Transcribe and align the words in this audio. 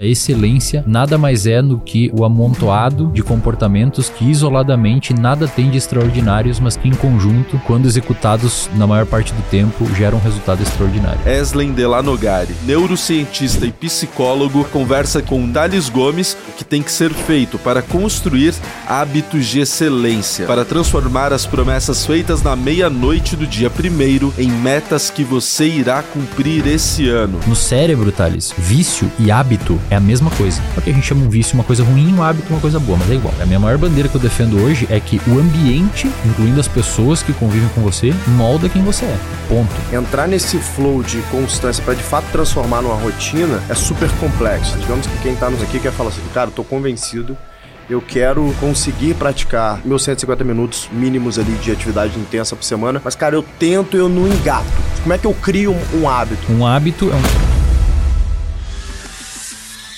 A 0.00 0.06
excelência 0.06 0.84
nada 0.86 1.18
mais 1.18 1.44
é 1.44 1.60
do 1.60 1.76
que 1.76 2.08
o 2.16 2.24
amontoado 2.24 3.10
de 3.12 3.20
comportamentos 3.20 4.08
que 4.08 4.30
isoladamente 4.30 5.12
nada 5.12 5.48
tem 5.48 5.70
de 5.70 5.76
extraordinários, 5.76 6.60
mas 6.60 6.76
que 6.76 6.86
em 6.86 6.94
conjunto, 6.94 7.60
quando 7.66 7.86
executados 7.86 8.70
na 8.76 8.86
maior 8.86 9.06
parte 9.06 9.32
do 9.32 9.42
tempo, 9.50 9.92
geram 9.96 10.18
um 10.18 10.20
resultado 10.20 10.62
extraordinário. 10.62 11.18
Eslen 11.26 11.72
Delanogari, 11.72 12.54
neurocientista 12.64 13.66
e 13.66 13.72
psicólogo, 13.72 14.64
conversa 14.66 15.20
com 15.20 15.50
Thales 15.50 15.88
Gomes 15.88 16.36
o 16.48 16.52
que 16.52 16.64
tem 16.64 16.80
que 16.80 16.92
ser 16.92 17.12
feito 17.12 17.58
para 17.58 17.82
construir 17.82 18.54
hábitos 18.86 19.46
de 19.46 19.58
excelência, 19.58 20.46
para 20.46 20.64
transformar 20.64 21.32
as 21.32 21.44
promessas 21.44 22.06
feitas 22.06 22.40
na 22.40 22.54
meia-noite 22.54 23.34
do 23.34 23.48
dia 23.48 23.68
primeiro 23.68 24.32
em 24.38 24.48
metas 24.48 25.10
que 25.10 25.24
você 25.24 25.66
irá 25.66 26.04
cumprir 26.04 26.68
esse 26.68 27.08
ano. 27.08 27.40
No 27.48 27.56
cérebro, 27.56 28.12
Thales, 28.12 28.54
vício 28.56 29.10
e 29.18 29.32
hábito 29.32 29.76
é 29.90 29.96
a 29.96 30.00
mesma 30.00 30.30
coisa. 30.30 30.60
Só 30.74 30.80
que 30.80 30.90
a 30.90 30.92
gente 30.92 31.06
chama 31.06 31.24
um 31.24 31.28
vício 31.28 31.54
uma 31.54 31.64
coisa 31.64 31.82
ruim, 31.82 32.14
um 32.14 32.22
hábito 32.22 32.48
uma 32.50 32.60
coisa 32.60 32.78
boa, 32.78 32.98
mas 32.98 33.10
é 33.10 33.14
igual. 33.14 33.34
A 33.40 33.46
minha 33.46 33.58
maior 33.58 33.78
bandeira 33.78 34.08
que 34.08 34.14
eu 34.14 34.20
defendo 34.20 34.62
hoje 34.62 34.86
é 34.90 35.00
que 35.00 35.20
o 35.26 35.38
ambiente, 35.38 36.10
incluindo 36.24 36.60
as 36.60 36.68
pessoas 36.68 37.22
que 37.22 37.32
convivem 37.32 37.68
com 37.70 37.80
você, 37.80 38.12
molda 38.28 38.68
quem 38.68 38.82
você 38.82 39.04
é. 39.04 39.18
Ponto. 39.48 39.70
Entrar 39.92 40.26
nesse 40.26 40.58
flow 40.58 41.02
de 41.02 41.20
constância 41.30 41.82
para 41.82 41.94
de 41.94 42.02
fato 42.02 42.26
transformar 42.30 42.82
numa 42.82 42.96
rotina 42.96 43.62
é 43.68 43.74
super 43.74 44.10
complexo. 44.12 44.76
Digamos 44.78 45.06
que 45.06 45.18
quem 45.18 45.34
tá 45.34 45.50
nos 45.50 45.62
aqui 45.62 45.78
quer 45.78 45.92
falar 45.92 46.10
assim, 46.10 46.22
cara, 46.32 46.48
eu 46.48 46.54
tô 46.54 46.64
convencido 46.64 47.36
eu 47.88 48.02
quero 48.02 48.54
conseguir 48.60 49.14
praticar 49.14 49.80
meus 49.84 50.04
150 50.04 50.44
minutos 50.44 50.88
mínimos 50.92 51.38
ali 51.38 51.52
de 51.52 51.72
atividade 51.72 52.18
intensa 52.18 52.54
por 52.54 52.62
semana, 52.62 53.00
mas 53.02 53.14
cara, 53.14 53.34
eu 53.34 53.42
tento, 53.58 53.96
eu 53.96 54.08
não 54.08 54.28
engato. 54.28 54.66
Como 55.02 55.14
é 55.14 55.18
que 55.18 55.26
eu 55.26 55.32
crio 55.32 55.74
um 55.94 56.08
hábito? 56.08 56.52
Um 56.52 56.66
hábito 56.66 57.10
é 57.10 57.14
um 57.14 57.57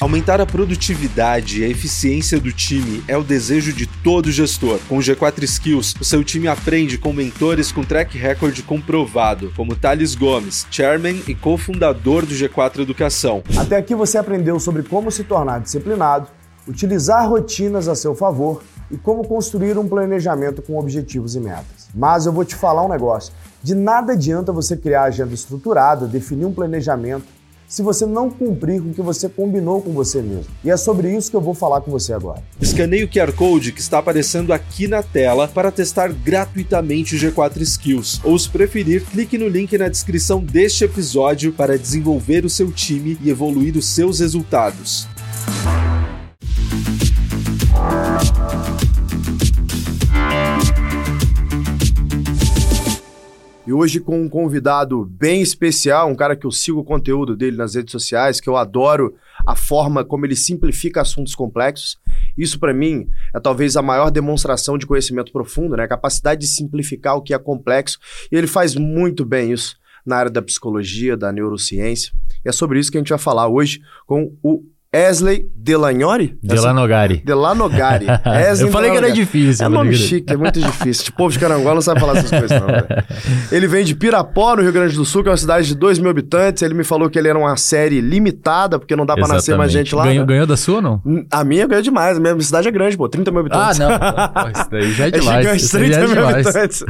Aumentar 0.00 0.40
a 0.40 0.46
produtividade 0.46 1.60
e 1.60 1.64
a 1.66 1.68
eficiência 1.68 2.40
do 2.40 2.50
time 2.50 3.04
é 3.06 3.18
o 3.18 3.22
desejo 3.22 3.70
de 3.70 3.86
todo 3.86 4.32
gestor. 4.32 4.80
Com 4.88 4.96
o 4.96 5.00
G4 5.00 5.42
Skills, 5.42 5.94
o 6.00 6.04
seu 6.06 6.24
time 6.24 6.48
aprende 6.48 6.96
com 6.96 7.12
mentores 7.12 7.70
com 7.70 7.84
track 7.84 8.16
record 8.16 8.58
comprovado, 8.62 9.52
como 9.54 9.76
Thales 9.76 10.14
Gomes, 10.14 10.66
chairman 10.70 11.22
e 11.28 11.34
cofundador 11.34 12.24
do 12.24 12.32
G4 12.32 12.78
Educação. 12.80 13.42
Até 13.58 13.76
aqui 13.76 13.94
você 13.94 14.16
aprendeu 14.16 14.58
sobre 14.58 14.82
como 14.84 15.10
se 15.10 15.22
tornar 15.22 15.60
disciplinado, 15.60 16.28
utilizar 16.66 17.28
rotinas 17.28 17.86
a 17.86 17.94
seu 17.94 18.14
favor 18.14 18.62
e 18.90 18.96
como 18.96 19.22
construir 19.28 19.76
um 19.76 19.86
planejamento 19.86 20.62
com 20.62 20.78
objetivos 20.78 21.34
e 21.34 21.40
metas. 21.40 21.90
Mas 21.94 22.24
eu 22.24 22.32
vou 22.32 22.46
te 22.46 22.54
falar 22.54 22.82
um 22.82 22.88
negócio: 22.88 23.34
de 23.62 23.74
nada 23.74 24.14
adianta 24.14 24.50
você 24.50 24.78
criar 24.78 25.02
agenda 25.02 25.34
estruturada, 25.34 26.06
definir 26.06 26.46
um 26.46 26.54
planejamento 26.54 27.39
se 27.70 27.82
você 27.82 28.04
não 28.04 28.28
cumprir 28.28 28.82
com 28.82 28.90
o 28.90 28.92
que 28.92 29.00
você 29.00 29.28
combinou 29.28 29.80
com 29.80 29.92
você 29.92 30.20
mesmo. 30.20 30.46
E 30.64 30.70
é 30.70 30.76
sobre 30.76 31.16
isso 31.16 31.30
que 31.30 31.36
eu 31.36 31.40
vou 31.40 31.54
falar 31.54 31.80
com 31.80 31.90
você 31.92 32.12
agora. 32.12 32.42
Escaneie 32.60 33.04
o 33.04 33.08
QR 33.08 33.32
Code 33.32 33.70
que 33.70 33.80
está 33.80 33.98
aparecendo 33.98 34.52
aqui 34.52 34.88
na 34.88 35.04
tela 35.04 35.46
para 35.46 35.70
testar 35.70 36.12
gratuitamente 36.12 37.14
o 37.14 37.18
G4 37.18 37.60
Skills. 37.60 38.20
Ou, 38.24 38.36
se 38.36 38.50
preferir, 38.50 39.04
clique 39.04 39.38
no 39.38 39.46
link 39.46 39.78
na 39.78 39.88
descrição 39.88 40.42
deste 40.42 40.82
episódio 40.82 41.52
para 41.52 41.78
desenvolver 41.78 42.44
o 42.44 42.50
seu 42.50 42.72
time 42.72 43.16
e 43.22 43.30
evoluir 43.30 43.76
os 43.76 43.86
seus 43.86 44.18
resultados. 44.18 45.06
E 53.70 53.72
hoje 53.72 54.00
com 54.00 54.20
um 54.20 54.28
convidado 54.28 55.04
bem 55.04 55.40
especial, 55.40 56.08
um 56.08 56.14
cara 56.16 56.34
que 56.34 56.44
eu 56.44 56.50
sigo 56.50 56.80
o 56.80 56.84
conteúdo 56.84 57.36
dele 57.36 57.56
nas 57.56 57.76
redes 57.76 57.92
sociais, 57.92 58.40
que 58.40 58.48
eu 58.48 58.56
adoro 58.56 59.14
a 59.46 59.54
forma 59.54 60.04
como 60.04 60.26
ele 60.26 60.34
simplifica 60.34 61.00
assuntos 61.00 61.36
complexos. 61.36 61.96
Isso 62.36 62.58
para 62.58 62.74
mim 62.74 63.08
é 63.32 63.38
talvez 63.38 63.76
a 63.76 63.82
maior 63.82 64.10
demonstração 64.10 64.76
de 64.76 64.86
conhecimento 64.86 65.30
profundo, 65.30 65.76
né? 65.76 65.84
A 65.84 65.88
capacidade 65.88 66.40
de 66.40 66.48
simplificar 66.48 67.14
o 67.14 67.22
que 67.22 67.32
é 67.32 67.38
complexo. 67.38 68.00
E 68.32 68.34
ele 68.34 68.48
faz 68.48 68.74
muito 68.74 69.24
bem 69.24 69.52
isso 69.52 69.76
na 70.04 70.16
área 70.16 70.32
da 70.32 70.42
psicologia, 70.42 71.16
da 71.16 71.30
neurociência. 71.30 72.12
E 72.44 72.48
é 72.48 72.52
sobre 72.52 72.80
isso 72.80 72.90
que 72.90 72.98
a 72.98 73.00
gente 73.00 73.10
vai 73.10 73.20
falar 73.20 73.46
hoje 73.46 73.80
com 74.04 74.36
o 74.42 74.64
Esley 74.92 75.46
Delagnori? 75.54 76.36
Delanogari. 76.42 77.22
Delanogari. 77.24 78.06
Esley 78.50 78.68
Eu 78.68 78.72
falei 78.72 78.90
que 78.90 78.96
era 78.96 79.12
difícil. 79.12 79.64
É 79.64 79.68
nome 79.68 79.94
chique, 79.94 80.32
é 80.32 80.36
muito 80.36 80.60
difícil. 80.60 81.10
O 81.10 81.12
povo 81.12 81.32
de 81.32 81.38
Carangola 81.38 81.74
não 81.74 81.82
sabe 81.82 82.00
falar 82.00 82.16
essas 82.16 82.30
coisas, 82.30 82.60
não. 82.60 82.68
Ele 83.56 83.68
vem 83.68 83.84
de 83.84 83.94
Pirapó, 83.94 84.56
no 84.56 84.62
Rio 84.62 84.72
Grande 84.72 84.96
do 84.96 85.04
Sul, 85.04 85.22
que 85.22 85.28
é 85.28 85.30
uma 85.30 85.36
cidade 85.36 85.68
de 85.68 85.76
2 85.76 86.00
mil 86.00 86.10
habitantes. 86.10 86.64
Ele 86.64 86.74
me 86.74 86.82
falou 86.82 87.08
que 87.08 87.16
ele 87.16 87.28
era 87.28 87.38
uma 87.38 87.56
série 87.56 88.00
limitada, 88.00 88.80
porque 88.80 88.96
não 88.96 89.06
dá 89.06 89.12
Exatamente. 89.12 89.28
pra 89.28 89.36
nascer 89.36 89.56
mais 89.56 89.70
gente 89.70 89.94
lá. 89.94 90.04
Ganhou, 90.04 90.26
né? 90.26 90.32
ganhou 90.32 90.46
da 90.46 90.56
sua 90.56 90.76
ou 90.76 90.82
não? 90.82 91.02
A 91.30 91.44
minha 91.44 91.68
ganhou 91.68 91.82
demais. 91.82 92.16
A 92.16 92.20
minha 92.20 92.40
cidade 92.40 92.66
é 92.66 92.70
grande, 92.72 92.96
pô. 92.96 93.08
30 93.08 93.30
mil 93.30 93.40
habitantes. 93.40 93.80
Ah, 93.80 93.88
não. 93.88 93.98
Pô, 94.42 94.48
isso 94.58 94.70
daí 94.70 94.92
já 94.92 95.06
é 95.06 95.10
demais. 95.12 95.46
É 95.46 95.58
gigante, 95.58 95.70
30 95.70 95.96
é 95.96 96.00
mil 96.00 96.08
demais. 96.16 96.46
habitantes. 96.46 96.84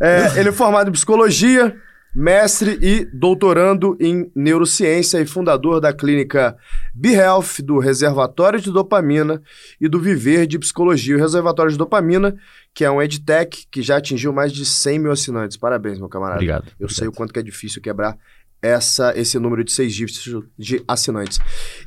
É, 0.00 0.32
ele 0.40 0.48
é 0.50 0.52
formado 0.52 0.88
em 0.90 0.92
psicologia, 0.92 1.74
mestre 2.18 2.76
e 2.82 3.04
doutorando 3.04 3.96
em 4.00 4.28
neurociência 4.34 5.20
e 5.20 5.26
fundador 5.26 5.80
da 5.80 5.92
clínica 5.92 6.56
BeHealth, 6.92 7.62
do 7.62 7.78
Reservatório 7.78 8.60
de 8.60 8.72
Dopamina 8.72 9.40
e 9.80 9.88
do 9.88 10.00
Viver 10.00 10.44
de 10.48 10.58
Psicologia. 10.58 11.14
O 11.14 11.20
Reservatório 11.20 11.70
de 11.70 11.78
Dopamina, 11.78 12.36
que 12.74 12.84
é 12.84 12.90
um 12.90 13.00
edtech 13.00 13.68
que 13.70 13.82
já 13.82 13.98
atingiu 13.98 14.32
mais 14.32 14.52
de 14.52 14.66
100 14.66 14.98
mil 14.98 15.12
assinantes. 15.12 15.56
Parabéns, 15.56 16.00
meu 16.00 16.08
camarada. 16.08 16.38
Obrigado. 16.38 16.64
Eu 16.80 16.86
obrigado. 16.86 16.96
sei 16.96 17.06
o 17.06 17.12
quanto 17.12 17.32
que 17.32 17.38
é 17.38 17.42
difícil 17.42 17.80
quebrar 17.80 18.18
essa, 18.60 19.16
esse 19.16 19.38
número 19.38 19.62
de 19.62 19.70
seis 19.70 19.94
dígitos 19.94 20.44
de 20.58 20.82
assinantes. 20.88 21.38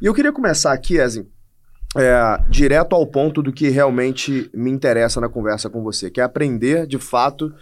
E 0.02 0.06
eu 0.06 0.14
queria 0.14 0.32
começar 0.32 0.72
aqui, 0.72 0.96
Ezen, 0.96 1.28
é, 1.98 2.42
direto 2.50 2.96
ao 2.96 3.06
ponto 3.06 3.44
do 3.44 3.52
que 3.52 3.68
realmente 3.68 4.50
me 4.54 4.72
interessa 4.72 5.20
na 5.20 5.28
conversa 5.28 5.70
com 5.70 5.84
você, 5.84 6.10
que 6.10 6.22
é 6.22 6.24
aprender, 6.24 6.88
de 6.88 6.98
fato, 6.98 7.54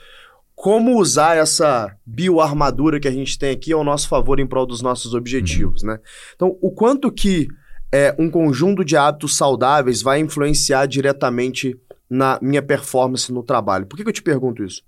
como 0.60 1.00
usar 1.00 1.38
essa 1.38 1.96
bioarmadura 2.06 3.00
que 3.00 3.08
a 3.08 3.12
gente 3.12 3.40
tem 3.40 3.52
aqui 3.52 3.72
ao 3.72 3.82
nosso 3.82 4.10
favor 4.10 4.42
em 4.42 4.46
prol 4.46 4.66
dos 4.66 4.82
nossos 4.82 5.14
objetivos, 5.14 5.84
né? 5.84 6.02
Então, 6.36 6.58
o 6.62 6.70
quanto 6.70 7.10
que 7.10 7.48
é, 7.90 8.14
um 8.20 8.30
conjunto 8.30 8.84
de 8.84 8.98
hábitos 8.98 9.38
saudáveis 9.38 10.02
vai 10.02 10.20
influenciar 10.20 10.86
diretamente 10.86 11.80
na 12.10 12.38
minha 12.42 12.62
performance 12.62 13.32
no 13.32 13.42
trabalho? 13.42 13.86
Por 13.86 13.96
que, 13.96 14.04
que 14.04 14.10
eu 14.10 14.14
te 14.14 14.22
pergunto 14.22 14.62
isso? 14.62 14.84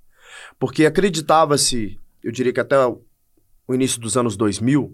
Porque 0.59 0.85
acreditava-se, 0.85 1.97
eu 2.21 2.33
diria 2.33 2.51
que 2.51 2.59
até 2.59 2.75
o 2.85 3.73
início 3.73 4.01
dos 4.01 4.17
anos 4.17 4.35
2000, 4.35 4.93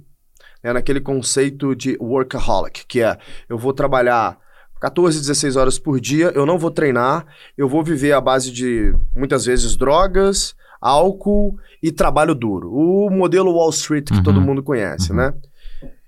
né, 0.64 0.74
naquele 0.74 1.02
conceito 1.02 1.76
de 1.76 1.98
workaholic, 2.00 2.86
que 2.86 3.02
é 3.02 3.18
eu 3.50 3.58
vou 3.58 3.74
trabalhar 3.74 4.38
14, 4.80 5.22
16 5.22 5.56
horas 5.56 5.80
por 5.80 6.00
dia, 6.00 6.32
eu 6.36 6.46
não 6.46 6.60
vou 6.60 6.70
treinar, 6.70 7.26
eu 7.58 7.68
vou 7.68 7.84
viver 7.84 8.12
à 8.12 8.22
base 8.22 8.52
de 8.52 8.94
muitas 9.16 9.44
vezes 9.44 9.76
drogas, 9.76 10.56
álcool 10.82 11.58
e 11.82 11.92
trabalho 11.92 12.36
duro. 12.36 12.72
O 12.72 13.10
modelo 13.10 13.52
Wall 13.54 13.70
Street 13.70 14.08
que 14.08 14.18
uhum. 14.18 14.24
todo 14.24 14.42
mundo 14.42 14.64
conhece, 14.64 15.12
uhum. 15.12 15.18
né? 15.18 15.34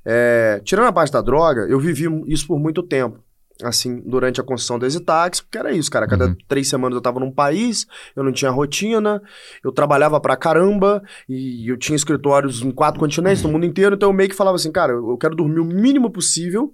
É, 0.06 0.62
tirando 0.64 0.88
a 0.88 0.94
parte 0.94 1.12
da 1.12 1.22
droga, 1.22 1.68
eu 1.68 1.80
vivi 1.80 2.06
isso 2.28 2.48
por 2.48 2.60
muito 2.60 2.82
tempo. 2.82 3.20
Assim, 3.62 4.02
durante 4.06 4.40
a 4.40 4.44
construção 4.44 4.80
da 4.80 4.88
Exitax, 4.88 5.42
porque 5.42 5.58
era 5.58 5.74
isso, 5.74 5.92
cara. 5.92 6.08
Cada 6.08 6.28
uhum. 6.28 6.36
três 6.48 6.70
semanas 6.70 6.96
eu 6.96 7.02
tava 7.02 7.20
num 7.20 7.30
país, 7.30 7.86
eu 8.16 8.24
não 8.24 8.32
tinha 8.32 8.50
rotina, 8.50 9.22
eu 9.62 9.70
trabalhava 9.70 10.18
pra 10.22 10.38
caramba, 10.38 11.04
e 11.28 11.70
eu 11.70 11.76
tinha 11.76 11.96
escritórios 11.96 12.62
em 12.62 12.72
quatro 12.72 12.98
continentes, 12.98 13.44
no 13.44 13.50
mundo 13.50 13.66
inteiro, 13.66 13.96
então 13.96 14.10
eu 14.10 14.14
meio 14.14 14.30
que 14.30 14.36
falava 14.36 14.56
assim, 14.56 14.72
cara, 14.72 14.94
eu 14.94 15.18
quero 15.18 15.36
dormir 15.36 15.60
o 15.60 15.66
mínimo 15.66 16.10
possível, 16.10 16.74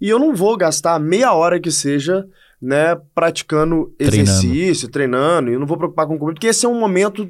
e 0.00 0.08
eu 0.08 0.18
não 0.18 0.34
vou 0.34 0.56
gastar 0.56 0.98
meia 0.98 1.34
hora 1.34 1.60
que 1.60 1.70
seja 1.70 2.26
né, 2.62 2.96
praticando 3.12 3.92
exercício, 3.98 4.88
treinando, 4.88 5.50
e 5.50 5.54
eu 5.54 5.58
não 5.58 5.66
vou 5.66 5.76
preocupar 5.76 6.06
com 6.06 6.16
comida, 6.16 6.36
porque 6.36 6.46
esse 6.46 6.64
é 6.64 6.68
um 6.68 6.78
momento 6.78 7.28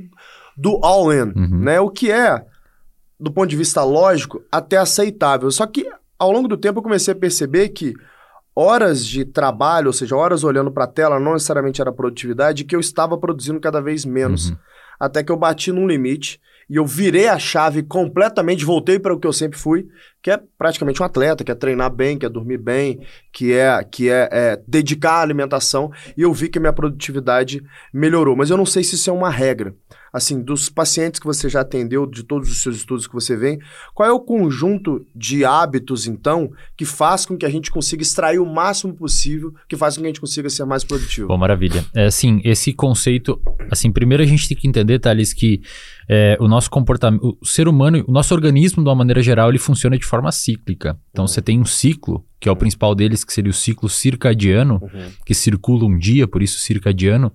do 0.55 0.79
all-in, 0.85 1.33
uhum. 1.35 1.59
né? 1.61 1.81
O 1.81 1.89
que 1.89 2.11
é, 2.11 2.45
do 3.19 3.33
ponto 3.33 3.49
de 3.49 3.57
vista 3.57 3.83
lógico, 3.83 4.43
até 4.53 4.77
aceitável. 4.77 5.51
Só 5.51 5.67
que 5.67 5.89
ao 6.19 6.31
longo 6.31 6.47
do 6.47 6.59
tempo 6.59 6.81
eu 6.81 6.83
comecei 6.83 7.13
a 7.13 7.17
perceber 7.17 7.71
que 7.71 7.95
horas 8.55 9.07
de 9.07 9.25
trabalho, 9.25 9.87
ou 9.87 9.93
seja, 9.95 10.15
horas 10.15 10.45
olhando 10.45 10.71
para 10.71 10.85
a 10.85 10.89
tela, 10.89 11.19
não 11.19 11.33
necessariamente 11.33 11.81
era 11.81 11.91
produtividade, 11.91 12.65
que 12.65 12.77
eu 12.77 12.81
estava 12.81 13.17
produzindo 13.17 13.59
cada 13.59 13.81
vez 13.81 14.05
menos. 14.05 14.51
Uhum. 14.51 14.57
Até 15.01 15.25
que 15.25 15.33
eu 15.33 15.37
bati 15.37 15.73
num 15.73 15.87
limite 15.87 16.39
e 16.73 16.77
eu 16.77 16.87
virei 16.87 17.29
a 17.29 17.39
chave 17.39 17.83
completamente, 17.83 18.65
voltei 18.65 18.99
para 18.99 19.13
o 19.13 19.21
que 19.21 19.27
eu 19.27 19.33
sempre 19.33 19.59
fui, 19.59 19.87
que 20.23 20.31
é 20.31 20.41
praticamente 20.57 21.03
um 21.03 21.05
atleta, 21.05 21.45
que 21.45 21.53
é 21.53 21.55
treinar 21.55 21.95
bem, 21.95 22.17
que 22.17 22.25
é 22.25 22.31
dormir 22.31 22.57
bem, 22.57 22.99
que 23.31 23.53
é 23.53 23.85
que 23.85 24.09
é, 24.09 24.27
é 24.33 24.63
dedicar 24.67 25.17
à 25.17 25.21
alimentação, 25.21 25.93
e 26.17 26.23
eu 26.23 26.33
vi 26.33 26.49
que 26.49 26.57
a 26.57 26.63
minha 26.63 26.73
produtividade 26.73 27.63
melhorou. 27.93 28.35
Mas 28.35 28.49
eu 28.49 28.57
não 28.57 28.65
sei 28.65 28.83
se 28.83 28.95
isso 28.95 29.11
é 29.11 29.13
uma 29.13 29.29
regra 29.29 29.75
assim, 30.13 30.43
dos 30.43 30.69
pacientes 30.69 31.19
que 31.19 31.27
você 31.27 31.49
já 31.49 31.63
atendeu, 31.63 32.07
de 32.07 32.23
todos 32.23 32.51
os 32.51 32.63
seus 32.63 32.77
estudos 32.77 33.07
que 33.07 33.15
você 33.15 33.35
vem, 33.35 33.59
qual 33.95 34.09
é 34.09 34.13
o 34.13 34.21
conjunto 34.21 35.07
de 35.15 35.45
hábitos, 35.45 36.07
então, 36.07 36.51
que 36.77 36.85
faz 36.85 37.25
com 37.25 37.37
que 37.37 37.47
a 37.47 37.49
gente 37.49 37.71
consiga 37.71 38.03
extrair 38.03 38.39
o 38.39 38.47
máximo 38.47 38.93
possível, 38.95 39.55
que 39.69 39.77
faz 39.77 39.97
com 39.97 40.03
que 40.03 40.07
a 40.07 40.11
gente 40.11 40.21
consiga 40.21 40.51
ser 40.51 40.65
mais 40.67 40.85
produtivo? 40.85 41.29
Bom, 41.29 41.39
maravilha. 41.39 41.85
É, 41.95 42.07
assim, 42.07 42.43
esse 42.45 42.73
conceito, 42.75 43.41
assim, 43.71 43.91
primeiro 43.91 44.23
a 44.23 44.27
gente 44.27 44.47
tem 44.47 44.57
que 44.57 44.69
entender, 44.69 44.99
Thales, 44.99 45.33
que 45.33 45.63
é, 46.09 46.37
o 46.39 46.47
nosso 46.47 46.71
comportamento, 46.71 47.39
o 47.41 47.47
ser 47.47 47.67
humano, 47.67 48.05
o 48.07 48.13
nosso 48.13 48.35
organismo, 48.35 48.83
de 48.83 48.89
uma 48.89 48.97
maneira 48.97 49.23
geral, 49.23 49.49
ele 49.49 49.59
funciona 49.59 49.97
de 49.97 50.05
forma 50.05 50.31
cíclica. 50.31 50.99
Então, 51.11 51.27
você 51.27 51.41
tem 51.41 51.59
um 51.59 51.65
ciclo 51.65 52.25
que 52.43 52.49
é 52.49 52.53
o 52.53 52.57
principal 52.57 52.93
deles, 52.93 53.23
que 53.23 53.33
seria 53.33 53.53
o 53.53 53.55
ciclo 53.55 53.89
circadiano, 53.89 54.81
Uhum. 54.83 55.11
que 55.25 55.33
circula 55.33 55.85
um 55.85 55.97
dia, 55.97 56.27
por 56.27 56.43
isso 56.43 56.59
circadiano, 56.59 57.31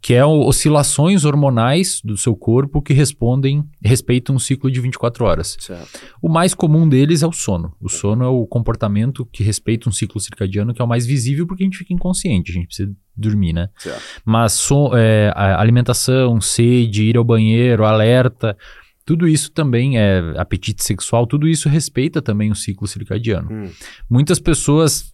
que 0.00 0.14
é 0.14 0.24
oscilações 0.24 1.24
hormonais 1.24 2.00
do 2.04 2.16
seu 2.16 2.36
corpo 2.36 2.80
que 2.80 2.92
respondem, 2.94 3.64
respeitam 3.82 4.36
um 4.36 4.38
ciclo 4.38 4.70
de 4.70 4.80
24 4.80 5.24
horas. 5.24 5.56
Certo. 5.58 5.98
O 6.22 6.28
mais 6.28 6.54
comum 6.54 6.88
deles 6.88 7.24
é 7.24 7.26
o 7.26 7.32
sono. 7.32 7.74
O 7.80 7.88
sono 7.88 8.22
é 8.24 8.28
o 8.28 8.46
comportamento 8.46 9.26
que 9.32 9.42
respeita 9.42 9.88
um 9.88 9.92
ciclo 9.92 10.20
circadiano 10.20 10.72
que 10.72 10.80
é 10.80 10.84
o 10.84 10.88
mais 10.88 11.04
visível 11.04 11.48
porque 11.48 11.64
a 11.64 11.66
gente 11.66 11.78
fica 11.78 11.92
inconsciente, 11.92 12.52
a 12.52 12.54
gente 12.54 12.66
precisa 12.68 12.92
dormir, 13.16 13.52
né? 13.52 13.68
Certo. 13.76 14.00
Mas 14.24 14.52
so- 14.52 14.92
é, 14.94 15.32
alimentação, 15.34 16.40
sede, 16.40 17.02
ir 17.04 17.16
ao 17.16 17.24
banheiro, 17.24 17.84
alerta, 17.84 18.56
tudo 19.04 19.28
isso 19.28 19.50
também 19.52 19.98
é 19.98 20.20
apetite 20.36 20.82
sexual, 20.82 21.26
tudo 21.26 21.46
isso 21.46 21.68
respeita 21.68 22.22
também 22.22 22.50
o 22.50 22.54
ciclo 22.54 22.86
circadiano. 22.86 23.48
Hum. 23.52 23.70
Muitas 24.08 24.38
pessoas 24.38 25.12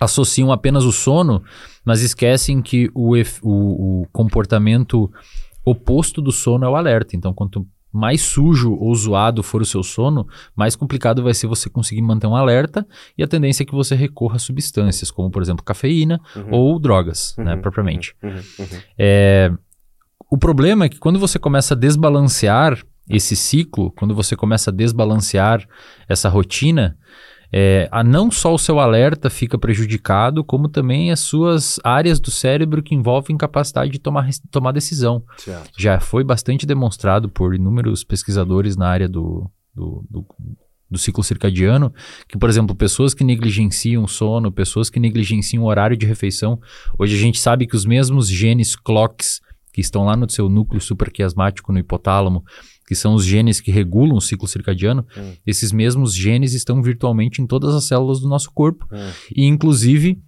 associam 0.00 0.50
apenas 0.50 0.84
o 0.84 0.92
sono, 0.92 1.42
mas 1.84 2.00
esquecem 2.02 2.60
que 2.60 2.90
o, 2.94 3.14
o- 3.42 4.02
o 4.02 4.06
comportamento 4.12 5.10
oposto 5.64 6.20
do 6.20 6.32
sono 6.32 6.64
é 6.64 6.68
o 6.68 6.74
alerta. 6.76 7.14
Então, 7.16 7.32
quanto 7.32 7.66
mais 7.92 8.20
sujo 8.22 8.72
ou 8.74 8.92
zoado 8.92 9.40
for 9.40 9.62
o 9.62 9.64
seu 9.64 9.84
sono, 9.84 10.26
mais 10.56 10.74
complicado 10.74 11.22
vai 11.22 11.32
ser 11.32 11.46
você 11.46 11.70
conseguir 11.70 12.02
manter 12.02 12.26
um 12.26 12.34
alerta 12.34 12.84
e 13.16 13.22
a 13.22 13.28
tendência 13.28 13.62
é 13.62 13.66
que 13.66 13.72
você 13.74 13.94
recorra 13.94 14.34
a 14.34 14.38
substâncias, 14.40 15.12
como 15.12 15.30
por 15.30 15.40
exemplo 15.40 15.64
cafeína 15.64 16.20
Uhum. 16.34 16.48
ou 16.50 16.78
drogas, 16.80 17.36
né, 17.38 17.54
Uhum, 17.54 17.60
propriamente. 17.62 18.16
Uhum. 18.20 18.30
Uhum. 18.58 18.66
É, 18.98 19.52
o 20.28 20.36
problema 20.36 20.86
é 20.86 20.88
que 20.88 20.98
quando 20.98 21.20
você 21.20 21.38
começa 21.38 21.74
a 21.74 21.76
desbalancear 21.76 22.84
esse 23.08 23.36
ciclo, 23.36 23.90
quando 23.92 24.14
você 24.14 24.34
começa 24.36 24.70
a 24.70 24.74
desbalancear 24.74 25.66
essa 26.08 26.28
rotina, 26.28 26.96
é, 27.52 27.88
a 27.92 28.02
não 28.02 28.30
só 28.32 28.52
o 28.52 28.58
seu 28.58 28.80
alerta 28.80 29.30
fica 29.30 29.56
prejudicado, 29.56 30.42
como 30.42 30.68
também 30.68 31.12
as 31.12 31.20
suas 31.20 31.78
áreas 31.84 32.18
do 32.18 32.30
cérebro 32.30 32.82
que 32.82 32.94
envolvem 32.94 33.36
capacidade 33.36 33.92
de 33.92 34.00
tomar, 34.00 34.28
tomar 34.50 34.72
decisão. 34.72 35.22
Certo. 35.36 35.70
Já 35.78 36.00
foi 36.00 36.24
bastante 36.24 36.66
demonstrado 36.66 37.28
por 37.28 37.54
inúmeros 37.54 38.02
pesquisadores 38.02 38.76
na 38.76 38.88
área 38.88 39.08
do, 39.08 39.48
do, 39.72 40.04
do, 40.10 40.26
do 40.90 40.98
ciclo 40.98 41.22
circadiano, 41.22 41.92
que, 42.26 42.36
por 42.36 42.48
exemplo, 42.48 42.74
pessoas 42.74 43.14
que 43.14 43.22
negligenciam 43.22 44.04
sono, 44.08 44.50
pessoas 44.50 44.90
que 44.90 44.98
negligenciam 44.98 45.62
o 45.62 45.66
horário 45.66 45.96
de 45.96 46.06
refeição, 46.06 46.58
hoje 46.98 47.14
a 47.14 47.20
gente 47.20 47.38
sabe 47.38 47.68
que 47.68 47.76
os 47.76 47.84
mesmos 47.84 48.28
genes 48.28 48.74
clocks 48.74 49.40
que 49.72 49.80
estão 49.80 50.04
lá 50.04 50.16
no 50.16 50.30
seu 50.30 50.48
núcleo 50.48 50.80
supraquiasmático 50.80 51.72
no 51.72 51.80
hipotálamo, 51.80 52.44
que 52.86 52.94
são 52.94 53.14
os 53.14 53.24
genes 53.24 53.60
que 53.60 53.70
regulam 53.70 54.16
o 54.16 54.20
ciclo 54.20 54.46
circadiano, 54.46 55.06
Hum. 55.16 55.32
esses 55.46 55.72
mesmos 55.72 56.14
genes 56.14 56.52
estão 56.52 56.82
virtualmente 56.82 57.40
em 57.40 57.46
todas 57.46 57.74
as 57.74 57.84
células 57.84 58.20
do 58.20 58.28
nosso 58.28 58.50
corpo. 58.52 58.86
Hum. 58.92 59.10
E, 59.34 59.46
inclusive, 59.46 60.18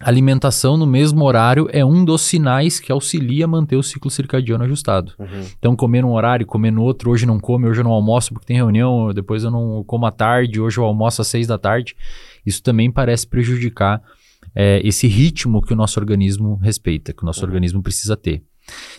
alimentação 0.00 0.76
no 0.76 0.86
mesmo 0.86 1.24
horário 1.24 1.68
é 1.72 1.84
um 1.84 2.04
dos 2.04 2.22
sinais 2.22 2.78
que 2.78 2.92
auxilia 2.92 3.46
a 3.46 3.48
manter 3.48 3.76
o 3.76 3.82
ciclo 3.82 4.10
circadiano 4.10 4.64
ajustado. 4.64 5.12
Uhum. 5.18 5.44
Então, 5.58 5.74
comer 5.74 6.02
num 6.02 6.12
horário, 6.12 6.46
comer 6.46 6.70
no 6.70 6.82
outro, 6.82 7.10
hoje 7.10 7.26
não 7.26 7.40
come, 7.40 7.66
hoje 7.66 7.80
eu 7.80 7.84
não 7.84 7.90
almoço 7.90 8.32
porque 8.32 8.46
tem 8.46 8.56
reunião, 8.56 9.12
depois 9.12 9.42
eu 9.42 9.50
não 9.50 9.82
como 9.84 10.06
à 10.06 10.10
tarde, 10.10 10.60
hoje 10.60 10.78
eu 10.78 10.84
almoço 10.84 11.20
às 11.20 11.26
seis 11.26 11.46
da 11.46 11.58
tarde. 11.58 11.96
Isso 12.46 12.62
também 12.62 12.90
parece 12.90 13.26
prejudicar 13.26 14.00
é, 14.54 14.80
esse 14.86 15.06
ritmo 15.06 15.60
que 15.60 15.72
o 15.72 15.76
nosso 15.76 15.98
organismo 15.98 16.56
respeita, 16.56 17.12
que 17.12 17.22
o 17.22 17.26
nosso 17.26 17.44
organismo 17.44 17.82
precisa 17.82 18.16
ter. 18.16 18.42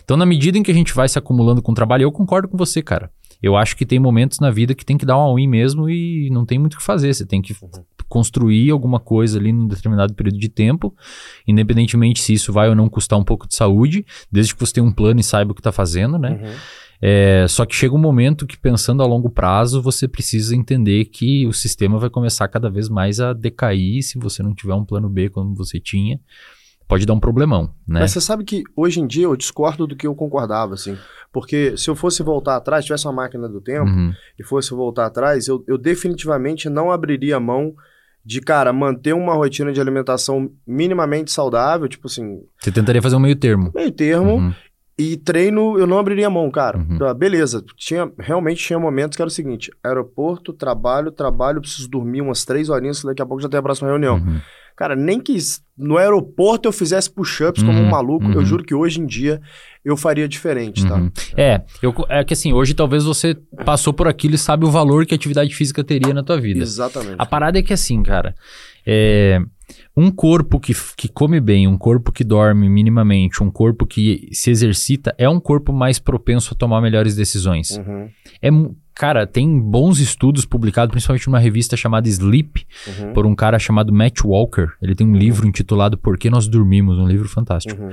Então, 0.02 0.16
na 0.16 0.26
medida 0.26 0.58
em 0.58 0.62
que 0.62 0.70
a 0.70 0.74
gente 0.74 0.94
vai 0.94 1.08
se 1.08 1.18
acumulando 1.18 1.62
com 1.62 1.72
o 1.72 1.74
trabalho, 1.74 2.02
eu 2.02 2.12
concordo 2.12 2.48
com 2.48 2.56
você, 2.56 2.82
cara. 2.82 3.10
Eu 3.42 3.56
acho 3.56 3.76
que 3.76 3.86
tem 3.86 3.98
momentos 3.98 4.38
na 4.38 4.50
vida 4.50 4.74
que 4.74 4.84
tem 4.84 4.98
que 4.98 5.06
dar 5.06 5.16
um 5.16 5.20
all-in 5.20 5.46
mesmo 5.46 5.88
e 5.88 6.28
não 6.30 6.44
tem 6.44 6.58
muito 6.58 6.74
o 6.74 6.76
que 6.76 6.82
fazer. 6.82 7.14
Você 7.14 7.24
tem 7.24 7.40
que 7.40 7.56
construir 8.08 8.70
alguma 8.70 9.00
coisa 9.00 9.38
ali 9.38 9.52
num 9.52 9.66
determinado 9.66 10.12
período 10.12 10.38
de 10.38 10.48
tempo, 10.48 10.94
independentemente 11.46 12.20
se 12.20 12.34
isso 12.34 12.52
vai 12.52 12.68
ou 12.68 12.74
não 12.74 12.88
custar 12.88 13.18
um 13.18 13.24
pouco 13.24 13.46
de 13.46 13.54
saúde, 13.54 14.04
desde 14.30 14.54
que 14.54 14.60
você 14.60 14.74
tenha 14.74 14.84
um 14.84 14.92
plano 14.92 15.20
e 15.20 15.22
saiba 15.22 15.52
o 15.52 15.54
que 15.54 15.60
está 15.60 15.72
fazendo, 15.72 16.18
né? 16.18 16.32
Uhum. 16.42 16.54
É, 17.02 17.46
só 17.48 17.64
que 17.64 17.74
chega 17.74 17.94
um 17.94 17.98
momento 17.98 18.46
que, 18.46 18.58
pensando 18.58 19.02
a 19.02 19.06
longo 19.06 19.30
prazo, 19.30 19.80
você 19.80 20.06
precisa 20.06 20.54
entender 20.54 21.06
que 21.06 21.46
o 21.46 21.52
sistema 21.52 21.98
vai 21.98 22.10
começar 22.10 22.46
cada 22.48 22.68
vez 22.68 22.90
mais 22.90 23.20
a 23.20 23.32
decair. 23.32 24.02
Se 24.02 24.18
você 24.18 24.42
não 24.42 24.54
tiver 24.54 24.74
um 24.74 24.84
plano 24.84 25.08
B 25.08 25.30
como 25.30 25.54
você 25.54 25.80
tinha, 25.80 26.20
pode 26.90 27.06
dar 27.06 27.14
um 27.14 27.20
problemão, 27.20 27.70
né? 27.88 28.00
Mas 28.00 28.10
você 28.12 28.20
sabe 28.20 28.44
que 28.44 28.62
hoje 28.76 29.00
em 29.00 29.06
dia 29.06 29.24
eu 29.24 29.34
discordo 29.36 29.86
do 29.86 29.96
que 29.96 30.06
eu 30.06 30.14
concordava, 30.14 30.74
assim. 30.74 30.96
Porque 31.32 31.76
se 31.76 31.88
eu 31.88 31.94
fosse 31.96 32.22
voltar 32.22 32.56
atrás, 32.56 32.84
tivesse 32.84 33.06
uma 33.06 33.12
máquina 33.14 33.48
do 33.48 33.60
tempo 33.60 33.88
Uhum. 33.88 34.12
e 34.38 34.42
fosse 34.44 34.70
voltar 34.72 35.06
atrás, 35.06 35.46
eu, 35.48 35.64
eu 35.66 35.78
definitivamente 35.78 36.68
não 36.68 36.90
abriria 36.90 37.38
mão 37.40 37.72
de, 38.24 38.40
cara, 38.40 38.72
manter 38.72 39.14
uma 39.14 39.32
rotina 39.34 39.72
de 39.72 39.80
alimentação 39.80 40.50
minimamente 40.66 41.32
saudável, 41.32 41.88
tipo 41.88 42.06
assim, 42.06 42.40
Você 42.60 42.70
tentaria 42.70 43.00
fazer 43.00 43.16
um 43.16 43.20
meio 43.20 43.36
termo. 43.36 43.70
meio 43.74 43.90
termo, 43.92 44.34
Uhum. 44.36 44.52
e 44.98 45.16
treino 45.16 45.78
eu 45.78 45.86
não 45.86 45.98
abriria 45.98 46.28
mão, 46.28 46.50
cara. 46.50 46.76
Uhum. 46.78 47.14
Beleza, 47.14 47.64
tinha, 47.76 48.10
realmente 48.18 48.62
tinha 48.62 48.78
momentos 48.78 49.16
que 49.16 49.22
era 49.22 49.28
o 49.28 49.32
seguinte, 49.32 49.70
aeroporto, 49.82 50.52
trabalho, 50.52 51.10
trabalho, 51.10 51.60
preciso 51.62 51.88
dormir 51.88 52.20
umas 52.20 52.44
três 52.44 52.68
horinhas, 52.68 53.02
daqui 53.02 53.22
a 53.22 53.26
pouco 53.26 53.42
já 53.42 53.48
tem 53.48 53.58
a 53.58 53.62
próxima 53.62 53.88
reunião. 53.88 54.16
Uhum. 54.16 54.40
Cara, 54.80 54.96
nem 54.96 55.20
que 55.20 55.36
no 55.76 55.98
aeroporto 55.98 56.66
eu 56.66 56.72
fizesse 56.72 57.10
push-ups 57.10 57.62
como 57.62 57.78
Uhum, 57.78 57.86
um 57.86 57.90
maluco, 57.90 58.24
eu 58.24 58.38
uhum. 58.38 58.44
juro 58.46 58.64
que 58.64 58.74
hoje 58.74 58.98
em 58.98 59.04
dia 59.04 59.38
eu 59.84 59.94
faria 59.94 60.26
diferente, 60.26 60.86
tá? 60.88 60.94
Uhum. 60.94 61.10
É, 61.36 61.60
eu, 61.82 61.94
é 62.08 62.24
que 62.24 62.32
assim, 62.32 62.54
hoje 62.54 62.72
talvez 62.72 63.04
você 63.04 63.36
passou 63.66 63.92
por 63.92 64.08
aquilo 64.08 64.36
e 64.36 64.38
sabe 64.38 64.64
o 64.64 64.70
valor 64.70 65.04
que 65.04 65.12
a 65.12 65.16
atividade 65.16 65.54
física 65.54 65.84
teria 65.84 66.14
na 66.14 66.22
tua 66.22 66.40
vida. 66.40 66.60
Exatamente. 66.60 67.16
A 67.18 67.26
parada 67.26 67.58
é 67.58 67.62
que 67.62 67.74
assim, 67.74 68.02
cara, 68.02 68.34
é, 68.86 69.38
um 69.94 70.10
corpo 70.10 70.58
que, 70.58 70.72
que 70.96 71.08
come 71.08 71.40
bem, 71.40 71.68
um 71.68 71.76
corpo 71.76 72.10
que 72.10 72.24
dorme 72.24 72.66
minimamente, 72.66 73.42
um 73.42 73.50
corpo 73.50 73.86
que 73.86 74.30
se 74.32 74.50
exercita, 74.50 75.14
é 75.18 75.28
um 75.28 75.38
corpo 75.38 75.74
mais 75.74 75.98
propenso 75.98 76.54
a 76.54 76.56
tomar 76.56 76.80
melhores 76.80 77.14
decisões. 77.14 77.76
Uhum, 77.76 78.08
É, 78.40 78.48
cara, 79.00 79.26
tem 79.26 79.58
bons 79.58 79.98
estudos 79.98 80.44
publicados, 80.44 80.90
principalmente 80.90 81.26
numa 81.26 81.38
revista 81.38 81.74
chamada 81.74 82.06
Sleep, 82.06 82.66
uhum, 82.86 83.14
por 83.14 83.24
um 83.24 83.34
cara 83.34 83.58
chamado 83.58 83.90
Matt 83.90 84.20
Walker. 84.22 84.66
Ele 84.82 84.94
tem 84.94 85.06
um 85.06 85.16
livro 85.16 85.48
intitulado 85.48 85.96
Por 85.96 86.18
que 86.18 86.28
Nós 86.28 86.46
Dormimos, 86.46 86.98
um 86.98 87.08
livro 87.08 87.26
fantástico. 87.26 87.82
Uhum, 87.82 87.92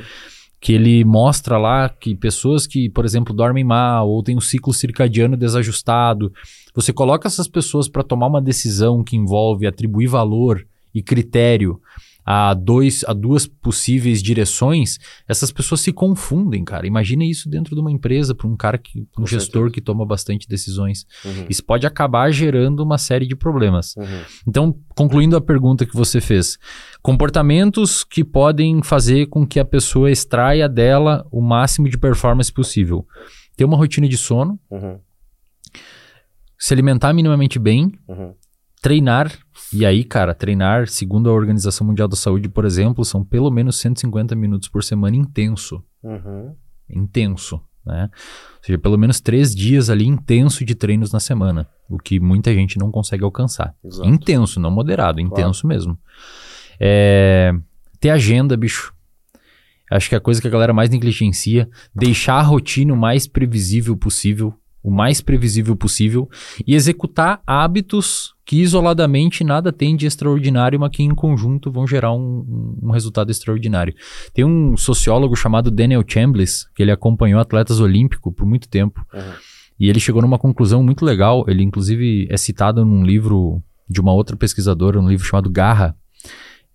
que 0.59 0.73
ele 0.73 1.05
mostra 1.05 1.57
lá 1.57 1.87
que 1.87 2.13
pessoas 2.13 2.67
que, 2.67 2.89
por 2.89 3.05
exemplo, 3.05 3.33
dormem 3.33 3.63
mal 3.63 4.09
ou 4.09 4.21
têm 4.21 4.35
um 4.35 4.41
ciclo 4.41 4.73
circadiano 4.73 5.37
desajustado, 5.37 6.33
você 6.75 6.91
coloca 6.91 7.25
essas 7.25 7.47
pessoas 7.47 7.87
para 7.87 8.03
tomar 8.03 8.27
uma 8.27 8.41
decisão 8.41 9.01
que 9.01 9.15
envolve 9.15 9.65
atribuir 9.65 10.07
valor 10.07 10.67
e 10.93 11.01
critério 11.01 11.79
a, 12.29 12.53
dois, 12.53 13.05
a 13.07 13.13
duas 13.13 13.47
possíveis 13.47 14.21
direções, 14.21 14.97
essas 15.29 15.49
pessoas 15.49 15.79
se 15.79 15.93
confundem, 15.93 16.61
cara. 16.65 16.85
Imagina 16.85 17.23
isso 17.23 17.47
dentro 17.49 17.73
de 17.73 17.79
uma 17.79 17.89
empresa, 17.89 18.35
para 18.35 18.45
um 18.47 18.57
cara 18.57 18.77
que, 18.77 18.99
um 18.99 19.21
Com 19.21 19.25
gestor 19.25 19.61
certeza. 19.61 19.73
que 19.75 19.79
toma 19.81 20.05
bastante 20.05 20.45
decisões. 20.45 21.05
uhum, 21.23 21.45
Isso 21.49 21.63
pode 21.63 21.87
acabar 21.87 22.29
gerando 22.31 22.83
uma 22.83 22.97
série 22.97 23.25
de 23.25 23.33
problemas. 23.33 23.95
uhum. 23.95 24.21
Então, 24.45 24.77
concluindo 24.93 25.37
a 25.37 25.41
pergunta 25.41 25.85
que 25.85 25.95
você 25.95 26.19
fez, 26.19 26.57
comportamentos 27.01 28.03
que 28.03 28.25
podem 28.25 28.83
fazer 28.83 29.27
com 29.27 29.47
que 29.47 29.57
a 29.57 29.63
pessoa 29.65 30.11
extraia 30.11 30.67
dela 30.67 31.25
o 31.31 31.41
máximo 31.41 31.87
de 31.87 31.97
performance 31.97 32.51
possível. 32.51 33.07
Ter 33.55 33.63
uma 33.63 33.77
rotina 33.77 34.05
de 34.05 34.17
sono, 34.17 34.59
Uhum, 34.69 34.99
se 36.59 36.73
alimentar 36.73 37.13
minimamente 37.13 37.57
bem, 37.57 37.91
uhum. 38.07 38.33
treinar. 38.81 39.31
E 39.73 39.85
aí, 39.85 40.03
cara, 40.03 40.33
treinar, 40.33 40.87
segundo 40.87 41.29
a 41.29 41.33
Organização 41.33 41.85
Mundial 41.85 42.07
da 42.07 42.15
Saúde, 42.15 42.47
por 42.47 42.65
exemplo, 42.65 43.03
são 43.03 43.23
pelo 43.23 43.51
menos 43.51 43.77
150 43.77 44.35
minutos 44.35 44.69
por 44.69 44.83
semana 44.83 45.15
intenso. 45.15 45.83
Uhum. 46.01 46.55
Intenso, 46.89 47.61
né? 47.85 48.09
Ou 48.13 48.63
seja, 48.63 48.79
pelo 48.79 48.97
menos 48.97 49.19
três 49.19 49.53
dias 49.53 49.89
ali 49.89 50.07
intenso 50.07 50.63
de 50.63 50.73
treinos 50.73 51.11
na 51.11 51.19
semana. 51.19 51.67
O 51.89 51.97
que 51.97 52.19
muita 52.19 52.53
gente 52.53 52.77
não 52.77 52.91
consegue 52.91 53.23
alcançar. 53.23 53.75
Exato. 53.83 54.07
Intenso, 54.07 54.59
não 54.59 54.71
moderado, 54.71 55.19
intenso 55.19 55.67
mesmo. 55.67 55.97
É, 56.79 57.53
ter 57.99 58.09
agenda, 58.09 58.55
bicho. 58.55 58.93
Acho 59.91 60.09
que 60.09 60.15
é 60.15 60.17
a 60.17 60.21
coisa 60.21 60.41
que 60.41 60.47
a 60.47 60.51
galera 60.51 60.73
mais 60.73 60.89
negligencia. 60.89 61.69
Deixar 61.93 62.35
a 62.35 62.41
rotina 62.41 62.93
o 62.93 62.97
mais 62.97 63.27
previsível 63.27 63.95
possível. 63.97 64.53
O 64.83 64.91
mais 64.91 65.21
previsível 65.21 65.75
possível. 65.75 66.29
E 66.65 66.75
executar 66.75 67.41
hábitos 67.45 68.36
que 68.47 68.61
isoladamente 68.61 69.43
nada 69.43 69.73
tem 69.73 69.93
de 69.93 70.07
extraordinário, 70.07 70.79
mas 70.79 70.89
que 70.89 71.03
em 71.03 71.13
conjunto 71.13 71.69
vão 71.69 71.85
gerar 71.85 72.13
um, 72.13 72.77
um- 72.81 72.91
resultado 72.91 73.29
extraordinário. 73.29 73.93
Tem 74.33 74.45
um 74.45 74.77
sociólogo 74.77 75.35
chamado 75.35 75.69
Daniel 75.69 76.01
Chambliss, 76.07 76.65
que 76.73 76.81
ele 76.81 76.89
acompanhou 76.89 77.41
atletas 77.41 77.81
olímpicos 77.81 78.33
por 78.33 78.47
muito 78.47 78.69
tempo. 78.69 79.05
Uhum. 79.13 79.21
E 79.77 79.89
ele 79.89 79.99
chegou 79.99 80.21
numa 80.21 80.39
conclusão 80.39 80.81
muito 80.81 81.03
legal. 81.03 81.43
Ele, 81.45 81.61
inclusive, 81.61 82.25
é 82.31 82.37
citado 82.37 82.85
num 82.85 83.03
livro 83.03 83.61
de 83.87 83.99
uma 83.99 84.13
outra 84.13 84.37
pesquisadora, 84.37 84.97
um 84.97 85.09
livro 85.09 85.27
chamado 85.27 85.49
Garra, 85.49 85.93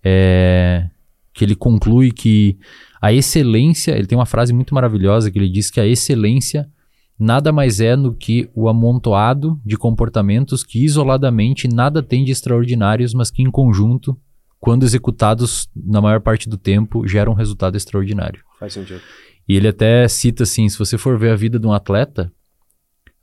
é, 0.03 0.87
que 1.33 1.43
ele 1.43 1.55
conclui 1.55 2.11
que 2.11 2.55
a 3.01 3.11
excelência. 3.11 3.97
Ele 3.97 4.05
tem 4.05 4.15
uma 4.15 4.27
frase 4.27 4.53
muito 4.53 4.75
maravilhosa 4.75 5.31
que 5.31 5.39
ele 5.39 5.49
diz 5.49 5.71
que 5.71 5.79
a 5.79 5.87
excelência 5.87 6.69
nada 7.17 7.51
mais 7.51 7.79
é 7.79 7.95
do 7.95 8.13
que 8.13 8.49
o 8.53 8.67
amontoado 8.67 9.59
de 9.65 9.77
comportamentos 9.77 10.63
que 10.63 10.83
isoladamente 10.83 11.67
nada 11.67 12.01
tem 12.01 12.23
de 12.23 12.31
extraordinários, 12.31 13.13
mas 13.13 13.29
que 13.29 13.41
em 13.41 13.51
conjunto, 13.51 14.17
quando 14.59 14.83
executados 14.83 15.69
na 15.75 16.01
maior 16.01 16.21
parte 16.21 16.49
do 16.49 16.57
tempo, 16.57 17.07
geram 17.07 17.33
um 17.33 17.35
resultado 17.35 17.75
extraordinário. 17.75 18.43
Faz 18.59 18.73
sentido. 18.73 19.01
E 19.47 19.55
ele 19.55 19.67
até 19.67 20.07
cita 20.07 20.43
assim: 20.43 20.67
se 20.69 20.77
você 20.77 20.97
for 20.97 21.17
ver 21.17 21.31
a 21.31 21.35
vida 21.35 21.59
de 21.59 21.67
um 21.67 21.73
atleta, 21.73 22.31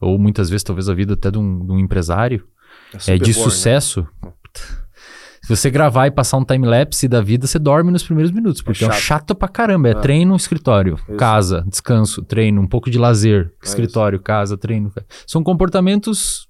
ou 0.01 0.19
muitas 0.19 0.49
vezes 0.49 0.65
talvez 0.65 0.89
a 0.89 0.95
vida 0.95 1.15
até 1.15 1.31
de 1.31 1.39
um, 1.39 1.65
de 1.65 1.73
um 1.73 1.79
empresário, 1.79 2.47
é, 2.95 2.99
super 2.99 3.19
de 3.19 3.33
boring, 3.33 3.45
né? 3.45 3.51
Se 5.51 5.57
você 5.57 5.69
gravar 5.69 6.07
e 6.07 6.13
passar 6.13 6.37
um 6.37 6.45
time-lapse 6.45 7.09
da 7.09 7.21
vida, 7.21 7.45
você 7.45 7.59
dorme 7.59 7.91
nos 7.91 8.05
primeiros 8.05 8.31
minutos, 8.31 8.63
porque 8.63 8.85
é, 8.85 8.87
um 8.87 8.93
chato. 8.93 9.01
chato 9.01 9.35
pra 9.35 9.49
caramba. 9.49 9.89
É, 9.89 9.91
É. 9.91 9.95
treino, 9.97 10.37
escritório, 10.37 10.95
Isso. 10.95 11.17
casa, 11.17 11.65
descanso, 11.67 12.23
treino, 12.23 12.63
um 12.63 12.69
pouco 12.69 12.89
de 12.89 12.97
lazer, 12.97 13.53
É 13.61 13.67
escritório, 13.67 14.21
casa, 14.21 14.57
treino. 14.57 14.93
São 15.27 15.43
comportamentos 15.43 16.47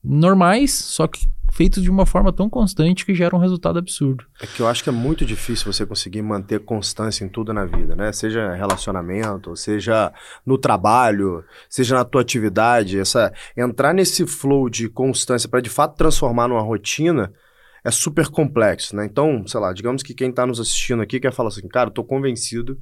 normais, 0.00 0.72
só 0.72 1.08
que 1.08 1.26
feitos 1.50 1.82
de 1.82 1.90
uma 1.90 2.06
forma 2.06 2.32
tão 2.32 2.48
constante 2.48 3.04
que 3.04 3.16
geram 3.16 3.36
um 3.38 3.42
resultado 3.42 3.80
absurdo. 3.80 4.24
É 4.40 4.46
que 4.46 4.60
eu 4.60 4.68
acho 4.68 4.84
que 4.84 4.90
é 4.90 4.92
muito 4.92 5.24
difícil 5.24 5.72
você 5.72 5.84
conseguir 5.84 6.22
manter 6.22 6.60
constância 6.60 7.24
em 7.24 7.28
tudo 7.28 7.52
na 7.52 7.64
vida, 7.64 7.96
né? 7.96 8.12
Seja 8.12 8.54
relacionamento, 8.54 9.56
seja 9.56 10.12
no 10.46 10.56
trabalho, 10.56 11.42
seja 11.68 11.96
na 11.96 12.04
tua 12.04 12.20
atividade, 12.20 12.96
essa 12.96 13.32
entrar 13.56 13.92
nesse 13.92 14.24
flow 14.24 14.70
de 14.70 14.88
constância 14.88 15.48
para 15.48 15.60
de 15.60 15.70
fato 15.70 15.96
transformar 15.96 16.46
numa 16.46 16.62
rotina 16.62 17.32
é 17.84 17.90
super 17.90 18.28
complexo, 18.28 18.96
né? 18.96 19.04
Então, 19.04 19.46
sei 19.46 19.60
lá, 19.60 19.72
digamos 19.72 20.02
que 20.02 20.14
quem 20.14 20.30
está 20.30 20.46
nos 20.46 20.58
assistindo 20.58 21.02
aqui 21.02 21.20
quer 21.20 21.32
falar 21.32 21.50
assim, 21.50 21.68
cara, 21.68 21.88
eu 21.90 21.94
tô 21.94 22.02
convencido, 22.02 22.78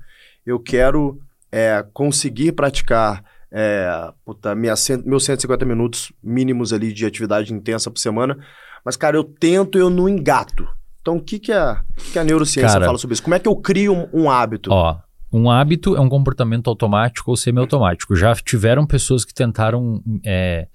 eu 0.46 0.60
quero 0.60 1.20
é, 1.50 1.84
conseguir 1.92 2.52
praticar 2.52 3.24
é, 3.50 4.10
puta, 4.24 4.54
minha, 4.54 4.74
meus 5.04 5.24
150 5.24 5.64
minutos 5.66 6.12
mínimos 6.22 6.72
ali 6.72 6.92
de 6.92 7.04
atividade 7.04 7.52
intensa 7.52 7.90
por 7.90 7.98
semana, 7.98 8.38
mas, 8.84 8.96
cara, 8.96 9.16
eu 9.16 9.24
tento 9.24 9.76
e 9.76 9.80
eu 9.80 9.90
não 9.90 10.08
engato. 10.08 10.66
Então, 11.00 11.16
o 11.16 11.20
que, 11.20 11.38
que, 11.38 11.52
a, 11.52 11.82
que 12.12 12.18
a 12.18 12.24
neurociência 12.24 12.72
Cara- 12.72 12.86
fala 12.86 12.98
sobre 12.98 13.14
isso? 13.14 13.22
Como 13.22 13.34
é 13.34 13.38
que 13.38 13.48
eu 13.48 13.56
crio 13.56 13.92
um, 13.92 14.22
um 14.22 14.30
hábito? 14.30 14.70
Ó, 14.72 14.96
um 15.32 15.50
hábito 15.50 15.96
é 15.96 16.00
um 16.00 16.08
comportamento 16.08 16.70
automático 16.70 17.30
ou 17.30 17.36
semiautomático. 17.36 18.14
Já 18.14 18.34
tiveram 18.34 18.86
pessoas 18.86 19.24
que 19.24 19.34
tentaram 19.34 20.02
é, 20.24 20.68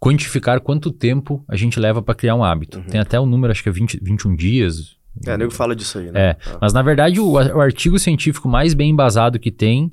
quantificar 0.00 0.60
quanto 0.60 0.90
tempo 0.92 1.44
a 1.48 1.56
gente 1.56 1.78
leva 1.78 2.00
para 2.02 2.14
criar 2.14 2.34
um 2.34 2.44
hábito. 2.44 2.78
Uhum. 2.78 2.84
Tem 2.84 3.00
até 3.00 3.18
um 3.20 3.26
número, 3.26 3.50
acho 3.50 3.62
que 3.62 3.68
é 3.68 3.72
20, 3.72 3.98
21 4.02 4.36
dias. 4.36 4.96
É, 5.26 5.36
nego 5.36 5.50
fala 5.50 5.74
disso 5.74 5.98
aí, 5.98 6.12
né? 6.12 6.20
É, 6.30 6.36
mas 6.60 6.72
na 6.72 6.80
verdade 6.82 7.18
o, 7.20 7.32
o 7.32 7.60
artigo 7.60 7.98
científico 7.98 8.48
mais 8.48 8.72
bem 8.74 8.90
embasado 8.90 9.38
que 9.38 9.50
tem 9.50 9.92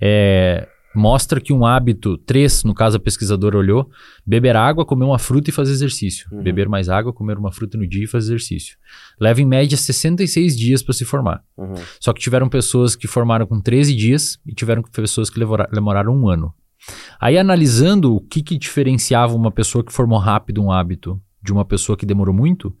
é, 0.00 0.68
mostra 0.94 1.40
que 1.40 1.52
um 1.52 1.64
hábito, 1.66 2.16
três, 2.18 2.62
no 2.62 2.72
caso 2.72 2.96
a 2.96 3.00
pesquisadora 3.00 3.56
olhou, 3.58 3.90
beber 4.24 4.56
água, 4.56 4.84
comer 4.84 5.04
uma 5.04 5.18
fruta 5.18 5.50
e 5.50 5.52
fazer 5.52 5.72
exercício. 5.72 6.28
Uhum. 6.30 6.42
Beber 6.42 6.68
mais 6.68 6.88
água, 6.88 7.12
comer 7.12 7.36
uma 7.36 7.50
fruta 7.50 7.76
no 7.76 7.86
dia 7.86 8.04
e 8.04 8.06
fazer 8.06 8.34
exercício. 8.34 8.76
Leva 9.18 9.40
em 9.40 9.46
média 9.46 9.76
66 9.76 10.56
dias 10.56 10.82
para 10.82 10.94
se 10.94 11.04
formar. 11.04 11.42
Uhum. 11.56 11.74
Só 11.98 12.12
que 12.12 12.20
tiveram 12.20 12.48
pessoas 12.48 12.94
que 12.94 13.08
formaram 13.08 13.46
com 13.46 13.60
13 13.60 13.94
dias 13.94 14.38
e 14.46 14.54
tiveram 14.54 14.82
pessoas 14.82 15.28
que 15.30 15.38
levora- 15.38 15.68
demoraram 15.72 16.14
um 16.14 16.28
ano. 16.28 16.54
Aí 17.20 17.38
analisando 17.38 18.14
o 18.16 18.20
que, 18.20 18.42
que 18.42 18.58
diferenciava 18.58 19.34
uma 19.34 19.50
pessoa 19.50 19.84
que 19.84 19.92
formou 19.92 20.18
rápido 20.18 20.62
um 20.62 20.70
hábito 20.70 21.20
de 21.42 21.52
uma 21.52 21.64
pessoa 21.64 21.96
que 21.96 22.06
demorou 22.06 22.34
muito, 22.34 22.74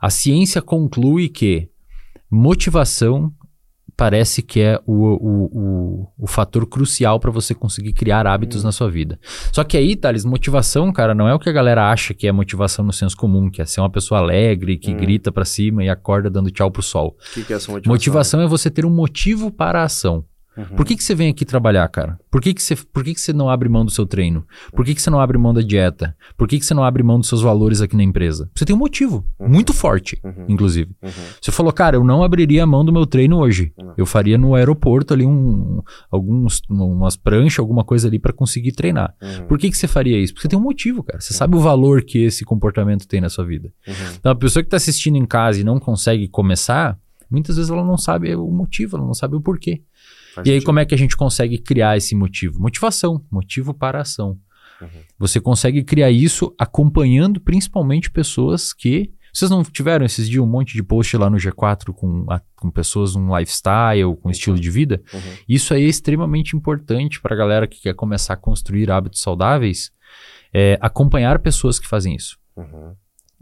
a 0.00 0.10
ciência 0.10 0.60
conclui 0.60 1.28
que 1.28 1.68
motivação 2.30 3.32
parece 3.96 4.42
que 4.42 4.60
é 4.60 4.80
o, 4.86 4.92
o, 4.94 5.44
o, 5.44 6.12
o 6.18 6.26
fator 6.26 6.66
crucial 6.66 7.20
para 7.20 7.30
você 7.30 7.54
conseguir 7.54 7.92
criar 7.92 8.26
hábitos 8.26 8.64
na 8.64 8.72
sua 8.72 8.90
vida. 8.90 9.18
Só 9.52 9.62
que 9.62 9.76
aí, 9.76 9.94
Thales, 9.94 10.24
motivação, 10.24 10.92
cara, 10.92 11.14
não 11.14 11.28
é 11.28 11.34
o 11.34 11.38
que 11.38 11.48
a 11.48 11.52
galera 11.52 11.90
acha 11.90 12.14
que 12.14 12.26
é 12.26 12.32
motivação 12.32 12.84
no 12.84 12.92
senso 12.92 13.16
comum, 13.16 13.50
que 13.50 13.60
é 13.60 13.64
ser 13.64 13.80
uma 13.80 13.90
pessoa 13.90 14.20
alegre, 14.20 14.76
que 14.76 14.92
Hum. 14.92 14.96
grita 14.96 15.30
pra 15.30 15.44
cima 15.44 15.84
e 15.84 15.88
acorda 15.88 16.30
dando 16.30 16.50
tchau 16.50 16.70
pro 16.70 16.82
sol. 16.82 17.16
O 17.30 17.34
que, 17.34 17.44
que 17.44 17.52
é 17.52 17.56
essa 17.56 17.70
motivação? 17.70 17.92
Motivação 17.92 18.40
é 18.40 18.46
você 18.46 18.70
ter 18.70 18.84
um 18.84 18.90
motivo 18.90 19.50
para 19.50 19.82
a 19.82 19.84
ação. 19.84 20.24
Uhum. 20.56 20.76
Por 20.76 20.84
que, 20.84 20.96
que 20.96 21.02
você 21.02 21.14
vem 21.14 21.30
aqui 21.30 21.44
trabalhar, 21.44 21.88
cara? 21.88 22.18
Por 22.30 22.40
que, 22.40 22.52
que, 22.52 22.62
você, 22.62 22.76
por 22.76 23.02
que, 23.02 23.14
que 23.14 23.20
você 23.20 23.32
não 23.32 23.48
abre 23.48 23.68
mão 23.68 23.84
do 23.84 23.90
seu 23.90 24.04
treino? 24.06 24.46
Por 24.74 24.84
que, 24.84 24.94
que 24.94 25.00
você 25.00 25.08
não 25.08 25.20
abre 25.20 25.38
mão 25.38 25.54
da 25.54 25.62
dieta? 25.62 26.14
Por 26.36 26.46
que, 26.46 26.58
que 26.58 26.66
você 26.66 26.74
não 26.74 26.84
abre 26.84 27.02
mão 27.02 27.18
dos 27.18 27.28
seus 27.28 27.40
valores 27.40 27.80
aqui 27.80 27.96
na 27.96 28.02
empresa? 28.02 28.50
Você 28.54 28.64
tem 28.64 28.74
um 28.76 28.78
motivo, 28.78 29.24
muito 29.40 29.72
forte, 29.72 30.20
Uhum. 30.22 30.46
inclusive. 30.48 30.90
Uhum. 31.02 31.10
Você 31.40 31.50
falou, 31.50 31.72
cara, 31.72 31.96
eu 31.96 32.04
não 32.04 32.22
abriria 32.22 32.64
a 32.64 32.66
mão 32.66 32.84
do 32.84 32.92
meu 32.92 33.06
treino 33.06 33.38
hoje. 33.38 33.72
Uhum. 33.78 33.94
Eu 33.96 34.04
faria 34.06 34.36
no 34.36 34.54
aeroporto 34.54 35.14
ali 35.14 35.24
um, 35.24 35.80
alguns, 36.10 36.60
umas 36.68 37.16
pranchas, 37.16 37.58
alguma 37.58 37.84
coisa 37.84 38.08
ali 38.08 38.18
para 38.18 38.32
conseguir 38.32 38.72
treinar. 38.72 39.14
Uhum. 39.22 39.46
Por 39.46 39.58
que, 39.58 39.70
que 39.70 39.76
você 39.76 39.88
faria 39.88 40.18
isso? 40.18 40.34
Porque 40.34 40.42
você 40.42 40.48
tem 40.48 40.58
um 40.58 40.62
motivo, 40.62 41.02
cara. 41.02 41.20
Você 41.20 41.32
sabe 41.32 41.56
o 41.56 41.60
valor 41.60 42.02
que 42.02 42.18
esse 42.18 42.44
comportamento 42.44 43.06
tem 43.08 43.20
na 43.20 43.28
sua 43.28 43.44
vida. 43.44 43.72
Uhum. 43.86 43.94
Então, 44.18 44.32
a 44.32 44.34
pessoa 44.34 44.62
que 44.62 44.66
está 44.66 44.76
assistindo 44.76 45.16
em 45.16 45.24
casa 45.26 45.60
e 45.60 45.64
não 45.64 45.78
consegue 45.78 46.28
começar, 46.28 46.98
muitas 47.30 47.56
vezes 47.56 47.70
ela 47.70 47.84
não 47.84 47.96
sabe 47.96 48.34
o 48.34 48.50
motivo, 48.50 48.96
ela 48.96 49.06
não 49.06 49.14
sabe 49.14 49.36
o 49.36 49.40
porquê. 49.40 49.82
Faz 50.34 50.46
E 50.46 50.50
aí, 50.50 50.56
sentido. 50.56 50.66
como 50.66 50.78
é 50.78 50.84
que 50.84 50.94
a 50.94 50.98
gente 50.98 51.16
consegue 51.16 51.58
criar 51.58 51.96
esse 51.96 52.14
motivo? 52.14 52.60
Motivação, 52.60 53.24
motivo 53.30 53.72
para 53.74 53.98
a 53.98 54.02
ação. 54.02 54.38
Uhum. 54.80 54.88
Você 55.18 55.40
consegue 55.40 55.82
criar 55.84 56.10
isso 56.10 56.54
acompanhando 56.58 57.40
principalmente 57.40 58.10
pessoas 58.10 58.72
que. 58.72 59.12
Vocês 59.34 59.50
não 59.50 59.62
tiveram 59.64 60.04
esses 60.04 60.28
dias 60.28 60.44
um 60.44 60.46
monte 60.46 60.74
de 60.74 60.82
post 60.82 61.16
lá 61.16 61.30
no 61.30 61.38
G4 61.38 61.94
com, 61.94 62.26
a- 62.30 62.42
com 62.54 62.70
pessoas 62.70 63.14
num 63.14 63.34
lifestyle, 63.34 64.14
com 64.20 64.28
estilo 64.28 64.60
de 64.60 64.70
vida? 64.70 65.02
Uhum. 65.14 65.20
Isso 65.48 65.72
aí 65.72 65.84
é 65.84 65.88
extremamente 65.88 66.54
importante 66.54 67.18
para 67.18 67.34
a 67.34 67.38
galera 67.38 67.66
que 67.66 67.80
quer 67.80 67.94
começar 67.94 68.34
a 68.34 68.36
construir 68.36 68.90
hábitos 68.90 69.22
saudáveis, 69.22 69.90
é, 70.52 70.76
acompanhar 70.82 71.38
pessoas 71.38 71.78
que 71.78 71.88
fazem 71.88 72.14
isso. 72.14 72.36
Uhum. 72.54 72.94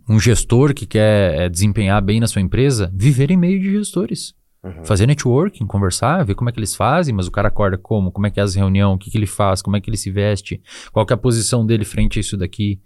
Um 0.09 0.21
gestor 0.21 0.75
que 0.75 0.87
quer 0.87 1.35
é, 1.41 1.49
desempenhar 1.49 2.01
bem 2.01 2.21
na 2.21 2.29
sua 2.29 2.41
empresa, 2.41 2.89
viver 2.95 3.31
em 3.33 3.37
meio 3.37 3.59
de 3.59 3.73
gestores. 3.73 4.33
Uhum. 4.63 4.85
Fazer 4.85 5.07
networking, 5.07 5.67
conversar, 5.67 6.23
ver 6.23 6.35
como 6.35 6.51
é 6.51 6.53
que 6.53 6.59
eles 6.59 6.75
fazem, 6.75 7.15
mas 7.15 7.27
o 7.27 7.31
cara 7.31 7.49
acorda 7.49 7.79
como, 7.79 8.13
como 8.13 8.27
é 8.27 8.31
que 8.31 8.39
é 8.39 8.43
as 8.43 8.55
reuniões, 8.55 8.95
o 8.95 8.99
que, 8.99 9.11
que 9.11 9.17
ele 9.17 9.27
faz, 9.27 9.63
como 9.63 9.77
é 9.77 9.81
que 9.81 9.89
ele 9.89 9.97
se 9.97 10.11
veste, 10.11 10.61
qual 10.93 11.07
que 11.07 11.13
é 11.13 11.17
a 11.17 11.19
posição 11.19 11.65
dele 11.65 11.85
frente 11.85 12.19
a 12.19 12.21
isso 12.21 12.37
daqui. 12.37 12.79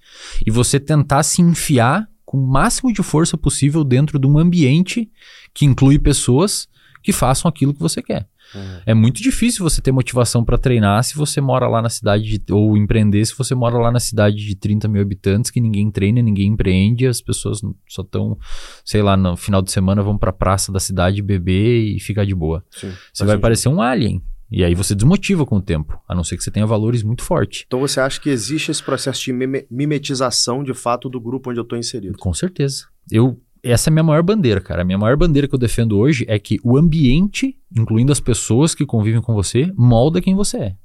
E 0.46 0.50
você 0.50 0.78
tentar 0.78 1.24
se 1.24 1.42
enfiar 1.42 2.08
com 2.24 2.38
o 2.38 2.46
máximo 2.46 2.92
de 2.92 3.02
força 3.02 3.36
possível 3.36 3.82
dentro 3.82 4.18
de 4.18 4.26
um 4.26 4.38
ambiente 4.38 5.10
que 5.52 5.64
inclui 5.64 5.98
pessoas 5.98 6.68
que 7.02 7.12
façam 7.12 7.48
aquilo 7.48 7.74
que 7.74 7.80
você 7.80 8.02
quer. 8.02 8.28
Uhum. 8.54 8.80
É 8.86 8.94
muito 8.94 9.22
difícil 9.22 9.62
você 9.62 9.80
ter 9.82 9.92
motivação 9.92 10.44
para 10.44 10.56
treinar 10.58 11.02
se 11.04 11.16
você 11.16 11.40
mora 11.40 11.66
lá 11.68 11.82
na 11.82 11.88
cidade, 11.88 12.24
de, 12.38 12.52
ou 12.52 12.76
empreender 12.76 13.24
se 13.24 13.34
você 13.36 13.54
mora 13.54 13.76
lá 13.78 13.90
na 13.90 14.00
cidade 14.00 14.36
de 14.36 14.54
30 14.54 14.86
mil 14.88 15.02
habitantes, 15.02 15.50
que 15.50 15.60
ninguém 15.60 15.90
treina, 15.90 16.22
ninguém 16.22 16.48
empreende, 16.52 17.06
as 17.06 17.20
pessoas 17.20 17.60
só 17.88 18.02
estão, 18.02 18.38
sei 18.84 19.02
lá, 19.02 19.16
no 19.16 19.36
final 19.36 19.62
de 19.62 19.70
semana 19.72 20.02
vão 20.02 20.16
pra 20.18 20.32
praça 20.32 20.70
da 20.72 20.80
cidade 20.80 21.20
beber 21.22 21.96
e 21.96 22.00
ficar 22.00 22.24
de 22.24 22.34
boa. 22.34 22.64
Sim. 22.70 22.90
Você 23.12 23.24
vai 23.24 23.28
sentido. 23.34 23.40
parecer 23.40 23.68
um 23.68 23.80
alien. 23.82 24.22
E 24.50 24.62
aí 24.62 24.74
você 24.74 24.94
desmotiva 24.94 25.44
com 25.44 25.56
o 25.56 25.60
tempo, 25.62 25.98
a 26.08 26.14
não 26.14 26.22
ser 26.22 26.36
que 26.36 26.44
você 26.44 26.50
tenha 26.50 26.66
valores 26.66 27.02
muito 27.02 27.22
fortes. 27.24 27.64
Então 27.66 27.80
você 27.80 27.98
acha 27.98 28.20
que 28.20 28.28
existe 28.30 28.70
esse 28.70 28.82
processo 28.82 29.24
de 29.24 29.32
mime- 29.32 29.66
mimetização 29.70 30.62
de 30.62 30.72
fato 30.74 31.08
do 31.08 31.20
grupo 31.20 31.50
onde 31.50 31.58
eu 31.58 31.62
estou 31.64 31.78
inserido? 31.78 32.16
Com 32.18 32.32
certeza. 32.32 32.84
Eu 33.10 33.40
essa 33.64 33.88
é 33.88 33.90
a 33.90 33.92
minha 33.92 34.02
maior 34.02 34.22
bandeira, 34.22 34.60
cara. 34.60 34.82
A 34.82 34.84
minha 34.84 34.98
maior 34.98 35.16
bandeira 35.16 35.48
que 35.48 35.54
eu 35.54 35.58
defendo 35.58 35.98
hoje 35.98 36.24
é 36.28 36.38
que 36.38 36.58
o 36.62 36.76
ambiente, 36.76 37.56
incluindo 37.76 38.12
as 38.12 38.20
pessoas 38.20 38.74
que 38.74 38.84
convivem 38.84 39.20
com 39.20 39.34
você, 39.34 39.72
molda 39.76 40.20
quem 40.20 40.34
você 40.34 40.56
é. 40.58 40.76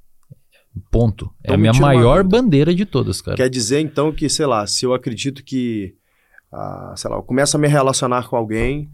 Ponto. 0.91 1.25
é 1.43 1.47
Então 1.47 1.55
a 1.55 1.57
minha 1.57 1.73
maior 1.73 2.23
bandeira 2.23 2.73
de 2.73 2.85
todas, 2.85 3.21
cara. 3.21 3.37
Quer 3.37 3.49
dizer, 3.49 3.79
então, 3.79 4.11
que, 4.11 4.29
sei 4.29 4.45
lá, 4.45 4.65
se 4.65 4.85
eu 4.85 4.93
acredito 4.93 5.43
que, 5.43 5.95
ah, 6.51 6.93
sei 6.95 7.09
lá, 7.09 7.17
eu 7.17 7.23
começo 7.23 7.57
a 7.57 7.59
me 7.59 7.67
relacionar 7.67 8.27
com 8.27 8.35
alguém, 8.35 8.89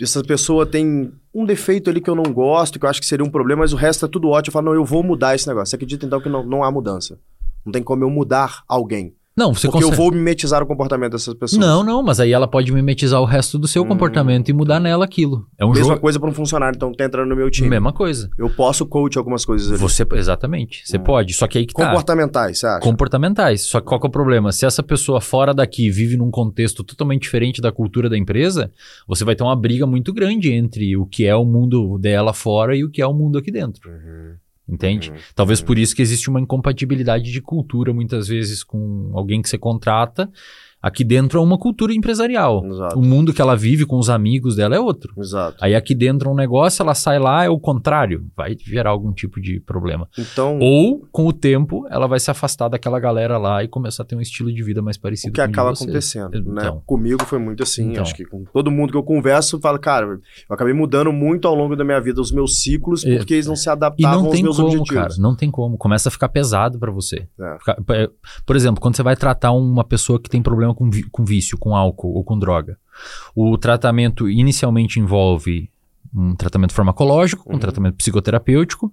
essa 0.00 0.22
pessoa 0.22 0.66
tem 0.66 1.12
um 1.32 1.44
defeito 1.44 1.88
ali 1.88 2.00
que 2.00 2.10
eu 2.10 2.14
não 2.14 2.32
gosto, 2.32 2.78
que 2.78 2.84
eu 2.84 2.90
acho 2.90 3.00
que 3.00 3.06
seria 3.06 3.24
um 3.24 3.30
problema, 3.30 3.60
mas 3.62 3.72
o 3.72 3.76
resto 3.76 4.04
é 4.04 4.08
tudo 4.08 4.28
ótimo. 4.28 4.50
Eu 4.50 4.52
falo, 4.52 4.66
não, 4.66 4.74
eu 4.74 4.84
vou 4.84 5.02
mudar 5.02 5.34
esse 5.34 5.46
negócio. 5.46 5.70
Você 5.70 5.76
acredita, 5.76 6.04
então, 6.04 6.20
que 6.20 6.28
não, 6.28 6.44
não 6.44 6.64
há 6.64 6.70
mudança? 6.70 7.18
Não 7.64 7.72
tem 7.72 7.82
como 7.82 8.04
eu 8.04 8.10
mudar 8.10 8.62
alguém. 8.68 9.14
Não, 9.36 9.52
você 9.52 9.66
porque 9.66 9.82
consegue. 9.82 9.92
eu 9.92 9.96
vou 10.04 10.12
mimetizar 10.12 10.62
o 10.62 10.66
comportamento 10.66 11.12
dessas 11.12 11.34
pessoas. 11.34 11.58
Não, 11.60 11.82
não, 11.82 12.02
mas 12.04 12.20
aí 12.20 12.32
ela 12.32 12.46
pode 12.46 12.70
mimetizar 12.72 13.20
o 13.20 13.24
resto 13.24 13.58
do 13.58 13.66
seu 13.66 13.82
Hum. 13.82 13.88
comportamento 13.88 14.48
e 14.48 14.52
mudar 14.52 14.78
nela 14.78 15.04
aquilo. 15.04 15.44
É 15.58 15.64
um 15.64 15.70
Mesma 15.72 15.84
jogo. 15.88 16.00
coisa 16.00 16.20
para 16.20 16.30
um 16.30 16.32
funcionário, 16.32 16.76
então, 16.76 16.92
que 16.92 16.96
tá 16.98 17.04
entrando 17.04 17.28
no 17.30 17.34
meu 17.34 17.50
time. 17.50 17.68
Mesma 17.68 17.92
coisa. 17.92 18.30
Eu 18.38 18.48
posso 18.48 18.86
coach 18.86 19.18
algumas 19.18 19.44
coisas 19.44 19.68
ali. 19.72 19.78
Você, 19.78 20.06
exatamente. 20.14 20.82
Você 20.86 20.98
Hum. 20.98 21.02
pode. 21.02 21.34
Só 21.34 21.48
que 21.48 21.58
aí 21.58 21.66
que 21.66 21.74
tá. 21.74 21.84
Comportamentais, 21.86 22.60
você 22.60 22.66
acha? 22.66 22.80
Comportamentais. 22.80 23.62
Só 23.62 23.80
que 23.80 23.86
qual 23.86 23.98
que 24.00 24.06
é 24.06 24.08
o 24.08 24.12
problema? 24.12 24.52
Se 24.52 24.66
essa 24.66 24.82
pessoa 24.84 25.20
fora 25.20 25.52
daqui 25.52 25.90
vive 25.90 26.16
num 26.16 26.30
contexto 26.30 26.84
totalmente 26.84 27.22
diferente 27.22 27.60
da 27.60 27.72
cultura 27.72 28.08
da 28.08 28.16
empresa, 28.16 28.70
você 29.08 29.24
vai 29.24 29.34
ter 29.34 29.42
uma 29.42 29.56
briga 29.56 29.84
muito 29.84 30.12
grande 30.12 30.52
entre 30.52 30.96
o 30.96 31.04
que 31.06 31.26
é 31.26 31.34
o 31.34 31.44
mundo 31.44 31.98
dela 31.98 32.32
fora 32.32 32.76
e 32.76 32.84
o 32.84 32.90
que 32.90 33.02
é 33.02 33.06
o 33.06 33.12
mundo 33.12 33.36
aqui 33.38 33.50
dentro. 33.50 33.90
Uhum, 33.90 34.34
Entende? 34.66 35.10
uhum, 35.10 35.16
Talvez 35.34 35.60
uhum. 35.60 35.66
por 35.66 35.78
isso 35.78 35.94
que 35.94 36.00
existe 36.00 36.30
uma 36.30 36.40
incompatibilidade 36.40 37.30
de 37.30 37.40
cultura 37.42 37.92
muitas 37.92 38.28
vezes 38.28 38.64
com 38.64 39.10
alguém 39.12 39.42
que 39.42 39.48
você 39.48 39.58
contrata. 39.58 40.30
Aqui 40.86 41.02
dentro 41.02 41.38
é 41.38 41.42
uma 41.42 41.56
cultura 41.56 41.94
empresarial. 41.94 42.62
Exato. 42.66 42.98
O 42.98 43.02
mundo 43.02 43.32
que 43.32 43.40
ela 43.40 43.56
vive 43.56 43.86
com 43.86 43.96
os 43.98 44.10
amigos 44.10 44.54
dela 44.56 44.76
é 44.76 44.78
outro. 44.80 45.14
Exato. 45.18 45.56
Aí 45.60 45.74
aqui 45.74 45.94
dentro 45.94 46.28
é 46.28 46.32
um 46.32 46.36
negócio, 46.36 46.82
ela 46.82 46.94
sai 46.94 47.18
lá, 47.18 47.42
é 47.44 47.48
o 47.48 47.58
contrário. 47.58 48.26
Vai 48.36 48.54
gerar 48.58 48.90
algum 48.90 49.10
tipo 49.10 49.40
de 49.40 49.60
problema. 49.60 50.06
Então, 50.18 50.58
Ou, 50.60 51.06
com 51.10 51.26
o 51.26 51.32
tempo, 51.32 51.86
ela 51.90 52.06
vai 52.06 52.20
se 52.20 52.30
afastar 52.30 52.68
daquela 52.68 53.00
galera 53.00 53.38
lá 53.38 53.64
e 53.64 53.68
começar 53.68 54.02
a 54.02 54.06
ter 54.06 54.14
um 54.14 54.20
estilo 54.20 54.52
de 54.52 54.62
vida 54.62 54.82
mais 54.82 54.98
o 54.98 55.00
parecido 55.00 55.32
que 55.32 55.40
com 55.40 55.46
o 55.46 55.50
acaba 55.50 55.70
acontecendo, 55.72 56.30
né? 56.52 56.62
Então. 56.64 56.82
Comigo 56.84 57.24
foi 57.24 57.38
muito 57.38 57.62
assim, 57.62 57.92
Então. 57.92 58.02
acho 58.02 58.14
que 58.14 58.26
com 58.26 58.44
todo 58.44 58.70
mundo 58.70 58.90
que 58.90 58.98
eu 58.98 59.02
converso, 59.02 59.58
fala, 59.60 59.78
cara, 59.78 60.06
eu 60.06 60.20
acabei 60.54 60.74
mudando 60.74 61.10
muito 61.12 61.48
ao 61.48 61.54
longo 61.54 61.74
da 61.74 61.82
minha 61.84 62.00
vida 62.00 62.20
os 62.20 62.30
meus 62.30 62.60
ciclos, 62.62 63.04
É. 63.06 63.16
porque 63.16 63.32
eles 63.32 63.46
não 63.46 63.56
se 63.56 63.70
adaptavam 63.70 64.20
não 64.24 64.26
aos 64.26 64.40
meus 64.42 64.56
como, 64.56 64.68
objetivos. 64.68 64.90
cara. 65.02 65.14
Não 65.18 65.34
tem 65.34 65.50
como. 65.50 65.78
Começa 65.78 66.10
a 66.10 66.12
ficar 66.12 66.28
pesado 66.28 66.78
pra 66.78 66.90
você. 66.92 67.26
É. 67.40 67.56
É, 68.04 68.10
Por 68.44 68.54
exemplo, 68.54 68.82
quando 68.82 68.96
você 68.96 69.02
vai 69.02 69.16
tratar 69.16 69.52
uma 69.52 69.82
pessoa 69.84 70.20
que 70.20 70.28
tem 70.28 70.42
problema 70.42 70.73
com, 70.74 70.90
com 71.10 71.24
vício, 71.24 71.56
com 71.58 71.74
álcool 71.76 72.14
ou 72.14 72.24
com 72.24 72.38
droga, 72.38 72.78
o 73.34 73.56
tratamento 73.58 74.28
inicialmente 74.28 74.98
envolve 75.00 75.70
um 76.14 76.34
tratamento 76.36 76.72
farmacológico, 76.72 77.48
um 77.50 77.54
Uhum. 77.54 77.58
tratamento 77.58 77.96
psicoterapêutico, 77.96 78.92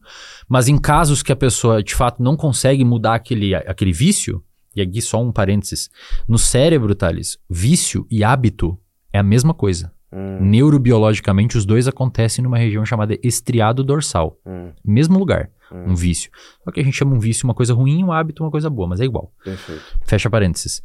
mas 0.49 0.67
em 0.67 0.77
casos 0.77 1.21
que 1.21 1.31
a 1.31 1.35
pessoa 1.35 1.83
de 1.83 1.93
fato 1.93 2.21
não 2.23 2.35
consegue 2.35 2.83
mudar 2.83 3.13
aquele, 3.15 3.53
aquele 3.53 3.91
vício, 3.91 4.43
e 4.75 4.81
aqui 4.81 5.01
só 5.01 5.21
um 5.21 5.31
parênteses, 5.31 5.89
no 6.27 6.37
cérebro, 6.39 6.95
Thales, 6.95 7.37
vício 7.49 8.07
e 8.09 8.23
hábito 8.23 8.77
é 9.13 9.19
a 9.19 9.23
mesma 9.23 9.53
coisa. 9.53 9.91
Hum, 10.11 10.39
Neurobiologicamente, 10.41 11.57
os 11.57 11.65
dois 11.65 11.87
acontecem 11.87 12.43
numa 12.43 12.57
região 12.57 12.85
chamada 12.85 13.17
estriado 13.23 13.83
dorsal. 13.83 14.37
hum, 14.45 14.71
Mesmo 14.83 15.19
lugar, 15.19 15.49
hum, 15.71 15.91
um 15.91 15.95
vício. 15.95 16.31
Só 16.63 16.71
que 16.71 16.79
a 16.79 16.83
gente 16.83 16.95
chama 16.97 17.13
um 17.15 17.19
vício 17.19 17.45
uma 17.45 17.53
coisa 17.53 17.73
ruim, 17.73 18.03
um 18.03 18.11
hábito 18.11 18.43
uma 18.43 18.51
coisa 18.51 18.69
boa, 18.69 18.87
mas 18.87 18.99
é 18.99 19.05
igual. 19.05 19.31
perfeito. 19.43 19.81
Fecha 20.05 20.29
parênteses. 20.29 20.81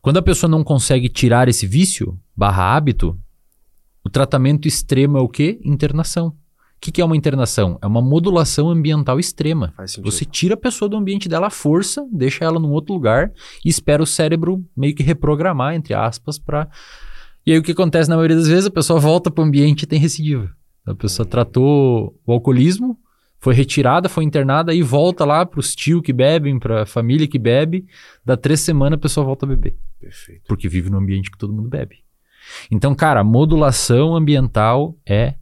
Quando 0.00 0.16
a 0.16 0.22
pessoa 0.22 0.50
não 0.50 0.64
consegue 0.64 1.08
tirar 1.08 1.48
esse 1.48 1.66
vício, 1.66 2.18
barra 2.34 2.74
hábito, 2.74 3.18
o 4.04 4.08
tratamento 4.08 4.66
extremo 4.66 5.18
é 5.18 5.20
o 5.20 5.28
quê? 5.28 5.60
Internação. 5.62 6.28
O 6.28 6.80
que, 6.80 6.90
que 6.90 7.02
é 7.02 7.04
uma 7.04 7.16
internação? 7.16 7.78
É 7.82 7.86
uma 7.86 8.00
modulação 8.00 8.70
ambiental 8.70 9.20
extrema. 9.20 9.74
Você 10.02 10.24
tira 10.24 10.54
a 10.54 10.56
pessoa 10.56 10.88
do 10.88 10.96
ambiente 10.96 11.28
dela 11.28 11.48
à 11.48 11.50
força, 11.50 12.08
deixa 12.10 12.42
ela 12.46 12.58
num 12.58 12.70
outro 12.70 12.94
lugar 12.94 13.30
e 13.62 13.68
espera 13.68 14.02
o 14.02 14.06
cérebro 14.06 14.64
meio 14.74 14.94
que 14.94 15.02
reprogramar, 15.02 15.74
entre 15.74 15.92
aspas, 15.92 16.38
para. 16.38 16.66
E 17.44 17.52
aí 17.52 17.58
o 17.58 17.62
que 17.62 17.72
acontece 17.72 18.08
na 18.08 18.16
maioria 18.16 18.36
das 18.36 18.48
vezes? 18.48 18.64
A 18.66 18.70
pessoa 18.70 18.98
volta 18.98 19.30
para 19.30 19.42
o 19.42 19.46
ambiente 19.46 19.82
e 19.82 19.86
tem 19.86 20.00
recidiva. 20.00 20.50
A 20.86 20.94
pessoa 20.94 21.26
tratou 21.26 22.18
o 22.26 22.32
alcoolismo, 22.32 22.98
foi 23.40 23.54
retirada, 23.54 24.08
foi 24.08 24.22
internada 24.22 24.74
e 24.74 24.82
volta 24.82 25.24
lá 25.24 25.46
para 25.46 25.58
os 25.58 25.74
tios 25.74 26.02
que 26.02 26.12
bebem, 26.12 26.58
para 26.58 26.82
a 26.82 26.86
família 26.86 27.26
que 27.26 27.38
bebe. 27.38 27.86
Dá 28.24 28.36
três 28.36 28.60
semanas 28.60 28.98
a 28.98 29.00
pessoa 29.00 29.24
volta 29.24 29.46
a 29.46 29.48
beber, 29.48 29.76
Perfeito. 29.98 30.42
porque 30.46 30.68
vive 30.68 30.90
num 30.90 30.98
ambiente 30.98 31.30
que 31.30 31.38
todo 31.38 31.52
mundo 31.52 31.68
bebe. 31.68 32.04
Então, 32.70 32.94
cara, 32.94 33.20
a 33.20 33.24
modulação 33.24 34.14
ambiental 34.14 34.94
é 35.06 35.34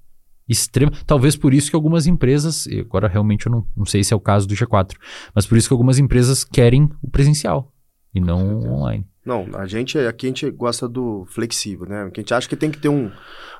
extrema. 0.48 0.92
Talvez 1.04 1.36
por 1.36 1.52
isso 1.52 1.70
que 1.70 1.76
algumas 1.76 2.06
empresas, 2.06 2.66
e 2.66 2.80
agora 2.80 3.08
realmente 3.08 3.46
eu 3.46 3.52
não, 3.52 3.66
não 3.76 3.84
sei 3.84 4.04
se 4.04 4.14
é 4.14 4.16
o 4.16 4.20
caso 4.20 4.46
do 4.46 4.54
G4, 4.54 4.94
mas 5.34 5.44
por 5.44 5.58
isso 5.58 5.68
que 5.68 5.74
algumas 5.74 5.98
empresas 5.98 6.44
querem 6.44 6.88
o 7.02 7.10
presencial 7.10 7.72
e 8.14 8.20
não 8.20 8.38
certeza. 8.38 8.72
online. 8.72 9.06
Não, 9.24 9.46
a 9.54 9.66
gente 9.66 9.98
aqui 9.98 10.26
a 10.26 10.28
gente 10.30 10.50
gosta 10.50 10.88
do 10.88 11.26
flexível, 11.28 11.86
né? 11.86 12.02
A 12.02 12.16
gente 12.16 12.32
acha 12.32 12.48
que 12.48 12.56
tem 12.56 12.70
que 12.70 12.78
ter 12.78 12.88
um, 12.88 13.10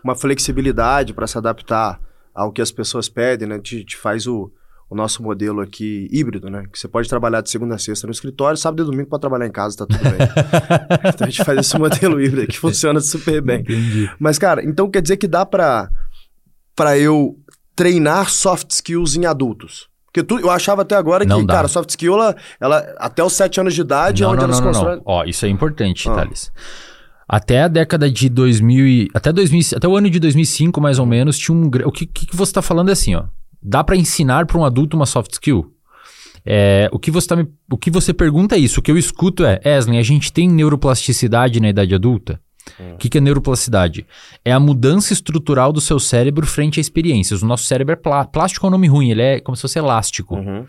uma 0.02 0.14
flexibilidade 0.14 1.12
para 1.12 1.26
se 1.26 1.36
adaptar 1.36 2.00
ao 2.38 2.52
que 2.52 2.62
as 2.62 2.70
pessoas 2.70 3.08
pedem, 3.08 3.48
né? 3.48 3.54
A 3.54 3.58
gente, 3.58 3.76
a 3.76 3.78
gente 3.80 3.96
faz 3.96 4.26
o, 4.26 4.50
o 4.88 4.94
nosso 4.94 5.22
modelo 5.22 5.60
aqui 5.60 6.08
híbrido, 6.10 6.48
né? 6.48 6.64
Que 6.72 6.78
você 6.78 6.86
pode 6.86 7.08
trabalhar 7.08 7.40
de 7.40 7.50
segunda 7.50 7.74
a 7.74 7.78
sexta 7.78 8.06
no 8.06 8.12
escritório, 8.12 8.56
sábado 8.56 8.82
e 8.82 8.86
domingo 8.86 9.08
pode 9.08 9.20
trabalhar 9.20 9.46
em 9.46 9.50
casa, 9.52 9.76
tá 9.78 9.86
tudo 9.86 10.00
bem. 10.02 10.12
então 11.14 11.26
a 11.26 11.30
gente 11.30 11.44
faz 11.44 11.58
esse 11.58 11.78
modelo 11.78 12.20
híbrido 12.20 12.46
que 12.46 12.58
funciona 12.58 13.00
super 13.00 13.40
bem. 13.42 13.60
Entendi. 13.60 14.10
Mas, 14.18 14.38
cara, 14.38 14.64
então 14.64 14.90
quer 14.90 15.02
dizer 15.02 15.16
que 15.16 15.26
dá 15.26 15.44
pra, 15.44 15.90
pra 16.76 16.96
eu 16.98 17.36
treinar 17.74 18.30
soft 18.30 18.70
skills 18.70 19.16
em 19.16 19.26
adultos? 19.26 19.88
Porque 20.06 20.22
tu, 20.22 20.38
eu 20.38 20.50
achava 20.50 20.82
até 20.82 20.94
agora 20.96 21.24
Não 21.24 21.40
que, 21.40 21.46
dá. 21.46 21.54
cara, 21.54 21.68
soft 21.68 21.90
skill, 21.90 22.14
ela, 22.14 22.36
ela 22.58 22.94
até 22.98 23.22
os 23.22 23.32
sete 23.34 23.60
anos 23.60 23.74
de 23.74 23.82
idade 23.82 24.22
é 24.22 24.26
Não, 24.26 24.32
onde 24.32 24.38
não, 24.40 24.44
elas 24.46 24.60
não, 24.60 24.66
constroem. 24.68 24.96
não. 24.96 25.02
Ó, 25.04 25.24
isso 25.24 25.44
é 25.44 25.48
importante, 25.48 26.08
Ah. 26.08 26.14
Thales. 26.14 26.50
Até 27.28 27.62
a 27.62 27.68
década 27.68 28.10
de 28.10 28.28
2000 28.28 28.86
e, 28.86 29.08
até 29.12 29.32
2000, 29.32 29.60
e- 29.60 29.74
até 29.76 29.86
o 29.86 29.96
ano 29.96 30.08
de 30.08 30.18
2005 30.18 30.80
mais 30.80 30.98
ou 30.98 31.04
menos 31.06 31.38
tinha 31.38 31.54
um 31.56 31.66
o 31.84 31.92
que, 31.92 32.06
que 32.06 32.34
você 32.34 32.50
está 32.50 32.62
falando 32.62 32.88
é 32.88 32.92
assim, 32.92 33.14
ó. 33.14 33.24
Dá 33.62 33.82
para 33.84 33.96
ensinar 33.96 34.46
para 34.46 34.56
um 34.58 34.64
adulto 34.64 34.96
uma 34.96 35.04
soft 35.06 35.32
skill? 35.32 35.72
É, 36.46 36.88
o 36.92 36.98
que 36.98 37.10
você 37.10 37.26
tá 37.28 37.36
me, 37.36 37.46
o 37.70 37.76
que 37.76 37.90
você 37.90 38.14
pergunta 38.14 38.54
é 38.56 38.58
isso. 38.58 38.80
O 38.80 38.82
que 38.82 38.90
eu 38.90 38.96
escuto 38.96 39.44
é, 39.44 39.60
Eslen, 39.64 39.98
a 39.98 40.02
gente 40.02 40.32
tem 40.32 40.48
neuroplasticidade 40.48 41.60
na 41.60 41.68
idade 41.68 41.94
adulta? 41.94 42.40
O 42.94 42.98
que, 42.98 43.08
que 43.08 43.16
é 43.18 43.20
neuroplasticidade? 43.20 44.06
É 44.44 44.52
a 44.52 44.60
mudança 44.60 45.12
estrutural 45.14 45.72
do 45.72 45.80
seu 45.80 45.98
cérebro 45.98 46.46
frente 46.46 46.78
a 46.78 46.82
experiências. 46.82 47.42
O 47.42 47.46
nosso 47.46 47.64
cérebro 47.64 47.94
é 47.94 47.96
plá- 47.96 48.26
plástico 48.26 48.66
é 48.66 48.68
um 48.68 48.70
nome 48.70 48.86
ruim, 48.86 49.10
ele 49.10 49.22
é 49.22 49.40
como 49.40 49.56
se 49.56 49.62
fosse 49.62 49.78
elástico. 49.78 50.36
Uhum. 50.36 50.66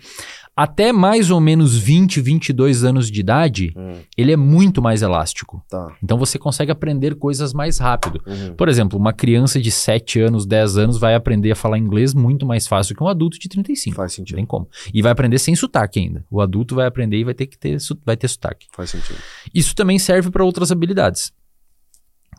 Até 0.62 0.92
mais 0.92 1.32
ou 1.32 1.40
menos 1.40 1.78
20, 1.78 2.20
22 2.20 2.84
anos 2.84 3.10
de 3.10 3.20
idade, 3.22 3.72
Hum, 3.78 3.94
ele 4.18 4.34
é 4.34 4.36
muito 4.36 4.82
mais 4.82 5.02
elástico. 5.02 5.64
tá. 5.70 5.96
Então 6.04 6.18
você 6.18 6.38
consegue 6.38 6.70
aprender 6.70 7.16
coisas 7.16 7.54
mais 7.54 7.78
rápido. 7.78 8.22
Uhum. 8.28 8.56
Por 8.56 8.68
exemplo, 8.68 9.00
uma 9.00 9.14
criança 9.14 9.58
de 9.62 9.72
7 9.72 10.20
anos, 10.20 10.46
10 10.46 10.78
anos 10.78 10.98
vai 11.00 11.16
aprender 11.16 11.52
a 11.52 11.56
falar 11.56 11.78
inglês 11.78 12.14
muito 12.14 12.46
mais 12.46 12.68
fácil 12.68 12.94
que 12.94 13.02
um 13.02 13.08
adulto 13.08 13.40
de 13.40 13.48
35. 13.48 13.96
Faz 13.96 14.12
Não 14.12 14.16
sentido. 14.18 14.36
tem 14.36 14.46
como. 14.46 14.68
E 14.94 15.02
vai 15.02 15.14
aprender 15.14 15.40
sem 15.40 15.56
sotaque 15.56 15.98
ainda. 16.00 16.26
O 16.30 16.42
adulto 16.42 16.76
vai 16.76 16.86
aprender 16.88 17.18
e 17.18 17.24
vai 17.24 17.34
ter 17.34 17.48
que 17.48 17.58
ter, 17.58 17.78
vai 18.06 18.18
ter 18.18 18.28
sotaque. 18.28 18.68
Faz 18.76 18.90
sentido. 18.90 19.18
Isso 19.54 19.74
também 19.74 19.98
serve 19.98 20.30
para 20.30 20.44
outras 20.44 20.74
habilidades. 20.74 21.32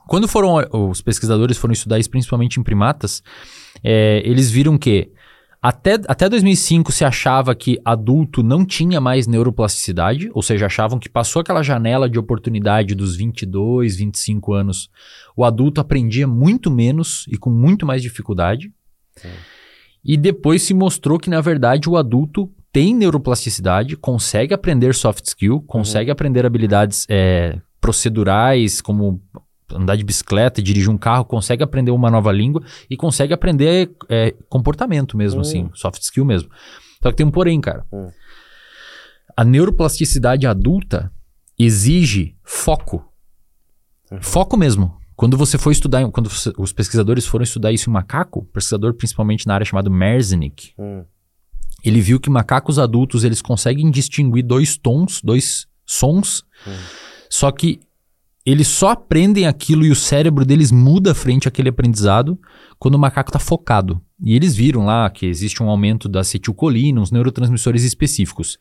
Quando 0.07 0.27
foram 0.27 0.57
os 0.91 1.01
pesquisadores 1.01 1.57
foram 1.57 1.73
estudar 1.73 1.99
isso 1.99 2.11
principalmente 2.11 2.59
em 2.59 2.63
primatas, 2.63 3.23
é, 3.83 4.21
eles 4.25 4.51
viram 4.51 4.77
que 4.77 5.11
até, 5.63 5.95
até 6.09 6.27
2005 6.27 6.91
se 6.91 7.05
achava 7.05 7.55
que 7.55 7.79
adulto 7.85 8.43
não 8.43 8.65
tinha 8.65 8.99
mais 8.99 9.27
neuroplasticidade, 9.27 10.31
ou 10.33 10.43
seja, 10.43 10.67
achavam 10.67 10.99
que 10.99 11.09
passou 11.09 11.41
aquela 11.41 11.63
janela 11.63 12.09
de 12.09 12.19
oportunidade 12.19 12.95
dos 12.95 13.15
22, 13.15 13.97
25 13.97 14.55
anos, 14.55 14.91
o 15.37 15.45
adulto 15.45 15.79
aprendia 15.79 16.27
muito 16.27 16.71
menos 16.71 17.27
e 17.29 17.37
com 17.37 17.51
muito 17.51 17.85
mais 17.85 18.01
dificuldade. 18.01 18.73
E 20.03 20.17
depois 20.17 20.63
se 20.63 20.73
mostrou 20.73 21.19
que, 21.19 21.29
na 21.29 21.43
verdade, 21.43 21.91
o 21.91 21.97
adulto 21.99 22.51
tem 22.73 22.95
neuroplasticidade, 22.95 23.97
consegue 23.97 24.55
aprender 24.55 24.95
soft 24.95 25.27
skill, 25.27 25.61
consegue 25.67 26.11
aprender 26.11 26.47
habilidades 26.47 27.05
é, 27.09 27.59
procedurais, 27.81 28.81
como 28.81 29.21
andar 29.75 29.97
de 29.97 30.05
bicicleta, 30.05 30.63
dirigir 30.63 30.91
um 30.91 30.99
carro, 30.99 31.25
consegue 31.25 31.63
aprender 31.63 31.91
uma 31.91 32.11
nova 32.11 32.31
língua 32.33 32.63
e 32.89 32.97
consegue 32.97 33.33
aprender 33.33 33.91
é, 34.09 34.35
comportamento 34.49 35.17
mesmo, 35.17 35.39
Hum. 35.39 35.43
assim, 35.43 35.71
soft 35.75 36.03
skill 36.03 36.25
mesmo. 36.25 36.51
Só 37.03 37.11
que 37.11 37.17
tem 37.17 37.27
um 37.27 37.31
porém, 37.31 37.61
cara. 37.61 37.85
Hum. 37.93 38.09
A 39.37 39.45
neuroplasticidade 39.45 40.47
adulta 40.47 41.13
exige 41.59 42.37
foco. 42.45 43.07
Foco 44.21 44.57
mesmo. 44.57 44.99
Quando 45.15 45.37
você 45.37 45.57
for 45.59 45.71
estudar, 45.71 46.09
quando 46.11 46.29
os 46.59 46.73
pesquisadores 46.73 47.27
foram 47.27 47.43
estudar 47.43 47.71
isso 47.73 47.89
em 47.91 47.93
macaco, 47.93 48.45
pesquisador 48.47 48.95
principalmente 48.95 49.47
na 49.47 49.55
área 49.55 49.65
chamada 49.67 49.91
Merzenick, 49.91 50.73
Hum, 50.79 51.05
ele 51.85 52.01
viu 52.01 52.19
que 52.19 52.29
macacos 52.31 52.79
adultos 52.79 53.23
eles 53.23 53.41
conseguem 53.43 53.91
distinguir 53.91 54.43
dois 54.43 54.77
tons, 54.79 55.21
dois 55.23 55.67
sons, 55.87 56.43
Hum. 56.67 56.77
só 57.29 57.51
que 57.53 57.81
eles 58.51 58.69
só 58.69 58.91
aprendem 58.91 59.47
aquilo 59.47 59.85
e 59.85 59.91
o 59.91 59.97
cérebro 59.97 60.45
deles 60.45 60.73
muda 60.73 61.15
frente 61.15 61.47
àquele 61.47 61.69
aprendizado 61.69 62.39
quando 62.79 62.95
o 62.95 62.99
macaco 62.99 63.31
está 63.31 63.39
focado. 63.39 64.01
E 64.23 64.35
eles 64.35 64.55
viram 64.55 64.85
lá 64.87 65.09
que 65.11 65.27
existe 65.27 65.63
um 65.63 65.69
aumento 65.69 66.09
da 66.09 66.21
acetilcolina, 66.21 67.01
uns 67.01 67.11
neurotransmissores 67.11 67.85
específicos. 67.85 68.59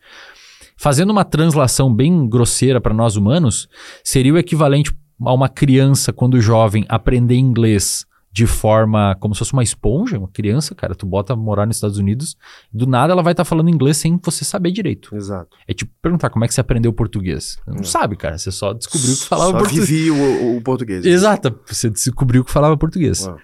Fazendo 0.76 1.10
uma 1.10 1.24
translação 1.24 1.94
bem 1.94 2.28
grosseira 2.28 2.80
para 2.80 2.94
nós 2.94 3.16
humanos, 3.16 3.68
seria 4.02 4.32
o 4.32 4.38
equivalente 4.38 4.92
a 5.22 5.32
uma 5.32 5.48
criança, 5.48 6.12
quando 6.12 6.40
jovem, 6.40 6.84
aprender 6.88 7.36
inglês 7.36 8.06
de 8.32 8.46
forma 8.46 9.16
como 9.18 9.34
se 9.34 9.40
fosse 9.40 9.52
uma 9.52 9.62
esponja, 9.62 10.18
uma 10.18 10.28
criança, 10.28 10.74
cara, 10.74 10.94
tu 10.94 11.04
bota 11.04 11.34
morar 11.34 11.66
nos 11.66 11.76
Estados 11.76 11.98
Unidos, 11.98 12.36
do 12.72 12.86
nada 12.86 13.12
ela 13.12 13.22
vai 13.22 13.32
estar 13.32 13.44
falando 13.44 13.68
inglês 13.68 13.96
sem 13.96 14.18
você 14.22 14.44
saber 14.44 14.70
direito. 14.70 15.14
exato. 15.14 15.56
É 15.66 15.74
tipo 15.74 15.92
perguntar 16.00 16.30
como 16.30 16.44
é 16.44 16.48
que 16.48 16.54
você 16.54 16.60
aprendeu 16.60 16.92
português. 16.92 17.58
Não 17.66 17.82
sabe, 17.82 18.16
cara, 18.16 18.38
você 18.38 18.52
só 18.52 18.72
descobriu 18.72 19.16
que 19.16 19.24
falava 19.24 19.50
Só 19.52 19.58
português. 19.58 19.88
vivi 19.88 20.10
o, 20.10 20.56
o 20.56 20.62
português. 20.62 21.04
Exato, 21.04 21.58
você 21.66 21.90
descobriu 21.90 22.44
que 22.44 22.52
falava 22.52 22.76
português. 22.76 23.26
Uau. 23.26 23.38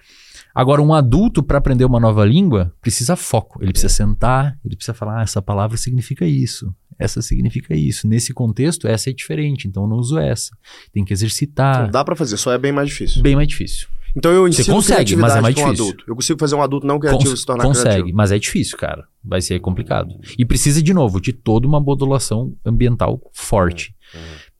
Agora, 0.55 0.81
um 0.81 0.91
adulto, 0.91 1.43
para 1.43 1.59
aprender 1.59 1.85
uma 1.85 1.99
nova 1.99 2.25
língua, 2.25 2.73
precisa 2.81 3.15
foco. 3.15 3.61
Ele 3.61 3.71
precisa 3.71 3.93
sentar, 3.93 4.57
ele 4.65 4.75
precisa 4.75 4.93
falar: 4.95 5.19
ah, 5.19 5.21
essa 5.21 5.39
palavra 5.39 5.77
significa 5.77 6.25
isso, 6.25 6.73
essa 6.97 7.21
significa 7.21 7.75
isso. 7.75 8.07
Nesse 8.07 8.33
contexto, 8.33 8.87
essa 8.87 9.11
é 9.11 9.13
diferente, 9.13 9.67
então 9.67 9.83
eu 9.83 9.89
não 9.89 9.97
uso 9.97 10.17
essa. 10.17 10.49
Tem 10.91 11.05
que 11.05 11.13
exercitar. 11.13 11.81
Então, 11.81 11.91
dá 11.91 12.03
pra 12.03 12.15
fazer, 12.15 12.37
só 12.37 12.51
é 12.51 12.57
bem 12.57 12.71
mais 12.71 12.89
difícil. 12.89 13.21
Bem 13.21 13.35
mais 13.35 13.47
difícil. 13.47 13.87
Então 14.17 14.31
eu 14.31 14.43
Você 14.51 14.61
ensino 14.61 14.75
consegue, 14.77 15.15
mas 15.15 15.35
é 15.35 15.41
mais 15.41 15.53
pra 15.55 15.63
um 15.63 15.65
difícil. 15.71 15.85
adulto. 15.91 16.03
Eu 16.07 16.15
consigo 16.15 16.39
fazer 16.39 16.55
um 16.55 16.61
adulto 16.63 16.87
não 16.87 16.99
criativo 16.99 17.29
Cons- 17.29 17.39
se 17.39 17.45
tornar 17.45 17.63
consegue, 17.63 17.89
criativo. 17.89 18.17
mas 18.17 18.31
é 18.31 18.39
difícil, 18.39 18.77
cara. 18.77 19.05
Vai 19.23 19.41
ser 19.41 19.59
complicado. 19.59 20.15
E 20.37 20.43
precisa, 20.45 20.81
de 20.81 20.93
novo, 20.93 21.21
de 21.21 21.31
toda 21.33 21.67
uma 21.67 21.79
modulação 21.79 22.53
ambiental 22.65 23.21
forte. 23.33 23.93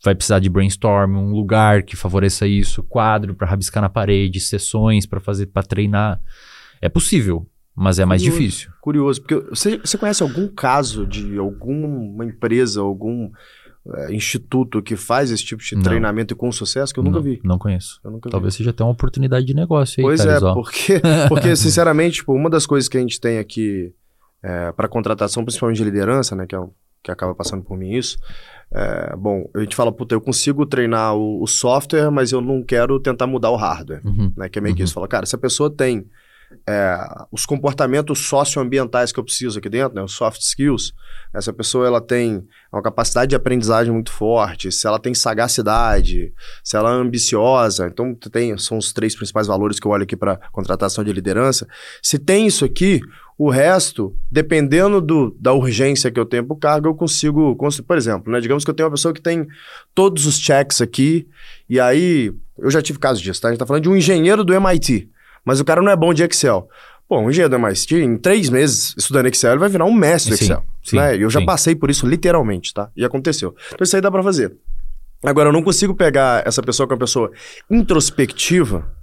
vai 0.03 0.13
precisar 0.13 0.39
de 0.39 0.47
brainstorm, 0.49 1.15
um 1.17 1.31
lugar 1.31 1.81
que 1.83 1.95
favoreça 1.95 2.45
isso, 2.47 2.83
quadro 2.83 3.33
para 3.33 3.47
rabiscar 3.47 3.81
na 3.81 3.89
parede, 3.89 4.39
sessões 4.39 5.05
para 5.05 5.19
fazer, 5.19 5.47
para 5.47 5.63
treinar. 5.63 6.21
É 6.79 6.87
possível, 6.87 7.47
mas 7.75 7.97
é 7.97 8.05
mais 8.05 8.21
Curioso. 8.21 8.39
difícil. 8.39 8.71
Curioso, 8.79 9.21
porque 9.21 9.35
você, 9.49 9.77
você 9.79 9.97
conhece 9.97 10.21
algum 10.21 10.47
caso 10.47 11.05
de 11.07 11.37
alguma 11.39 12.23
empresa, 12.25 12.79
algum 12.81 13.31
é, 13.95 14.13
instituto 14.13 14.81
que 14.81 14.95
faz 14.95 15.31
esse 15.31 15.43
tipo 15.43 15.63
de 15.63 15.75
Não. 15.75 15.81
treinamento 15.83 16.33
e 16.33 16.37
com 16.37 16.51
sucesso 16.51 16.93
que 16.93 16.99
eu 16.99 17.03
nunca 17.03 17.17
não, 17.17 17.23
vi? 17.23 17.39
Não 17.43 17.57
conheço. 17.57 17.99
Nunca 18.03 18.29
vi. 18.29 18.31
Talvez 18.31 18.53
seja 18.55 18.69
até 18.71 18.83
uma 18.83 18.91
oportunidade 18.93 19.45
de 19.45 19.53
negócio 19.53 19.99
aí, 19.99 20.03
Pois 20.03 20.25
é, 20.25 20.39
porque, 20.39 21.01
porque 21.29 21.55
sinceramente, 21.57 22.15
tipo, 22.17 22.33
uma 22.33 22.49
das 22.49 22.65
coisas 22.65 22.87
que 22.89 22.97
a 22.97 23.01
gente 23.01 23.19
tem 23.19 23.37
aqui 23.37 23.93
para 24.75 24.87
contratação, 24.87 25.43
principalmente 25.43 25.77
de 25.77 25.83
liderança, 25.83 26.35
né, 26.35 26.45
que, 26.47 26.55
é 26.55 26.59
o, 26.59 26.71
que 27.03 27.11
acaba 27.11 27.35
passando 27.35 27.63
por 27.63 27.77
mim 27.77 27.91
isso, 27.93 28.17
é, 28.73 29.15
bom, 29.15 29.49
a 29.55 29.59
gente 29.59 29.75
fala, 29.75 29.91
puta, 29.91 30.13
eu 30.15 30.21
consigo 30.21 30.65
treinar 30.65 31.15
o, 31.15 31.41
o 31.41 31.47
software, 31.47 32.09
mas 32.11 32.31
eu 32.31 32.39
não 32.41 32.63
quero 32.63 32.99
tentar 32.99 33.27
mudar 33.27 33.49
o 33.51 33.55
hardware, 33.55 34.01
Uhum. 34.05 34.31
né, 34.37 34.47
que 34.49 34.59
é 34.59 34.61
meio 34.61 34.75
que 34.75 34.81
Uhum. 34.81 34.85
isso. 34.85 34.93
Fala, 34.93 35.07
cara, 35.07 35.25
se 35.25 35.35
a 35.35 35.39
pessoa 35.39 35.69
tem 35.69 36.05
é, 36.67 36.97
os 37.31 37.45
comportamentos 37.45 38.19
socioambientais 38.19 39.11
que 39.11 39.19
eu 39.19 39.23
preciso 39.23 39.59
aqui 39.59 39.69
dentro, 39.69 39.95
né, 39.95 40.01
os 40.01 40.13
soft 40.13 40.41
skills, 40.41 40.93
essa 41.33 41.51
pessoa 41.51 41.87
ela 41.87 42.01
tem 42.01 42.45
uma 42.71 42.81
capacidade 42.81 43.29
de 43.29 43.35
aprendizagem 43.35 43.91
muito 43.91 44.11
forte, 44.11 44.71
se 44.71 44.87
ela 44.87 44.99
tem 44.99 45.13
sagacidade, 45.13 46.33
se 46.63 46.75
ela 46.77 46.91
é 46.91 46.93
ambiciosa, 46.93 47.87
então 47.87 48.15
tem, 48.15 48.57
são 48.57 48.77
os 48.77 48.93
três 48.93 49.15
principais 49.15 49.47
valores 49.47 49.79
que 49.79 49.85
eu 49.85 49.91
olho 49.91 50.03
aqui 50.03 50.15
para 50.15 50.37
contratação 50.51 51.03
de 51.03 51.11
liderança. 51.11 51.67
Se 52.01 52.17
tem 52.17 52.47
isso 52.47 52.63
aqui, 52.63 53.01
o 53.37 53.49
resto, 53.49 54.15
dependendo 54.31 54.99
do, 54.99 55.35
da 55.39 55.53
urgência 55.53 56.09
que 56.09 56.19
eu 56.19 56.25
tenho 56.25 56.45
para 56.45 56.55
o 56.55 56.59
cargo, 56.59 56.87
eu 56.87 56.95
consigo, 56.95 57.55
cons- 57.55 57.81
por 57.81 57.97
exemplo, 57.97 58.31
né, 58.31 58.39
digamos 58.39 58.63
que 58.63 58.69
eu 58.71 58.73
tenho 58.73 58.87
uma 58.87 58.95
pessoa 58.95 59.13
que 59.13 59.21
tem 59.21 59.47
todos 59.93 60.25
os 60.25 60.39
checks 60.39 60.81
aqui, 60.81 61.27
e 61.69 61.79
aí, 61.79 62.33
eu 62.57 62.71
já 62.71 62.81
tive 62.81 62.97
casos 62.99 63.21
disso, 63.21 63.41
tá? 63.41 63.49
A 63.49 63.51
gente 63.51 63.59
tá 63.59 63.65
falando 63.65 63.83
de 63.83 63.89
um 63.89 63.95
engenheiro 63.95 64.43
do 64.43 64.53
MIT, 64.53 65.09
mas 65.47 65.61
o 65.61 65.65
cara 65.65 65.81
não 65.81 65.89
é 65.89 65.95
bom 65.95 66.13
de 66.13 66.23
Excel. 66.23 66.67
Pô, 67.07 67.19
um 67.19 67.29
engenheiro 67.29 67.49
do 67.49 67.55
MIT, 67.55 67.95
em 67.95 68.17
três 68.17 68.49
meses 68.49 68.93
estudando 68.97 69.27
Excel, 69.27 69.51
ele 69.51 69.61
vai 69.61 69.69
virar 69.69 69.85
um 69.85 69.93
mestre 69.93 70.31
do 70.31 70.35
Excel. 70.35 70.61
sim, 70.83 70.97
né? 70.97 71.15
Eu 71.15 71.29
já 71.29 71.39
sim. 71.39 71.45
passei 71.45 71.73
por 71.73 71.89
isso 71.89 72.05
literalmente, 72.05 72.73
tá? 72.73 72.91
E 72.97 73.05
aconteceu. 73.05 73.55
Então 73.67 73.85
isso 73.85 73.95
aí 73.95 74.01
dá 74.01 74.11
pra 74.11 74.21
fazer. 74.21 74.53
Agora, 75.23 75.47
eu 75.47 75.53
não 75.53 75.63
consigo 75.63 75.95
pegar 75.95 76.45
essa 76.45 76.61
pessoa 76.61 76.85
que 76.85 76.91
é 76.91 76.95
uma 76.95 76.99
pessoa 76.99 77.31
introspectiva 77.71 78.93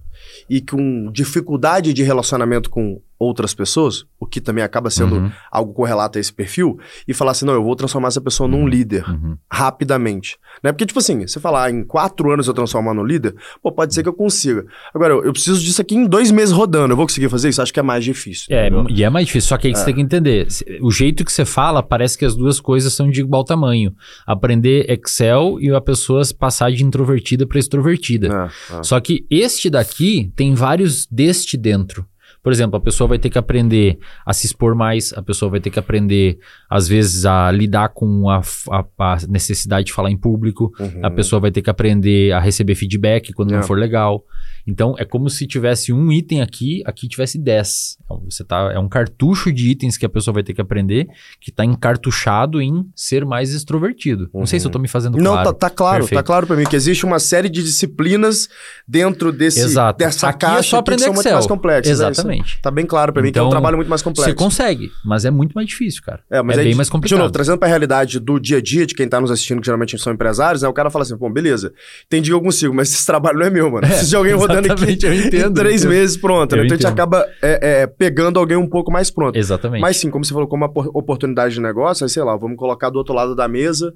e 0.49 0.61
com 0.61 1.11
dificuldade 1.11 1.95
de 1.95 2.03
relacionamento 2.03 2.69
com 2.69 3.01
outras 3.19 3.55
pessoas, 3.55 4.05
o 4.19 4.27
que 4.27 4.41
também 4.41 4.63
acaba 4.65 4.91
sendo 4.91 5.17
Uhum. 5.17 5.31
algo 5.51 5.73
correlato 5.73 6.19
a 6.19 6.21
esse 6.21 6.33
perfil, 6.33 6.79
e 7.07 7.15
falar 7.15 7.31
assim, 7.31 7.47
não, 7.47 7.55
eu 7.55 7.63
vou 7.63 7.75
transformar 7.77 8.09
essa 8.09 8.21
pessoa 8.21 8.49
num 8.49 8.67
líder 8.67 9.09
Uhum. 9.09 9.37
rapidamente. 9.51 10.37
Né? 10.63 10.73
Porque, 10.73 10.87
tipo 10.87 10.99
assim, 10.99 11.27
você 11.27 11.41
falar, 11.41 11.65
ah, 11.65 11.71
em 11.71 11.85
quatro 11.85 12.31
anos 12.31 12.47
eu 12.47 12.55
transformar 12.55 12.95
no 12.95 13.05
líder, 13.05 13.35
pô, 13.63 13.73
pode 13.73 13.95
ser 13.95 14.03
que 14.03 14.09
eu 14.09 14.13
consiga. 14.15 14.65
Agora, 14.95 15.15
eu, 15.15 15.25
eu 15.25 15.33
preciso 15.33 15.61
disso 15.63 15.81
aqui 15.81 15.95
em 15.95 16.07
dois 16.07 16.31
meses 16.31 16.53
rodando. 16.55 16.93
Eu 16.93 16.97
vou 16.97 17.07
conseguir 17.07 17.29
fazer 17.29 17.49
isso? 17.49 17.61
Acho 17.63 17.73
que 17.73 17.81
é 17.81 17.83
mais 17.83 18.05
difícil. 18.05 18.47
É, 18.51 18.69
entendeu? 18.69 18.87
e 18.89 19.03
é 19.05 19.11
mais 19.11 19.27
difícil. 19.27 19.49
Só 19.49 19.57
que 19.59 19.67
aí 19.67 19.73
que 19.73 19.79
você 19.79 19.85
tem 19.87 19.95
que 19.95 20.01
entender. 20.01 20.47
O 20.81 20.91
jeito 20.91 21.25
que 21.25 21.33
você 21.33 21.45
fala, 21.45 21.83
parece 21.83 22.17
que 22.17 22.25
as 22.25 22.35
duas 22.37 22.61
coisas 22.61 22.93
são 22.93 23.11
de 23.11 23.21
igual 23.21 23.45
tamanho. 23.45 23.95
Aprender 24.27 24.91
Excel 24.91 25.59
e 25.61 25.71
a 25.75 25.81
pessoa 25.81 26.23
passar 26.39 26.71
de 26.73 26.85
introvertida 26.85 27.47
para 27.47 27.59
extrovertida. 27.59 28.51
É, 28.73 28.77
é. 28.79 28.83
Só 28.83 28.99
que 29.01 29.27
este 29.31 29.69
daqui 29.69 30.33
tem 30.37 30.55
vários 30.55 31.07
deste 31.07 31.57
dentro. 31.57 32.07
Por 32.45 32.53
exemplo, 32.53 32.77
a 32.77 32.81
pessoa 32.81 33.09
vai 33.09 33.19
ter 33.19 33.31
que 33.31 33.39
aprender 33.39 33.99
a 34.25 34.33
se 34.35 34.47
expor 34.47 34.75
mais, 34.75 35.13
a 35.15 35.23
pessoa 35.23 35.51
vai 35.51 35.59
ter 35.61 35.71
que 35.71 35.79
aprender, 35.79 36.39
às 36.71 36.87
vezes, 36.87 37.25
a 37.25 37.51
lidar 37.51 37.89
com 37.89 38.29
a, 38.29 38.41
a- 38.71 38.85
a 38.99 39.17
necessidade 39.29 39.87
de 39.87 39.93
falar 39.95 40.11
em 40.11 40.17
público, 40.17 40.71
Uhum. 40.79 41.01
a 41.03 41.11
pessoa 41.11 41.41
vai 41.41 41.51
ter 41.51 41.63
que 41.63 41.71
aprender 41.71 42.33
a 42.33 42.39
receber 42.39 42.75
feedback 42.75 43.33
quando 43.33 43.51
não 43.53 43.61
É. 43.61 43.63
for 43.63 43.79
legal. 43.79 44.23
Então, 44.67 44.95
é 44.99 45.05
como 45.05 45.29
se 45.29 45.47
tivesse 45.47 45.93
um 45.93 46.11
item 46.11 46.41
aqui, 46.41 46.83
aqui 46.87 47.07
tivesse 47.09 47.39
10. 47.39 47.99
Então, 48.05 48.23
você 48.29 48.43
tá, 48.45 48.71
é 48.73 48.79
um 48.79 48.89
cartucho 48.89 49.53
de 49.53 49.69
itens 49.71 49.97
que 49.97 50.07
a 50.07 50.09
pessoa 50.09 50.33
vai 50.35 50.43
ter 50.43 50.55
que 50.55 50.61
aprender, 50.61 51.07
que 51.41 51.51
está 51.51 51.65
encartuchado 51.65 52.61
em 52.61 52.87
ser 52.95 53.25
mais 53.25 53.53
extrovertido. 53.53 54.29
Não 54.33 54.47
sei 54.47 54.59
se 54.59 54.67
eu 54.67 54.71
tô 54.71 54.79
me 54.79 54.89
fazendo 54.89 55.19
Não, 55.19 55.33
claro. 55.33 55.53
tá, 55.53 55.69
tá 55.69 55.71
claro, 55.75 55.99
Perfeito. 56.01 56.19
tá 56.19 56.23
claro 56.23 56.47
pra 56.47 56.57
mim 56.57 56.65
que 56.65 56.77
existe 56.77 57.05
uma 57.05 57.19
série 57.19 57.49
de 57.49 57.63
disciplinas 57.63 58.49
dentro 58.87 59.31
desse, 59.33 59.61
Exato. 59.61 59.99
dessa 59.99 60.29
Aqui 60.29 60.45
é 60.45 60.49
caixa 60.49 60.63
só 60.71 60.77
aqui 60.79 60.85
que 60.87 60.91
aprender 60.93 61.05
são 61.05 61.13
muito 61.13 61.21
Excel. 61.27 61.35
mais 61.35 61.47
complexas. 61.47 61.99
né? 61.99 62.09
Exatamente. 62.09 62.47
Isso 62.55 62.63
Tá 62.63 62.71
bem 62.71 62.87
claro 62.87 63.13
pra 63.13 63.23
mim 63.23 63.31
que 63.33 63.39
é 63.39 63.43
um 63.43 63.47
Então, 63.47 63.51
trabalho 63.51 63.77
muito 63.77 63.89
mais 63.89 64.03
complexo. 64.03 64.31
Você 64.31 64.35
consegue, 64.35 64.91
mas 65.05 65.25
é 65.25 65.31
muito 65.31 65.53
mais 65.53 65.69
difícil, 65.69 66.03
cara. 66.03 66.21
É, 66.31 66.43
mas 66.43 66.57
é 66.57 66.61
aí, 66.61 66.67
bem 66.69 66.75
mais 66.75 66.89
De 66.89 66.93
complicado. 66.93 67.19
novo, 67.19 67.31
trazendo 67.33 67.59
pra 67.59 67.69
realidade 67.69 68.19
do 68.19 68.39
dia 68.39 68.59
a 68.59 68.63
dia 68.63 68.87
de 68.87 68.95
quem 68.95 69.09
tá 69.09 69.21
nos 69.21 69.31
assistindo, 69.31 69.61
que 69.61 69.67
geralmente 69.67 69.99
são 69.99 70.13
empresários, 70.13 70.63
né? 70.63 70.69
O 70.69 70.73
cara 70.73 70.91
fala 70.91 71.03
assim, 71.03 71.17
pô, 71.17 71.29
beleza, 71.31 71.73
entendi 72.07 72.31
que 72.31 72.35
eu 72.35 72.41
consigo, 72.41 72.75
mas 72.75 72.91
esse 72.93 73.05
trabalho 73.07 73.39
não 73.39 73.47
é 73.47 73.51
meu, 73.51 73.71
mano. 73.71 73.85
É, 73.87 73.89
Preciso 73.91 74.11
de 74.11 74.17
alguém 74.17 74.35
aqui 74.59 74.85
eu 75.07 75.15
entendo, 75.15 75.51
em 75.51 75.55
três 75.55 75.81
entendo. 75.83 75.91
meses, 75.91 76.17
pronto. 76.17 76.57
né? 76.57 76.65
Então 76.65 76.75
a 76.75 76.79
gente 76.79 76.87
acaba 76.87 77.27
é, 77.43 77.83
é, 77.83 77.87
pegando 77.87 78.39
alguém 78.39 78.57
um 78.57 78.69
pouco 78.69 78.91
mais 78.93 79.11
pronto. 79.11 79.37
Exatamente. 79.37 79.81
Mas 79.81 79.97
sim, 79.97 80.11
como 80.11 80.25
você 80.25 80.33
falou, 80.33 80.49
como 80.49 80.65
uma 80.65 80.73
por- 80.73 80.91
oportunidade 80.95 81.55
de 81.55 81.61
negócio, 81.61 82.05
aí 82.05 82.11
sei 82.11 82.23
lá, 82.23 82.37
vamos 82.37 82.57
colocar 82.57 82.91
do 82.91 82.97
outro 82.97 83.15
lado 83.15 83.35
da 83.35 83.49
mesa, 83.49 83.93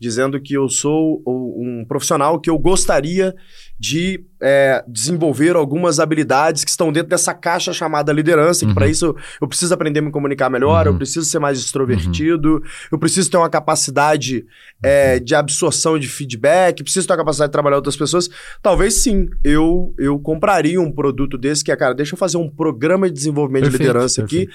dizendo 0.00 0.40
que 0.40 0.54
eu 0.54 0.68
sou 0.68 1.22
um 1.26 1.84
profissional 1.86 2.40
que 2.40 2.50
eu 2.50 2.58
gostaria 2.58 3.34
de 3.82 4.24
é, 4.40 4.84
desenvolver 4.86 5.56
algumas 5.56 5.98
habilidades 5.98 6.62
que 6.62 6.70
estão 6.70 6.92
dentro 6.92 7.08
dessa 7.08 7.34
caixa 7.34 7.72
chamada 7.72 8.12
liderança, 8.12 8.64
que 8.64 8.72
para 8.72 8.86
isso 8.86 9.16
eu 9.40 9.48
preciso 9.48 9.74
aprender 9.74 9.98
a 9.98 10.02
me 10.02 10.12
comunicar 10.12 10.48
melhor, 10.48 10.86
eu 10.86 10.92
Uhum. 10.92 10.98
preciso 10.98 11.26
ser 11.26 11.40
mais 11.40 11.58
extrovertido, 11.58 12.62
eu 12.92 12.98
preciso 12.98 13.28
ter 13.28 13.38
uma 13.38 13.50
capacidade 13.50 14.46
é, 14.84 15.18
de 15.18 15.34
absorção 15.34 15.98
de 15.98 16.06
feedback, 16.06 16.84
preciso 16.84 17.08
ter 17.08 17.12
uma 17.12 17.18
capacidade 17.18 17.48
de 17.48 17.52
trabalhar 17.52 17.76
outras 17.76 17.96
pessoas. 17.96 18.30
Talvez 18.62 19.02
sim, 19.02 19.28
eu, 19.42 19.92
eu 19.98 20.16
compraria 20.20 20.80
um 20.80 20.92
produto 20.92 21.36
desse 21.36 21.64
que 21.64 21.72
é, 21.72 21.76
cara, 21.76 21.92
deixa 21.92 22.14
eu 22.14 22.18
fazer 22.18 22.36
um 22.36 22.48
programa 22.48 23.08
de 23.08 23.14
desenvolvimento 23.14 23.64
de 23.64 23.70
Perfeito, 23.70 23.88
liderança 23.88 24.22
aqui. 24.22 24.48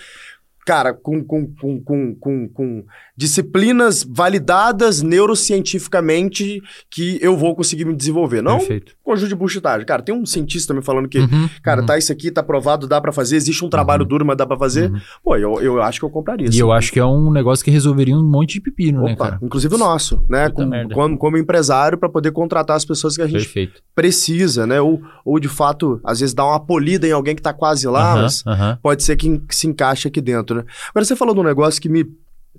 cara, 0.65 0.93
com, 0.93 1.21
com, 1.23 1.47
com, 1.53 1.81
com, 1.81 2.15
com, 2.15 2.47
com 2.49 2.85
disciplinas 3.17 4.05
validadas 4.07 5.01
neurocientificamente 5.01 6.61
que 6.89 7.17
eu 7.21 7.35
vou 7.35 7.55
conseguir 7.55 7.83
me 7.85 7.95
desenvolver. 7.95 8.41
Não 8.41 8.59
Perfeito. 8.59 8.93
conjunto 9.03 9.29
de 9.29 9.35
buchitagem. 9.35 9.85
Cara, 9.85 10.01
tem 10.03 10.13
um 10.13 10.25
cientista 10.25 10.73
me 10.73 10.81
falando 10.83 11.09
que, 11.09 11.17
Uhum, 11.19 11.49
cara, 11.63 11.81
uhum. 11.81 11.87
tá 11.87 11.97
isso 11.97 12.11
aqui, 12.11 12.29
tá 12.29 12.43
provado, 12.43 12.87
dá 12.87 13.01
pra 13.01 13.11
fazer, 13.11 13.35
existe 13.35 13.65
um 13.65 13.69
trabalho 13.69 14.05
duro, 14.05 14.23
mas 14.25 14.37
dá 14.37 14.45
pra 14.45 14.55
fazer. 14.57 14.91
Uhum. 14.91 14.99
Pô, 15.23 15.35
eu, 15.35 15.59
eu 15.61 15.81
acho 15.81 15.99
que 15.99 16.05
eu 16.05 16.09
compraria. 16.09 16.47
E 16.47 16.53
sim. 16.53 16.59
eu 16.61 16.71
acho 16.71 16.91
que 16.91 16.99
é 16.99 17.05
um 17.05 17.31
negócio 17.31 17.65
que 17.65 17.71
resolveria 17.71 18.15
um 18.15 18.23
monte 18.23 18.53
de 18.53 18.61
pepino, 18.61 19.03
né, 19.03 19.13
Opa, 19.13 19.25
cara? 19.31 19.39
inclusive 19.41 19.73
o 19.73 19.77
nosso, 19.77 20.23
né? 20.29 20.49
Com- 20.49 20.69
como, 20.93 21.17
como 21.17 21.37
empresário, 21.37 21.97
pra 21.97 22.07
poder 22.09 22.31
contratar 22.31 22.77
as 22.77 22.85
pessoas 22.85 23.15
que 23.15 23.21
a 23.23 23.27
gente 23.27 23.43
Perfeito. 23.45 23.81
precisa, 23.95 24.67
né? 24.67 24.79
Ou, 24.79 25.01
ou 25.25 25.39
de 25.39 25.47
fato, 25.47 25.99
às 26.03 26.19
vezes 26.19 26.35
dar 26.35 26.45
uma 26.45 26.59
polida 26.59 27.07
em 27.07 27.11
alguém 27.11 27.35
que 27.35 27.41
tá 27.41 27.53
quase 27.53 27.87
lá, 27.87 28.15
mas 28.15 28.43
pode 28.81 29.03
ser 29.03 29.15
que, 29.15 29.39
que 29.39 29.55
se 29.55 29.67
encaixe 29.67 30.07
aqui 30.07 30.21
dentro, 30.21 30.57
né? 30.57 30.63
Agora, 30.89 31.03
você 31.05 31.15
falou 31.15 31.33
de 31.33 31.39
um 31.39 31.43
negócio 31.43 31.81
que 31.81 31.89
me. 31.89 32.05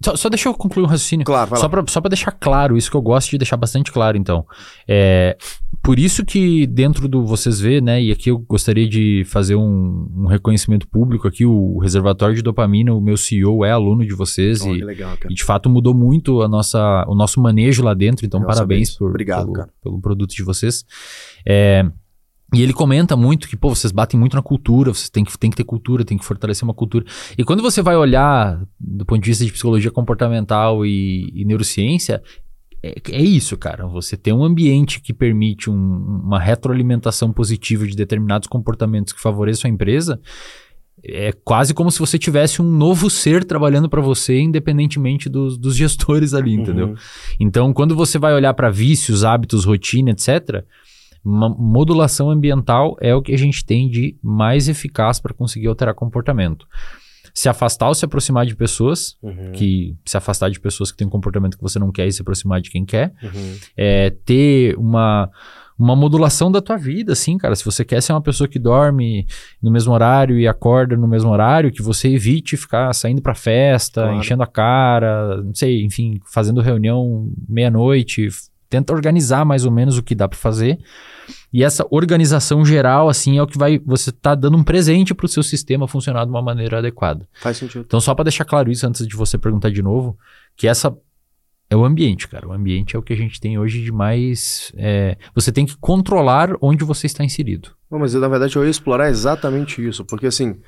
Só, 0.05 0.17
só 0.17 0.29
deixa 0.29 0.49
eu 0.49 0.55
concluir 0.55 0.85
um 0.85 0.87
raciocínio. 0.87 1.25
Claro, 1.25 1.51
vai 1.51 1.59
Só 1.59 1.67
lá. 1.67 1.71
pra, 1.71 1.85
só 1.89 2.01
pra 2.01 2.09
deixar 2.09 2.33
claro, 2.33 2.77
isso 2.77 2.91
que 2.91 2.97
eu 2.97 3.03
gosto 3.03 3.31
de 3.31 3.39
deixar 3.39 3.57
bastante 3.57 3.91
claro, 3.91 4.17
então. 4.17 4.47
É, 4.87 5.37
por 5.83 5.99
isso 5.99 6.25
que 6.25 6.67
dentro 6.67 7.09
do 7.09 7.25
Vocês 7.25 7.61
Vê, 7.61 7.81
né, 7.81 8.03
e 8.03 8.13
aqui 8.13 8.31
eu 8.31 8.39
gostaria 8.39 8.89
de 8.89 9.25
fazer 9.27 9.57
um, 9.57 10.09
um 10.15 10.27
reconhecimento 10.27 10.87
público 10.89 11.27
aqui, 11.27 11.45
o 11.45 11.79
Reservatório 11.79 12.35
de 12.35 12.43
Dopamina, 12.43 12.95
o 12.95 13.01
meu 13.01 13.17
CEO 13.17 13.65
é 13.65 13.71
aluno 13.71 14.07
de 14.07 14.15
vocês 14.15 14.63
Ó, 14.63 14.75
e, 14.75 14.83
legal, 14.83 15.17
e 15.29 15.35
de 15.35 15.45
fato 15.45 15.69
mudou 15.69 15.95
muito 15.95 16.43
a 16.43 16.49
nossa, 16.49 17.05
o 17.09 17.15
nosso 17.15 17.41
manejo 17.41 17.83
lá 17.83 17.95
dentro, 17.95 18.25
então 18.25 18.41
Legal 18.41 18.55
parabéns 18.55 18.97
por, 18.97 19.09
Obrigado, 19.09 19.45
pelo, 19.45 19.53
cara. 19.53 19.69
pelo 19.83 20.01
produto 20.01 20.35
de 20.35 20.43
vocês. 20.43 20.85
É, 21.47 21.85
e 22.55 22.63
ele 22.63 22.73
comenta 22.73 23.15
muito 23.15 23.47
que, 23.47 23.57
pô, 23.57 23.75
vocês 23.75 23.93
batem 23.93 24.19
muito 24.19 24.35
na 24.35 24.43
cultura, 24.43 24.93
vocês 24.95 25.11
têm 25.11 25.23
que, 25.25 25.37
têm 25.39 25.51
que 25.51 25.57
ter 25.57 25.65
cultura, 25.65 26.05
tem 26.05 26.17
que 26.17 26.25
fortalecer 26.25 26.65
uma 26.65 26.73
cultura. 26.73 27.05
E 27.37 27.45
quando 27.45 27.63
você 27.63 27.83
vai 27.83 27.95
olhar 27.97 28.63
do 28.81 29.05
ponto 29.05 29.23
de 29.23 29.29
vista 29.29 29.45
de 29.45 29.53
psicologia 29.53 29.91
comportamental 29.91 30.87
e, 30.87 31.31
e 31.35 31.45
neurociência, 31.45 32.23
é, 32.83 32.95
é 33.11 33.23
isso, 33.23 33.57
cara. 33.57 33.87
Você 33.87 34.17
tem 34.17 34.33
um 34.33 34.43
ambiente 34.43 35.01
que 35.01 35.13
permite 35.13 35.69
um- 35.69 36.23
uma 36.25 36.39
retroalimentação 36.41 37.33
positiva 37.33 37.87
de 37.87 37.95
determinados 37.95 38.49
comportamentos 38.49 39.13
que 39.13 39.21
favoreçam 39.21 39.71
a 39.71 39.75
empresa. 39.75 40.19
É 41.05 41.33
quase 41.45 41.75
como 41.75 41.91
se 41.93 41.99
você 41.99 42.19
tivesse 42.19 42.61
um 42.63 42.65
novo 42.65 43.09
ser 43.11 43.45
trabalhando 43.45 43.89
para 43.89 44.01
você, 44.01 44.41
independentemente 44.41 45.29
dos, 45.29 45.57
dos 45.59 45.77
gestores 45.77 46.35
ali, 46.35 46.55
entendeu? 46.55 46.89
Uhum. 46.89 46.97
Então, 47.39 47.73
quando 47.75 47.95
você 47.95 48.19
vai 48.19 48.33
olhar 48.35 48.55
para 48.55 48.71
vícios, 48.71 49.23
hábitos, 49.23 49.65
rotina, 49.65 50.11
etc., 50.11 50.65
modulação 51.25 52.31
ambiental 52.31 52.97
é 53.01 53.15
o 53.15 53.23
que 53.23 53.33
a 53.33 53.39
gente 53.39 53.65
tem 53.65 53.89
de 53.89 54.17
mais 54.23 54.69
eficaz 54.69 55.21
para 55.21 55.35
conseguir 55.35 55.67
alterar 55.69 55.95
comportamento. 55.95 56.67
Se 57.35 57.49
afastar 57.49 57.89
ou 57.89 57.95
se 57.95 58.05
aproximar 58.05 58.47
de 58.47 58.57
pessoas, 58.57 59.17
Uhum. 59.23 59.53
que 59.53 59.95
se 60.05 60.17
afastar 60.17 60.51
de 60.51 60.59
pessoas 60.59 60.91
que 60.91 60.97
têm 60.97 61.07
um 61.07 61.11
comportamento 61.11 61.57
que 61.57 61.63
você 61.63 61.79
não 61.79 61.93
quer 61.93 62.07
e 62.09 62.13
se 62.13 62.23
aproximar 62.23 62.61
de 62.61 62.71
quem 62.71 62.85
quer, 62.85 63.13
Uhum. 63.23 63.57
é 63.77 64.11
ter 64.11 64.77
uma 64.79 65.31
uma 65.81 65.95
modulação 65.95 66.51
da 66.51 66.61
tua 66.61 66.77
vida, 66.77 67.13
assim, 67.13 67.39
cara. 67.39 67.55
Se 67.55 67.65
você 67.65 67.85
quer 67.85 68.03
ser 68.03 68.13
uma 68.13 68.21
pessoa 68.21 68.49
que 68.49 68.59
dorme 68.59 69.25
no 69.63 69.71
mesmo 69.71 69.93
horário 69.93 70.37
e 70.37 70.45
acorda 70.49 70.97
no 70.97 71.07
mesmo 71.07 71.31
horário, 71.31 71.71
que 71.71 71.81
você 71.81 72.09
evite 72.09 72.57
ficar 72.57 72.93
saindo 72.93 73.23
pra 73.23 73.33
festa, 73.33 74.03
Claro. 74.03 74.17
enchendo 74.19 74.43
a 74.43 74.47
cara, 74.49 75.41
não 75.41 75.55
sei, 75.55 75.85
enfim, 75.85 76.19
fazendo 76.25 76.61
reunião 76.61 77.31
meia-noite, 77.49 78.27
tenta 78.69 78.93
organizar 78.93 79.45
mais 79.45 79.65
ou 79.65 79.71
menos 79.71 79.97
o 79.99 80.03
que 80.03 80.15
dá 80.15 80.29
para 80.29 80.39
fazer. 80.39 80.79
E 81.53 81.65
essa 81.65 81.87
organização 81.91 82.65
geral, 82.65 83.09
assim, 83.09 83.39
é 83.39 83.43
o 83.43 83.47
que 83.47 83.59
vai. 83.59 83.79
Você 83.85 84.13
tá 84.13 84.35
dando 84.35 84.57
um 84.57 84.63
presente 84.63 85.15
para 85.15 85.27
o 85.27 85.29
seu 85.29 85.43
sistema 85.43 85.89
funcionar 85.89 86.25
de 86.25 86.31
uma 86.31 86.43
maneira 86.43 86.79
adequada. 86.79 87.27
Faz 87.35 87.57
sentido. 87.57 87.85
Então, 87.87 88.01
só 88.01 88.15
para 88.15 88.25
deixar 88.25 88.45
claro 88.45 88.71
isso 88.71 88.87
antes 88.87 89.07
de 89.07 89.17
você 89.17 89.39
perguntar 89.39 89.71
de 89.71 89.83
novo, 89.83 90.17
que 90.57 90.69
essa 90.69 90.95
é 91.71 91.77
o 91.77 91.85
ambiente, 91.85 92.29
cara. 92.29 92.49
O 92.49 92.53
ambiente 92.53 92.97
é 92.97 92.99
o 92.99 93.03
que 93.03 93.13
a 93.13 93.17
gente 93.17 93.41
tem 93.41 93.59
hoje 93.59 93.83
de 93.83 93.93
mais. 93.93 94.73
É, 94.77 95.17
você 95.35 95.53
tem 95.53 95.67
que 95.67 95.77
controlar 95.77 96.51
onde 96.61 96.85
você 96.85 97.07
está 97.07 97.25
inserido. 97.25 97.71
Não, 97.91 97.99
mas 97.99 98.15
na 98.15 98.29
verdade 98.29 98.57
eu 98.57 98.65
ia 98.65 98.71
explorar 98.71 99.09
exatamente 99.09 99.87
isso, 99.87 100.05
porque 100.05 100.27
assim. 100.27 100.59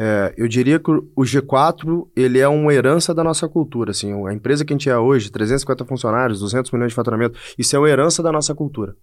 É, 0.00 0.32
eu 0.36 0.46
diria 0.46 0.78
que 0.78 0.92
o 0.92 1.22
G4 1.22 2.06
ele 2.14 2.38
é 2.38 2.46
uma 2.46 2.72
herança 2.72 3.12
da 3.12 3.24
nossa 3.24 3.48
cultura. 3.48 3.90
Assim, 3.90 4.12
a 4.28 4.32
empresa 4.32 4.64
que 4.64 4.72
a 4.72 4.76
gente 4.76 4.88
é 4.88 4.96
hoje, 4.96 5.28
350 5.28 5.84
funcionários, 5.84 6.38
200 6.38 6.70
milhões 6.70 6.92
de 6.92 6.94
faturamento, 6.94 7.36
isso 7.58 7.74
é 7.74 7.78
uma 7.80 7.88
herança 7.88 8.22
da 8.22 8.30
nossa 8.30 8.54
cultura. 8.54 8.94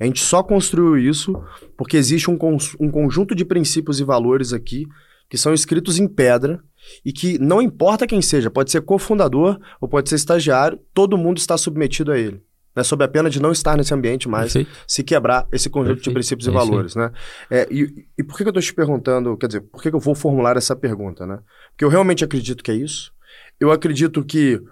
A 0.00 0.06
gente 0.06 0.20
só 0.20 0.42
construiu 0.42 0.96
isso 0.96 1.38
porque 1.76 1.98
existe 1.98 2.30
um, 2.30 2.38
um 2.80 2.90
conjunto 2.90 3.34
de 3.34 3.44
princípios 3.44 4.00
e 4.00 4.04
valores 4.04 4.54
aqui 4.54 4.86
que 5.28 5.36
são 5.36 5.52
escritos 5.52 5.98
em 5.98 6.08
pedra 6.08 6.58
e 7.04 7.12
que 7.12 7.38
não 7.38 7.60
importa 7.60 8.06
quem 8.06 8.22
seja, 8.22 8.50
pode 8.50 8.70
ser 8.70 8.80
cofundador 8.80 9.60
ou 9.78 9.86
pode 9.86 10.08
ser 10.08 10.14
estagiário, 10.14 10.80
todo 10.94 11.18
mundo 11.18 11.36
está 11.36 11.58
submetido 11.58 12.10
a 12.10 12.18
ele. 12.18 12.40
Né, 12.78 12.84
sob 12.84 13.04
a 13.04 13.08
pena 13.08 13.28
de 13.28 13.42
não 13.42 13.50
estar 13.50 13.76
nesse 13.76 13.92
ambiente 13.92 14.28
mais, 14.28 14.52
Perfeito. 14.52 14.78
se 14.86 15.02
quebrar 15.02 15.48
esse 15.50 15.68
conjunto 15.68 15.96
Perfeito. 15.96 16.10
de 16.10 16.14
princípios 16.14 16.46
e 16.46 16.50
é 16.50 16.52
valores. 16.52 16.94
Né? 16.94 17.10
É, 17.50 17.66
e, 17.68 18.06
e, 18.16 18.22
por 18.22 18.36
que, 18.36 18.44
que 18.44 18.48
eu 18.48 18.50
estou 18.50 18.62
te 18.62 18.72
perguntando, 18.72 19.36
quer 19.36 19.48
dizer, 19.48 19.62
por 19.62 19.82
que, 19.82 19.90
que 19.90 19.96
eu 19.96 20.00
vou 20.00 20.14
formular 20.14 20.56
essa 20.56 20.76
pergunta? 20.76 21.26
Né? 21.26 21.40
Porque 21.72 21.84
eu 21.84 21.88
realmente 21.88 22.22
acredito 22.22 22.62
que 22.62 22.70
é 22.70 22.74
isso. 22.74 23.12
Eu 23.58 23.72
acredito 23.72 24.24
que 24.24 24.62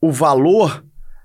o 0.00 0.10
valor 0.10 0.82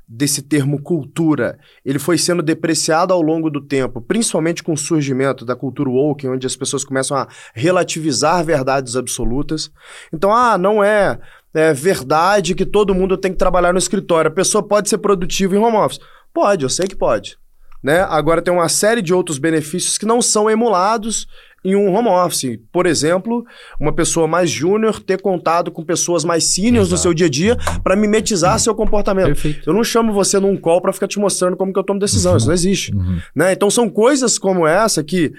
desse 0.08 0.44
termo 0.44 0.80
cultura, 0.80 1.58
ele 1.84 1.98
foi 1.98 2.20
sendo 2.20 2.44
depreciado 2.44 3.12
ao 3.12 3.22
longo 3.22 3.50
do 3.50 3.60
tempo, 3.60 4.00
principalmente 4.00 4.62
com 4.62 4.74
o 4.74 4.78
surgimento 4.78 5.44
da 5.44 5.56
cultura 5.56 5.90
woke, 5.90 6.28
onde 6.28 6.46
as 6.46 6.56
pessoas 6.56 6.86
começam 6.86 7.18
a 7.18 7.28
relativizar 7.54 8.46
verdades 8.46 8.96
absolutas. 8.96 9.72
Então, 10.14 10.32
ah, 10.32 10.56
não 10.56 10.84
é, 10.84 11.20
é 11.54 11.74
verdade 11.74 12.56
que 12.56 12.66
todo 12.66 12.96
mundo 12.96 13.18
tem 13.18 13.32
que 13.32 13.38
trabalhar 13.38 13.74
no 13.74 13.80
escritório. 13.80 14.30
A 14.30 14.34
pessoa 14.34 14.66
pode 14.66 14.88
ser 14.88 15.00
produtiva 15.00 15.56
em 15.56 15.60
home 15.60 15.78
office. 15.78 16.00
Pode, 16.34 16.64
eu 16.64 16.70
sei 16.70 16.88
que 16.88 16.96
pode. 16.96 17.38
Né? 17.84 18.02
Agora 18.10 18.42
tem 18.42 18.54
uma 18.54 18.70
série 18.70 19.02
de 19.02 19.14
outros 19.14 19.38
benefícios 19.38 19.98
que 19.98 20.06
não 20.06 20.22
são 20.22 20.50
emulados 20.50 21.28
em 21.64 21.76
um 21.76 21.94
home 21.94 22.08
office. 22.08 22.60
Por 22.72 22.86
exemplo, 22.86 23.46
uma 23.80 23.92
pessoa 23.92 24.28
mais 24.28 24.50
júnior 24.50 25.00
ter 25.02 25.22
contato 25.22 25.72
com 25.72 25.84
pessoas 25.84 26.24
mais 26.24 26.46
seniors 26.46 26.90
no 26.90 26.98
seu 26.98 27.14
dia 27.14 27.28
a 27.28 27.30
dia 27.30 27.58
para 27.84 27.96
mimetizar 27.96 28.54
uhum. 28.54 28.60
seu 28.60 28.76
comportamento. 28.76 29.28
Perfeito. 29.28 29.70
Eu 29.70 29.74
não 29.74 29.84
chamo 29.84 30.14
você 30.14 30.40
num 30.40 30.56
call 30.56 30.82
para 30.82 30.94
ficar 30.94 31.08
te 31.08 31.20
mostrando 31.20 31.58
como 31.58 31.74
que 31.74 31.80
eu 31.80 31.84
tomo 31.84 32.00
decisão, 32.00 32.32
uhum. 32.32 32.38
isso 32.38 32.48
não 32.48 32.54
existe. 32.54 32.96
Uhum. 32.96 33.20
Né? 33.36 33.52
Então 33.52 33.70
são 33.70 33.90
coisas 33.90 34.38
como 34.38 34.66
essa 34.66 35.04
que 35.04 35.34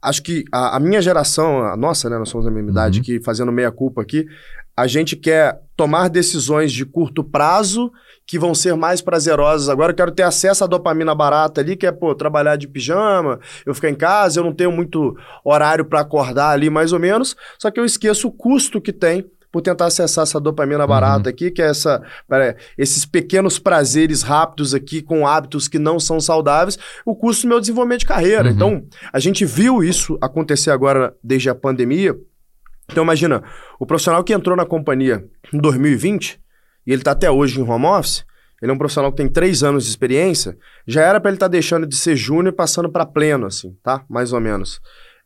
acho 0.00 0.22
que 0.22 0.44
a, 0.52 0.76
a, 0.76 0.80
minha 0.80 1.02
geração, 1.02 1.62
a 1.64 1.76
nossa, 1.76 2.08
né, 2.08 2.18
nós 2.18 2.28
somos 2.28 2.44
da 2.44 2.50
mesma 2.52 2.70
idade 2.70 2.98
uhum. 2.98 3.02
aqui, 3.02 3.20
fazendo 3.20 3.50
meia 3.50 3.70
culpa 3.70 4.00
aqui, 4.00 4.26
a 4.78 4.86
gente 4.86 5.16
quer 5.16 5.60
tomar 5.76 6.08
decisões 6.08 6.72
de 6.72 6.86
curto 6.86 7.24
prazo 7.24 7.90
que 8.24 8.38
vão 8.38 8.54
ser 8.54 8.76
mais 8.76 9.02
prazerosas. 9.02 9.68
Agora 9.68 9.90
eu 9.90 9.96
quero 9.96 10.12
ter 10.12 10.22
acesso 10.22 10.62
à 10.62 10.68
dopamina 10.68 11.16
barata 11.16 11.60
ali, 11.60 11.74
que 11.74 11.84
é, 11.84 11.90
pô, 11.90 12.14
trabalhar 12.14 12.54
de 12.54 12.68
pijama, 12.68 13.40
eu 13.66 13.74
ficar 13.74 13.90
em 13.90 13.96
casa, 13.96 14.38
eu 14.38 14.44
não 14.44 14.52
tenho 14.52 14.70
muito 14.70 15.16
horário 15.44 15.84
para 15.84 15.98
acordar 15.98 16.50
ali, 16.50 16.70
mais 16.70 16.92
ou 16.92 17.00
menos. 17.00 17.34
Só 17.58 17.72
que 17.72 17.80
eu 17.80 17.84
esqueço 17.84 18.28
o 18.28 18.30
custo 18.30 18.80
que 18.80 18.92
tem 18.92 19.28
por 19.50 19.62
tentar 19.62 19.86
acessar 19.86 20.22
essa 20.22 20.38
dopamina 20.38 20.82
uhum. 20.82 20.88
barata 20.88 21.28
aqui, 21.28 21.50
que 21.50 21.60
é 21.60 21.70
essa, 21.70 22.00
pera, 22.28 22.56
esses 22.76 23.04
pequenos 23.04 23.58
prazeres 23.58 24.22
rápidos 24.22 24.74
aqui 24.74 25.02
com 25.02 25.26
hábitos 25.26 25.66
que 25.66 25.78
não 25.78 25.98
são 25.98 26.20
saudáveis, 26.20 26.78
o 27.04 27.16
custo 27.16 27.42
do 27.42 27.48
meu 27.48 27.58
desenvolvimento 27.58 28.00
de 28.00 28.06
carreira. 28.06 28.44
Uhum. 28.44 28.54
Então, 28.54 28.84
a 29.12 29.18
gente 29.18 29.44
viu 29.44 29.82
isso 29.82 30.16
acontecer 30.20 30.70
agora 30.70 31.16
desde 31.20 31.50
a 31.50 31.54
pandemia. 31.54 32.14
Então, 32.90 33.04
imagina, 33.04 33.42
o 33.78 33.86
profissional 33.86 34.24
que 34.24 34.32
entrou 34.32 34.56
na 34.56 34.64
companhia 34.64 35.24
em 35.52 35.58
2020 35.58 36.40
e 36.86 36.92
ele 36.92 37.00
está 37.00 37.12
até 37.12 37.30
hoje 37.30 37.60
em 37.60 37.62
home 37.62 37.86
office, 37.86 38.24
ele 38.60 38.72
é 38.72 38.74
um 38.74 38.78
profissional 38.78 39.10
que 39.10 39.18
tem 39.18 39.28
três 39.28 39.62
anos 39.62 39.84
de 39.84 39.90
experiência, 39.90 40.56
já 40.86 41.02
era 41.02 41.20
para 41.20 41.30
ele 41.30 41.36
estar 41.36 41.46
tá 41.46 41.52
deixando 41.52 41.86
de 41.86 41.96
ser 41.96 42.16
júnior 42.16 42.52
e 42.52 42.56
passando 42.56 42.90
para 42.90 43.06
pleno, 43.06 43.46
assim, 43.46 43.76
tá? 43.82 44.04
Mais 44.08 44.32
ou 44.32 44.40
menos. 44.40 44.80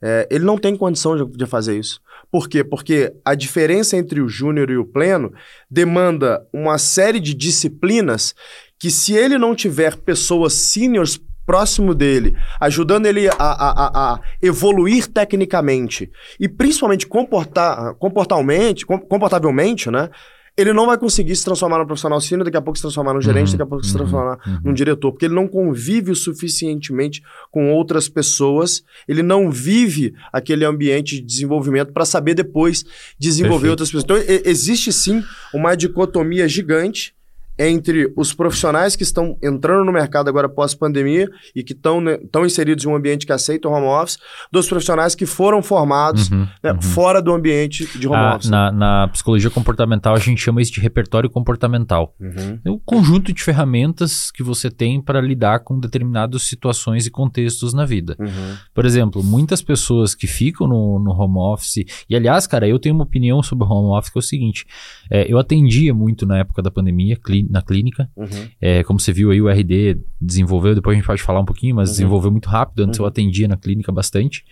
É, 0.04 0.26
ele 0.30 0.44
não 0.44 0.58
tem 0.58 0.76
condição 0.76 1.16
de, 1.16 1.36
de, 1.36 1.46
fazer 1.46 1.78
isso. 1.78 2.00
Por 2.30 2.48
quê? 2.48 2.64
Porque 2.64 3.14
a 3.24 3.36
diferença 3.36 3.96
entre 3.96 4.20
o 4.20 4.28
júnior 4.28 4.68
e 4.68 4.76
o 4.76 4.84
pleno 4.84 5.32
demanda 5.70 6.44
uma 6.52 6.76
série 6.76 7.20
de 7.20 7.32
disciplinas 7.32 8.34
que, 8.78 8.90
se 8.90 9.14
ele 9.14 9.38
não 9.38 9.54
tiver 9.54 9.96
pessoas 9.96 10.54
seniors 10.54 11.20
próximo 11.44 11.94
dele, 11.94 12.34
ajudando 12.60 13.06
ele 13.06 13.28
a, 13.28 13.34
a, 13.38 13.70
a, 13.70 14.14
a 14.14 14.20
evoluir 14.40 15.06
tecnicamente 15.06 16.10
e 16.38 16.48
principalmente 16.48 17.06
comportar, 17.06 17.94
comportalmente, 17.94 18.86
comportavelmente, 18.86 19.90
né? 19.90 20.08
ele 20.56 20.72
não 20.72 20.86
vai 20.86 20.98
conseguir 20.98 21.34
se 21.34 21.44
transformar 21.44 21.78
num 21.78 21.86
profissional 21.86 22.20
sênior, 22.20 22.44
daqui 22.44 22.56
a 22.56 22.60
pouco 22.60 22.76
se 22.76 22.82
transformar 22.82 23.14
num 23.14 23.22
gerente, 23.22 23.46
uhum, 23.46 23.52
daqui 23.52 23.62
a 23.62 23.66
pouco 23.66 23.84
se 23.84 23.92
uhum, 23.92 23.98
transformar 23.98 24.38
uhum. 24.46 24.58
num 24.64 24.74
diretor, 24.74 25.10
porque 25.10 25.24
ele 25.24 25.34
não 25.34 25.48
convive 25.48 26.10
o 26.10 26.14
suficientemente 26.16 27.22
com 27.50 27.72
outras 27.72 28.08
pessoas, 28.08 28.82
ele 29.08 29.22
não 29.22 29.50
vive 29.50 30.14
aquele 30.32 30.64
ambiente 30.64 31.16
de 31.16 31.22
desenvolvimento 31.22 31.92
para 31.92 32.04
saber 32.04 32.34
depois 32.34 32.84
desenvolver 33.18 33.68
Perfeito. 33.68 33.70
outras 33.70 33.90
pessoas. 33.90 34.04
Então, 34.04 34.50
existe 34.50 34.92
sim 34.92 35.22
uma 35.54 35.74
dicotomia 35.74 36.46
gigante 36.46 37.14
entre 37.58 38.12
os 38.16 38.32
profissionais 38.32 38.96
que 38.96 39.02
estão 39.02 39.36
entrando 39.42 39.84
no 39.84 39.92
mercado 39.92 40.28
agora 40.28 40.48
pós-pandemia 40.48 41.28
e 41.54 41.62
que 41.62 41.72
estão 41.72 42.00
né, 42.00 42.18
inseridos 42.44 42.84
em 42.84 42.88
um 42.88 42.96
ambiente 42.96 43.26
que 43.26 43.32
aceita 43.32 43.68
o 43.68 43.72
home 43.72 43.86
office, 43.86 44.18
dos 44.50 44.68
profissionais 44.68 45.14
que 45.14 45.26
foram 45.26 45.62
formados 45.62 46.30
uhum, 46.30 46.46
né, 46.62 46.72
uhum. 46.72 46.82
fora 46.82 47.20
do 47.20 47.32
ambiente 47.32 47.86
de 47.98 48.08
home 48.08 48.16
ah, 48.16 48.36
office. 48.36 48.50
Na, 48.50 48.72
na, 48.72 49.08
psicologia 49.08 49.50
comportamental, 49.50 50.14
a 50.14 50.18
gente 50.18 50.40
chama 50.40 50.62
isso 50.62 50.72
de 50.72 50.80
repertório 50.80 51.28
comportamental. 51.28 52.14
Uhum. 52.20 52.58
É 52.64 52.70
o 52.70 52.78
conjunto 52.78 53.32
de 53.32 53.42
ferramentas 53.42 54.30
que 54.30 54.42
você 54.42 54.70
tem 54.70 55.00
para 55.00 55.20
lidar 55.20 55.60
com 55.60 55.78
determinadas 55.78 56.42
situações 56.42 57.06
e 57.06 57.10
contextos 57.10 57.72
na 57.74 57.84
vida. 57.84 58.16
Uhum. 58.18 58.56
Por 58.74 58.84
exemplo, 58.84 59.22
muitas 59.22 59.62
pessoas 59.62 60.14
que 60.14 60.26
ficam 60.26 60.66
no, 60.66 60.98
no 60.98 61.12
home 61.12 61.38
office, 61.38 61.84
e 62.08 62.16
aliás, 62.16 62.46
cara, 62.46 62.66
eu 62.66 62.78
tenho 62.78 62.94
uma 62.94 63.04
opinião 63.04 63.42
sobre 63.42 63.64
o 63.64 63.68
home 63.68 63.98
office 63.98 64.12
que 64.12 64.18
é 64.18 64.20
o 64.20 64.22
seguinte: 64.22 64.66
é, 65.10 65.30
eu 65.30 65.38
atendia 65.38 65.92
muito 65.94 66.26
na 66.26 66.38
época 66.38 66.62
da 66.62 66.70
pandemia, 66.70 67.16
na 67.50 67.62
clínica. 67.62 68.10
Uhum. 68.16 68.26
É, 68.60 68.82
como 68.84 69.00
você 69.00 69.12
viu 69.12 69.30
aí, 69.30 69.40
o 69.40 69.48
RD 69.48 69.98
desenvolveu, 70.20 70.74
depois 70.74 70.94
a 70.94 70.98
gente 70.98 71.06
pode 71.06 71.22
falar 71.22 71.40
um 71.40 71.44
pouquinho, 71.44 71.76
mas 71.76 71.88
uhum. 71.88 71.94
desenvolveu 71.94 72.30
muito 72.30 72.48
rápido. 72.48 72.84
Antes 72.84 72.98
uhum. 72.98 73.04
eu 73.04 73.08
atendia 73.08 73.48
na 73.48 73.56
clínica 73.56 73.90
bastante. 73.92 74.44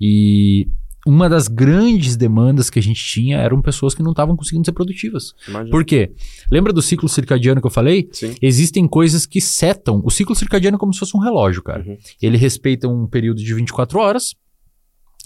E 0.00 0.68
uma 1.06 1.28
das 1.28 1.48
grandes 1.48 2.16
demandas 2.16 2.68
que 2.68 2.78
a 2.78 2.82
gente 2.82 3.02
tinha 3.02 3.38
eram 3.38 3.62
pessoas 3.62 3.94
que 3.94 4.02
não 4.02 4.10
estavam 4.10 4.36
conseguindo 4.36 4.64
ser 4.64 4.72
produtivas. 4.72 5.32
Imagina. 5.48 5.70
Por 5.70 5.84
quê? 5.84 6.12
Lembra 6.50 6.72
do 6.72 6.82
ciclo 6.82 7.08
circadiano 7.08 7.60
que 7.60 7.66
eu 7.66 7.70
falei? 7.70 8.08
Sim. 8.12 8.34
Existem 8.42 8.86
coisas 8.86 9.24
que 9.24 9.40
setam. 9.40 10.02
O 10.04 10.10
ciclo 10.10 10.34
circadiano 10.34 10.76
é 10.76 10.78
como 10.78 10.92
se 10.92 10.98
fosse 10.98 11.16
um 11.16 11.20
relógio, 11.20 11.62
cara. 11.62 11.82
Uhum. 11.82 11.96
Ele 12.20 12.36
respeita 12.36 12.88
um 12.88 13.06
período 13.06 13.42
de 13.42 13.54
24 13.54 13.98
horas. 13.98 14.34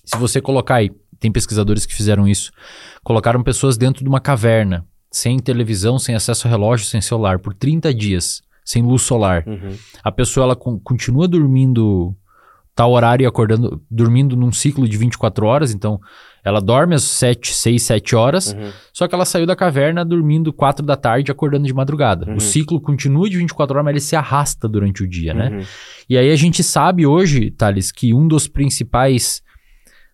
Se 0.05 0.17
você 0.17 0.41
colocar 0.41 0.77
aí, 0.77 0.91
tem 1.19 1.33
pesquisadores 1.33 1.87
que 1.87 1.95
fizeram 1.95 2.29
isso, 2.29 2.51
colocaram 3.05 3.43
pessoas 3.43 3.77
dentro 3.77 4.03
de 4.03 4.09
uma 4.09 4.21
caverna 4.21 4.87
sem 5.13 5.39
televisão, 5.39 5.99
sem 5.99 6.15
acesso 6.15 6.49
a 6.49 6.51
relógio, 6.51 6.87
sem 6.87 7.01
celular, 7.01 7.39
por 7.39 7.53
30 7.55 7.93
dias, 7.93 8.43
sem 8.65 8.83
luz 8.83 9.03
solar. 9.03 9.45
Uhum. 9.47 9.77
A 10.03 10.11
pessoa 10.11 10.45
ela 10.45 10.57
continua 10.57 11.29
dormindo 11.29 12.17
tal 12.75 12.93
horário 12.93 13.25
e 13.25 13.27
acordando, 13.27 13.83
dormindo 13.91 14.35
num 14.35 14.51
ciclo 14.51 14.89
de 14.89 14.97
24 14.97 15.45
horas, 15.45 15.75
então 15.75 16.01
ela 16.43 16.59
dorme 16.59 16.95
às 16.95 17.03
7, 17.03 17.55
6, 17.55 17.83
7 17.83 18.17
horas, 18.17 18.53
uhum. 18.55 18.73
só 18.93 19.07
que 19.07 19.15
ela 19.15 19.27
saiu 19.27 19.45
da 19.45 19.55
caverna 19.55 20.05
dormindo 20.05 20.51
4 20.53 20.85
da 20.85 20.97
tarde 20.97 21.31
acordando 21.31 21.67
de 21.67 21.75
madrugada. 21.75 22.27
Uhum. 22.27 22.37
O 22.37 22.41
ciclo 22.41 22.81
continua 22.81 23.29
de 23.29 23.37
24 23.37 23.75
horas, 23.75 23.85
mas 23.85 23.93
ele 23.93 24.01
se 24.01 24.17
arrasta 24.17 24.67
durante 24.67 25.03
o 25.03 25.07
dia, 25.07 25.35
né? 25.35 25.51
Uhum. 25.51 25.63
E 26.09 26.17
aí 26.17 26.31
a 26.31 26.37
gente 26.37 26.63
sabe 26.63 27.07
hoje, 27.07 27.51
Thales, 27.51 27.93
que 27.93 28.15
um 28.15 28.27
dos 28.27 28.49
principais 28.49 29.43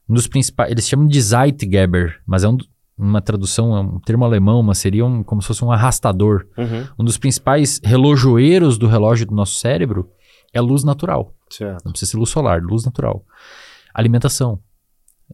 um 0.09 0.15
dos 0.15 0.27
principais, 0.27 0.71
eles 0.71 0.89
chamam 0.89 1.07
de 1.07 1.21
Zeitgeber, 1.21 2.19
mas 2.27 2.43
é 2.43 2.49
um, 2.49 2.57
uma 2.99 3.21
tradução, 3.21 3.77
é 3.77 3.81
um 3.81 4.01
termo 4.01 4.25
alemão, 4.25 4.63
mas 4.63 4.79
seria 4.79 5.07
um, 5.07 5.23
como 5.23 5.41
se 5.41 5.49
fosse 5.49 5.65
um 5.65 5.71
arrastador. 5.71 6.47
Uhum. 6.57 6.87
Um 6.99 7.05
dos 7.05 7.17
principais 7.17 7.81
relojoeiros 7.85 8.77
do 8.77 8.87
relógio 8.87 9.27
do 9.27 9.35
nosso 9.35 9.55
cérebro 9.55 10.11
é 10.53 10.61
luz 10.61 10.83
natural. 10.83 11.33
Certo. 11.49 11.85
Não 11.85 11.93
precisa 11.93 12.13
ser 12.13 12.17
luz 12.17 12.31
solar, 12.31 12.61
luz 12.61 12.85
natural. 12.85 13.25
Alimentação. 13.95 14.59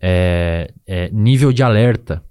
É, 0.00 0.72
é 0.86 1.10
nível 1.10 1.52
de 1.52 1.62
alerta. 1.62 2.22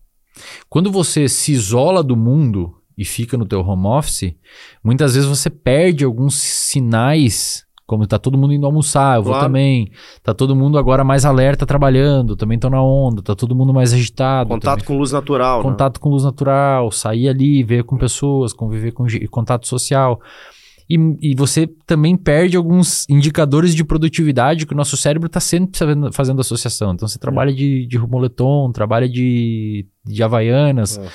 Quando 0.70 0.92
você 0.92 1.28
se 1.28 1.52
isola 1.52 2.04
do 2.04 2.16
mundo 2.16 2.76
e 2.98 3.06
fica 3.06 3.38
no 3.38 3.46
teu 3.46 3.62
home 3.62 3.88
office, 3.88 4.36
muitas 4.84 5.16
vezes 5.16 5.28
você 5.28 5.50
perde 5.50 6.04
alguns 6.04 6.36
sinais 6.36 7.66
como 7.94 8.08
tá 8.08 8.18
todo 8.18 8.38
mundo 8.38 8.54
indo 8.54 8.66
almoçar, 8.66 9.18
eu 9.18 9.24
claro. 9.24 9.40
vou 9.40 9.48
também. 9.48 9.92
Tá 10.24 10.34
todo 10.34 10.56
mundo 10.56 10.78
agora 10.80 11.04
mais 11.04 11.26
alerta 11.26 11.66
trabalhando, 11.66 12.36
também 12.36 12.56
estão 12.56 12.70
na 12.70 12.82
onda, 12.82 13.22
tá 13.22 13.36
todo 13.36 13.56
mundo 13.56 13.72
mais 13.74 13.94
agitado. 13.94 14.50
Contato 14.50 14.80
também. 14.80 14.86
com 14.88 14.98
luz 14.98 15.12
natural. 15.12 15.62
Contato 15.62 15.98
né? 15.98 16.02
com 16.02 16.10
luz 16.10 16.24
natural, 16.24 16.92
sair 16.92 17.30
ali, 17.30 17.64
ver 17.64 17.84
com 17.84 17.98
pessoas, 17.98 18.52
conviver 18.52 18.92
com 18.92 19.06
contato 19.30 19.68
social. 19.68 20.20
E, 20.90 20.98
e 21.22 21.36
você 21.36 21.68
também 21.86 22.18
perde 22.18 22.58
alguns 22.58 23.08
indicadores 23.08 23.74
de 23.76 23.84
produtividade 23.84 24.66
que 24.66 24.74
o 24.74 24.78
nosso 24.78 24.98
cérebro 24.98 25.28
está 25.28 25.40
sempre 25.40 25.78
fazendo, 25.78 26.12
fazendo 26.12 26.42
associação. 26.42 26.94
Então 26.94 27.08
você 27.08 27.20
trabalha 27.20 27.54
de, 27.54 27.86
de 27.88 28.00
moletom, 28.00 28.72
trabalha 28.72 29.08
de, 29.08 29.86
de 30.06 30.24
havaianas, 30.24 30.98
É. 30.98 31.08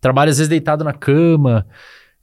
trabalha 0.00 0.30
às 0.30 0.38
vezes 0.38 0.48
deitado 0.48 0.82
na 0.82 0.92
cama. 0.92 1.66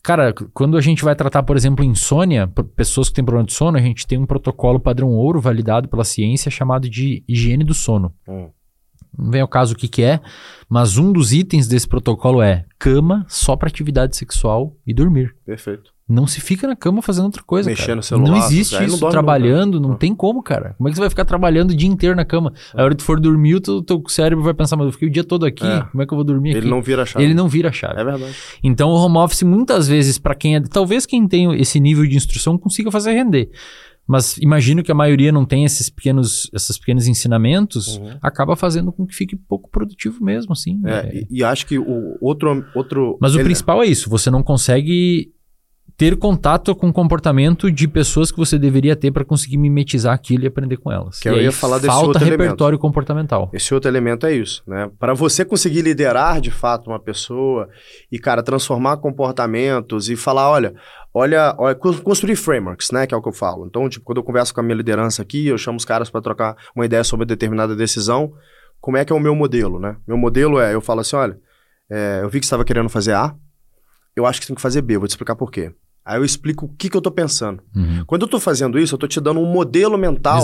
Cara, 0.03 0.33
quando 0.53 0.77
a 0.77 0.81
gente 0.81 1.03
vai 1.03 1.15
tratar, 1.15 1.43
por 1.43 1.55
exemplo, 1.55 1.85
insônia, 1.85 2.47
pessoas 2.75 3.07
que 3.07 3.15
têm 3.15 3.23
problema 3.23 3.45
de 3.45 3.53
sono, 3.53 3.77
a 3.77 3.81
gente 3.81 4.07
tem 4.07 4.17
um 4.17 4.25
protocolo 4.25 4.79
padrão 4.79 5.09
ouro 5.09 5.39
validado 5.39 5.87
pela 5.87 6.03
ciência 6.03 6.49
chamado 6.49 6.89
de 6.89 7.23
higiene 7.27 7.63
do 7.63 7.73
sono. 7.73 8.13
Hum. 8.27 8.49
Não 9.17 9.29
vem 9.29 9.41
ao 9.41 9.47
caso 9.47 9.73
o 9.73 9.77
que, 9.77 9.87
que 9.87 10.03
é, 10.03 10.19
mas 10.67 10.97
um 10.97 11.11
dos 11.11 11.33
itens 11.33 11.67
desse 11.67 11.87
protocolo 11.87 12.41
é 12.41 12.65
cama 12.79 13.25
só 13.27 13.55
para 13.55 13.67
atividade 13.67 14.15
sexual 14.15 14.75
e 14.87 14.93
dormir. 14.93 15.35
Perfeito. 15.45 15.93
Não 16.11 16.27
se 16.27 16.41
fica 16.41 16.67
na 16.67 16.75
cama 16.75 17.01
fazendo 17.01 17.25
outra 17.25 17.41
coisa. 17.43 17.69
Mexendo 17.69 17.87
cara. 17.87 18.01
celular, 18.01 18.29
Não 18.29 18.37
existe 18.37 18.75
não 18.75 18.83
isso 18.85 18.97
dorme 18.99 19.11
trabalhando, 19.11 19.75
nunca. 19.75 19.87
não 19.87 19.93
Ah. 19.95 19.97
tem 19.97 20.13
como, 20.13 20.43
cara. 20.43 20.75
Como 20.77 20.89
é 20.89 20.91
que 20.91 20.95
você 20.95 21.01
vai 21.01 21.09
ficar 21.09 21.23
trabalhando 21.25 21.71
o 21.71 21.75
dia 21.75 21.87
inteiro 21.87 22.15
na 22.15 22.25
cama? 22.25 22.53
A 22.73 22.83
hora 22.83 22.89
que 22.93 22.97
tu 22.97 23.03
for 23.05 23.19
dormir, 23.19 23.55
o 23.55 23.61
teu, 23.61 23.81
teu 23.81 24.03
cérebro 24.07 24.43
vai 24.43 24.53
pensar, 24.53 24.75
mas 24.75 24.87
eu 24.87 24.91
fiquei 24.91 25.07
o 25.07 25.11
dia 25.11 25.23
todo 25.23 25.45
aqui, 25.45 25.65
É. 25.65 25.81
como 25.91 26.03
é 26.03 26.05
que 26.05 26.13
eu 26.13 26.17
vou 26.17 26.25
dormir 26.25 26.49
Ele 26.49 26.59
aqui? 26.59 26.67
não 26.69 26.81
vira 26.81 27.03
a 27.03 27.05
chave. 27.05 27.23
Ele 27.23 27.33
não 27.33 27.47
vira 27.47 27.69
a 27.69 27.71
chave. 27.71 27.99
É 27.99 28.03
verdade. 28.03 28.33
Então 28.63 28.89
o 28.89 28.95
home 28.95 29.17
office 29.17 29.43
muitas 29.43 29.87
vezes 29.87 30.17
para 30.17 30.35
quem 30.35 30.55
é, 30.57 30.61
talvez 30.61 31.05
quem 31.05 31.27
tem 31.27 31.53
esse 31.59 31.79
nível 31.79 32.05
de 32.05 32.15
instrução 32.17 32.57
consiga 32.57 32.91
fazer 32.91 33.13
render. 33.13 33.49
Mas 34.07 34.37
imagino 34.39 34.83
que 34.83 34.91
a 34.91 34.95
maioria 34.95 35.31
não 35.31 35.45
tem 35.45 35.63
esses 35.63 35.89
pequenos, 35.89 36.49
esses 36.53 36.77
pequenos 36.77 37.07
ensinamentos, 37.07 37.97
Uhum. 37.97 38.17
acaba 38.21 38.55
fazendo 38.55 38.91
com 38.91 39.05
que 39.05 39.15
fique 39.15 39.35
pouco 39.37 39.69
produtivo 39.69 40.21
mesmo, 40.23 40.51
assim. 40.51 40.81
É, 40.85 40.91
É. 40.91 41.15
E, 41.29 41.39
e 41.39 41.43
acho 41.43 41.65
que 41.65 41.77
o 41.79 42.17
outro. 42.19 42.65
outro 42.75 43.17
Mas 43.21 43.33
o 43.35 43.37
ele- 43.37 43.45
principal 43.45 43.81
é 43.81 43.85
isso, 43.85 44.09
você 44.09 44.29
não 44.29 44.43
consegue 44.43 45.31
ter 46.01 46.17
contato 46.17 46.75
com 46.75 46.89
o 46.89 46.93
comportamento 46.93 47.71
de 47.71 47.87
pessoas 47.87 48.31
que 48.31 48.37
você 48.39 48.57
deveria 48.57 48.95
ter 48.95 49.11
para 49.11 49.23
conseguir 49.23 49.57
mimetizar 49.57 50.15
aquilo 50.15 50.45
e 50.45 50.47
aprender 50.47 50.77
com 50.77 50.91
elas. 50.91 51.19
Que 51.19 51.29
e 51.29 51.31
eu 51.31 51.39
ia 51.39 51.51
falar 51.51 51.75
desse 51.75 51.89
falta 51.89 52.07
outro 52.07 52.25
repertório 52.25 52.79
comportamental. 52.79 53.51
Esse 53.53 53.71
outro 53.71 53.87
elemento 53.87 54.25
é 54.25 54.33
isso, 54.33 54.63
né? 54.65 54.89
Para 54.97 55.13
você 55.13 55.45
conseguir 55.45 55.83
liderar 55.83 56.41
de 56.41 56.49
fato 56.49 56.89
uma 56.89 56.99
pessoa 56.99 57.69
e, 58.11 58.17
cara, 58.17 58.41
transformar 58.41 58.97
comportamentos 58.97 60.09
e 60.09 60.15
falar, 60.15 60.49
olha, 60.49 60.73
olha, 61.13 61.53
olha, 61.59 61.75
cons- 61.75 61.99
construir 61.99 62.35
frameworks, 62.35 62.89
né? 62.89 63.05
Que 63.05 63.13
é 63.13 63.17
o 63.17 63.21
que 63.21 63.29
eu 63.29 63.33
falo. 63.33 63.67
Então, 63.67 63.87
tipo, 63.87 64.03
quando 64.03 64.17
eu 64.17 64.23
converso 64.23 64.55
com 64.55 64.59
a 64.59 64.63
minha 64.63 64.75
liderança 64.75 65.21
aqui, 65.21 65.45
eu 65.45 65.57
chamo 65.59 65.77
os 65.77 65.85
caras 65.85 66.09
para 66.09 66.19
trocar 66.19 66.57
uma 66.75 66.83
ideia 66.83 67.03
sobre 67.03 67.27
determinada 67.27 67.75
decisão. 67.75 68.33
Como 68.79 68.97
é 68.97 69.05
que 69.05 69.13
é 69.13 69.15
o 69.15 69.19
meu 69.19 69.35
modelo, 69.35 69.79
né? 69.79 69.97
Meu 70.07 70.17
modelo 70.17 70.59
é, 70.59 70.73
eu 70.73 70.81
falo 70.81 71.01
assim, 71.01 71.15
olha, 71.15 71.37
é, 71.91 72.21
eu 72.23 72.29
vi 72.31 72.39
que 72.39 72.45
você 72.47 72.47
estava 72.47 72.65
querendo 72.65 72.89
fazer 72.89 73.13
A, 73.13 73.35
eu 74.15 74.25
acho 74.25 74.41
que 74.41 74.47
tem 74.47 74.55
que 74.55 74.61
fazer 74.63 74.81
B, 74.81 74.97
vou 74.97 75.07
te 75.07 75.11
explicar 75.11 75.35
por 75.35 75.51
quê. 75.51 75.71
Aí 76.03 76.19
eu 76.19 76.25
explico 76.25 76.65
o 76.65 76.69
que, 76.69 76.89
que 76.89 76.97
eu 76.97 77.01
tô 77.01 77.11
pensando. 77.11 77.61
Uhum. 77.75 78.03
Quando 78.05 78.23
eu 78.23 78.27
tô 78.27 78.39
fazendo 78.39 78.79
isso, 78.79 78.95
eu 78.95 78.99
tô 78.99 79.07
te 79.07 79.21
dando 79.21 79.39
um 79.39 79.45
modelo 79.45 79.97
mental 79.97 80.41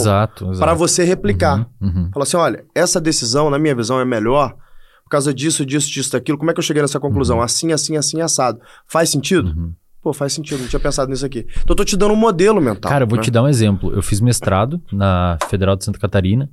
para 0.59 0.73
você 0.73 1.03
replicar. 1.03 1.67
Uhum, 1.81 1.87
uhum. 1.87 2.09
Fala 2.13 2.23
assim, 2.23 2.37
olha, 2.37 2.65
essa 2.75 3.01
decisão, 3.01 3.49
na 3.49 3.57
minha 3.57 3.75
visão, 3.75 3.99
é 3.99 4.05
melhor 4.05 4.55
por 5.03 5.09
causa 5.09 5.33
disso, 5.33 5.65
disso, 5.65 5.89
disso, 5.89 6.11
daquilo. 6.11 6.37
Como 6.37 6.51
é 6.51 6.53
que 6.53 6.59
eu 6.59 6.63
cheguei 6.63 6.81
nessa 6.81 6.99
conclusão? 6.99 7.41
Assim, 7.41 7.71
assim, 7.71 7.95
assim, 7.95 8.21
assado. 8.21 8.59
Faz 8.85 9.09
sentido? 9.09 9.47
Uhum. 9.49 9.73
Pô, 10.01 10.13
faz 10.13 10.33
sentido, 10.33 10.61
não 10.61 10.67
tinha 10.67 10.79
pensado 10.79 11.09
nisso 11.09 11.25
aqui. 11.25 11.39
Então 11.49 11.69
eu 11.69 11.75
tô 11.75 11.83
te 11.83 11.97
dando 11.97 12.13
um 12.13 12.17
modelo 12.17 12.61
mental. 12.61 12.91
Cara, 12.91 13.03
eu 13.03 13.07
vou 13.07 13.17
né? 13.17 13.23
te 13.23 13.31
dar 13.31 13.41
um 13.41 13.47
exemplo. 13.47 13.91
Eu 13.93 14.01
fiz 14.01 14.21
mestrado 14.21 14.81
na 14.91 15.37
Federal 15.49 15.75
de 15.75 15.83
Santa 15.83 15.97
Catarina 15.97 16.49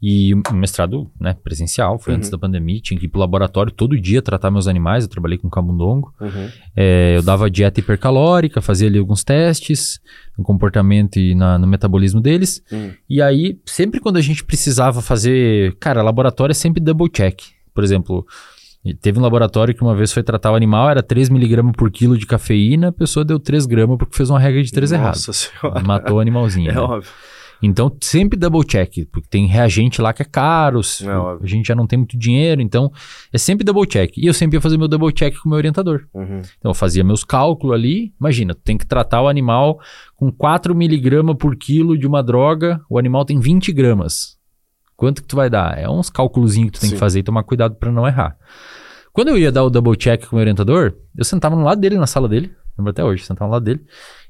e 0.00 0.34
um 0.34 0.42
mestrado 0.52 1.10
né, 1.18 1.34
presencial, 1.42 1.98
foi 1.98 2.12
Uhum. 2.12 2.18
antes 2.18 2.28
da 2.30 2.36
pandemia, 2.38 2.80
tinha 2.80 2.98
que 3.00 3.06
ir 3.06 3.08
pro 3.08 3.18
laboratório 3.20 3.72
todo 3.72 3.98
dia 3.98 4.20
tratar 4.20 4.50
meus 4.50 4.68
animais, 4.68 5.04
eu 5.04 5.10
trabalhei 5.10 5.38
com 5.38 5.48
camundongo. 5.48 6.12
Uhum. 6.20 6.48
É, 6.76 7.14
eu 7.16 7.22
dava 7.22 7.50
dieta 7.50 7.80
hipercalórica, 7.80 8.60
fazia 8.60 8.88
ali 8.88 8.98
alguns 8.98 9.24
testes 9.24 9.98
no 10.36 10.44
comportamento 10.44 11.16
e 11.18 11.34
na- 11.34 11.58
no 11.58 11.66
metabolismo 11.66 12.20
deles. 12.20 12.62
Hum. 12.70 12.90
E 13.08 13.22
aí, 13.22 13.58
sempre 13.64 13.98
quando 13.98 14.18
a 14.18 14.20
gente 14.22 14.44
precisava 14.44 15.00
fazer. 15.00 15.74
Cara, 15.80 16.02
laboratório 16.02 16.50
é 16.52 16.54
sempre 16.54 16.80
double 16.82 17.08
check. 17.08 17.40
Por 17.74 17.82
exemplo, 17.82 18.26
teve 19.00 19.18
um 19.18 19.22
laboratório 19.22 19.74
que 19.74 19.82
uma 19.82 19.94
vez 19.96 20.12
foi 20.12 20.22
tratar 20.22 20.52
o 20.52 20.54
animal, 20.54 20.88
era 20.90 21.02
3mg 21.02 21.72
por 21.74 21.90
quilo 21.90 22.16
de 22.18 22.26
cafeína, 22.26 22.88
a 22.88 22.92
pessoa 22.92 23.24
deu 23.24 23.38
3 23.40 23.64
gramas 23.66 23.96
porque 23.98 24.14
fez 24.16 24.28
uma 24.30 24.38
regra 24.38 24.62
de 24.62 24.70
3 24.70 24.92
errado. 24.92 25.14
Nossa 25.16 25.32
senhora. 25.32 25.82
Matou 25.82 26.18
o 26.18 26.20
animalzinho. 26.20 26.70
É 26.70 26.74
né? 26.74 26.80
óbvio. 26.80 27.10
Então, 27.62 27.94
sempre 28.00 28.38
double 28.38 28.64
check, 28.64 29.06
porque 29.10 29.28
tem 29.28 29.46
reagente 29.46 30.00
lá 30.00 30.12
que 30.12 30.22
é 30.22 30.24
caro, 30.24 30.80
É 31.02 31.42
a 31.42 31.46
gente 31.46 31.66
já 31.66 31.74
não 31.74 31.86
tem 31.86 31.98
muito 31.98 32.16
dinheiro, 32.16 32.60
então 32.60 32.92
é 33.32 33.38
sempre 33.38 33.64
double 33.64 33.86
check. 33.86 34.16
E 34.16 34.26
eu 34.26 34.34
sempre 34.34 34.56
ia 34.56 34.60
fazer 34.60 34.76
meu 34.76 34.88
double 34.88 35.12
check 35.12 35.34
com 35.34 35.48
o 35.48 35.50
meu 35.50 35.56
orientador. 35.56 36.06
Uhum. 36.12 36.42
Então 36.58 36.70
eu 36.70 36.74
fazia 36.74 37.02
meus 37.02 37.24
cálculos 37.24 37.74
ali. 37.74 38.12
Imagina, 38.20 38.54
tu 38.54 38.60
tem 38.62 38.76
que 38.76 38.86
tratar 38.86 39.22
o 39.22 39.28
animal 39.28 39.80
com 40.14 40.30
4 40.30 40.74
miligramas 40.74 41.36
por 41.38 41.56
quilo 41.56 41.96
de 41.96 42.06
uma 42.06 42.22
droga, 42.22 42.80
o 42.88 42.98
animal 42.98 43.24
tem 43.24 43.38
20 43.38 43.72
gramas. 43.72 44.36
Quanto 44.96 45.22
que 45.22 45.28
tu 45.28 45.36
vai 45.36 45.50
dar? 45.50 45.78
É 45.78 45.88
uns 45.88 46.08
cálculozinhos 46.08 46.70
que 46.70 46.78
tu 46.78 46.80
tem 46.80 46.90
Sim. 46.90 46.96
que 46.96 47.00
fazer 47.00 47.20
e 47.20 47.22
tomar 47.22 47.42
cuidado 47.42 47.74
para 47.74 47.92
não 47.92 48.06
errar. 48.06 48.36
Quando 49.12 49.28
eu 49.28 49.38
ia 49.38 49.52
dar 49.52 49.64
o 49.64 49.70
double 49.70 49.96
check 49.96 50.26
com 50.26 50.34
o 50.34 50.34
meu 50.36 50.42
orientador, 50.42 50.94
eu 51.16 51.24
sentava 51.24 51.56
no 51.56 51.62
lado 51.62 51.80
dele, 51.80 51.96
na 51.96 52.06
sala 52.06 52.28
dele, 52.28 52.50
lembro 52.78 52.90
até 52.90 53.04
hoje, 53.04 53.24
sentava 53.24 53.48
no 53.48 53.52
lado 53.52 53.64
dele. 53.64 53.80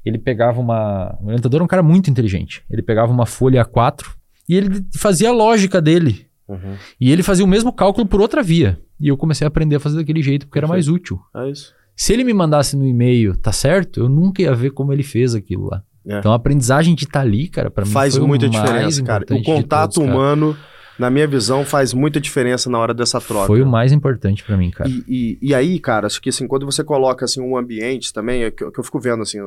Ele 0.05 0.17
pegava 0.17 0.59
uma. 0.59 1.17
O 1.21 1.27
orientador 1.27 1.61
é 1.61 1.63
um 1.63 1.67
cara 1.67 1.83
muito 1.83 2.09
inteligente. 2.09 2.63
Ele 2.69 2.81
pegava 2.81 3.11
uma 3.11 3.25
folha 3.25 3.63
A4 3.65 4.05
e 4.47 4.55
ele 4.55 4.85
fazia 4.95 5.29
a 5.29 5.33
lógica 5.33 5.81
dele. 5.81 6.25
Uhum. 6.47 6.75
E 6.99 7.11
ele 7.11 7.23
fazia 7.23 7.43
o 7.43 7.47
mesmo 7.47 7.73
cálculo 7.73 8.07
por 8.07 8.21
outra 8.21 8.41
via. 8.41 8.79
E 8.99 9.07
eu 9.09 9.17
comecei 9.17 9.45
a 9.45 9.49
aprender 9.49 9.75
a 9.75 9.79
fazer 9.79 9.97
daquele 9.97 10.21
jeito, 10.21 10.45
porque 10.47 10.57
era 10.59 10.67
mais 10.67 10.87
útil. 10.87 11.19
É 11.35 11.49
isso. 11.49 11.73
Se 11.95 12.13
ele 12.13 12.23
me 12.23 12.33
mandasse 12.33 12.77
no 12.77 12.85
e-mail, 12.85 13.35
tá 13.35 13.51
certo? 13.51 13.99
Eu 13.99 14.07
nunca 14.09 14.41
ia 14.41 14.53
ver 14.55 14.69
como 14.71 14.93
ele 14.93 15.03
fez 15.03 15.35
aquilo 15.35 15.67
lá. 15.69 15.83
É. 16.07 16.19
Então 16.19 16.31
a 16.31 16.35
aprendizagem 16.35 16.95
de 16.95 17.03
estar 17.03 17.19
ali, 17.21 17.49
cara, 17.49 17.69
pra 17.69 17.83
mim 17.83 17.91
Faz 17.91 18.17
muita 18.17 18.47
mais 18.47 18.61
diferença, 18.61 19.03
cara. 19.03 19.25
O 19.31 19.43
contato 19.43 19.95
todos, 19.95 20.07
cara. 20.09 20.17
humano, 20.17 20.55
na 20.97 21.09
minha 21.09 21.27
visão, 21.27 21.65
faz 21.65 21.93
muita 21.93 22.21
diferença 22.21 22.69
na 22.69 22.77
hora 22.79 22.93
dessa 22.93 23.19
troca. 23.19 23.47
foi 23.47 23.61
o 23.61 23.67
mais 23.67 23.91
importante 23.91 24.41
pra 24.43 24.55
mim, 24.55 24.71
cara. 24.71 24.89
E, 24.89 25.03
e, 25.07 25.49
e 25.49 25.53
aí, 25.53 25.79
cara, 25.79 26.07
acho 26.07 26.21
que 26.21 26.29
assim, 26.29 26.47
quando 26.47 26.65
você 26.65 26.81
coloca 26.83 27.25
assim, 27.25 27.41
um 27.41 27.57
ambiente 27.57 28.13
também, 28.13 28.43
é 28.43 28.51
que, 28.51 28.63
eu- 28.63 28.71
que 28.71 28.79
eu 28.79 28.83
fico 28.85 28.99
vendo 29.01 29.21
assim, 29.23 29.39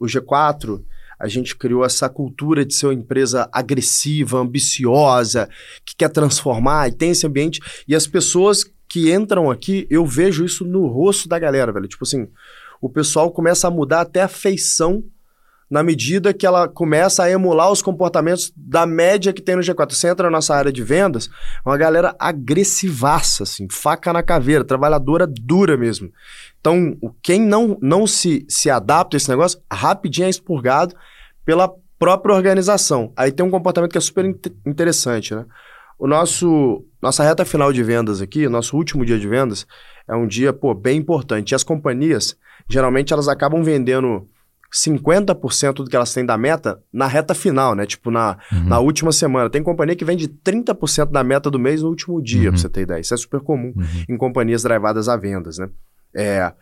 o 0.00 0.06
G4, 0.06 0.82
a 1.18 1.28
gente 1.28 1.54
criou 1.54 1.84
essa 1.84 2.08
cultura 2.08 2.64
de 2.64 2.74
ser 2.74 2.86
uma 2.86 2.94
empresa 2.94 3.48
agressiva, 3.52 4.38
ambiciosa, 4.38 5.50
que 5.84 5.94
quer 5.94 6.08
transformar, 6.08 6.88
e 6.88 6.92
tem 6.92 7.10
esse 7.10 7.26
ambiente. 7.26 7.60
E 7.86 7.94
as 7.94 8.06
pessoas 8.06 8.64
que 8.88 9.12
entram 9.12 9.50
aqui, 9.50 9.86
eu 9.90 10.06
vejo 10.06 10.44
isso 10.44 10.64
no 10.64 10.86
rosto 10.86 11.28
da 11.28 11.38
galera, 11.38 11.70
velho. 11.70 11.86
Tipo 11.86 12.04
assim, 12.04 12.26
o 12.80 12.88
pessoal 12.88 13.30
começa 13.30 13.68
a 13.68 13.70
mudar 13.70 14.00
até 14.00 14.22
a 14.22 14.28
feição 14.28 15.04
na 15.70 15.84
medida 15.84 16.34
que 16.34 16.44
ela 16.44 16.66
começa 16.66 17.22
a 17.22 17.30
emular 17.30 17.70
os 17.70 17.80
comportamentos 17.80 18.52
da 18.56 18.84
média 18.84 19.32
que 19.32 19.40
tem 19.40 19.54
no 19.54 19.62
G4. 19.62 19.92
Você 19.92 20.08
entra 20.08 20.24
na 20.24 20.36
nossa 20.36 20.54
área 20.54 20.72
de 20.72 20.82
vendas, 20.82 21.30
uma 21.64 21.76
galera 21.76 22.16
agressivaça, 22.18 23.44
assim, 23.44 23.68
faca 23.70 24.12
na 24.12 24.22
caveira, 24.22 24.64
trabalhadora 24.64 25.28
dura 25.28 25.76
mesmo. 25.76 26.10
Então, 26.60 26.96
quem 27.22 27.40
não, 27.40 27.78
não 27.80 28.06
se, 28.06 28.44
se 28.48 28.68
adapta 28.70 29.16
a 29.16 29.18
esse 29.18 29.28
negócio, 29.30 29.60
rapidinho 29.72 30.26
é 30.26 30.30
expurgado 30.30 30.94
pela 31.44 31.72
própria 31.98 32.34
organização. 32.34 33.12
Aí 33.16 33.32
tem 33.32 33.44
um 33.44 33.50
comportamento 33.50 33.92
que 33.92 33.98
é 33.98 34.00
super 34.00 34.24
inte- 34.24 34.52
interessante, 34.66 35.34
né? 35.34 35.44
O 35.98 36.06
nosso, 36.06 36.84
nossa 37.02 37.22
reta 37.22 37.44
final 37.44 37.72
de 37.72 37.82
vendas 37.82 38.22
aqui, 38.22 38.48
nosso 38.48 38.76
último 38.76 39.04
dia 39.04 39.18
de 39.18 39.28
vendas, 39.28 39.66
é 40.08 40.14
um 40.14 40.26
dia, 40.26 40.52
pô, 40.52 40.72
bem 40.74 40.98
importante. 40.98 41.50
E 41.52 41.54
as 41.54 41.62
companhias, 41.64 42.36
geralmente, 42.68 43.12
elas 43.12 43.28
acabam 43.28 43.62
vendendo 43.62 44.26
50% 44.72 45.74
do 45.82 45.90
que 45.90 45.96
elas 45.96 46.14
têm 46.14 46.24
da 46.24 46.38
meta 46.38 46.80
na 46.92 47.06
reta 47.06 47.34
final, 47.34 47.74
né? 47.74 47.84
Tipo, 47.86 48.10
na, 48.10 48.38
Uhum. 48.52 48.64
na 48.66 48.78
última 48.78 49.12
semana. 49.12 49.50
Tem 49.50 49.62
companhia 49.62 49.96
que 49.96 50.04
vende 50.04 50.28
30% 50.28 51.10
da 51.10 51.22
meta 51.24 51.50
do 51.50 51.58
mês 51.58 51.82
no 51.82 51.88
último 51.88 52.22
dia, 52.22 52.44
Uhum. 52.44 52.50
pra 52.52 52.58
você 52.60 52.68
ter 52.68 52.82
ideia. 52.82 53.00
Isso 53.00 53.12
é 53.12 53.16
super 53.16 53.40
comum 53.40 53.72
Uhum. 53.76 53.84
em 54.08 54.16
companhias 54.16 54.62
drivadas 54.62 55.08
a 55.08 55.16
vendas, 55.16 55.58
né? 55.58 55.68
É, 56.14 56.52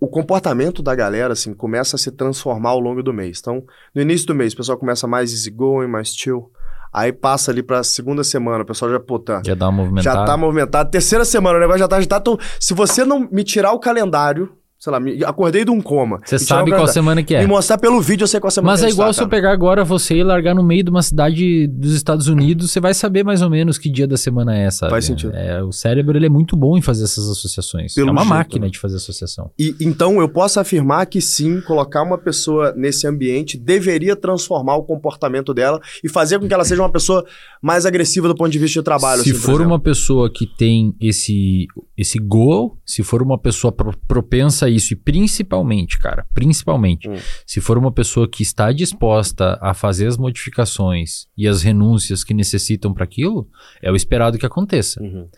o 0.00 0.06
comportamento 0.06 0.82
da 0.82 0.94
galera, 0.94 1.32
assim, 1.32 1.54
começa 1.54 1.96
a 1.96 1.98
se 1.98 2.10
transformar 2.10 2.70
ao 2.70 2.80
longo 2.80 3.02
do 3.02 3.12
mês. 3.12 3.38
Então, 3.40 3.64
no 3.94 4.02
início 4.02 4.26
do 4.26 4.34
mês, 4.34 4.52
o 4.52 4.56
pessoal 4.56 4.78
começa 4.78 5.06
mais 5.06 5.32
easygoing, 5.32 5.86
mais 5.86 6.08
chill. 6.14 6.50
Aí 6.92 7.12
passa 7.12 7.50
ali 7.50 7.62
pra 7.62 7.82
segunda 7.82 8.24
semana, 8.24 8.62
o 8.62 8.66
pessoal 8.66 8.90
já, 8.90 9.00
pô, 9.00 9.18
tá, 9.18 9.42
Já 9.44 9.54
dá 9.54 9.68
uma 9.68 9.82
movimentada. 9.82 10.18
já 10.18 10.24
tá 10.24 10.36
movimentado. 10.36 10.90
Terceira 10.90 11.24
semana, 11.24 11.58
o 11.58 11.60
negócio 11.60 11.80
já 11.80 11.88
tá 11.88 11.96
agitado. 11.96 12.22
Então, 12.34 12.46
se 12.60 12.72
você 12.72 13.04
não 13.04 13.28
me 13.30 13.44
tirar 13.44 13.72
o 13.72 13.78
calendário, 13.78 14.56
sei 14.86 14.92
lá, 14.92 15.00
me, 15.00 15.24
acordei 15.24 15.64
de 15.64 15.70
um 15.70 15.80
coma. 15.80 16.20
Você 16.24 16.38
sabe 16.38 16.70
qual 16.70 16.86
semana 16.86 17.20
que 17.22 17.34
é. 17.34 17.40
Me 17.40 17.46
mostrar 17.46 17.76
pelo 17.76 18.00
vídeo, 18.00 18.22
eu 18.22 18.28
sei 18.28 18.38
qual 18.38 18.50
semana 18.52 18.72
Mas 18.72 18.80
que 18.80 18.86
é 18.86 18.90
igual 18.90 19.08
tá, 19.08 19.14
se 19.14 19.22
eu 19.22 19.28
pegar 19.28 19.50
agora 19.50 19.84
você 19.84 20.14
e 20.14 20.22
largar 20.22 20.54
no 20.54 20.62
meio 20.62 20.84
de 20.84 20.90
uma 20.90 21.02
cidade 21.02 21.66
dos 21.66 21.92
Estados 21.92 22.28
Unidos, 22.28 22.70
você 22.70 22.78
vai 22.78 22.94
saber 22.94 23.24
mais 23.24 23.42
ou 23.42 23.50
menos 23.50 23.78
que 23.78 23.90
dia 23.90 24.06
da 24.06 24.16
semana 24.16 24.56
é 24.56 24.64
essa. 24.64 24.88
Faz 24.88 25.04
sentido. 25.04 25.34
É, 25.34 25.60
o 25.62 25.72
cérebro 25.72 26.16
ele 26.16 26.26
é 26.26 26.28
muito 26.28 26.56
bom 26.56 26.78
em 26.78 26.82
fazer 26.82 27.04
essas 27.04 27.28
associações. 27.28 27.94
Pelo 27.94 28.08
é 28.08 28.12
uma 28.12 28.20
jeito, 28.20 28.34
máquina 28.34 28.66
né? 28.66 28.70
de 28.70 28.78
fazer 28.78 28.96
associação. 28.96 29.50
E, 29.58 29.74
então, 29.80 30.20
eu 30.20 30.28
posso 30.28 30.60
afirmar 30.60 31.06
que 31.06 31.20
sim, 31.20 31.60
colocar 31.62 32.02
uma 32.02 32.16
pessoa 32.16 32.72
nesse 32.76 33.06
ambiente 33.08 33.58
deveria 33.58 34.14
transformar 34.14 34.76
o 34.76 34.84
comportamento 34.84 35.52
dela 35.52 35.80
e 36.04 36.08
fazer 36.08 36.38
com 36.38 36.46
que 36.46 36.54
ela 36.54 36.64
seja 36.64 36.80
uma 36.80 36.92
pessoa 36.92 37.24
mais 37.60 37.84
agressiva 37.84 38.28
do 38.28 38.36
ponto 38.36 38.50
de 38.50 38.58
vista 38.58 38.78
de 38.78 38.84
trabalho. 38.84 39.22
se 39.22 39.30
assim, 39.32 39.40
for 39.40 39.60
uma 39.60 39.80
pessoa 39.80 40.30
que 40.30 40.46
tem 40.46 40.94
esse, 41.00 41.66
esse 41.96 42.18
goal, 42.18 42.76
se 42.86 43.02
for 43.02 43.22
uma 43.22 43.38
pessoa 43.38 43.72
pro- 43.72 43.96
propensa 44.06 44.66
a 44.66 44.70
isso. 44.76 44.92
E 44.92 44.96
principalmente, 44.96 45.98
cara, 45.98 46.26
principalmente, 46.34 47.08
Hum. 47.08 47.16
se 47.46 47.60
for 47.60 47.76
uma 47.78 47.90
pessoa 47.90 48.28
que 48.28 48.42
está 48.42 48.70
disposta 48.72 49.58
a 49.60 49.74
fazer 49.74 50.06
as 50.06 50.16
modificações 50.16 51.26
e 51.36 51.48
as 51.48 51.62
renúncias 51.62 52.22
que 52.22 52.32
necessitam 52.34 52.92
para 52.92 53.04
aquilo, 53.04 53.48
é 53.82 53.90
o 53.90 53.96
esperado 53.96 54.38
que 54.38 54.46
aconteça. 54.46 55.02
Uhum. 55.02 55.28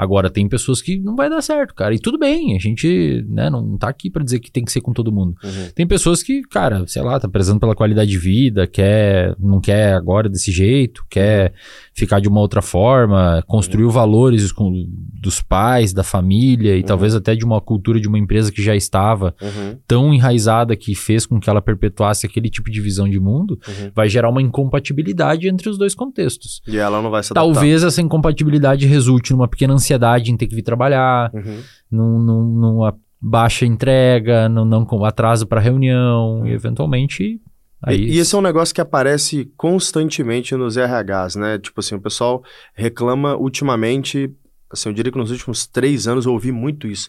Agora, 0.00 0.30
tem 0.30 0.48
pessoas 0.48 0.80
que 0.80 0.96
não 1.00 1.16
vai 1.16 1.28
dar 1.28 1.42
certo, 1.42 1.74
cara. 1.74 1.92
E 1.92 1.98
tudo 1.98 2.16
bem, 2.16 2.54
a 2.54 2.58
gente 2.60 3.24
né, 3.28 3.50
não 3.50 3.76
tá 3.76 3.88
aqui 3.88 4.08
para 4.08 4.22
dizer 4.22 4.38
que 4.38 4.48
tem 4.48 4.64
que 4.64 4.70
ser 4.70 4.80
com 4.80 4.92
todo 4.92 5.10
mundo. 5.10 5.34
Uhum. 5.42 5.70
Tem 5.74 5.84
pessoas 5.88 6.22
que, 6.22 6.40
cara, 6.42 6.86
sei 6.86 7.02
lá, 7.02 7.18
tá 7.18 7.28
prezando 7.28 7.58
pela 7.58 7.74
qualidade 7.74 8.08
de 8.08 8.16
vida, 8.18 8.64
quer, 8.64 9.34
não 9.40 9.60
quer 9.60 9.94
agora 9.94 10.28
desse 10.28 10.52
jeito, 10.52 11.04
quer 11.10 11.52
ficar 11.92 12.20
de 12.20 12.28
uma 12.28 12.38
outra 12.40 12.62
forma, 12.62 13.42
construiu 13.48 13.90
valores 13.90 14.52
com- 14.52 14.86
dos 15.20 15.42
pais, 15.42 15.92
da 15.92 16.04
família 16.04 16.76
e 16.76 16.80
Uhum. 16.82 16.86
talvez 16.86 17.12
até 17.16 17.34
de 17.34 17.44
uma 17.44 17.60
cultura 17.60 18.00
de 18.00 18.06
uma 18.06 18.20
empresa 18.20 18.52
que 18.52 18.62
já 18.62 18.76
estava 18.76 19.34
Uhum. 19.42 19.76
tão 19.84 20.14
enraizada 20.14 20.76
que 20.76 20.94
fez 20.94 21.26
com 21.26 21.40
que 21.40 21.50
ela 21.50 21.60
perpetuasse 21.60 22.24
aquele 22.24 22.48
tipo 22.48 22.70
de 22.70 22.80
visão 22.80 23.08
de 23.08 23.18
mundo, 23.18 23.58
Uhum. 23.66 23.90
vai 23.92 24.08
gerar 24.08 24.28
uma 24.30 24.40
incompatibilidade 24.40 25.48
entre 25.48 25.68
os 25.68 25.76
dois 25.76 25.92
contextos. 25.92 26.62
E 26.68 26.76
ela 26.76 27.02
não 27.02 27.10
vai 27.10 27.20
se 27.24 27.32
adaptar. 27.32 27.52
Talvez 27.52 27.82
essa 27.82 28.00
incompatibilidade 28.00 28.86
resulte 28.86 29.32
numa 29.32 29.48
pequena 29.48 29.74
ansiedade 29.74 29.87
em 30.30 30.36
ter 30.36 30.46
que 30.46 30.54
vir 30.54 30.62
trabalhar, 30.62 31.30
Uhum. 31.34 31.60
num, 31.90 32.18
num- 32.18 32.60
numa 32.60 32.96
baixa 33.20 33.64
entrega, 33.66 34.48
num, 34.48 34.64
não 34.64 34.84
com 34.84 35.04
atraso 35.04 35.46
para 35.46 35.60
reunião, 35.60 36.46
e 36.46 36.52
eventualmente. 36.52 37.40
Aí, 37.82 37.96
E, 38.00 38.14
e 38.14 38.18
esse 38.18 38.34
é 38.34 38.38
um 38.38 38.42
negócio 38.42 38.74
que 38.74 38.80
aparece 38.80 39.50
constantemente 39.56 40.54
nos 40.56 40.76
RHs, 40.76 41.36
né? 41.36 41.58
Tipo 41.58 41.80
assim, 41.80 41.94
o 41.94 42.00
pessoal 42.00 42.42
reclama 42.74 43.36
ultimamente, 43.36 44.30
assim, 44.70 44.88
eu 44.88 44.92
diria 44.92 45.10
que 45.12 45.18
nos 45.18 45.30
últimos 45.30 45.66
três 45.66 46.06
anos 46.08 46.26
eu 46.26 46.32
ouvi 46.32 46.50
muito 46.52 46.86
isso. 46.88 47.08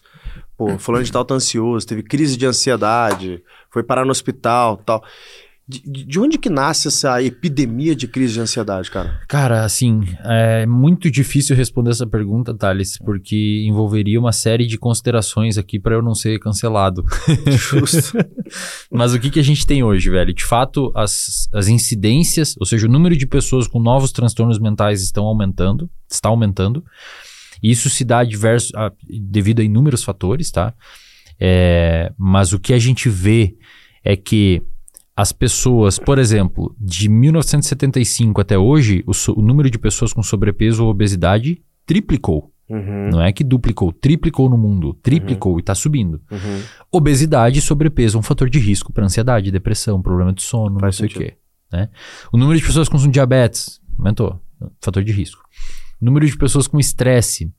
Pô, 0.56 0.78
fulano 0.78 1.04
de 1.04 1.10
tal 1.12 1.24
tá 1.24 1.34
ansioso, 1.34 1.86
teve 1.86 2.02
crise 2.02 2.36
de 2.36 2.46
ansiedade, 2.46 3.42
foi 3.70 3.82
parar 3.82 4.04
no 4.04 4.10
hospital 4.10 4.76
tal. 4.78 5.02
De, 5.70 6.04
de 6.04 6.18
onde 6.18 6.36
que 6.36 6.50
nasce 6.50 6.88
essa 6.88 7.22
epidemia 7.22 7.94
de 7.94 8.08
crise 8.08 8.34
de 8.34 8.40
ansiedade, 8.40 8.90
cara? 8.90 9.20
Cara, 9.28 9.64
assim, 9.64 10.00
é 10.24 10.66
muito 10.66 11.08
difícil 11.10 11.54
responder 11.54 11.90
essa 11.90 12.06
pergunta, 12.06 12.52
Thales, 12.52 12.98
porque 12.98 13.64
envolveria 13.68 14.18
uma 14.18 14.32
série 14.32 14.66
de 14.66 14.76
considerações 14.76 15.56
aqui 15.56 15.78
para 15.78 15.94
eu 15.94 16.02
não 16.02 16.14
ser 16.14 16.38
cancelado. 16.40 17.04
Justo. 17.46 18.18
Mas 18.90 19.14
o 19.14 19.20
que, 19.20 19.30
que 19.30 19.38
a 19.38 19.44
gente 19.44 19.64
tem 19.64 19.82
hoje, 19.84 20.10
velho? 20.10 20.34
De 20.34 20.44
fato, 20.44 20.90
as, 20.96 21.48
as 21.54 21.68
incidências, 21.68 22.56
ou 22.58 22.66
seja, 22.66 22.86
o 22.86 22.90
número 22.90 23.16
de 23.16 23.26
pessoas 23.26 23.68
com 23.68 23.78
novos 23.80 24.10
transtornos 24.10 24.58
mentais 24.58 25.02
estão 25.02 25.24
aumentando, 25.24 25.88
está 26.10 26.28
aumentando. 26.28 26.84
E 27.62 27.70
Isso 27.70 27.88
se 27.88 28.04
dá 28.04 28.24
diversos, 28.24 28.72
a- 28.74 28.90
devido 29.08 29.60
a 29.60 29.62
inúmeros 29.62 30.02
fatores, 30.02 30.50
tá? 30.50 30.74
É, 31.38 32.12
mas 32.18 32.52
o 32.52 32.58
que 32.58 32.72
a 32.72 32.78
gente 32.78 33.08
vê 33.08 33.56
é 34.04 34.16
que 34.16 34.62
as 35.20 35.32
pessoas, 35.32 35.98
por 35.98 36.18
exemplo, 36.18 36.74
de 36.78 37.08
1975 37.08 38.40
até 38.40 38.56
hoje, 38.58 39.02
o, 39.06 39.12
so- 39.14 39.34
o 39.36 39.42
número 39.42 39.70
de 39.70 39.78
pessoas 39.78 40.12
com 40.12 40.22
sobrepeso 40.22 40.84
ou 40.84 40.90
obesidade 40.90 41.62
triplicou. 41.86 42.52
Uhum, 42.68 43.10
Não 43.10 43.20
é 43.20 43.32
que 43.32 43.42
duplicou, 43.42 43.92
triplicou 43.92 44.48
no 44.48 44.56
mundo. 44.56 44.94
Triplicou 45.02 45.58
e 45.58 45.60
está 45.60 45.74
subindo. 45.74 46.20
uhum. 46.30 46.62
Obesidade 46.92 47.58
e 47.58 47.62
sobrepeso 47.62 48.16
é 48.16 48.20
um 48.20 48.22
fator 48.22 48.48
de 48.48 48.58
risco 48.60 48.92
para 48.92 49.04
ansiedade, 49.04 49.50
depressão, 49.50 50.00
problema 50.00 50.32
de 50.32 50.42
sono, 50.42 50.78
Faz 50.78 50.98
não 51.00 51.08
sei 51.08 51.08
sentido. 51.08 51.22
o 51.22 51.30
quê. 51.32 51.36
Né? 51.72 51.88
O 52.32 52.36
número 52.38 52.58
de 52.58 52.64
pessoas 52.64 52.88
com 52.88 52.96
diabetes 53.10 53.80
aumentou, 53.98 54.40
fator 54.80 55.02
de 55.02 55.12
risco. 55.12 55.42
O 56.00 56.04
número 56.04 56.24
de 56.26 56.36
pessoas 56.36 56.66
com 56.68 56.78
estresse 56.78 57.52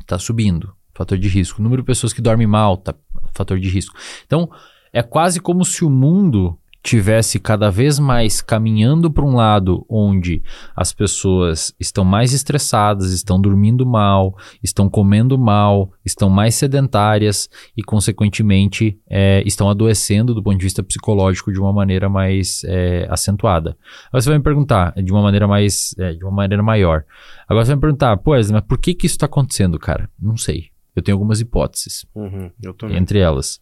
está 0.00 0.18
subindo, 0.18 0.72
fator 0.94 1.18
de 1.18 1.28
risco. 1.28 1.60
O 1.60 1.62
número 1.64 1.82
de 1.82 1.86
pessoas 1.86 2.12
que 2.12 2.22
dormem 2.22 2.46
mal, 2.46 2.76
tá, 2.76 2.94
fator 3.34 3.58
de 3.58 3.68
risco. 3.68 3.94
Então, 4.24 4.48
é 4.92 5.02
quase 5.02 5.40
como 5.40 5.64
se 5.64 5.84
o 5.84 5.90
mundo 5.90 6.56
tivesse 6.82 7.38
cada 7.38 7.70
vez 7.70 7.98
mais 7.98 8.40
caminhando 8.40 9.10
para 9.10 9.24
um 9.24 9.34
lado 9.34 9.84
onde 9.88 10.42
as 10.76 10.92
pessoas 10.92 11.74
estão 11.78 12.04
mais 12.04 12.32
estressadas, 12.32 13.12
estão 13.12 13.40
dormindo 13.40 13.84
mal, 13.84 14.36
estão 14.62 14.88
comendo 14.88 15.36
mal, 15.36 15.92
estão 16.04 16.30
mais 16.30 16.54
sedentárias 16.54 17.48
e, 17.76 17.82
consequentemente, 17.82 18.98
é, 19.08 19.42
estão 19.44 19.68
adoecendo 19.68 20.34
do 20.34 20.42
ponto 20.42 20.56
de 20.56 20.64
vista 20.64 20.82
psicológico 20.82 21.52
de 21.52 21.60
uma 21.60 21.72
maneira 21.72 22.08
mais 22.08 22.62
é, 22.64 23.06
acentuada. 23.10 23.76
Agora 24.08 24.22
você 24.22 24.28
vai 24.30 24.38
me 24.38 24.44
perguntar, 24.44 24.92
de 25.02 25.12
uma 25.12 25.22
maneira 25.22 25.46
mais, 25.46 25.94
é, 25.98 26.12
de 26.12 26.24
uma 26.24 26.32
maneira 26.32 26.62
maior. 26.62 27.04
Agora 27.48 27.64
você 27.64 27.70
vai 27.70 27.76
me 27.76 27.80
perguntar, 27.82 28.16
pô, 28.18 28.30
Wesley, 28.32 28.54
mas 28.54 28.64
por 28.66 28.78
que 28.78 28.94
que 28.94 29.06
isso 29.06 29.14
está 29.14 29.26
acontecendo, 29.26 29.78
cara? 29.78 30.08
Não 30.18 30.36
sei. 30.36 30.66
Eu 30.94 31.02
tenho 31.02 31.14
algumas 31.14 31.40
hipóteses 31.40 32.04
Uhum, 32.14 32.50
eu 32.62 32.74
também. 32.74 32.96
entre 32.96 33.20
elas. 33.20 33.60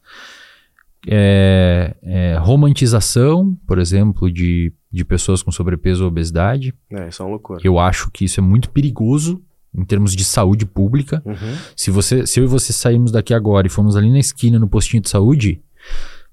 É, 1.07 1.97
é, 2.03 2.37
romantização, 2.39 3.57
por 3.67 3.79
exemplo, 3.79 4.31
de, 4.31 4.73
de 4.91 5.05
pessoas 5.05 5.43
com 5.43 5.51
sobrepeso 5.51 6.03
ou 6.03 6.09
obesidade. 6.09 6.75
É, 6.91 7.09
isso 7.09 7.23
é 7.23 7.25
uma 7.25 7.33
loucura. 7.33 7.61
Eu 7.63 7.79
acho 7.79 8.11
que 8.11 8.25
isso 8.25 8.41
é 8.41 8.43
muito 8.43 8.71
perigoso 8.71 9.43
em 9.75 9.85
termos 9.85 10.17
de 10.17 10.25
saúde 10.25 10.65
pública. 10.65 11.23
Uhum. 11.25 11.57
Se 11.77 11.91
você, 11.91 12.27
se 12.27 12.41
eu 12.41 12.45
e 12.45 12.49
você 12.49 12.73
saímos 12.73 13.13
daqui 13.13 13.35
agora 13.35 13.67
e 13.67 13.71
fomos 13.71 13.97
ali 13.97 14.11
na 14.11 14.19
esquina 14.19 14.59
no 14.59 14.69
postinho 14.69 15.03
de 15.03 15.11
saúde, 15.11 15.63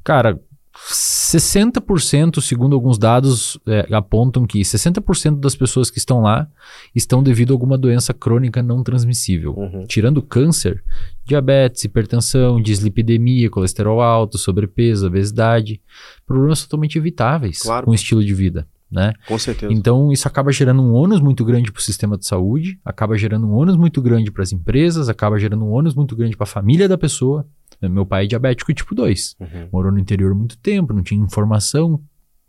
cara, 0.04 0.40
60%, 0.76 2.42
segundo 2.42 2.74
alguns 2.76 2.98
dados, 2.98 3.60
é, 3.68 3.88
apontam 3.92 4.46
que 4.46 4.60
60% 4.62 5.40
das 5.40 5.56
pessoas 5.56 5.90
que 5.90 5.98
estão 5.98 6.22
lá 6.22 6.48
estão 6.96 7.22
devido 7.22 7.52
a 7.52 7.54
alguma 7.54 7.78
doença 7.78 8.14
crônica 8.14 8.62
não 8.64 8.84
transmissível. 8.84 9.54
Uhum. 9.56 9.86
Tirando 9.88 10.22
câncer, 10.22 10.84
diabetes, 11.26 11.84
hipertensão, 11.84 12.62
dislipidemia, 12.62 13.50
colesterol 13.50 14.02
alto, 14.02 14.38
sobrepeso, 14.38 15.08
obesidade, 15.08 15.82
problemas 16.26 16.64
totalmente 16.64 16.98
evitáveis 16.98 17.62
Claro. 17.62 17.86
com 17.86 17.92
o 17.92 17.96
estilo 17.96 18.24
de 18.24 18.34
vida, 18.34 18.68
né? 18.92 19.14
Com 19.28 19.38
certeza. 19.38 19.72
Então, 19.72 20.12
isso 20.12 20.28
acaba 20.28 20.52
gerando 20.52 20.82
um 20.82 20.94
ônus 20.94 21.22
muito 21.22 21.46
grande 21.46 21.72
para 21.72 21.80
o 21.80 21.84
sistema 21.84 22.18
de 22.18 22.26
saúde, 22.26 22.80
acaba 22.84 23.18
gerando 23.18 23.48
um 23.48 23.54
ônus 23.54 23.76
muito 23.78 24.02
grande 24.02 24.32
para 24.32 24.44
as 24.44 24.52
empresas, 24.52 25.08
acaba 25.08 25.40
gerando 25.40 25.64
um 25.64 25.72
ônus 25.72 25.94
muito 25.96 26.16
grande 26.16 26.36
para 26.36 26.46
a 26.46 26.48
família 26.48 26.90
da 26.90 26.98
pessoa. 26.98 27.46
Meu 27.90 28.06
pai 28.06 28.26
é 28.26 28.28
diabético 28.28 28.74
tipo 28.74 28.94
2, 28.96 29.36
Uhum. 29.40 29.70
morou 29.72 29.92
no 29.92 30.00
interior 30.00 30.34
muito 30.36 30.58
tempo, 30.58 30.94
não 30.94 31.04
tinha 31.04 31.22
informação, 31.24 32.02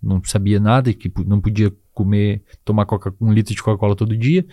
não 0.02 0.22
sabia 0.24 0.60
nada, 0.60 0.92
que 0.92 1.10
não 1.26 1.40
podia 1.40 1.72
comer, 1.92 2.42
tomar 2.64 2.84
coca, 2.86 3.14
um 3.20 3.32
litro 3.32 3.54
de 3.54 3.62
Coca-Cola 3.62 3.94
todo 3.96 4.16
dia, 4.16 4.44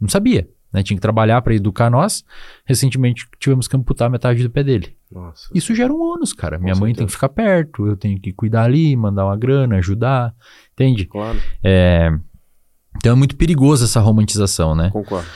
não 0.00 0.08
sabia. 0.08 0.48
Né? 0.72 0.82
Tinha 0.82 0.96
que 0.96 1.00
trabalhar 1.00 1.40
para 1.40 1.54
educar 1.54 1.88
nós. 1.88 2.22
Recentemente 2.66 3.26
tivemos 3.38 3.66
que 3.66 3.74
amputar 3.76 4.10
metade 4.10 4.42
do 4.42 4.50
pé 4.50 4.62
dele. 4.62 4.94
Nossa. 5.10 5.48
Isso 5.54 5.74
gera 5.74 5.90
um 5.92 5.98
ônus, 5.98 6.34
cara. 6.34 6.58
Minha 6.58 6.74
mãe 6.74 6.92
tem 6.92 6.96
certeza. 6.96 7.06
que 7.06 7.12
ficar 7.12 7.28
perto, 7.30 7.86
eu 7.86 7.96
tenho 7.96 8.20
que 8.20 8.32
cuidar 8.34 8.64
ali, 8.64 8.94
mandar 8.94 9.24
uma 9.24 9.36
grana, 9.36 9.76
ajudar, 9.76 10.34
entende? 10.74 11.06
Claro, 11.06 11.40
É, 11.64 12.10
então 12.96 13.12
é 13.12 13.14
muito 13.14 13.34
perigoso 13.36 13.84
essa 13.84 14.00
romantização, 14.00 14.74
né? 14.74 14.90
concordo. 14.90 15.26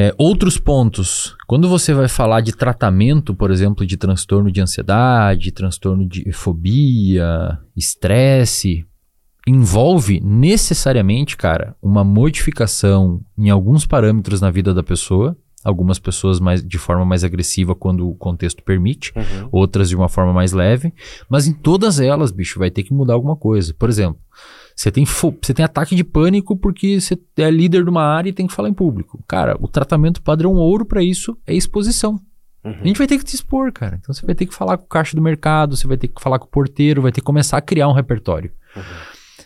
É, 0.00 0.14
outros 0.16 0.58
pontos. 0.58 1.36
Quando 1.48 1.68
você 1.68 1.92
vai 1.92 2.06
falar 2.06 2.40
de 2.40 2.52
tratamento, 2.52 3.34
por 3.34 3.50
exemplo, 3.50 3.84
de 3.84 3.96
transtorno 3.96 4.48
de 4.48 4.60
ansiedade, 4.60 5.50
transtorno 5.50 6.06
de 6.06 6.30
fobia, 6.30 7.58
estresse, 7.76 8.86
envolve 9.44 10.20
necessariamente, 10.20 11.36
cara, 11.36 11.74
uma 11.82 12.04
modificação 12.04 13.20
em 13.36 13.50
alguns 13.50 13.86
parâmetros 13.86 14.40
na 14.40 14.52
vida 14.52 14.72
da 14.72 14.84
pessoa. 14.84 15.36
Algumas 15.64 15.98
pessoas 15.98 16.38
mais, 16.38 16.64
de 16.64 16.78
forma 16.78 17.04
mais 17.04 17.24
agressiva 17.24 17.74
quando 17.74 18.08
o 18.08 18.14
contexto 18.14 18.62
permite 18.62 19.12
Uhum. 19.16 19.48
outras 19.50 19.88
de 19.88 19.96
uma 19.96 20.08
forma 20.08 20.32
mais 20.32 20.52
leve, 20.52 20.94
mas 21.28 21.48
em 21.48 21.52
todas 21.52 21.98
elas, 21.98 22.30
bicho, 22.30 22.60
vai 22.60 22.70
ter 22.70 22.84
que 22.84 22.94
mudar 22.94 23.14
alguma 23.14 23.34
coisa. 23.34 23.74
Por 23.76 23.88
exemplo, 23.88 24.20
você 24.80 24.92
tem, 24.92 25.04
você 25.04 25.52
tem 25.52 25.64
ataque 25.64 25.96
de 25.96 26.04
pânico 26.04 26.56
porque 26.56 27.00
você 27.00 27.18
é 27.36 27.50
líder 27.50 27.82
de 27.82 27.90
uma 27.90 28.04
área 28.04 28.30
e 28.30 28.32
tem 28.32 28.46
que 28.46 28.54
falar 28.54 28.68
em 28.68 28.72
público. 28.72 29.20
Cara, 29.26 29.56
o 29.58 29.66
tratamento 29.66 30.22
padrão 30.22 30.54
ouro 30.54 30.84
pra 30.84 31.02
isso 31.02 31.36
é 31.44 31.52
exposição. 31.52 32.20
Uhum. 32.64 32.76
A 32.80 32.86
gente 32.86 32.96
vai 32.98 33.08
ter 33.08 33.18
que 33.18 33.24
te 33.24 33.34
expor, 33.34 33.72
cara. 33.72 33.98
Então 34.00 34.14
você 34.14 34.24
vai 34.24 34.36
ter 34.36 34.46
que 34.46 34.54
falar 34.54 34.78
com 34.78 34.84
o 34.84 34.88
caixa 34.88 35.16
do 35.16 35.22
mercado, 35.22 35.76
você 35.76 35.84
vai 35.86 35.96
ter 35.96 36.06
que 36.06 36.22
falar 36.22 36.38
com 36.38 36.44
o 36.46 36.48
porteiro, 36.48 37.02
vai 37.02 37.10
ter 37.10 37.20
que 37.20 37.26
começar 37.26 37.56
a 37.56 37.60
criar 37.60 37.88
um 37.88 37.92
repertório. 37.92 38.52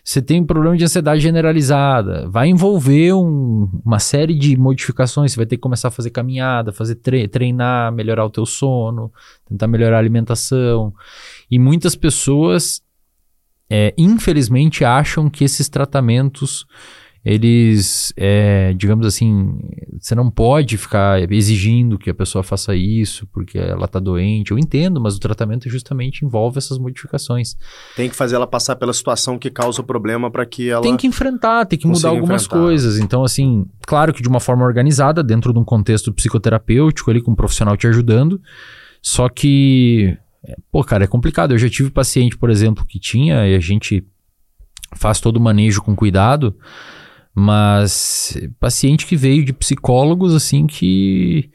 Você 0.04 0.20
tem 0.20 0.40
um 0.42 0.44
problema 0.44 0.76
de 0.76 0.84
ansiedade 0.84 1.22
generalizada, 1.22 2.28
vai 2.28 2.48
envolver 2.48 3.14
um- 3.14 3.70
uma 3.86 4.00
série 4.00 4.34
de 4.34 4.54
modificações. 4.56 5.32
Você 5.32 5.36
vai 5.36 5.46
ter 5.46 5.56
que 5.56 5.62
começar 5.62 5.88
a 5.88 5.90
fazer 5.92 6.10
caminhada, 6.10 6.72
fazer 6.72 6.96
tre- 6.96 7.26
treinar, 7.28 7.90
melhorar 7.92 8.26
o 8.26 8.30
teu 8.30 8.44
sono, 8.44 9.10
tentar 9.48 9.66
melhorar 9.68 9.96
a 9.96 10.00
alimentação. 10.00 10.92
E 11.50 11.58
muitas 11.58 11.94
pessoas, 11.94 12.82
é, 13.74 13.94
infelizmente, 13.96 14.84
acham 14.84 15.30
que 15.30 15.44
esses 15.44 15.66
tratamentos 15.66 16.66
eles, 17.24 18.12
é, 18.16 18.74
digamos 18.74 19.06
assim, 19.06 19.56
você 19.98 20.14
não 20.14 20.28
pode 20.28 20.76
ficar 20.76 21.22
exigindo 21.32 21.96
que 21.96 22.10
a 22.10 22.14
pessoa 22.14 22.42
faça 22.42 22.74
isso 22.74 23.26
porque 23.32 23.56
ela 23.56 23.86
está 23.86 23.98
doente. 23.98 24.50
Eu 24.50 24.58
entendo, 24.58 25.00
mas 25.00 25.16
o 25.16 25.20
tratamento 25.20 25.70
justamente 25.70 26.22
envolve 26.22 26.58
essas 26.58 26.76
modificações. 26.78 27.56
Tem 27.96 28.10
que 28.10 28.16
fazer 28.16 28.34
ela 28.34 28.46
passar 28.46 28.76
pela 28.76 28.92
situação 28.92 29.38
que 29.38 29.50
causa 29.50 29.80
o 29.80 29.84
problema 29.84 30.30
para 30.30 30.44
que 30.44 30.68
ela. 30.68 30.82
Tem 30.82 30.96
que 30.96 31.06
enfrentar, 31.06 31.64
tem 31.64 31.78
que 31.78 31.86
mudar 31.86 32.10
algumas 32.10 32.44
enfrentar. 32.44 32.62
coisas. 32.62 32.98
Então, 32.98 33.24
assim, 33.24 33.64
claro 33.86 34.12
que 34.12 34.20
de 34.20 34.28
uma 34.28 34.40
forma 34.40 34.66
organizada, 34.66 35.22
dentro 35.22 35.50
de 35.50 35.58
um 35.58 35.64
contexto 35.64 36.12
psicoterapêutico 36.12 37.10
ali, 37.10 37.22
com 37.22 37.30
um 37.30 37.36
profissional 37.36 37.74
te 37.74 37.86
ajudando. 37.86 38.38
Só 39.00 39.28
que 39.28 40.16
pô, 40.70 40.82
cara, 40.82 41.04
é 41.04 41.06
complicado. 41.06 41.52
Eu 41.52 41.58
já 41.58 41.68
tive 41.68 41.90
paciente, 41.90 42.36
por 42.36 42.50
exemplo, 42.50 42.84
que 42.84 42.98
tinha, 42.98 43.46
e 43.46 43.54
a 43.54 43.60
gente 43.60 44.04
faz 44.94 45.20
todo 45.20 45.36
o 45.36 45.40
manejo 45.40 45.82
com 45.82 45.94
cuidado, 45.94 46.56
mas 47.34 48.36
paciente 48.60 49.06
que 49.06 49.16
veio 49.16 49.44
de 49.44 49.52
psicólogos, 49.52 50.34
assim, 50.34 50.66
que 50.66 51.50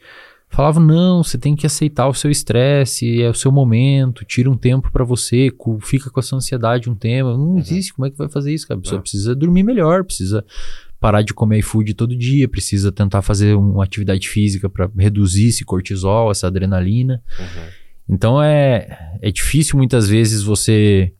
falavam: 0.48 0.82
não, 0.82 1.22
você 1.22 1.38
tem 1.38 1.54
que 1.54 1.66
aceitar 1.66 2.08
o 2.08 2.14
seu 2.14 2.30
estresse, 2.30 3.22
é 3.22 3.28
o 3.28 3.34
seu 3.34 3.52
momento, 3.52 4.24
tira 4.24 4.50
um 4.50 4.56
tempo 4.56 4.90
para 4.90 5.04
você, 5.04 5.52
fica 5.82 6.10
com 6.10 6.20
essa 6.20 6.36
ansiedade 6.36 6.90
um 6.90 6.94
tempo. 6.94 7.30
Não 7.30 7.52
uhum. 7.52 7.58
existe, 7.58 7.92
como 7.94 8.06
é 8.06 8.10
que 8.10 8.18
vai 8.18 8.28
fazer 8.28 8.52
isso, 8.52 8.66
cara? 8.66 8.78
A 8.78 8.82
pessoa 8.82 8.98
é. 8.98 9.02
precisa 9.02 9.34
dormir 9.34 9.62
melhor, 9.62 10.04
precisa 10.04 10.44
parar 11.00 11.22
de 11.22 11.32
comer 11.32 11.58
iFood 11.58 11.94
todo 11.94 12.16
dia, 12.16 12.48
precisa 12.48 12.90
tentar 12.90 13.22
fazer 13.22 13.54
uma 13.54 13.84
atividade 13.84 14.28
física 14.28 14.68
para 14.68 14.90
reduzir 14.96 15.48
esse 15.48 15.64
cortisol, 15.64 16.30
essa 16.30 16.48
adrenalina. 16.48 17.22
Uhum. 17.38 17.77
Então 18.08 18.42
é, 18.42 19.18
é 19.20 19.30
difícil 19.30 19.76
muitas 19.76 20.08
vezes 20.08 20.42
você 20.42 21.12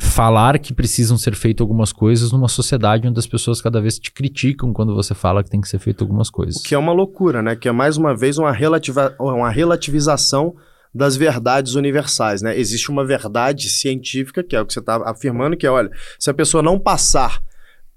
falar 0.00 0.58
que 0.58 0.72
precisam 0.72 1.18
ser 1.18 1.34
feitas 1.34 1.60
algumas 1.62 1.92
coisas 1.92 2.30
numa 2.30 2.48
sociedade 2.48 3.06
onde 3.08 3.18
as 3.18 3.26
pessoas 3.26 3.60
cada 3.60 3.80
vez 3.80 3.98
te 3.98 4.12
criticam 4.12 4.72
quando 4.72 4.94
você 4.94 5.12
fala 5.12 5.42
que 5.42 5.50
tem 5.50 5.60
que 5.60 5.68
ser 5.68 5.78
feito 5.78 6.02
algumas 6.02 6.30
coisas. 6.30 6.56
O 6.56 6.62
que 6.62 6.74
é 6.74 6.78
uma 6.78 6.92
loucura, 6.92 7.42
né? 7.42 7.56
Que 7.56 7.68
é 7.68 7.72
mais 7.72 7.96
uma 7.96 8.16
vez 8.16 8.38
uma, 8.38 8.52
relativa, 8.52 9.14
uma 9.18 9.50
relativização 9.50 10.54
das 10.94 11.16
verdades 11.16 11.74
universais, 11.74 12.42
né? 12.42 12.58
Existe 12.58 12.90
uma 12.90 13.04
verdade 13.04 13.68
científica, 13.68 14.42
que 14.42 14.56
é 14.56 14.60
o 14.60 14.66
que 14.66 14.72
você 14.72 14.80
está 14.80 14.96
afirmando, 15.08 15.56
que 15.56 15.66
é, 15.66 15.70
olha, 15.70 15.90
se 16.18 16.30
a 16.30 16.34
pessoa 16.34 16.62
não 16.62 16.78
passar 16.78 17.40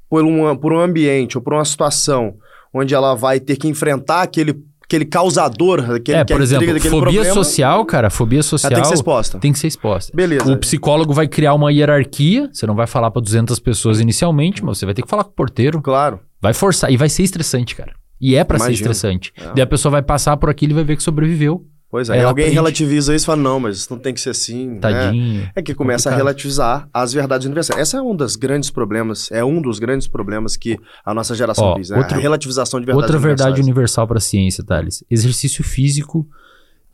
por, 0.09 0.23
uma, 0.23 0.57
por 0.57 0.73
um 0.73 0.79
ambiente 0.79 1.37
ou 1.37 1.43
por 1.43 1.53
uma 1.53 1.65
situação 1.65 2.35
onde 2.73 2.93
ela 2.93 3.15
vai 3.15 3.39
ter 3.39 3.57
que 3.57 3.67
enfrentar 3.67 4.23
aquele 4.23 4.53
aquele 4.91 5.05
causador, 5.05 5.91
aquele 5.91 6.17
é, 6.17 6.25
por 6.25 6.41
exemplo, 6.41 6.67
fobia 6.67 6.89
problema, 6.89 7.33
social, 7.33 7.85
cara, 7.85 8.09
fobia 8.09 8.43
social 8.43 8.71
tem 8.73 8.81
que 8.81 8.87
ser 8.87 8.93
exposta. 8.95 9.39
Tem 9.39 9.53
que 9.53 9.59
ser 9.59 9.67
exposta. 9.67 10.11
Beleza. 10.13 10.51
O 10.51 10.57
psicólogo 10.57 11.13
vai 11.13 11.27
criar 11.27 11.53
uma 11.53 11.71
hierarquia, 11.71 12.49
você 12.51 12.67
não 12.67 12.75
vai 12.75 12.87
falar 12.87 13.09
para 13.09 13.21
200 13.21 13.57
pessoas 13.59 14.01
inicialmente, 14.01 14.63
mas 14.63 14.77
você 14.77 14.85
vai 14.85 14.93
ter 14.93 15.01
que 15.01 15.09
falar 15.09 15.23
com 15.23 15.31
o 15.31 15.33
porteiro. 15.33 15.81
Claro. 15.81 16.19
Vai 16.41 16.53
forçar 16.53 16.91
e 16.91 16.97
vai 16.97 17.07
ser 17.07 17.23
estressante, 17.23 17.75
cara. 17.75 17.93
E 18.19 18.35
é 18.35 18.43
para 18.43 18.59
ser 18.59 18.73
estressante. 18.73 19.33
É. 19.37 19.53
Daí 19.55 19.61
a 19.63 19.67
pessoa 19.67 19.91
vai 19.91 20.01
passar 20.01 20.37
por 20.37 20.49
aquilo 20.49 20.73
e 20.73 20.75
vai 20.75 20.83
ver 20.83 20.97
que 20.97 21.03
sobreviveu. 21.03 21.65
Pois 21.91 22.09
é, 22.09 22.23
alguém 22.23 22.45
aprende. 22.45 22.55
relativiza 22.55 23.13
isso 23.13 23.25
e 23.25 23.27
fala, 23.27 23.41
não, 23.41 23.59
mas 23.59 23.75
isso 23.75 23.87
não 23.91 23.99
tem 23.99 24.13
que 24.13 24.21
ser 24.21 24.29
assim. 24.29 24.69
Né? 24.69 24.79
Tadinho. 24.79 25.41
Né? 25.41 25.51
É 25.53 25.61
que 25.61 25.75
começa 25.75 26.09
complicado. 26.09 26.13
a 26.13 26.17
relativizar 26.17 26.89
as 26.93 27.11
verdades 27.11 27.45
universais. 27.45 27.77
Esse 27.81 27.97
é 27.97 28.01
um 28.01 28.15
dos 28.15 28.37
grandes 28.37 28.71
problemas, 28.71 29.29
é 29.29 29.43
um 29.43 29.61
dos 29.61 29.77
grandes 29.77 30.07
problemas 30.07 30.55
que 30.55 30.79
a 31.05 31.13
nossa 31.13 31.35
geração 31.35 31.65
Ó, 31.65 31.77
né? 31.77 32.07
a 32.09 32.15
relativização 32.15 32.79
de 32.79 32.85
verdades 32.85 33.09
Outra 33.09 33.19
verdade 33.19 33.61
universal 33.61 34.07
para 34.07 34.19
a 34.19 34.21
ciência, 34.21 34.63
Thales. 34.63 35.03
Exercício 35.11 35.65
físico 35.65 36.25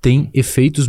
tem 0.02 0.30
efeitos, 0.34 0.88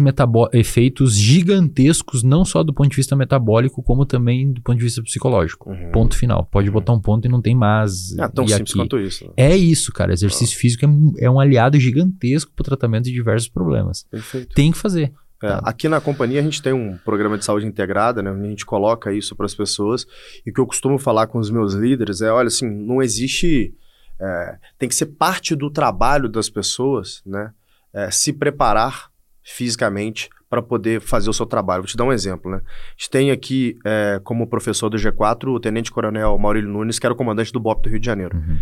efeitos 0.52 1.14
gigantescos, 1.14 2.22
não 2.22 2.44
só 2.44 2.62
do 2.62 2.72
ponto 2.72 2.90
de 2.90 2.96
vista 2.96 3.16
metabólico, 3.16 3.82
como 3.82 4.04
também 4.04 4.52
do 4.52 4.60
ponto 4.60 4.76
de 4.76 4.84
vista 4.84 5.02
psicológico. 5.02 5.70
Uhum. 5.70 5.90
Ponto 5.90 6.16
final. 6.16 6.44
Pode 6.50 6.68
uhum. 6.68 6.74
botar 6.74 6.92
um 6.92 7.00
ponto 7.00 7.24
e 7.26 7.28
não 7.28 7.40
tem 7.40 7.54
mais. 7.54 8.16
É 8.18 8.28
tão 8.28 8.46
simples 8.46 8.70
aqui. 8.70 8.78
quanto 8.78 8.98
isso. 8.98 9.24
Né? 9.24 9.32
É 9.36 9.56
isso, 9.56 9.92
cara. 9.92 10.12
Exercício 10.12 10.56
ah. 10.56 10.60
físico 10.60 10.84
é, 10.84 11.24
é, 11.24 11.30
um 11.30 11.40
aliado 11.40 11.78
gigantesco 11.80 12.52
para 12.54 12.62
o 12.62 12.64
tratamento 12.64 13.04
de 13.04 13.12
diversos 13.12 13.48
problemas. 13.48 14.04
Perfeito. 14.10 14.54
Tem 14.54 14.70
que 14.70 14.78
fazer. 14.78 15.12
É, 15.42 15.48
tá. 15.48 15.60
Aqui 15.64 15.88
na 15.88 16.00
companhia 16.00 16.40
a 16.40 16.42
gente 16.42 16.60
tem 16.60 16.72
um 16.72 16.98
programa 16.98 17.38
de 17.38 17.44
saúde 17.44 17.66
integrada, 17.66 18.22
né? 18.22 18.30
A 18.30 18.48
gente 18.48 18.66
coloca 18.66 19.12
isso 19.12 19.34
para 19.34 19.46
as 19.46 19.54
pessoas. 19.54 20.06
E 20.44 20.50
o 20.50 20.54
que 20.54 20.60
eu 20.60 20.66
costumo 20.66 20.98
falar 20.98 21.28
com 21.28 21.38
os 21.38 21.50
meus 21.50 21.74
líderes 21.74 22.20
é, 22.20 22.30
olha, 22.30 22.48
assim, 22.48 22.68
não 22.68 23.02
existe... 23.02 23.74
É, 24.20 24.58
tem 24.76 24.88
que 24.88 24.96
ser 24.96 25.06
parte 25.06 25.54
do 25.54 25.70
trabalho 25.70 26.28
das 26.28 26.50
pessoas, 26.50 27.22
né? 27.24 27.52
É, 27.92 28.10
se 28.10 28.32
preparar 28.32 29.10
fisicamente 29.42 30.28
para 30.48 30.62
poder 30.62 31.00
fazer 31.00 31.28
o 31.28 31.32
seu 31.32 31.46
trabalho. 31.46 31.82
Vou 31.82 31.88
te 31.88 31.96
dar 31.96 32.04
um 32.04 32.12
exemplo, 32.12 32.50
né? 32.50 32.58
A 32.64 32.90
gente 32.96 33.10
tem 33.10 33.30
aqui 33.30 33.78
é, 33.84 34.20
como 34.24 34.46
professor 34.46 34.88
do 34.88 34.96
G4 34.96 35.48
o 35.48 35.60
Tenente 35.60 35.90
Coronel 35.90 36.38
Maurílio 36.38 36.70
Nunes, 36.70 36.98
que 36.98 37.06
era 37.06 37.12
o 37.12 37.16
comandante 37.16 37.52
do 37.52 37.60
BOP 37.60 37.82
do 37.82 37.90
Rio 37.90 38.00
de 38.00 38.06
Janeiro. 38.06 38.36
Uhum. 38.36 38.58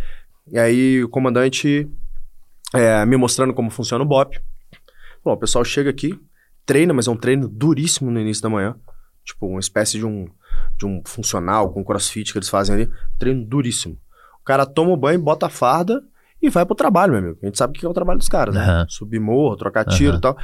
E 0.49 0.59
aí 0.59 1.03
o 1.05 1.09
comandante 1.09 1.89
é, 2.74 3.05
me 3.07 3.16
mostrando 3.16 3.55
como 3.55 3.70
funciona 3.70 4.03
o 4.03 4.07
BOP. 4.07 4.41
Bom, 5.24 5.33
o 5.33 5.37
pessoal 5.37 5.64
chega 5.64 5.91
aqui, 5.91 6.18
treina, 6.64 6.93
mas 6.93 7.07
é 7.07 7.11
um 7.11 7.16
treino 7.16 7.49
duríssimo 7.49 8.11
no 8.11 8.20
início 8.20 8.43
da 8.43 8.49
manhã. 8.49 8.77
Tipo, 9.24 9.47
uma 9.49 9.61
espécie 9.61 9.99
de 9.99 10.07
um, 10.07 10.29
de 10.77 10.87
um 10.87 11.03
funcional 11.05 11.72
com 11.72 11.85
crossfit 11.85 12.33
que 12.33 12.39
eles 12.39 12.49
fazem 12.49 12.74
ali. 12.74 12.91
Treino 13.18 13.45
duríssimo. 13.45 13.99
O 14.41 14.45
cara 14.45 14.64
toma 14.64 14.93
o 14.93 14.97
banho, 14.97 15.20
bota 15.20 15.47
a 15.47 15.51
farda 15.51 16.03
e 16.41 16.51
vai 16.51 16.66
pro 16.66 16.74
trabalho, 16.74 17.12
meu 17.12 17.20
amigo. 17.22 17.39
A 17.43 17.47
gente 17.47 17.59
sabe 17.59 17.76
o 17.76 17.80
que 17.80 17.87
é 17.87 17.89
o 17.89 17.95
trabalho 17.95 18.18
dos 18.18 18.28
caras, 18.28 18.55
né? 18.55 18.80
Uhum. 18.80 18.87
Subir 18.89 19.18
morro, 19.18 19.57
trocar 19.57 19.84
tiro 19.84 20.12
uhum. 20.12 20.18
e 20.18 20.20
tal. 20.20 20.37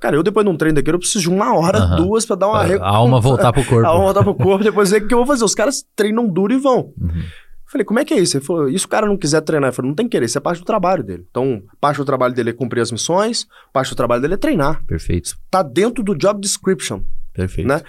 Cara, 0.00 0.16
eu 0.16 0.22
depois 0.22 0.44
de 0.44 0.50
um 0.50 0.56
treino 0.56 0.76
daquele, 0.76 0.96
eu 0.96 0.98
preciso 0.98 1.20
de 1.22 1.30
uma 1.30 1.54
hora, 1.54 1.80
uhum. 1.80 1.96
duas 1.96 2.24
pra 2.24 2.36
dar 2.36 2.48
uma... 2.48 2.60
A 2.60 2.88
alma 2.88 3.20
voltar 3.20 3.52
pro 3.52 3.64
corpo. 3.66 3.86
a 3.86 3.90
alma 3.90 4.04
voltar 4.04 4.22
pro 4.22 4.34
corpo, 4.34 4.64
depois 4.64 4.90
ver 4.90 5.02
o 5.02 5.06
que 5.06 5.14
eu 5.14 5.18
vou 5.18 5.26
fazer. 5.26 5.44
Os 5.44 5.54
caras 5.54 5.84
treinam 5.94 6.26
duro 6.28 6.52
e 6.52 6.58
vão. 6.58 6.92
Uhum. 6.98 7.22
Falei, 7.66 7.84
como 7.84 7.98
é 7.98 8.04
que 8.04 8.14
é 8.14 8.18
isso? 8.18 8.36
Ele 8.36 8.44
falou, 8.44 8.68
e 8.68 8.78
se 8.78 8.86
o 8.86 8.88
cara 8.88 9.06
não 9.06 9.16
quiser 9.16 9.40
treinar? 9.40 9.70
Eu 9.70 9.72
falei, 9.72 9.88
não 9.88 9.96
tem 9.96 10.06
que 10.06 10.12
querer, 10.12 10.26
isso 10.26 10.38
é 10.38 10.40
parte 10.40 10.60
do 10.60 10.64
trabalho 10.64 11.02
dele. 11.02 11.26
Então, 11.28 11.62
parte 11.80 11.96
do 11.96 12.04
trabalho 12.04 12.32
dele 12.32 12.50
é 12.50 12.52
cumprir 12.52 12.80
as 12.80 12.92
missões, 12.92 13.46
parte 13.72 13.90
do 13.90 13.96
trabalho 13.96 14.22
dele 14.22 14.34
é 14.34 14.36
treinar. 14.36 14.84
Perfeito. 14.86 15.36
Tá 15.50 15.62
dentro 15.62 16.02
do 16.02 16.14
job 16.14 16.40
description. 16.40 17.02
Perfeito. 17.32 17.66
Né? 17.66 17.80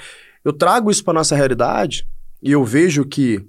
Eu 0.44 0.54
trago 0.54 0.90
isso 0.90 1.04
pra 1.04 1.14
nossa 1.14 1.36
realidade 1.36 2.08
e 2.42 2.52
eu 2.52 2.64
vejo 2.64 3.06
que 3.06 3.46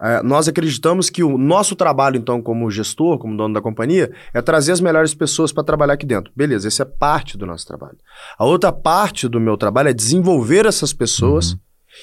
é, 0.00 0.22
nós 0.22 0.46
acreditamos 0.46 1.08
que 1.08 1.22
o 1.22 1.38
nosso 1.38 1.74
trabalho, 1.74 2.18
então, 2.18 2.42
como 2.42 2.70
gestor, 2.70 3.18
como 3.18 3.36
dono 3.36 3.54
da 3.54 3.62
companhia, 3.62 4.12
é 4.34 4.42
trazer 4.42 4.72
as 4.72 4.80
melhores 4.80 5.14
pessoas 5.14 5.52
para 5.52 5.64
trabalhar 5.64 5.94
aqui 5.94 6.04
dentro. 6.04 6.30
Beleza, 6.36 6.68
essa 6.68 6.82
é 6.82 6.86
parte 6.86 7.38
do 7.38 7.46
nosso 7.46 7.66
trabalho. 7.66 7.96
A 8.38 8.44
outra 8.44 8.70
parte 8.70 9.26
do 9.26 9.40
meu 9.40 9.56
trabalho 9.56 9.88
é 9.88 9.94
desenvolver 9.94 10.66
essas 10.66 10.92
pessoas. 10.92 11.52
Uhum. 11.52 11.58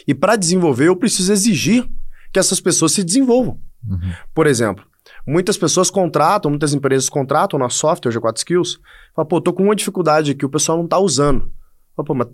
E 0.07 0.13
para 0.15 0.35
desenvolver, 0.35 0.87
eu 0.87 0.95
preciso 0.95 1.31
exigir 1.31 1.87
que 2.31 2.39
essas 2.39 2.59
pessoas 2.59 2.93
se 2.93 3.03
desenvolvam. 3.03 3.59
Uhum. 3.87 4.11
Por 4.33 4.47
exemplo, 4.47 4.83
muitas 5.27 5.55
pessoas 5.55 5.91
contratam, 5.91 6.49
muitas 6.49 6.73
empresas 6.73 7.09
contratam 7.09 7.59
nosso 7.59 7.77
software 7.77 8.11
G4 8.11 8.37
Skills. 8.37 8.79
Fala, 9.15 9.27
pô, 9.27 9.39
tô 9.39 9.53
com 9.53 9.63
uma 9.63 9.75
dificuldade 9.75 10.31
aqui, 10.31 10.43
o 10.43 10.49
pessoal 10.49 10.79
não 10.79 10.85
está 10.85 10.97
usando. 10.97 11.51
Fala, 11.95 12.05
pô, 12.07 12.15
mas 12.15 12.27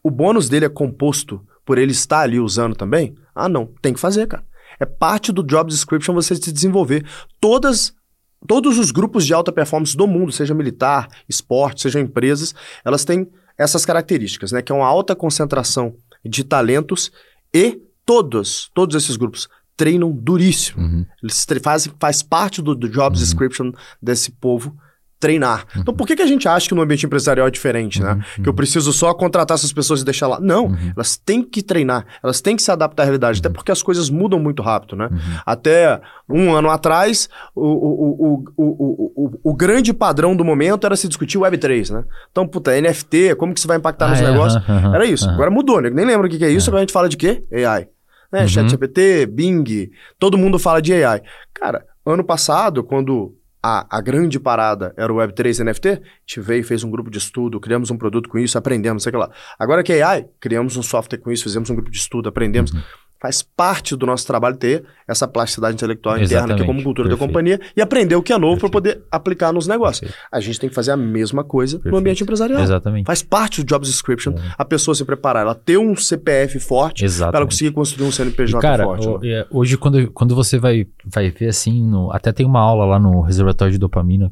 o 0.00 0.10
bônus 0.12 0.48
dele 0.48 0.66
é 0.66 0.68
composto 0.68 1.44
por 1.64 1.76
ele 1.76 1.90
estar 1.90 2.20
ali 2.20 2.38
usando 2.38 2.76
também? 2.76 3.16
Ah, 3.34 3.48
não, 3.48 3.66
tem 3.82 3.92
que 3.92 3.98
fazer, 3.98 4.28
cara. 4.28 4.44
É 4.78 4.86
parte 4.86 5.32
do 5.32 5.42
job 5.42 5.70
description 5.70 6.14
você 6.14 6.34
se 6.34 6.52
desenvolver. 6.52 7.04
Todas 7.40 7.94
todos 8.46 8.78
os 8.78 8.90
grupos 8.90 9.26
de 9.26 9.34
alta 9.34 9.50
performance 9.50 9.96
do 9.96 10.06
mundo, 10.06 10.30
seja 10.30 10.54
militar, 10.54 11.08
esporte, 11.28 11.82
sejam 11.82 12.02
empresas, 12.02 12.54
elas 12.84 13.04
têm 13.04 13.26
essas 13.58 13.84
características, 13.84 14.52
né? 14.52 14.62
Que 14.62 14.70
é 14.70 14.74
uma 14.74 14.86
alta 14.86 15.16
concentração 15.16 15.96
de 16.24 16.44
talentos 16.44 17.10
e 17.52 17.80
todos, 18.04 18.70
todos 18.74 18.94
esses 18.94 19.16
grupos 19.16 19.48
treinam 19.76 20.12
duríssimo. 20.12 20.82
Uhum. 20.82 21.06
Eles 21.22 21.44
fazem, 21.62 21.92
faz 21.98 22.22
parte 22.22 22.62
do, 22.62 22.74
do 22.74 22.88
job 22.88 23.16
uhum. 23.16 23.22
description 23.22 23.72
desse 24.00 24.30
povo 24.30 24.76
treinar. 25.18 25.64
Uhum. 25.74 25.82
Então, 25.82 25.94
por 25.94 26.06
que, 26.06 26.14
que 26.14 26.22
a 26.22 26.26
gente 26.26 26.46
acha 26.46 26.68
que 26.68 26.74
no 26.74 26.82
ambiente 26.82 27.06
empresarial 27.06 27.46
é 27.46 27.50
diferente, 27.50 28.02
né? 28.02 28.12
Uhum. 28.12 28.42
Que 28.42 28.48
eu 28.48 28.54
preciso 28.54 28.92
só 28.92 29.14
contratar 29.14 29.54
essas 29.54 29.72
pessoas 29.72 30.02
e 30.02 30.04
deixar 30.04 30.26
lá. 30.26 30.38
Não, 30.40 30.66
uhum. 30.66 30.92
elas 30.94 31.16
têm 31.16 31.42
que 31.42 31.62
treinar, 31.62 32.04
elas 32.22 32.40
têm 32.40 32.54
que 32.54 32.62
se 32.62 32.70
adaptar 32.70 33.02
à 33.02 33.06
realidade, 33.06 33.40
até 33.40 33.48
uhum. 33.48 33.54
porque 33.54 33.72
as 33.72 33.82
coisas 33.82 34.10
mudam 34.10 34.38
muito 34.38 34.62
rápido, 34.62 34.94
né? 34.96 35.08
Uhum. 35.10 35.18
Até 35.44 36.00
um 36.28 36.54
ano 36.54 36.70
atrás, 36.70 37.28
o, 37.54 37.64
o, 37.64 38.44
o, 38.56 39.12
o, 39.16 39.40
o, 39.42 39.54
grande 39.54 39.92
padrão 39.92 40.36
do 40.36 40.44
momento 40.44 40.86
era 40.86 40.96
se 40.96 41.08
discutir 41.08 41.38
Web3, 41.38 41.92
né? 41.92 42.04
Então, 42.30 42.46
puta, 42.46 42.78
NFT, 42.78 43.36
como 43.36 43.54
que 43.54 43.60
isso 43.60 43.68
vai 43.68 43.78
impactar 43.78 44.06
ah, 44.06 44.10
nos 44.10 44.20
é, 44.20 44.30
negócios? 44.30 44.62
Era 44.68 45.04
isso. 45.06 45.28
Agora 45.30 45.50
mudou, 45.50 45.80
né? 45.80 45.88
Nem 45.88 46.04
lembro 46.04 46.26
o 46.26 46.30
que, 46.30 46.38
que 46.38 46.44
é 46.44 46.50
isso, 46.50 46.68
é. 46.68 46.70
agora 46.70 46.80
a 46.80 46.84
gente 46.84 46.92
fala 46.92 47.08
de 47.08 47.16
quê? 47.16 47.44
AI. 47.52 47.88
Né? 48.32 48.42
Uhum. 48.42 48.48
ChatGPT, 48.48 49.26
Bing, 49.26 49.90
todo 50.18 50.36
mundo 50.36 50.58
fala 50.58 50.82
de 50.82 50.92
AI. 50.92 51.22
Cara, 51.54 51.84
ano 52.04 52.24
passado, 52.24 52.82
quando 52.84 53.34
a, 53.66 53.98
a 53.98 54.00
grande 54.00 54.38
parada 54.38 54.94
era 54.96 55.12
o 55.12 55.16
Web3 55.16 55.64
NFT, 55.64 55.88
a 55.88 56.00
gente 56.24 56.40
veio 56.40 56.62
fez 56.62 56.84
um 56.84 56.90
grupo 56.90 57.10
de 57.10 57.18
estudo, 57.18 57.58
criamos 57.58 57.90
um 57.90 57.98
produto 57.98 58.28
com 58.28 58.38
isso, 58.38 58.56
aprendemos, 58.56 59.02
sei 59.02 59.12
lá. 59.12 59.28
Agora 59.58 59.82
que 59.82 59.92
é 59.92 60.02
AI, 60.02 60.28
criamos 60.38 60.76
um 60.76 60.82
software 60.82 61.18
com 61.18 61.32
isso, 61.32 61.42
fizemos 61.42 61.68
um 61.68 61.74
grupo 61.74 61.90
de 61.90 61.98
estudo, 61.98 62.28
aprendemos. 62.28 62.70
Uhum 62.72 62.80
faz 63.26 63.42
parte 63.42 63.96
do 63.96 64.06
nosso 64.06 64.24
trabalho 64.24 64.56
ter 64.56 64.84
essa 65.06 65.26
plasticidade 65.26 65.74
intelectual 65.74 66.16
interna, 66.16 66.54
que 66.54 66.62
é 66.62 66.66
como 66.66 66.80
cultura 66.82 67.08
Perfeito. 67.08 67.20
da 67.20 67.26
companhia, 67.26 67.60
e 67.76 67.82
aprender 67.82 68.14
o 68.14 68.22
que 68.22 68.32
é 68.32 68.38
novo 68.38 68.60
para 68.60 68.68
poder 68.68 69.02
aplicar 69.10 69.52
nos 69.52 69.66
negócios. 69.66 70.00
Perfeito. 70.00 70.28
A 70.30 70.40
gente 70.40 70.60
tem 70.60 70.68
que 70.68 70.74
fazer 70.74 70.92
a 70.92 70.96
mesma 70.96 71.42
coisa 71.42 71.76
Perfeito. 71.76 71.92
no 71.92 71.98
ambiente 71.98 72.22
empresarial. 72.22 72.60
Exatamente. 72.60 73.06
Faz 73.06 73.22
parte 73.22 73.64
do 73.64 73.66
job 73.66 73.84
description 73.84 74.32
uhum. 74.32 74.38
a 74.56 74.64
pessoa 74.64 74.94
se 74.94 75.04
preparar, 75.04 75.42
ela 75.42 75.56
ter 75.56 75.76
um 75.76 75.96
CPF 75.96 76.60
forte 76.60 77.04
para 77.18 77.38
ela 77.38 77.46
conseguir 77.46 77.72
construir 77.72 78.06
um 78.06 78.12
CNPJ 78.12 78.58
e, 78.58 78.62
cara, 78.62 78.84
forte. 78.84 79.08
O, 79.08 79.18
né? 79.18 79.44
Hoje, 79.50 79.76
quando, 79.76 80.10
quando 80.12 80.34
você 80.34 80.56
vai, 80.56 80.86
vai 81.04 81.30
ver 81.30 81.48
assim, 81.48 81.82
no, 81.82 82.12
até 82.12 82.32
tem 82.32 82.46
uma 82.46 82.60
aula 82.60 82.84
lá 82.84 82.98
no 82.98 83.22
reservatório 83.22 83.72
de 83.72 83.78
dopamina, 83.78 84.30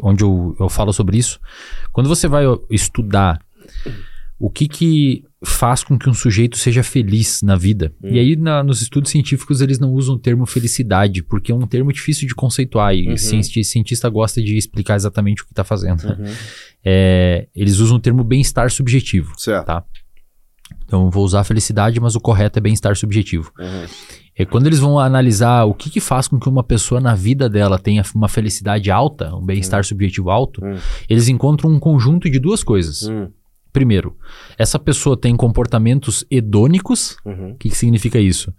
onde 0.00 0.22
eu, 0.22 0.54
eu 0.60 0.68
falo 0.68 0.92
sobre 0.92 1.18
isso. 1.18 1.40
Quando 1.92 2.08
você 2.08 2.28
vai 2.28 2.44
estudar 2.70 3.40
o 4.38 4.48
que 4.48 4.68
que 4.68 5.24
faz 5.42 5.82
com 5.82 5.98
que 5.98 6.08
um 6.08 6.12
sujeito 6.14 6.58
seja 6.58 6.82
feliz 6.82 7.40
na 7.42 7.56
vida. 7.56 7.92
Hum. 8.02 8.08
E 8.10 8.18
aí, 8.18 8.36
na- 8.36 8.62
nos 8.62 8.82
estudos 8.82 9.10
científicos, 9.10 9.60
eles 9.62 9.78
não 9.78 9.90
usam 9.92 10.16
o 10.16 10.18
termo 10.18 10.44
felicidade, 10.44 11.22
porque 11.22 11.50
é 11.50 11.54
um 11.54 11.66
termo 11.66 11.90
difícil 11.92 12.28
de 12.28 12.34
conceituar 12.34 12.94
e 12.94 13.06
Uhum. 13.08 13.14
o 13.14 13.18
cienti- 13.18 13.64
cientista 13.64 14.08
gosta 14.10 14.42
de 14.42 14.56
explicar 14.56 14.96
exatamente 14.96 15.42
o 15.42 15.46
que 15.46 15.52
está 15.52 15.64
fazendo. 15.64 16.02
Uhum. 16.04 16.32
É, 16.84 17.48
eles 17.56 17.78
usam 17.78 17.96
o 17.96 18.00
termo 18.00 18.22
bem-estar 18.22 18.70
subjetivo. 18.70 19.32
Certo. 19.38 19.66
Tá. 19.66 19.84
Então, 20.84 21.10
vou 21.10 21.24
usar 21.24 21.42
felicidade, 21.44 21.98
mas 22.00 22.14
o 22.14 22.20
correto 22.20 22.58
é 22.58 22.62
bem-estar 22.62 22.94
subjetivo. 22.96 23.50
Uhum. 23.58 23.86
É 24.36 24.44
quando 24.44 24.66
eles 24.66 24.78
vão 24.78 24.98
analisar 24.98 25.64
o 25.64 25.74
que, 25.74 25.88
que 25.90 26.00
faz 26.00 26.26
com 26.28 26.38
que 26.38 26.48
uma 26.48 26.62
pessoa 26.64 27.00
na 27.00 27.14
vida 27.14 27.48
dela 27.48 27.78
tenha 27.78 28.02
uma 28.14 28.28
felicidade 28.28 28.90
alta, 28.90 29.34
um 29.34 29.44
bem-estar 29.44 29.84
subjetivo 29.84 30.30
alto, 30.30 30.64
Hum. 30.64 30.76
eles 31.08 31.28
encontram 31.28 31.70
um 31.70 31.78
conjunto 31.78 32.28
de 32.30 32.38
duas 32.38 32.62
coisas. 32.64 33.02
Hum. 33.08 33.28
Primeiro, 33.72 34.16
essa 34.58 34.78
pessoa 34.78 35.16
tem 35.16 35.36
comportamentos 35.36 36.24
hedônicos. 36.30 37.16
Uhum. 37.24 37.50
O 37.52 37.54
que, 37.56 37.68
que 37.68 37.76
significa 37.76 38.18
isso? 38.18 38.52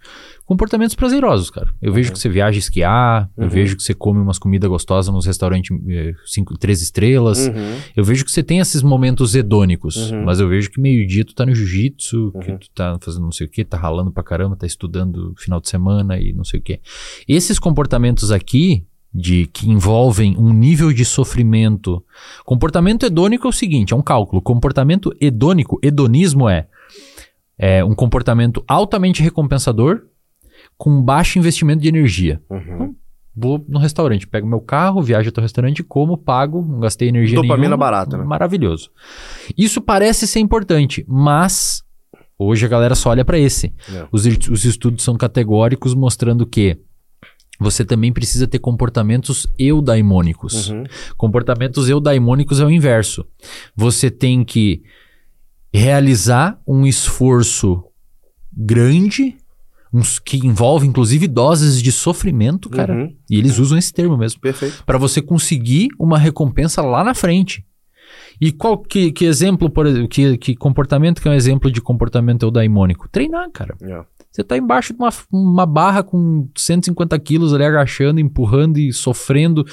Comportamentos 0.46 0.96
prazerosos, 0.96 1.50
cara. 1.50 1.70
Eu 1.82 1.94
vejo 1.94 2.12
que 2.12 2.20
você 2.20 2.28
viaja 2.30 2.58
esquiar, 2.60 3.30
eu 3.38 3.44
Uhum. 3.44 3.50
vejo 3.50 3.76
que 3.78 3.84
você 3.84 3.94
come 3.94 4.20
umas 4.20 4.38
comidas 4.40 4.70
gostosas 4.70 5.14
nos 5.14 5.26
restaurantes 5.26 5.76
eh, 5.90 6.14
cinco, 6.26 6.58
três 6.58 6.82
estrelas. 6.82 7.48
Uhum. 7.48 7.78
Eu 7.96 8.04
vejo 8.04 8.24
que 8.26 8.32
você 8.32 8.42
tem 8.44 8.60
esses 8.60 8.82
momentos 8.82 9.36
hedônicos, 9.36 10.12
Uhum. 10.12 10.24
mas 10.26 10.40
eu 10.40 10.48
vejo 10.48 10.70
que 10.70 10.80
meio-dia 10.82 11.24
tu 11.26 11.34
tá 11.36 11.46
no 11.46 11.54
jiu-jitsu, 11.56 12.34
que 12.42 12.52
Uhum. 12.52 12.58
tu 12.58 12.70
tá 12.74 12.98
fazendo 13.02 13.24
não 13.24 13.32
sei 13.32 13.48
o 13.48 13.50
que, 13.50 13.64
tá 13.64 13.78
ralando 13.78 14.12
pra 14.12 14.24
caramba, 14.24 14.56
tá 14.56 14.66
estudando 14.66 15.34
final 15.38 15.60
de 15.62 15.70
semana 15.70 16.18
e 16.20 16.34
não 16.34 16.44
sei 16.44 16.60
o 16.60 16.64
que. 16.64 16.80
Esses 17.28 17.58
comportamentos 17.60 18.32
aqui, 18.32 18.86
de 19.14 19.48
que 19.48 19.70
envolvem 19.70 20.38
um 20.38 20.54
nível 20.54 20.94
de 20.94 21.04
sofrimento. 21.04 22.04
Comportamento 22.46 23.06
hedônico 23.06 23.48
é 23.48 23.50
o 23.50 23.54
seguinte: 23.54 23.94
é 23.94 23.96
um 23.96 24.02
cálculo. 24.02 24.42
Comportamento 24.42 25.14
hedônico, 25.20 25.80
hedonismo 25.82 26.48
é, 26.48 26.68
é 27.58 27.84
um 27.84 27.94
comportamento 27.94 28.64
altamente 28.68 29.22
recompensador 29.22 30.04
com 30.78 31.02
baixo 31.02 31.38
investimento 31.38 31.82
de 31.82 31.90
energia. 31.90 32.42
Uhum. 32.50 32.96
Vou 33.36 33.64
no 33.68 33.80
restaurante, 33.80 34.28
pego 34.28 34.48
meu 34.48 34.60
carro, 34.60 35.02
viajo 35.02 35.30
até 35.30 35.40
o 35.40 35.42
restaurante, 35.42 35.84
como, 35.84 36.18
pago, 36.18 36.62
não 36.62 36.80
gastei 36.80 37.08
energia 37.08 37.36
Dopamina 37.38 37.70
nenhuma. 37.70 37.78
barata, 37.78 38.18
né? 38.18 38.24
Maravilhoso. 38.26 38.90
Isso 39.58 39.80
parece 39.80 40.28
ser 40.28 40.40
importante, 40.40 41.06
mas 41.08 41.82
hoje 42.38 42.66
a 42.66 42.70
galera 42.70 42.94
só 42.94 43.12
olha 43.12 43.24
para 43.24 43.40
esse. 43.40 43.74
É. 43.94 44.06
Os, 44.12 44.26
os 44.26 44.66
estudos 44.66 45.04
são 45.04 45.16
categóricos 45.16 45.94
mostrando 45.94 46.46
que 46.46 46.78
você 47.62 47.86
também 47.86 48.12
precisa 48.12 48.48
ter 48.48 48.58
comportamentos 48.58 49.46
eudaimônicos. 49.58 50.70
Uhum. 50.70 50.84
Comportamentos 51.16 51.88
eudaimônicos 51.88 52.60
é 52.60 52.66
o 52.66 52.72
inverso. 52.72 53.24
Você 53.76 54.10
tem 54.10 54.44
que 54.44 54.82
realizar 55.72 56.60
um 56.68 56.88
esforço 56.88 57.84
grande, 58.52 59.38
uns 59.94 60.18
que 60.18 60.38
envolve 60.38 60.88
inclusive 60.88 61.28
doses 61.28 61.84
de 61.84 61.92
sofrimento, 61.92 62.68
cara. 62.68 62.96
Uhum. 62.96 63.16
E 63.30 63.38
eles 63.38 63.60
usam 63.60 63.78
esse 63.78 63.94
termo 63.94 64.18
mesmo. 64.18 64.42
Perfeito. 64.42 64.84
Para 64.84 64.98
você 64.98 65.22
conseguir 65.22 65.90
uma 66.00 66.18
recompensa 66.18 66.82
lá 66.82 67.04
na 67.04 67.14
frente. 67.14 67.64
E 68.42 68.52
qual 68.52 68.76
que, 68.76 69.12
que 69.12 69.26
exemplo, 69.26 69.70
por 69.70 69.86
exemplo, 69.86 70.08
que, 70.08 70.36
que 70.40 70.56
comportamento 70.56 71.22
que 71.22 71.28
é 71.28 71.32
um 71.32 71.36
exemplo 71.36 71.72
de 71.72 71.80
comportamento 71.80 72.42
eudaimônico? 72.42 73.08
Treinar, 73.08 73.52
cara. 73.52 73.78
É. 73.84 74.04
Você 74.32 74.46
tá 74.46 74.58
embaixo 74.58 74.94
de 74.94 75.00
uma, 75.00 75.10
uma 75.32 75.66
barra 75.66 76.04
com 76.04 76.48
150 76.56 77.20
quilos 77.20 77.54
ali 77.54 77.66
agachando, 77.66 78.20
empurrando 78.20 78.78
e 78.78 78.94
sofrendo. 78.94 79.66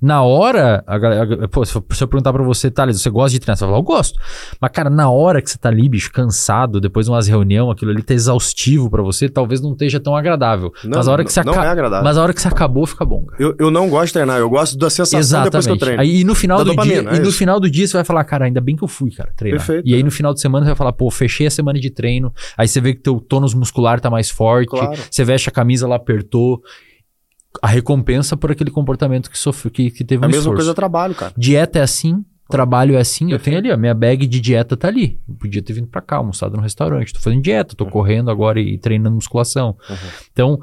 Na 0.00 0.22
hora, 0.22 0.84
a 0.86 0.96
galera- 0.96 1.48
pô, 1.48 1.64
se 1.64 1.74
eu 1.76 1.82
perguntar 1.82 2.32
pra 2.32 2.44
você, 2.44 2.70
Thales, 2.70 3.00
você 3.02 3.10
gosta 3.10 3.30
de 3.32 3.40
treinar? 3.40 3.56
Você 3.56 3.64
vai 3.64 3.70
falar, 3.72 3.80
eu 3.80 3.82
gosto. 3.82 4.20
Mas, 4.60 4.70
cara, 4.70 4.88
na 4.88 5.10
hora 5.10 5.42
que 5.42 5.50
você 5.50 5.58
tá 5.58 5.68
ali, 5.68 5.88
bicho, 5.88 6.12
cansado, 6.12 6.80
depois 6.80 7.06
de 7.06 7.12
umas 7.12 7.26
reuniões, 7.26 7.72
aquilo 7.72 7.90
ali 7.90 8.02
tá 8.04 8.14
exaustivo 8.14 8.88
pra 8.88 9.02
você, 9.02 9.28
talvez 9.28 9.60
não 9.60 9.72
esteja 9.72 9.98
tão 9.98 10.14
agradável. 10.14 10.72
Não, 10.84 10.98
mas 10.98 11.08
a 11.08 11.12
hora 11.12 11.24
que 11.24 11.32
você 11.32 11.42
não 11.42 11.54
é 11.54 11.66
agradável. 11.66 12.04
Mas 12.04 12.16
a 12.16 12.22
hora 12.22 12.32
que 12.32 12.40
você 12.40 12.46
acabou, 12.48 12.86
fica 12.86 13.04
bom, 13.04 13.24
cara. 13.24 13.42
Eu, 13.42 13.56
eu 13.58 13.70
não 13.70 13.88
gosto 13.88 14.06
de 14.06 14.12
treinar, 14.12 14.38
eu 14.38 14.48
gosto 14.48 14.78
da 14.78 14.88
sensação 14.88 15.42
depois 15.42 15.66
que 15.66 15.72
eu 15.72 15.76
treino. 15.76 16.00
Aí, 16.00 16.20
e 16.20 16.24
no 16.24 16.36
final 16.36 16.58
Da 16.58 16.64
do 16.64 16.70
dopamina, 16.70 17.02
dia, 17.02 17.10
é 17.10 17.16
e 17.16 17.20
no 17.20 17.32
final 17.32 17.58
do 17.58 17.68
dia 17.68 17.86
você 17.88 17.94
vai 17.96 18.04
falar, 18.04 18.22
cara, 18.22 18.44
ainda 18.44 18.60
bem 18.60 18.76
que 18.76 18.84
eu 18.84 18.88
fui, 18.88 19.10
cara, 19.10 19.32
treinar. 19.36 19.58
Perfeito, 19.58 19.88
e 19.88 19.94
aí 19.94 20.00
é. 20.00 20.04
no 20.04 20.10
final 20.12 20.32
de 20.32 20.40
semana 20.40 20.64
você 20.64 20.70
vai 20.70 20.76
falar, 20.76 20.92
pô, 20.92 21.10
fechei 21.10 21.48
a 21.48 21.50
semana 21.50 21.80
de 21.80 21.90
treino. 21.90 22.32
Aí 22.56 22.68
você 22.68 22.80
vê 22.80 22.94
que 22.94 23.00
teu 23.00 23.18
tônus 23.18 23.54
muscular 23.54 24.00
tá 24.04 24.10
mais 24.10 24.30
forte, 24.30 24.70
Claro. 24.70 24.96
você 25.10 25.24
veste 25.24 25.48
a 25.48 25.52
camisa 25.52 25.86
lá 25.88 25.96
apertou. 25.96 26.62
A 27.62 27.68
recompensa 27.68 28.36
por 28.36 28.50
aquele 28.50 28.70
comportamento 28.70 29.30
que 29.30 29.38
sofreu, 29.38 29.70
que, 29.70 29.90
que 29.90 30.04
teve 30.04 30.22
É 30.22 30.22
um 30.22 30.24
a 30.24 30.28
mesma 30.28 30.40
esforço. 30.40 30.56
coisa 30.58 30.74
trabalho, 30.74 31.14
cara. 31.14 31.32
Dieta 31.36 31.78
é 31.78 31.82
assim, 31.82 32.24
trabalho 32.50 32.96
é 32.96 32.98
assim. 33.00 33.30
Eu 33.30 33.38
tenho 33.38 33.58
ali, 33.58 33.70
a 33.70 33.76
minha 33.76 33.94
bag 33.94 34.26
de 34.26 34.40
dieta 34.40 34.76
tá 34.76 34.88
ali. 34.88 35.20
Eu 35.28 35.34
podia 35.36 35.62
ter 35.62 35.72
vindo 35.72 35.86
pra 35.86 36.00
cá, 36.00 36.16
almoçado 36.16 36.56
no 36.56 36.62
restaurante. 36.62 37.12
Tô 37.12 37.20
fazendo 37.20 37.40
dieta, 37.42 37.76
tô 37.76 37.86
correndo 37.86 38.28
agora 38.30 38.60
e 38.60 38.76
treinando 38.76 39.14
musculação. 39.14 39.76
Uhum. 39.88 39.96
Então, 40.32 40.60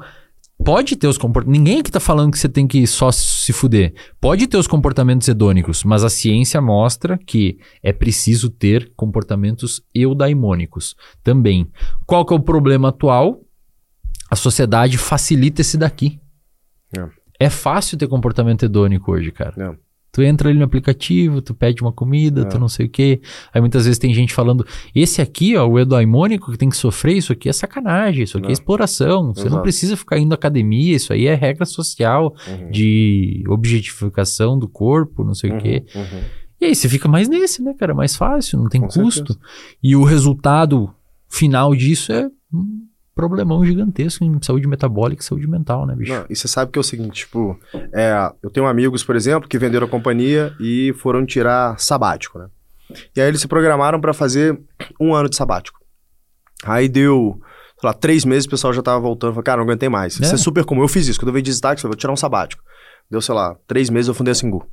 pode 0.64 0.96
ter 0.96 1.06
os 1.06 1.18
comportamentos. 1.18 1.58
Ninguém 1.58 1.80
aqui 1.80 1.90
tá 1.90 2.00
falando 2.00 2.32
que 2.32 2.38
você 2.38 2.48
tem 2.48 2.66
que 2.66 2.86
só 2.86 3.10
se 3.10 3.52
fuder. 3.52 3.94
Pode 4.20 4.46
ter 4.46 4.56
os 4.56 4.66
comportamentos 4.66 5.28
hedônicos, 5.28 5.84
mas 5.84 6.04
a 6.04 6.10
ciência 6.10 6.60
mostra 6.60 7.18
que 7.18 7.58
é 7.82 7.92
preciso 7.92 8.50
ter 8.50 8.92
comportamentos 8.96 9.82
eudaimônicos 9.94 10.96
também. 11.22 11.70
Qual 12.06 12.24
que 12.24 12.32
é 12.32 12.36
o 12.36 12.40
problema 12.40 12.88
atual? 12.88 13.40
A 14.30 14.36
sociedade 14.36 14.96
facilita 14.96 15.60
esse 15.60 15.76
daqui. 15.76 16.18
É 17.38 17.50
fácil 17.50 17.98
ter 17.98 18.06
comportamento 18.06 18.64
hedônico 18.64 19.12
hoje, 19.12 19.32
cara. 19.32 19.54
É. 19.58 19.91
Tu 20.12 20.20
entra 20.22 20.50
ali 20.50 20.58
no 20.58 20.64
aplicativo, 20.66 21.40
tu 21.40 21.54
pede 21.54 21.80
uma 21.80 21.90
comida, 21.90 22.42
É. 22.42 22.44
tu 22.44 22.58
não 22.58 22.68
sei 22.68 22.84
o 22.84 22.88
quê. 22.90 23.22
Aí 23.52 23.62
muitas 23.62 23.86
vezes 23.86 23.98
tem 23.98 24.12
gente 24.12 24.34
falando: 24.34 24.62
esse 24.94 25.22
aqui, 25.22 25.56
ó, 25.56 25.66
o 25.66 25.78
eudaimônico 25.78 26.52
que 26.52 26.58
tem 26.58 26.68
que 26.68 26.76
sofrer, 26.76 27.16
isso 27.16 27.32
aqui 27.32 27.48
é 27.48 27.52
sacanagem, 27.52 28.24
isso 28.24 28.36
aqui 28.36 28.48
é, 28.48 28.50
É. 28.50 28.52
exploração. 28.52 29.32
Você 29.32 29.40
não 29.44 29.48
Exato. 29.48 29.62
precisa 29.62 29.96
ficar 29.96 30.18
indo 30.18 30.32
à 30.32 30.34
academia, 30.34 30.94
isso 30.94 31.14
aí 31.14 31.26
é 31.26 31.34
regra 31.34 31.64
social 31.64 32.34
Uhum. 32.46 32.70
de 32.70 33.42
objetificação 33.48 34.58
do 34.58 34.68
corpo, 34.68 35.24
não 35.24 35.34
sei 35.34 35.50
o 35.50 35.58
quê. 35.58 35.82
Uhum, 35.94 36.02
uhum. 36.02 36.20
E 36.60 36.66
aí 36.66 36.74
você 36.74 36.88
fica 36.90 37.08
mais 37.08 37.28
nesse, 37.28 37.62
né, 37.62 37.74
cara? 37.74 37.94
Mais 37.94 38.14
fácil, 38.14 38.58
não 38.58 38.68
tem 38.68 38.82
Com 38.82 38.88
custo. 38.88 39.36
E 39.82 39.96
o 39.96 40.04
resultado 40.04 40.90
final 41.28 41.74
disso 41.74 42.12
é 42.12 42.28
um 42.52 42.86
problemão 43.14 43.64
gigantesco 43.64 44.24
em 44.24 44.40
saúde 44.42 44.66
metabólica 44.66 45.22
e 45.22 45.24
saúde 45.24 45.46
mental, 45.46 45.86
né, 45.86 45.94
bicho? 45.94 46.12
Não, 46.12 46.24
e 46.30 46.34
você 46.36 46.48
sabe 46.48 46.72
que 46.72 46.78
é 46.78 46.80
o 46.80 46.84
seguinte, 46.84 47.24
tipo, 47.26 47.58
é, 47.92 48.32
eu 48.42 48.50
tenho 48.50 48.66
amigos, 48.66 49.04
por 49.04 49.14
exemplo, 49.16 49.48
que 49.48 49.58
venderam 49.58 49.86
a 49.86 49.90
companhia 49.90 50.54
e 50.60 50.94
foram 50.98 51.24
tirar 51.26 51.78
sabático, 51.78 52.38
né? 52.38 52.46
E 53.16 53.20
aí 53.20 53.28
eles 53.28 53.40
se 53.40 53.48
programaram 53.48 54.00
pra 54.00 54.12
fazer 54.12 54.58
um 55.00 55.14
ano 55.14 55.28
de 55.28 55.36
sabático. 55.36 55.80
Aí 56.64 56.88
deu, 56.88 57.40
sei 57.80 57.88
lá, 57.88 57.92
três 57.94 58.24
meses, 58.24 58.46
o 58.46 58.50
pessoal 58.50 58.72
já 58.72 58.82
tava 58.82 59.00
voltando, 59.00 59.30
falou, 59.32 59.42
cara, 59.44 59.58
não 59.58 59.64
aguentei 59.64 59.88
mais. 59.88 60.14
Isso 60.14 60.32
É. 60.32 60.34
é 60.34 60.38
super 60.38 60.64
comum. 60.64 60.82
Eu 60.82 60.88
fiz 60.88 61.08
isso, 61.08 61.18
quando 61.18 61.28
eu 61.28 61.32
veio 61.34 61.42
de 61.42 61.50
destaque, 61.50 61.78
eu 61.78 61.82
falei, 61.82 61.92
vou 61.92 61.98
tirar 61.98 62.12
um 62.12 62.16
sabático. 62.16 62.62
Deu, 63.10 63.20
sei 63.20 63.34
lá, 63.34 63.56
três 63.66 63.90
meses 63.90 64.08
eu 64.08 64.14
fundei 64.14 64.32
a 64.32 64.34
Singu. 64.34 64.66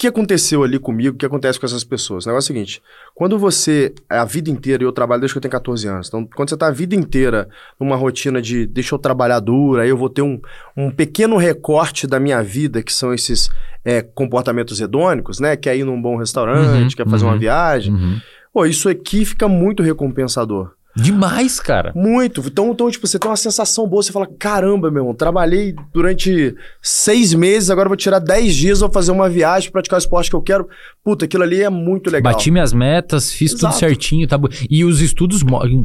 O 0.00 0.02
que 0.02 0.08
aconteceu 0.08 0.64
ali 0.64 0.78
comigo, 0.78 1.14
o 1.14 1.18
que 1.18 1.26
acontece 1.26 1.60
com 1.60 1.66
essas 1.66 1.84
pessoas? 1.84 2.24
O 2.24 2.28
negócio 2.30 2.50
é 2.50 2.54
o 2.54 2.56
seguinte, 2.56 2.82
quando 3.14 3.38
você, 3.38 3.92
é 4.08 4.16
a 4.16 4.24
vida 4.24 4.48
inteira, 4.48 4.82
e 4.82 4.86
eu 4.86 4.92
trabalho 4.92 5.20
desde 5.20 5.34
que 5.34 5.36
eu 5.36 5.42
tenho 5.42 5.52
14 5.52 5.86
anos, 5.86 6.08
então 6.08 6.26
quando 6.34 6.48
você 6.48 6.56
tá 6.56 6.68
a 6.68 6.70
vida 6.70 6.94
inteira 6.94 7.46
numa 7.78 7.96
rotina 7.96 8.40
de 8.40 8.66
deixa 8.66 8.94
eu 8.94 8.98
trabalhar 8.98 9.40
duro, 9.40 9.78
aí 9.78 9.90
eu 9.90 9.98
vou 9.98 10.08
ter 10.08 10.22
um, 10.22 10.40
um 10.74 10.90
pequeno 10.90 11.36
recorte 11.36 12.06
da 12.06 12.18
minha 12.18 12.42
vida, 12.42 12.82
que 12.82 12.90
são 12.90 13.12
esses 13.12 13.50
é, 13.84 14.00
comportamentos 14.00 14.80
hedônicos, 14.80 15.38
né? 15.38 15.54
Quer 15.54 15.76
ir 15.76 15.84
num 15.84 16.00
bom 16.00 16.16
restaurante, 16.16 16.94
Uhum, 16.94 16.96
quer 16.96 17.06
fazer 17.06 17.26
uhum. 17.26 17.32
uma 17.32 17.38
viagem. 17.38 17.92
Uhum. 17.92 18.18
Pô, 18.54 18.64
isso 18.64 18.88
aqui 18.88 19.26
fica 19.26 19.46
muito 19.48 19.82
recompensador. 19.82 20.72
Demais, 20.96 21.60
cara. 21.60 21.92
Muito. 21.94 22.42
Então, 22.46 22.70
então, 22.72 22.90
tipo, 22.90 23.06
você 23.06 23.18
tem 23.18 23.30
uma 23.30 23.36
sensação 23.36 23.86
boa, 23.86 24.02
você 24.02 24.12
fala, 24.12 24.28
caramba, 24.38 24.90
meu 24.90 25.02
irmão, 25.02 25.14
trabalhei 25.14 25.74
durante 25.92 26.54
seis 26.82 27.32
meses, 27.32 27.70
agora 27.70 27.88
vou 27.88 27.96
tirar 27.96 28.18
dez 28.18 28.54
dias, 28.54 28.80
vou 28.80 28.90
fazer 28.90 29.12
uma 29.12 29.28
viagem, 29.28 29.70
praticar 29.70 29.98
o 29.98 30.00
esporte 30.00 30.30
que 30.30 30.36
eu 30.36 30.42
quero. 30.42 30.68
Puta, 31.04 31.24
aquilo 31.24 31.42
ali 31.42 31.62
é 31.62 31.70
muito 31.70 32.10
legal. 32.10 32.32
Bati 32.32 32.50
minhas 32.50 32.72
metas, 32.72 33.32
fiz 33.32 33.52
tudo 33.52 33.68
Exato. 33.68 33.78
certinho, 33.78 34.26
tá? 34.26 34.38
E 34.68 34.84
os 34.84 35.00
estudos, 35.00 35.42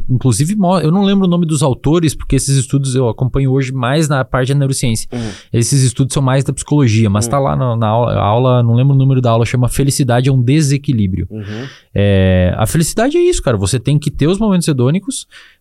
inclusive, 0.08 0.56
eu 0.82 0.90
não 0.90 1.04
lembro 1.04 1.26
o 1.26 1.30
nome 1.30 1.46
dos 1.46 1.62
autores, 1.62 2.14
porque 2.14 2.36
esses 2.36 2.56
estudos 2.56 2.94
eu 2.94 3.08
acompanho 3.08 3.50
hoje 3.52 3.72
mais 3.72 4.08
na 4.08 4.24
parte 4.24 4.52
da 4.52 4.58
neurociência. 4.58 5.08
Uhum. 5.12 5.30
Esses 5.52 5.82
estudos 5.82 6.12
são 6.12 6.22
mais 6.22 6.44
da 6.44 6.52
psicologia, 6.52 7.08
mas 7.08 7.26
tá 7.26 7.38
lá 7.38 7.56
na, 7.56 7.76
na 7.76 7.88
aula, 7.88 8.14
aula, 8.14 8.62
não 8.62 8.74
lembro 8.74 8.94
o 8.94 8.98
número 8.98 9.20
da 9.20 9.30
aula, 9.30 9.44
chama 9.46 9.68
Felicidade 9.68 10.28
é 10.28 10.32
um 10.32 10.42
Desequilíbrio. 10.42 11.26
Uhum. 11.30 11.66
É, 11.94 12.54
a 12.56 12.66
felicidade 12.66 13.16
é 13.16 13.20
isso, 13.20 13.42
cara. 13.42 13.56
Você 13.56 13.78
tem 13.80 13.98
que 13.98 14.10
ter 14.10 14.26
os 14.26 14.38
momentos 14.38 14.68
hedônicos, 14.68 14.95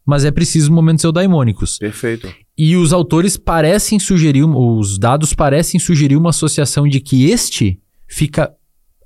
mas 0.06 0.26
é 0.26 0.32
preciso 0.32 0.72
momentos 0.72 1.04
eudaimônicos. 1.04 1.78
Perfeito. 1.78 2.34
E 2.58 2.76
os 2.76 2.94
autores 2.94 3.36
parecem 3.38 4.00
sugerir, 4.00 4.44
os 4.46 4.98
dados 4.98 5.34
parecem 5.34 5.80
sugerir 5.80 6.16
uma 6.16 6.30
associação 6.30 6.88
de 6.88 7.00
que 7.00 7.30
este 7.30 7.80
fica. 8.08 8.54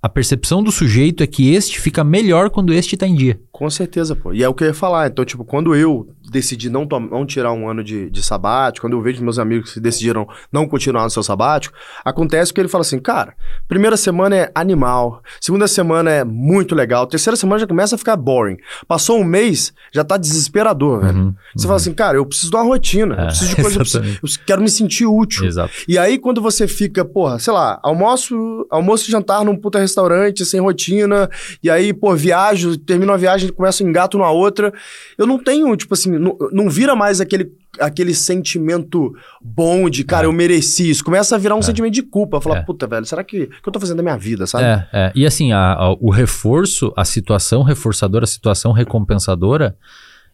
A 0.01 0.07
percepção 0.07 0.63
do 0.63 0.71
sujeito 0.71 1.21
é 1.21 1.27
que 1.27 1.53
este 1.53 1.77
fica 1.77 2.05
melhor 2.05 2.49
quando 2.49 2.73
este 2.73 2.95
está 2.95 3.05
em 3.05 3.15
dia. 3.15 3.37
Com 3.59 3.69
certeza, 3.69 4.15
pô. 4.15 4.31
E 4.33 4.41
é 4.41 4.47
o 4.47 4.53
que 4.53 4.63
eu 4.63 4.69
ia 4.69 4.73
falar. 4.73 5.07
Então, 5.07 5.25
tipo, 5.25 5.43
quando 5.43 5.75
eu 5.75 6.07
decidi 6.31 6.69
não, 6.69 6.85
não 6.85 7.25
tirar 7.25 7.51
um 7.51 7.67
ano 7.67 7.83
de, 7.83 8.09
de 8.09 8.23
sabático, 8.23 8.85
quando 8.87 8.93
eu 8.93 9.01
vejo 9.01 9.21
meus 9.21 9.37
amigos 9.37 9.73
que 9.73 9.79
decidiram 9.81 10.25
não 10.49 10.65
continuar 10.65 11.03
no 11.03 11.09
seu 11.09 11.21
sabático, 11.21 11.75
acontece 12.05 12.53
que 12.53 12.61
ele 12.61 12.69
fala 12.69 12.83
assim, 12.83 12.99
cara, 12.99 13.33
primeira 13.67 13.97
semana 13.97 14.35
é 14.35 14.51
animal, 14.55 15.21
segunda 15.41 15.67
semana 15.67 16.09
é 16.09 16.23
muito 16.23 16.73
legal, 16.73 17.05
terceira 17.05 17.35
semana 17.35 17.59
já 17.59 17.67
começa 17.67 17.95
a 17.95 17.97
ficar 17.97 18.15
boring. 18.15 18.55
Passou 18.87 19.19
um 19.19 19.23
mês, 19.25 19.73
já 19.91 20.03
tá 20.05 20.15
desesperador, 20.15 21.01
velho. 21.01 21.17
Uhum, 21.17 21.35
Você 21.53 21.67
fala 21.67 21.75
assim, 21.77 21.93
cara, 21.93 22.15
eu 22.17 22.25
preciso 22.25 22.51
de 22.51 22.55
uma 22.55 22.63
rotina, 22.63 23.15
eu 23.15 23.19
É, 23.21 23.25
preciso 23.25 23.49
de 23.55 23.61
coisa, 23.61 23.75
eu, 23.75 23.81
preciso- 23.81 24.03
eu 24.23 24.29
quero 24.45 24.61
me 24.61 24.69
sentir 24.69 25.05
útil. 25.05 25.45
Exato. 25.45 25.73
E 25.87 25.97
aí, 25.97 26.17
quando 26.17 26.41
você 26.41 26.65
fica, 26.67 27.03
porra, 27.03 27.39
sei 27.39 27.51
lá, 27.51 27.77
almoço, 27.83 28.65
almoço 28.69 29.09
e 29.09 29.11
jantar 29.11 29.43
num 29.43 29.55
puta 29.57 29.79
restaurante, 29.79 30.45
sem 30.45 30.61
rotina, 30.61 31.29
e 31.61 31.69
aí, 31.69 31.91
pô, 31.91 32.15
viajo, 32.15 32.77
termino 32.77 33.11
a 33.11 33.17
viagem, 33.17 33.48
começo 33.51 33.83
engato 33.83 34.17
numa 34.17 34.31
outra, 34.31 34.73
eu 35.17 35.25
não 35.27 35.37
tenho, 35.41 35.75
tipo 35.75 35.93
assim, 35.93 36.11
não, 36.17 36.37
não 36.51 36.69
vira 36.69 36.95
mais 36.95 37.19
aquele, 37.21 37.51
aquele 37.79 38.13
sentimento 38.13 39.13
bom 39.41 39.89
de, 39.89 40.03
cara, 40.03 40.25
É. 40.25 40.27
eu 40.27 40.33
mereci 40.33 40.89
isso. 40.89 41.03
Começa 41.03 41.35
a 41.35 41.37
virar 41.39 41.55
um 41.55 41.61
sentimento 41.61 41.93
de 41.93 42.03
culpa. 42.03 42.39
Falar, 42.41 42.57
É. 42.59 42.61
puta, 42.63 42.87
velho, 42.87 43.05
será 43.05 43.23
que, 43.23 43.47
que 43.47 43.67
eu 43.67 43.71
tô 43.71 43.79
fazendo 43.79 43.97
da 43.97 44.03
minha 44.03 44.17
vida, 44.17 44.45
sabe? 44.47 44.63
É, 44.65 44.87
é. 44.91 45.11
E 45.15 45.25
assim, 45.25 45.51
a- 45.51 45.73
a- 45.73 45.93
o 45.99 46.09
reforço, 46.09 46.91
a 46.95 47.05
situação 47.05 47.63
reforçadora, 47.63 48.23
a 48.23 48.27
situação 48.27 48.71
recompensadora, 48.71 49.75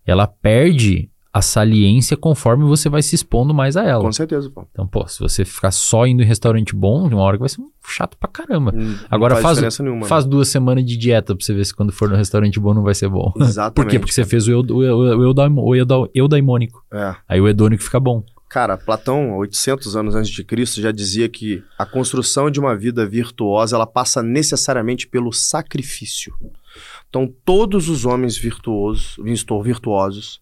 ela 0.06 0.28
perde 0.28 1.10
a 1.38 1.42
saliência 1.42 2.16
conforme 2.16 2.64
você 2.64 2.88
vai 2.88 3.02
se 3.02 3.14
expondo 3.14 3.54
mais 3.54 3.76
a 3.76 3.84
ela. 3.84 4.02
Com 4.02 4.12
certeza, 4.14 4.50
pô. 4.50 4.66
Então, 4.72 4.88
pô, 4.88 5.06
se 5.06 5.20
você 5.20 5.44
ficar 5.44 5.70
só 5.72 6.08
indo 6.08 6.24
em 6.24 6.26
restaurante 6.26 6.74
bom, 6.74 7.10
de 7.10 7.14
uma 7.14 7.24
hora 7.24 7.36
que 7.36 7.42
vai 7.42 7.50
ser 7.50 7.60
um 7.60 7.70
chato 7.86 8.18
pra 8.18 8.30
caramba. 8.30 8.72
Não 8.72 8.96
Agora 9.12 9.36
faz, 9.36 9.56
diferença 9.56 9.84
nenhuma. 9.84 10.06
faz 10.06 10.24
duas 10.24 10.48
semanas 10.48 10.86
de 10.86 10.96
dieta 10.96 11.36
pra 11.36 11.46
você 11.46 11.54
ver 11.54 11.66
se 11.66 11.76
quando 11.76 11.92
for 11.92 12.10
no 12.10 12.16
restaurante 12.16 12.58
bom 12.58 12.74
não 12.74 12.84
vai 12.84 12.96
ser 12.96 13.10
bom. 13.10 13.34
Exatamente. 13.38 13.76
Por 13.76 13.86
quê? 13.92 14.00
Porque 14.00 14.14
você 14.14 14.24
fez 14.24 14.48
o, 14.48 14.52
eu, 14.52 14.60
o, 14.62 14.82
eu, 14.82 14.98
o, 14.98 15.76
eudaimônico. 16.16 16.86
É. 16.94 17.16
Aí 17.28 17.42
o 17.42 17.50
hedônico 17.50 17.84
fica 17.84 18.00
bom. 18.00 18.24
Cara, 18.50 18.78
Platão, 18.78 19.36
800 19.36 19.98
anos 19.98 20.16
antes 20.16 20.30
de 20.32 20.42
Cristo, 20.42 20.80
já 20.80 20.92
dizia 20.94 21.28
que 21.28 21.62
a 21.78 21.86
construção 21.86 22.50
de 22.50 22.62
uma 22.62 22.78
vida 22.78 23.06
virtuosa, 23.06 23.76
ela 23.76 23.86
passa 23.86 24.24
necessariamente 24.24 25.06
pelo 25.06 25.34
sacrifício. 25.34 26.34
Então, 27.10 27.30
todos 27.44 27.90
os 27.90 28.06
homens 28.06 28.38
virtuosos, 28.38 29.18
virtu- 29.22 29.62
virtuosos, 29.62 30.40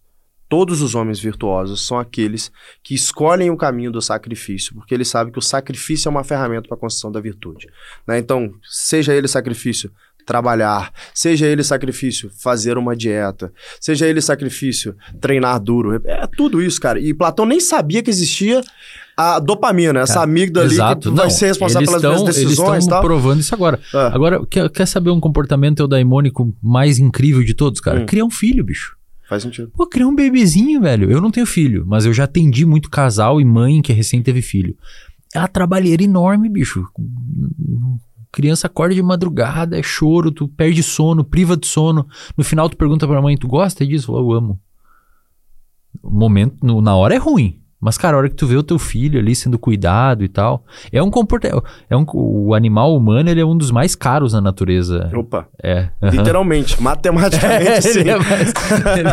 todos 0.48 0.82
os 0.82 0.94
homens 0.94 1.18
virtuosos 1.18 1.86
são 1.86 1.98
aqueles 1.98 2.50
que 2.82 2.94
escolhem 2.94 3.50
o 3.50 3.56
caminho 3.56 3.90
do 3.90 4.00
sacrifício, 4.02 4.74
porque 4.74 4.94
eles 4.94 5.08
sabem 5.08 5.32
que 5.32 5.38
o 5.38 5.42
sacrifício 5.42 6.08
é 6.08 6.10
uma 6.10 6.24
ferramenta 6.24 6.68
para 6.68 6.76
a 6.76 6.80
construção 6.80 7.10
da 7.10 7.20
virtude. 7.20 7.66
né? 8.06 8.18
Então, 8.18 8.52
seja 8.62 9.14
ele 9.14 9.26
sacrifício 9.28 9.90
trabalhar, 10.26 10.90
seja 11.12 11.46
ele 11.46 11.62
sacrifício 11.62 12.30
fazer 12.42 12.78
uma 12.78 12.96
dieta, 12.96 13.52
seja 13.78 14.06
ele 14.06 14.22
sacrifício 14.22 14.96
treinar 15.20 15.60
duro, 15.60 16.00
é 16.02 16.26
tudo 16.26 16.62
isso, 16.62 16.80
cara. 16.80 16.98
E 16.98 17.12
Platão 17.12 17.44
nem 17.44 17.60
sabia 17.60 18.02
que 18.02 18.08
existia 18.08 18.62
a 19.16 19.38
dopamina, 19.38 20.00
essa 20.00 20.14
Cara, 20.14 20.24
amígdala 20.24 20.64
ali 20.66 20.74
Exato. 20.74 21.10
que 21.10 21.14
vai 21.16 21.26
Não, 21.26 21.30
ser 21.30 21.46
responsável 21.48 21.80
eles 21.82 21.90
pelas 21.90 22.02
tão- 22.02 22.10
minhas 22.24 22.36
Eles 22.36 22.48
decisões 22.48 22.76
e 22.84 22.86
estão 22.86 23.00
provando 23.02 23.40
isso 23.40 23.54
agora. 23.54 23.78
Ah, 23.94 24.10
Agora, 24.14 24.44
quer, 24.46 24.68
quer 24.70 24.86
saber 24.86 25.10
um 25.10 25.20
comportamento 25.20 25.80
eudaimônico 25.80 26.56
mais 26.62 26.98
incrível 26.98 27.44
de 27.44 27.52
todos, 27.54 27.80
cara? 27.80 28.00
Hum. 28.00 28.06
Criar 28.06 28.24
um 28.24 28.30
filho, 28.30 28.64
bicho. 28.64 28.96
Faz 29.28 29.42
sentido. 29.42 29.70
Pô, 29.74 29.86
criar 29.86 30.06
um 30.06 30.14
bebezinho, 30.14 30.80
velho. 30.80 31.10
Eu 31.10 31.20
não 31.20 31.30
tenho 31.30 31.46
filho, 31.46 31.84
mas 31.86 32.04
eu 32.06 32.12
já 32.12 32.24
atendi 32.24 32.64
muito 32.66 32.90
casal 32.90 33.40
e 33.40 33.44
mãe 33.44 33.80
que 33.82 33.92
recém 33.92 34.22
teve 34.22 34.42
filho. 34.42 34.76
É 35.34 35.38
uma 35.38 35.48
trabalheira 35.48 36.02
enorme, 36.02 36.48
bicho. 36.48 36.86
Criança 38.30 38.66
acorda 38.66 38.94
de 38.94 39.02
madrugada, 39.02 39.78
é 39.78 39.82
choro, 39.82 40.30
tu 40.30 40.48
perde 40.48 40.82
sono, 40.82 41.24
priva 41.24 41.56
de 41.56 41.66
sono. 41.66 42.06
No 42.36 42.42
final 42.44 42.68
tu 42.68 42.76
pergunta 42.76 43.06
pra 43.06 43.22
mãe, 43.22 43.36
tu 43.36 43.46
gosta 43.48 43.86
disso? 43.86 44.16
Eu 44.16 44.32
amo. 44.32 44.60
O 46.02 46.10
momento, 46.10 46.56
no- 46.64 46.80
na 46.80 46.94
hora 46.96 47.14
é 47.14 47.18
ruim. 47.18 47.60
Mas, 47.84 47.98
cara, 47.98 48.16
a 48.16 48.18
hora 48.18 48.28
que 48.30 48.34
tu 48.34 48.46
vê 48.46 48.56
o 48.56 48.62
teu 48.62 48.78
filho 48.78 49.20
ali 49.20 49.34
sendo 49.34 49.58
cuidado 49.58 50.24
e 50.24 50.28
tal, 50.28 50.64
é 50.90 51.02
um 51.02 51.10
comportamento. 51.10 51.62
É 51.90 51.94
um, 51.96 52.04
o 52.14 52.54
animal 52.54 52.96
humano 52.96 53.28
ele 53.28 53.40
é 53.40 53.44
um 53.44 53.56
dos 53.56 53.70
mais 53.70 53.94
caros 53.94 54.32
na 54.32 54.40
natureza. 54.40 55.10
Opa, 55.14 55.46
É. 55.62 55.88
literalmente, 56.02 56.80
matematicamente, 56.82 57.82
sim. 57.82 58.00
Ele 58.00 58.10
é 58.10 58.16
mais- 58.18 58.52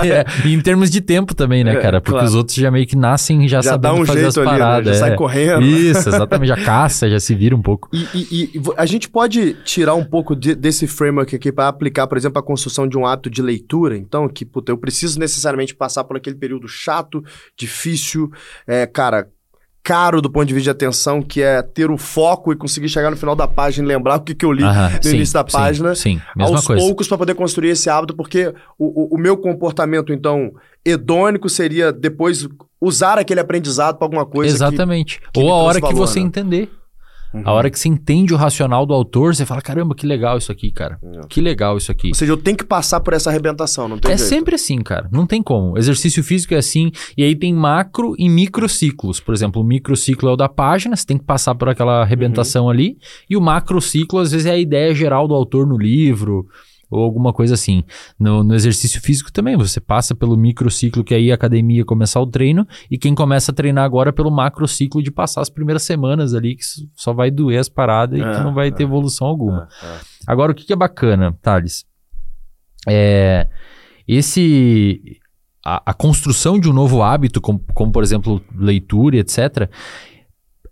é- 0.10 0.26
e 0.46 0.54
em 0.54 0.62
termos 0.62 0.90
de 0.90 1.02
tempo 1.02 1.36
também, 1.36 1.64
né, 1.64 1.74
É, 1.76 1.80
cara? 1.82 2.00
Porque 2.00 2.12
claro. 2.14 2.28
os 2.28 2.36
outros 2.36 2.56
já 2.56 2.72
meio 2.72 2.88
que 2.88 2.96
nascem 2.96 3.48
já, 3.48 3.62
Já 3.62 3.76
dá 3.76 3.90
sabendo 3.90 4.04
um 4.04 4.06
fazer 4.06 4.26
as 4.26 4.34
jeito 4.34 4.46
né? 4.50 4.58
paradas. 4.58 4.98
já 4.98 5.06
é. 5.06 5.10
sai 5.10 5.16
correndo. 5.18 5.66
Isso, 5.66 6.08
exatamente. 6.10 6.48
Já 6.48 6.56
caça, 6.56 7.10
já 7.10 7.20
se 7.20 7.36
vira 7.36 7.56
um 7.56 7.62
pouco. 7.62 7.90
E, 7.92 8.06
e- 8.14 8.52
e 8.56 8.62
a 8.78 8.86
gente 8.86 9.10
pode 9.10 9.54
tirar 9.66 9.96
um 9.96 10.04
pouco 10.06 10.36
de- 10.36 10.56
desse 10.56 10.88
framework 10.88 11.36
aqui 11.36 11.52
para 11.52 11.68
aplicar, 11.68 12.08
por 12.08 12.18
exemplo, 12.18 12.40
a 12.40 12.44
construção 12.44 12.88
de 12.88 12.98
um 12.98 13.06
hábito 13.06 13.30
de 13.30 13.42
leitura. 13.42 13.98
Então, 13.98 14.28
que 14.30 14.46
puta, 14.46 14.72
eu 14.72 14.78
preciso 14.78 15.20
necessariamente 15.20 15.76
passar 15.76 16.04
por 16.04 16.16
aquele 16.18 16.36
período 16.36 16.68
chato, 16.68 17.24
difícil, 17.58 18.32
é, 18.68 18.86
cara, 18.86 19.28
caro 19.84 20.22
do 20.22 20.30
ponto 20.30 20.46
de 20.46 20.54
vista 20.54 20.66
de 20.66 20.70
atenção, 20.72 21.22
que 21.24 21.42
é 21.42 21.62
ter 21.62 21.90
o 21.90 21.98
foco 21.98 22.54
e 22.54 22.56
conseguir 22.56 22.88
chegar 22.88 23.10
no 23.10 23.18
final 23.18 23.36
da 23.36 23.48
página 23.48 23.86
e 23.86 23.88
lembrar 23.88 24.18
o 24.18 24.22
que, 24.22 24.36
que 24.36 24.46
eu 24.46 24.52
li 24.52 24.64
Aham, 24.64 24.92
no 24.98 25.04
sim, 25.04 25.16
início 25.16 25.34
da 25.34 25.46
sim, 25.50 25.58
página. 25.58 25.96
Sim, 25.96 26.22
mesma 26.36 26.58
aos 26.58 26.68
coisa. 26.68 26.84
poucos 26.86 27.08
para 27.08 27.18
poder 27.18 27.34
construir 27.36 27.70
esse 27.70 27.90
hábito, 27.90 28.16
porque 28.16 28.54
o, 28.78 29.14
o, 29.14 29.16
o 29.16 29.18
meu 29.18 29.36
comportamento, 29.38 30.14
então, 30.14 30.52
hedônico 30.86 31.50
seria 31.50 31.92
depois 31.92 32.48
usar 32.80 33.18
aquele 33.18 33.40
aprendizado 33.40 33.98
para 33.98 34.06
alguma 34.06 34.26
coisa. 34.26 34.50
que- 34.56 34.56
Exatamente. 34.64 35.20
que 35.34 35.40
Ou 35.40 35.46
me 35.48 35.52
a 35.52 35.56
hora 35.56 35.82
que 35.82 35.94
você 35.94 36.20
né? 36.20 36.26
entender. 36.28 36.70
Uhum. 37.34 37.44
A 37.46 37.52
hora 37.54 37.70
que 37.70 37.80
você 37.80 37.88
entende 37.88 38.34
o 38.34 38.38
racional 38.38 38.86
do 38.86 38.94
autor, 38.94 39.34
você 39.36 39.46
fala: 39.46 39.62
caramba, 39.62 39.96
que 39.96 40.06
legal 40.06 40.38
isso 40.38 40.52
aqui, 40.52 40.72
cara. 40.72 41.00
É. 41.04 41.22
Que 41.30 41.40
legal 41.42 41.78
isso 41.78 41.92
aqui. 41.92 42.10
Ou 42.10 42.14
seja, 42.16 42.32
eu 42.32 42.38
tenho 42.38 42.58
que 42.58 42.64
passar 42.66 43.00
por 43.00 43.14
essa 43.14 43.30
arrebentação, 43.30 43.88
não 43.88 43.98
tem 43.98 44.12
É 44.12 44.18
jeito. 44.18 44.30
sempre 44.30 44.56
assim, 44.56 44.82
cara. 44.82 45.08
Não 45.12 45.26
tem 45.26 45.42
como. 45.42 45.78
Exercício 45.78 46.24
físico 46.24 46.54
é 46.54 46.58
assim. 46.58 46.92
E 47.18 47.24
aí 47.24 47.36
tem 47.36 47.54
macro 47.54 48.14
e 48.18 48.28
microciclos. 48.30 49.20
Por 49.20 49.34
exemplo, 49.34 49.62
o 49.62 49.66
microciclo 49.66 50.30
é 50.30 50.34
o 50.34 50.36
da 50.36 50.50
página, 50.50 50.96
você 50.96 51.06
tem 51.06 51.18
que 51.18 51.24
passar 51.26 51.56
por 51.56 51.70
aquela 51.70 52.02
arrebentação 52.02 52.70
ali. 52.70 52.98
E 53.30 53.38
o 53.38 53.42
macrociclo, 53.42 54.20
às 54.20 54.32
vezes, 54.32 54.46
é 54.46 54.52
a 54.52 54.58
ideia 54.58 54.94
geral 54.94 55.28
do 55.28 55.34
autor 55.34 55.66
no 55.66 55.78
livro. 55.78 56.48
Ou 56.92 57.04
alguma 57.04 57.32
coisa 57.32 57.54
assim. 57.54 57.84
No, 58.20 58.44
no 58.44 58.54
exercício 58.54 59.02
físico 59.02 59.32
também, 59.32 59.56
você 59.56 59.80
passa 59.80 60.14
pelo 60.14 60.36
microciclo, 60.36 61.04
que 61.04 61.16
aí 61.16 61.32
a 61.32 61.36
academia 61.36 61.86
começar 61.86 62.20
o 62.20 62.28
treino, 62.28 62.68
e 62.90 62.98
quem 62.98 63.16
começa 63.16 63.52
a 63.52 63.56
treinar 63.56 63.86
agora 63.86 64.12
pelo 64.12 64.30
macrociclo 64.30 65.02
de 65.02 65.10
passar 65.10 65.42
as 65.42 65.50
primeiras 65.50 65.84
semanas 65.84 66.34
ali, 66.34 66.58
que 66.58 66.64
só 66.96 67.14
vai 67.14 67.32
doer 67.32 67.60
as 67.60 67.70
paradas 67.70 68.20
e 68.20 68.22
É, 68.22 68.36
que 68.36 68.44
não 68.44 68.54
vai 68.54 68.72
ter 68.72 68.84
é. 68.84 68.86
evolução 68.86 69.26
alguma. 69.26 69.70
É, 69.82 69.86
é. 69.86 70.00
Agora, 70.28 70.52
o 70.52 70.56
que, 70.56 70.66
que 70.66 70.74
é 70.74 70.76
bacana, 70.76 71.38
Thales? 71.42 71.86
É, 72.88 73.48
esse. 74.08 75.20
A, 75.64 75.92
a 75.92 75.94
construção 75.94 76.60
de 76.60 76.68
um 76.68 76.74
novo 76.74 77.04
hábito, 77.04 77.40
como, 77.40 77.64
como, 77.76 77.92
por 77.92 78.02
exemplo, 78.02 78.44
leitura, 78.54 79.18
etc. 79.18 79.70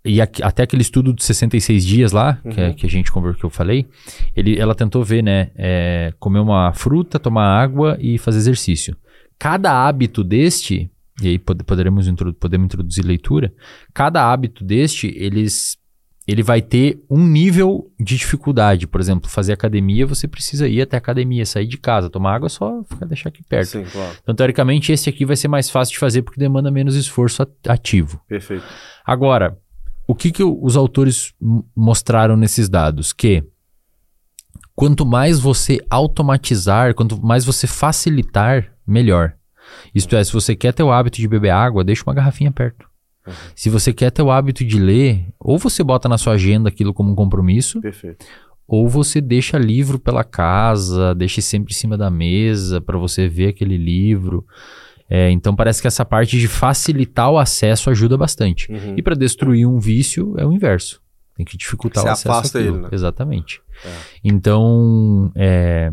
E 0.04 0.20
aqui- 0.20 0.42
até 0.42 0.62
aquele 0.62 0.80
estudo 0.82 1.12
de 1.12 1.22
66 1.22 1.84
dias 1.84 2.12
lá, 2.12 2.34
que, 2.50 2.60
é- 2.60 2.68
Uhum. 2.68 2.74
que 2.74 2.86
a 2.86 2.88
gente 2.88 3.12
conversou, 3.12 3.40
que 3.40 3.46
eu 3.46 3.50
falei, 3.50 3.86
ele, 4.34 4.58
ela 4.58 4.74
tentou 4.74 5.04
ver, 5.04 5.22
né? 5.22 5.50
é, 5.56 6.12
comer 6.18 6.38
uma 6.40 6.72
fruta, 6.72 7.18
tomar 7.18 7.44
água 7.60 7.96
e 8.00 8.16
fazer 8.16 8.38
exercício. 8.38 8.96
Cada 9.38 9.86
hábito 9.86 10.24
deste, 10.24 10.90
e 11.22 11.28
aí 11.28 11.38
pod- 11.38 11.62
poderemos 11.64 12.08
introdu- 12.08 12.34
podemos 12.38 12.64
introduzir 12.66 13.04
leitura, 13.04 13.52
cada 13.92 14.30
hábito 14.32 14.64
deste, 14.64 15.08
eles 15.16 15.78
ele 16.28 16.42
vai 16.44 16.62
ter 16.62 17.02
um 17.10 17.26
nível 17.26 17.90
de 17.98 18.16
dificuldade. 18.16 18.86
Por 18.86 19.00
exemplo, 19.00 19.28
fazer 19.28 19.52
academia, 19.52 20.06
você 20.06 20.28
precisa 20.28 20.68
ir 20.68 20.80
até 20.80 20.96
a 20.96 20.98
academia, 20.98 21.44
sair 21.44 21.66
de 21.66 21.76
casa, 21.76 22.08
tomar 22.08 22.36
água, 22.36 22.48
só 22.48 22.84
ficar, 22.84 23.04
deixar 23.06 23.30
aqui 23.30 23.42
perto. 23.42 23.66
Sim, 23.70 23.84
claro. 23.90 24.16
Então, 24.22 24.34
teoricamente, 24.34 24.92
esse 24.92 25.08
aqui 25.10 25.24
vai 25.24 25.34
ser 25.34 25.48
mais 25.48 25.68
fácil 25.68 25.92
de 25.94 25.98
fazer 25.98 26.22
porque 26.22 26.38
demanda 26.38 26.70
menos 26.70 26.94
esforço 26.94 27.42
at- 27.42 27.50
ativo. 27.68 28.20
Perfeito. 28.28 28.62
Agora, 29.04 29.58
o 30.10 30.14
que, 30.14 30.32
que 30.32 30.42
os 30.42 30.76
autores 30.76 31.32
mostraram 31.76 32.36
nesses 32.36 32.68
dados? 32.68 33.12
Que 33.12 33.44
quanto 34.74 35.06
mais 35.06 35.38
você 35.38 35.78
automatizar, 35.88 36.96
quanto 36.96 37.24
mais 37.24 37.44
você 37.44 37.64
facilitar, 37.68 38.72
melhor. 38.84 39.34
Isto 39.94 40.16
é, 40.16 40.24
se 40.24 40.32
você 40.32 40.56
quer 40.56 40.72
ter 40.72 40.82
o 40.82 40.90
hábito 40.90 41.18
de 41.18 41.28
beber 41.28 41.50
água, 41.50 41.84
deixa 41.84 42.02
uma 42.04 42.12
garrafinha 42.12 42.50
perto. 42.50 42.88
Se 43.54 43.70
você 43.70 43.92
quer 43.92 44.10
ter 44.10 44.22
o 44.22 44.32
hábito 44.32 44.64
de 44.64 44.80
ler, 44.80 45.32
ou 45.38 45.56
você 45.56 45.84
bota 45.84 46.08
na 46.08 46.18
sua 46.18 46.32
agenda 46.32 46.68
aquilo 46.68 46.92
como 46.92 47.12
um 47.12 47.14
compromisso, 47.14 47.80
Perfeito. 47.80 48.26
ou 48.66 48.88
você 48.88 49.20
deixa 49.20 49.58
livro 49.58 49.96
pela 49.96 50.24
casa, 50.24 51.14
deixa 51.14 51.40
sempre 51.40 51.72
em 51.72 51.76
cima 51.76 51.96
da 51.96 52.10
mesa 52.10 52.80
para 52.80 52.98
você 52.98 53.28
ver 53.28 53.50
aquele 53.50 53.76
livro. 53.76 54.44
É, 55.10 55.28
então 55.30 55.56
parece 55.56 55.82
que 55.82 55.88
essa 55.88 56.04
parte 56.04 56.38
de 56.38 56.46
facilitar 56.46 57.28
o 57.30 57.38
acesso 57.38 57.90
ajuda 57.90 58.16
bastante. 58.16 58.70
Uhum. 58.70 58.94
E 58.96 59.02
para 59.02 59.16
destruir 59.16 59.66
um 59.66 59.80
vício 59.80 60.34
é 60.38 60.46
o 60.46 60.52
inverso. 60.52 61.02
Tem 61.36 61.44
que 61.44 61.56
dificultar 61.56 62.04
Você 62.04 62.08
o 62.08 62.12
acesso 62.12 62.30
afasta 62.30 62.58
àquilo. 62.60 62.76
ele, 62.76 62.82
né? 62.84 62.88
Exatamente. 62.92 63.60
É. 63.84 63.88
Então, 64.22 65.32
é, 65.34 65.92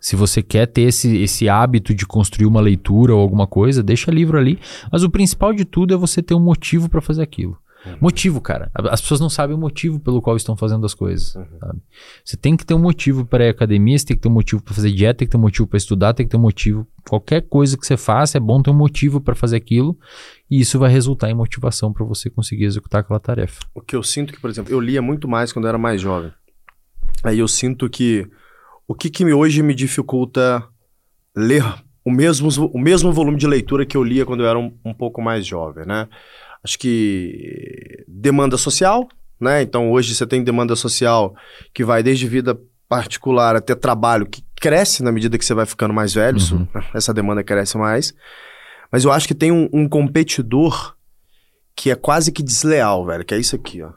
se 0.00 0.14
você 0.14 0.42
quer 0.42 0.66
ter 0.66 0.82
esse, 0.82 1.16
esse 1.16 1.48
hábito 1.48 1.94
de 1.94 2.06
construir 2.06 2.46
uma 2.46 2.60
leitura 2.60 3.14
ou 3.14 3.20
alguma 3.20 3.46
coisa, 3.46 3.82
deixa 3.82 4.10
livro 4.10 4.38
ali. 4.38 4.58
Mas 4.92 5.02
o 5.02 5.10
principal 5.10 5.52
de 5.52 5.64
tudo 5.64 5.94
é 5.94 5.96
você 5.96 6.22
ter 6.22 6.34
um 6.34 6.40
motivo 6.40 6.88
para 6.88 7.00
fazer 7.00 7.22
aquilo. 7.22 7.56
Motivo, 8.00 8.40
cara. 8.40 8.70
As 8.74 9.00
pessoas 9.00 9.20
não 9.20 9.28
sabem 9.28 9.56
o 9.56 9.58
motivo 9.58 10.00
pelo 10.00 10.20
qual 10.20 10.36
estão 10.36 10.56
fazendo 10.56 10.84
as 10.84 10.94
coisas. 10.94 11.34
Uhum. 11.34 11.80
Você 12.24 12.36
tem 12.36 12.56
que 12.56 12.64
ter 12.64 12.74
um 12.74 12.78
motivo 12.78 13.24
para 13.24 13.44
ir 13.44 13.48
à 13.48 13.50
academia, 13.50 13.98
você 13.98 14.06
tem 14.06 14.16
que 14.16 14.22
ter 14.22 14.28
um 14.28 14.32
motivo 14.32 14.62
para 14.62 14.74
fazer 14.74 14.90
dieta, 14.92 15.18
tem 15.18 15.28
que 15.28 15.32
ter 15.32 15.36
um 15.36 15.40
motivo 15.40 15.66
para 15.66 15.76
estudar, 15.76 16.14
tem 16.14 16.26
que 16.26 16.30
ter 16.30 16.36
um 16.36 16.40
motivo. 16.40 16.86
Qualquer 17.08 17.42
coisa 17.42 17.76
que 17.76 17.86
você 17.86 17.96
faça, 17.96 18.38
é 18.38 18.40
bom 18.40 18.62
ter 18.62 18.70
um 18.70 18.74
motivo 18.74 19.20
para 19.20 19.34
fazer 19.34 19.56
aquilo. 19.56 19.98
E 20.50 20.60
isso 20.60 20.78
vai 20.78 20.90
resultar 20.90 21.30
em 21.30 21.34
motivação 21.34 21.92
para 21.92 22.04
você 22.04 22.30
conseguir 22.30 22.64
executar 22.64 23.00
aquela 23.00 23.20
tarefa. 23.20 23.60
O 23.74 23.80
que 23.80 23.96
eu 23.96 24.02
sinto 24.02 24.32
que, 24.32 24.40
por 24.40 24.50
exemplo, 24.50 24.72
eu 24.72 24.80
lia 24.80 25.02
muito 25.02 25.28
mais 25.28 25.52
quando 25.52 25.66
eu 25.66 25.70
era 25.70 25.78
mais 25.78 26.00
jovem. 26.00 26.32
Aí 27.22 27.38
eu 27.38 27.48
sinto 27.48 27.88
que 27.88 28.28
o 28.86 28.94
que, 28.94 29.10
que 29.10 29.24
hoje 29.24 29.62
me 29.62 29.74
dificulta 29.74 30.66
ler 31.36 31.64
o 32.04 32.10
mesmo, 32.10 32.48
o 32.72 32.78
mesmo 32.78 33.12
volume 33.12 33.36
de 33.36 33.48
leitura 33.48 33.84
que 33.84 33.96
eu 33.96 34.04
lia 34.04 34.24
quando 34.24 34.44
eu 34.44 34.48
era 34.48 34.58
um, 34.58 34.72
um 34.84 34.94
pouco 34.94 35.20
mais 35.20 35.44
jovem, 35.44 35.84
né? 35.84 36.08
Acho 36.66 36.80
que 36.80 38.04
demanda 38.08 38.56
social, 38.58 39.08
né? 39.40 39.62
Então 39.62 39.92
hoje 39.92 40.12
você 40.16 40.26
tem 40.26 40.42
demanda 40.42 40.74
social 40.74 41.32
que 41.72 41.84
vai 41.84 42.02
desde 42.02 42.26
vida 42.26 42.58
particular 42.88 43.54
até 43.54 43.72
trabalho, 43.76 44.26
que 44.26 44.42
cresce 44.56 45.00
na 45.04 45.12
medida 45.12 45.38
que 45.38 45.44
você 45.44 45.54
vai 45.54 45.64
ficando 45.64 45.94
mais 45.94 46.12
velho, 46.12 46.38
Uhum. 46.52 46.66
essa 46.92 47.14
demanda 47.14 47.44
cresce 47.44 47.78
mais. 47.78 48.12
Mas 48.90 49.04
eu 49.04 49.12
acho 49.12 49.28
que 49.28 49.34
tem 49.34 49.52
um, 49.52 49.68
um 49.72 49.88
competidor 49.88 50.96
que 51.76 51.88
é 51.88 51.94
quase 51.94 52.32
que 52.32 52.42
desleal, 52.42 53.06
velho, 53.06 53.24
que 53.24 53.32
é 53.34 53.38
isso 53.38 53.54
aqui, 53.54 53.80
ó. 53.80 53.92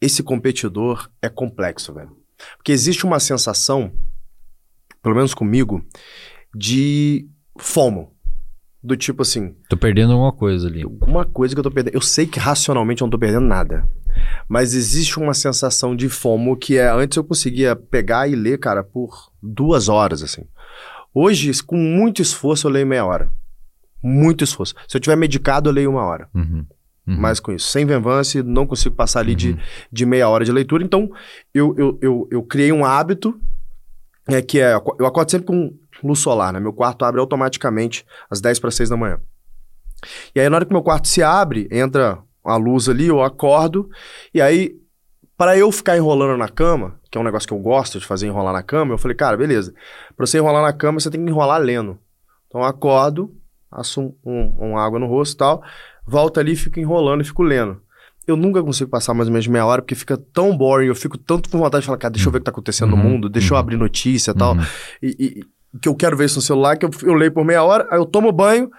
Esse 0.00 0.22
competidor 0.22 1.10
é 1.20 1.28
complexo, 1.28 1.92
velho. 1.92 2.16
Porque 2.56 2.72
existe 2.72 3.04
uma 3.04 3.20
sensação, 3.20 3.92
pelo 5.02 5.14
menos 5.14 5.34
comigo, 5.34 5.84
de 6.54 7.28
FOMO. 7.58 8.11
Do 8.82 8.96
tipo 8.96 9.22
assim, 9.22 9.54
Tô 9.68 9.76
perdendo 9.76 10.12
alguma 10.12 10.32
coisa 10.32 10.66
ali. 10.66 10.82
alguma 10.82 11.24
coisa 11.24 11.54
que 11.54 11.58
eu 11.60 11.62
tô 11.62 11.70
perdendo. 11.70 11.94
Eu 11.94 12.00
sei 12.00 12.26
que 12.26 12.40
racionalmente 12.40 13.00
eu 13.00 13.06
não 13.06 13.10
tô 13.10 13.18
perdendo 13.18 13.46
nada. 13.46 13.88
Mas 14.48 14.74
existe 14.74 15.18
uma 15.18 15.34
sensação 15.34 15.94
de 15.94 16.08
FOMO 16.08 16.56
que 16.56 16.76
é. 16.76 16.90
Antes 16.90 17.16
eu 17.16 17.22
conseguia 17.24 17.76
pegar 17.76 18.26
e 18.26 18.34
ler, 18.34 18.58
cara, 18.58 18.82
por 18.82 19.30
duas 19.40 19.88
horas, 19.88 20.22
assim. 20.22 20.42
Hoje, 21.14 21.50
com 21.62 21.76
muito 21.76 22.20
esforço, 22.20 22.66
eu 22.66 22.70
leio 22.72 22.86
meia 22.86 23.04
hora. 23.04 23.30
Muito 24.02 24.42
esforço. 24.42 24.74
Se 24.88 24.96
eu 24.96 25.00
tiver 25.00 25.16
medicado, 25.16 25.68
eu 25.70 25.74
leio 25.74 25.90
uma 25.90 26.02
hora. 26.04 26.28
Uhum. 26.34 26.66
Uhum. 27.06 27.16
Mais 27.20 27.38
com 27.38 27.52
isso. 27.52 27.68
Sem 27.68 27.84
venvance, 27.86 28.42
não 28.42 28.66
consigo 28.66 28.94
passar 28.94 29.20
ali 29.20 29.34
de, 29.34 29.56
de 29.92 30.06
meia 30.06 30.28
hora 30.28 30.44
de 30.44 30.52
leitura. 30.52 30.82
Então, 30.84 31.10
eu, 31.54 31.74
eu, 31.76 31.98
eu, 32.00 32.28
eu 32.30 32.42
criei 32.42 32.72
um 32.72 32.84
hábito 32.84 33.38
é, 34.34 34.42
que 34.42 34.60
é. 34.60 34.74
Eu 34.74 35.06
acordo 35.06 35.30
sempre 35.30 35.46
com 35.46 35.74
luz 36.02 36.18
solar, 36.18 36.52
né? 36.52 36.60
Meu 36.60 36.72
quarto 36.72 37.04
abre 37.04 37.20
automaticamente 37.20 38.04
às 38.30 38.40
10 38.40 38.58
para 38.58 38.70
6 38.70 38.88
da 38.88 38.96
manhã. 38.96 39.20
E 40.34 40.40
aí, 40.40 40.48
na 40.48 40.56
hora 40.56 40.64
que 40.64 40.72
meu 40.72 40.82
quarto 40.82 41.08
se 41.08 41.22
abre, 41.22 41.68
entra 41.70 42.18
a 42.44 42.56
luz 42.56 42.88
ali, 42.88 43.06
eu 43.06 43.22
acordo. 43.22 43.88
E 44.34 44.40
aí, 44.40 44.76
para 45.36 45.56
eu 45.56 45.70
ficar 45.70 45.96
enrolando 45.96 46.36
na 46.36 46.48
cama, 46.48 47.00
que 47.10 47.16
é 47.16 47.20
um 47.20 47.24
negócio 47.24 47.46
que 47.46 47.54
eu 47.54 47.58
gosto 47.58 47.98
de 47.98 48.06
fazer 48.06 48.26
enrolar 48.26 48.52
na 48.52 48.62
cama, 48.62 48.94
eu 48.94 48.98
falei, 48.98 49.16
cara, 49.16 49.36
beleza. 49.36 49.74
Pra 50.16 50.26
você 50.26 50.38
enrolar 50.38 50.62
na 50.62 50.72
cama, 50.72 51.00
você 51.00 51.10
tem 51.10 51.24
que 51.24 51.30
enrolar 51.30 51.60
lendo. 51.60 51.98
Então, 52.46 52.60
eu 52.60 52.66
acordo, 52.66 53.34
passo 53.70 54.14
um, 54.24 54.54
um, 54.58 54.78
água 54.78 54.98
no 54.98 55.06
rosto 55.06 55.34
e 55.34 55.38
tal, 55.38 55.62
volto 56.06 56.38
ali, 56.38 56.54
fico 56.56 56.78
enrolando 56.78 57.22
e 57.22 57.24
fico 57.24 57.42
lendo. 57.42 57.80
Eu 58.26 58.36
nunca 58.36 58.62
consigo 58.62 58.88
passar 58.90 59.14
mais 59.14 59.28
ou 59.28 59.32
menos 59.32 59.46
meia 59.48 59.66
hora, 59.66 59.82
porque 59.82 59.94
fica 59.94 60.16
tão 60.16 60.56
boring, 60.56 60.86
eu 60.86 60.94
fico 60.94 61.18
tanto 61.18 61.48
com 61.50 61.58
vontade 61.58 61.82
de 61.82 61.86
falar, 61.86 61.98
cara, 61.98 62.12
deixa 62.12 62.28
eu 62.28 62.32
ver 62.32 62.38
o 62.38 62.40
que 62.40 62.44
tá 62.44 62.50
acontecendo 62.52 62.90
no 62.90 62.96
Uhum, 62.96 63.02
mundo, 63.10 63.28
deixa 63.28 63.52
eu 63.52 63.56
uhum. 63.56 63.60
abrir 63.60 63.76
notícia 63.76 64.30
e 64.30 64.34
tal. 64.34 64.54
Uhum. 64.54 64.62
E, 65.02 65.08
e- 65.18 65.78
que 65.80 65.88
eu 65.88 65.94
quero 65.94 66.16
ver 66.16 66.26
isso 66.26 66.36
no 66.36 66.42
celular, 66.42 66.76
que 66.76 66.84
eu, 66.84 66.90
eu 67.02 67.14
leio 67.14 67.32
por 67.32 67.44
meia 67.44 67.62
hora, 67.64 67.88
aí 67.90 67.98
eu 67.98 68.04
tomo 68.06 68.30
banho, 68.30 68.70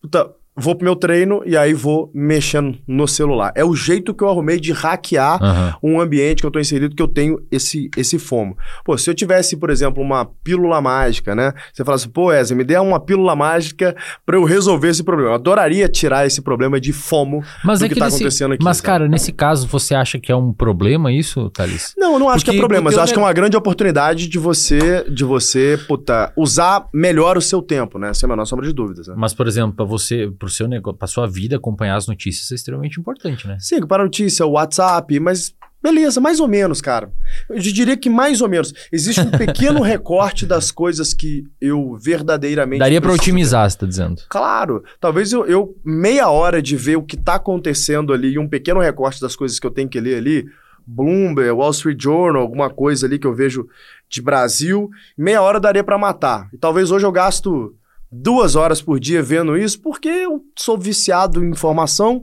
puta, 0.00 0.30
vou 0.56 0.74
pro 0.74 0.84
meu 0.84 0.96
treino 0.96 1.42
e 1.44 1.56
aí 1.56 1.74
vou 1.74 2.10
mexendo 2.14 2.78
no 2.86 3.06
celular. 3.06 3.52
É 3.54 3.64
o 3.64 3.74
jeito 3.74 4.14
que 4.14 4.24
eu 4.24 4.28
arrumei 4.28 4.58
de 4.58 4.72
hackear 4.72 5.42
Aham. 5.42 5.74
um 5.82 6.00
ambiente 6.00 6.40
que 6.40 6.46
eu 6.46 6.50
tô 6.50 6.58
inserido 6.58 6.94
que 6.94 7.02
eu 7.02 7.08
tenho 7.08 7.40
esse, 7.50 7.90
esse 7.96 8.18
fomo. 8.18 8.56
Pô, 8.84 8.96
se 8.96 9.10
eu 9.10 9.14
tivesse, 9.14 9.56
por 9.56 9.70
exemplo, 9.70 10.02
uma 10.02 10.24
pílula 10.24 10.80
mágica, 10.80 11.34
né? 11.34 11.52
Você 11.72 11.84
fala 11.84 11.96
assim, 11.96 12.08
pô, 12.08 12.26
Wesley, 12.26 12.56
me 12.56 12.64
dê 12.64 12.76
uma 12.78 12.98
pílula 12.98 13.36
mágica 13.36 13.94
pra 14.24 14.36
eu 14.36 14.44
resolver 14.44 14.88
esse 14.88 15.02
problema. 15.04 15.30
Eu 15.30 15.34
adoraria 15.34 15.88
tirar 15.88 16.26
esse 16.26 16.40
problema 16.40 16.80
de 16.80 16.92
fomo 16.92 17.42
Mas 17.64 17.80
do 17.80 17.84
é 17.84 17.88
que, 17.88 17.94
que, 17.94 18.00
tá 18.00 18.06
nesse- 18.06 18.16
acontecendo 18.16 18.52
aqui. 18.54 18.64
Mas, 18.64 18.78
sabe? 18.78 18.86
cara, 18.86 19.08
nesse 19.08 19.32
caso, 19.32 19.66
você 19.66 19.94
acha 19.94 20.18
que 20.18 20.32
é 20.32 20.36
um 20.36 20.52
problema 20.52 21.12
isso, 21.12 21.50
Thalys? 21.50 21.94
Não, 21.98 22.14
eu 22.14 22.18
não 22.18 22.28
acho 22.30 22.44
que 22.44 22.50
é 22.50 22.52
Porque- 22.54 22.60
problema, 22.60 22.84
mas 22.84 22.94
porque 22.94 23.00
eu 23.00 23.04
acho 23.04 23.12
que 23.12 23.18
é 23.18 23.22
uma 23.22 23.32
grande 23.32 23.56
oportunidade 23.56 24.28
de 24.28 24.38
você, 24.38 25.04
de 25.10 25.24
você, 25.24 25.78
puta, 25.86 26.32
usar 26.36 26.86
melhor 26.92 27.36
o 27.36 27.42
seu 27.42 27.60
tempo, 27.60 27.98
né? 27.98 28.14
Sem 28.14 28.26
a 28.26 28.30
menor 28.30 28.44
sombra 28.46 28.66
de 28.66 28.72
dúvidas, 28.72 29.06
né? 29.08 29.14
Mas, 29.16 29.34
por 29.34 29.46
exemplo, 29.46 29.72
para 29.74 29.84
você, 29.84 30.30
pro 30.46 30.54
seu 30.54 30.68
negócio, 30.68 30.98
pra 30.98 31.08
sua 31.08 31.26
vida, 31.26 31.56
acompanhar 31.56 31.96
as 31.96 32.06
notícias 32.06 32.50
é 32.52 32.54
extremamente 32.54 32.98
importante, 33.00 33.46
né? 33.46 33.56
Sim, 33.60 33.86
para 33.86 34.02
notícia, 34.04 34.46
o 34.46 34.52
WhatsApp, 34.52 35.18
mas 35.20 35.54
beleza, 35.82 36.20
mais 36.20 36.40
ou 36.40 36.48
menos, 36.48 36.80
cara. 36.80 37.12
Eu 37.48 37.58
diria 37.60 37.96
que 37.96 38.10
mais 38.10 38.40
ou 38.40 38.48
menos. 38.48 38.72
Existe 38.90 39.20
um 39.20 39.30
pequeno 39.30 39.80
recorte 39.82 40.44
das 40.46 40.70
coisas 40.72 41.14
que 41.14 41.44
eu 41.60 41.96
verdadeiramente. 41.96 42.80
Daria 42.80 43.00
preciso 43.00 43.20
otimizar, 43.22 43.70
você 43.70 43.78
tá 43.78 43.86
dizendo. 43.86 44.22
Claro, 44.28 44.82
talvez 45.00 45.32
eu, 45.32 45.46
eu- 45.46 45.76
meia 45.84 46.28
hora 46.28 46.60
de 46.60 46.76
ver 46.76 46.96
o 46.96 47.02
que 47.02 47.16
tá 47.16 47.34
acontecendo 47.36 48.12
ali 48.12 48.32
e 48.32 48.38
um 48.38 48.48
pequeno 48.48 48.80
recorte 48.80 49.20
das 49.20 49.36
coisas 49.36 49.60
que 49.60 49.66
eu 49.66 49.70
tenho 49.70 49.88
que 49.88 50.00
ler 50.00 50.16
ali, 50.16 50.46
Bloomberg, 50.86 51.50
Wall 51.50 51.70
Street 51.70 52.00
Journal, 52.02 52.42
alguma 52.42 52.70
coisa 52.70 53.06
ali 53.06 53.18
que 53.18 53.26
eu 53.26 53.34
vejo 53.34 53.68
de 54.08 54.22
Brasil, 54.22 54.88
meia 55.16 55.42
hora 55.42 55.58
daria 55.60 55.82
pra 55.84 55.98
matar. 55.98 56.48
E 56.52 56.58
talvez 56.58 56.90
hoje 56.90 57.04
eu 57.06 57.12
gasto 57.12 57.74
duas 58.10 58.54
horas 58.56 58.80
por 58.80 59.00
dia 59.00 59.22
vendo 59.22 59.56
isso 59.56 59.80
porque 59.80 60.08
eu 60.08 60.42
sou 60.56 60.78
viciado 60.78 61.44
em 61.44 61.50
informação 61.50 62.22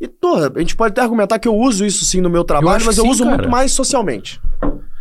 e, 0.00 0.06
porra, 0.06 0.52
a 0.54 0.58
gente 0.58 0.76
pode 0.76 0.92
até 0.92 1.00
argumentar 1.00 1.38
que 1.38 1.48
eu 1.48 1.56
uso 1.56 1.84
isso 1.84 2.04
sim 2.04 2.20
no 2.20 2.30
meu 2.30 2.44
trabalho, 2.44 2.76
acho 2.76 2.86
mas 2.86 2.98
eu 2.98 3.04
sim, 3.04 3.10
uso 3.10 3.24
cara. 3.24 3.36
muito 3.36 3.50
mais 3.50 3.72
socialmente. 3.72 4.40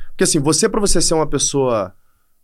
Porque 0.10 0.24
assim, 0.24 0.40
você 0.40 0.70
pra 0.70 0.80
você 0.80 1.02
ser 1.02 1.14
uma 1.14 1.28
pessoa 1.28 1.94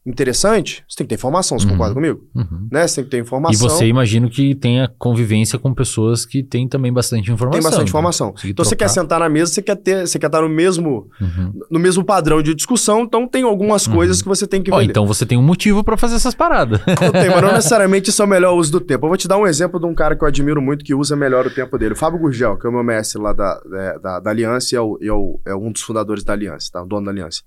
interessante, 0.10 0.84
você 0.88 0.98
tem 0.98 1.06
que 1.06 1.10
ter 1.10 1.16
informação, 1.16 1.60
você 1.60 1.66
Uhum. 1.66 1.72
concorda 1.74 1.94
comigo? 1.94 2.22
Uhum. 2.34 2.68
Né? 2.72 2.88
Você 2.88 2.96
tem 2.96 3.04
que 3.04 3.10
ter 3.12 3.18
E 3.18 3.22
informação. 3.22 3.70
você 3.70 3.86
imagino 3.88 4.30
que 4.30 4.56
tenha 4.56 4.90
convivência 4.98 5.60
com 5.60 5.74
pessoas 5.74 6.26
que 6.26 6.42
têm 6.42 6.68
também 6.68 6.92
bastante 6.94 7.32
informação. 7.32 7.60
Tem 7.60 7.64
bastante 7.70 7.86
né? 7.86 7.90
informação. 7.90 8.34
Então 8.46 8.64
você 8.66 8.76
quer 8.76 8.86
trocar. 8.86 9.02
sentar 9.02 9.20
na 9.20 9.30
mesa, 9.30 9.52
você 9.54 9.62
quer 9.62 9.76
ter, 9.76 10.08
você 10.08 10.18
quer 10.18 10.28
estar 10.28 10.42
no 10.42 10.50
mesmo, 10.50 11.08
Uhum. 11.22 11.54
no 11.70 11.80
mesmo 11.80 12.04
padrão 12.04 12.42
de 12.42 12.56
discussão, 12.56 13.02
então 13.02 13.28
tem 13.28 13.44
algumas 13.44 13.88
coisas 13.88 14.22
que 14.22 14.28
você 14.28 14.48
tem 14.48 14.62
que 14.62 14.72
ver. 14.72 14.84
então 14.84 15.06
você 15.06 15.26
tem 15.26 15.38
um 15.38 15.44
motivo 15.44 15.84
pra 15.84 15.98
fazer 15.98 16.16
essas 16.16 16.34
paradas. 16.36 16.80
Eu 16.88 17.12
tenho, 17.12 17.32
mas 17.32 17.42
não 17.44 17.54
necessariamente 17.54 18.10
isso 18.10 18.22
é 18.22 18.26
o 18.26 18.28
melhor 18.28 18.54
uso 18.56 18.72
do 18.72 18.80
tempo. 18.80 19.06
Eu 19.06 19.10
vou 19.10 19.18
te 19.18 19.28
dar 19.28 19.38
um 19.38 19.46
exemplo 19.48 19.80
de 19.80 19.86
um 19.86 19.94
cara 19.94 20.16
que 20.16 20.24
eu 20.24 20.28
admiro 20.28 20.62
muito 20.62 20.84
que 20.86 20.94
usa 20.96 21.16
melhor 21.16 21.46
o 21.46 21.50
tempo 21.50 21.78
dele. 21.78 21.94
O 21.94 21.98
Fábio 21.98 22.20
Gurgel, 22.20 22.58
que 22.58 22.66
é 22.66 22.70
o 22.70 22.74
meu 22.74 22.84
mestre 22.84 23.22
lá 23.22 23.34
da, 23.34 23.60
da, 23.62 23.98
da, 23.98 24.20
da 24.20 24.30
Aliança 24.30 24.74
e 24.74 24.78
é, 24.78 24.82
o- 24.82 24.98
e 25.02 25.08
é 25.08 25.14
o- 25.14 25.40
é 25.46 25.56
um 25.56 25.72
dos 25.72 25.82
fundadores 25.82 26.24
da 26.24 26.34
Aliança, 26.34 26.70
tá? 26.72 26.82
O 26.84 26.86
dono 26.88 27.06
da 27.06 27.12
Aliança. 27.12 27.42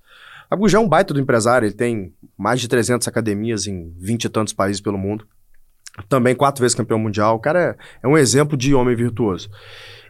Fábio 0.48 0.62
Gurgel 0.62 0.80
é 0.80 0.84
um 0.84 0.88
baita 0.88 1.14
do 1.14 1.20
empresário, 1.20 1.66
ele 1.66 1.74
tem 1.74 2.12
mais 2.40 2.58
de 2.60 2.68
300 2.68 3.06
academias 3.06 3.66
em 3.66 3.92
20 3.98 4.24
e 4.24 4.28
tantos 4.30 4.54
países 4.54 4.80
pelo 4.80 4.96
mundo. 4.96 5.26
Também 6.08 6.34
quatro 6.34 6.62
vezes 6.62 6.74
campeão 6.74 6.98
mundial. 6.98 7.36
O 7.36 7.38
cara 7.40 7.76
é, 8.02 8.06
é 8.06 8.08
um 8.08 8.16
exemplo 8.16 8.56
de 8.56 8.74
homem 8.74 8.96
virtuoso. 8.96 9.50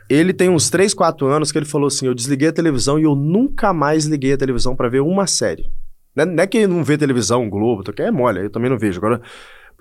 Ele 0.09 0.33
tem 0.33 0.49
uns 0.49 0.71
3, 0.71 0.95
4 0.95 1.27
anos 1.27 1.51
que 1.51 1.59
ele 1.59 1.67
falou 1.67 1.89
assim: 1.89 2.07
Eu 2.07 2.15
desliguei 2.15 2.49
a 2.49 2.53
televisão 2.53 2.99
e 2.99 3.03
eu 3.03 3.17
nunca 3.17 3.73
mais 3.73 4.05
liguei 4.07 4.33
a 4.33 4.37
televisão 4.37 4.77
pra 4.77 4.89
ver 4.89 5.01
uma 5.01 5.27
série. 5.27 5.71
Não 6.15 6.23
é, 6.23 6.27
não 6.27 6.43
é 6.43 6.47
que 6.47 6.59
ele 6.59 6.67
não 6.69 6.85
vê 6.85 6.97
televisão, 6.99 7.49
Globo, 7.49 7.83
que 7.93 8.03
é 8.03 8.11
mole, 8.11 8.41
eu 8.45 8.51
também 8.51 8.71
não 8.71 8.79
vejo. 8.79 8.99
Agora, 8.99 9.21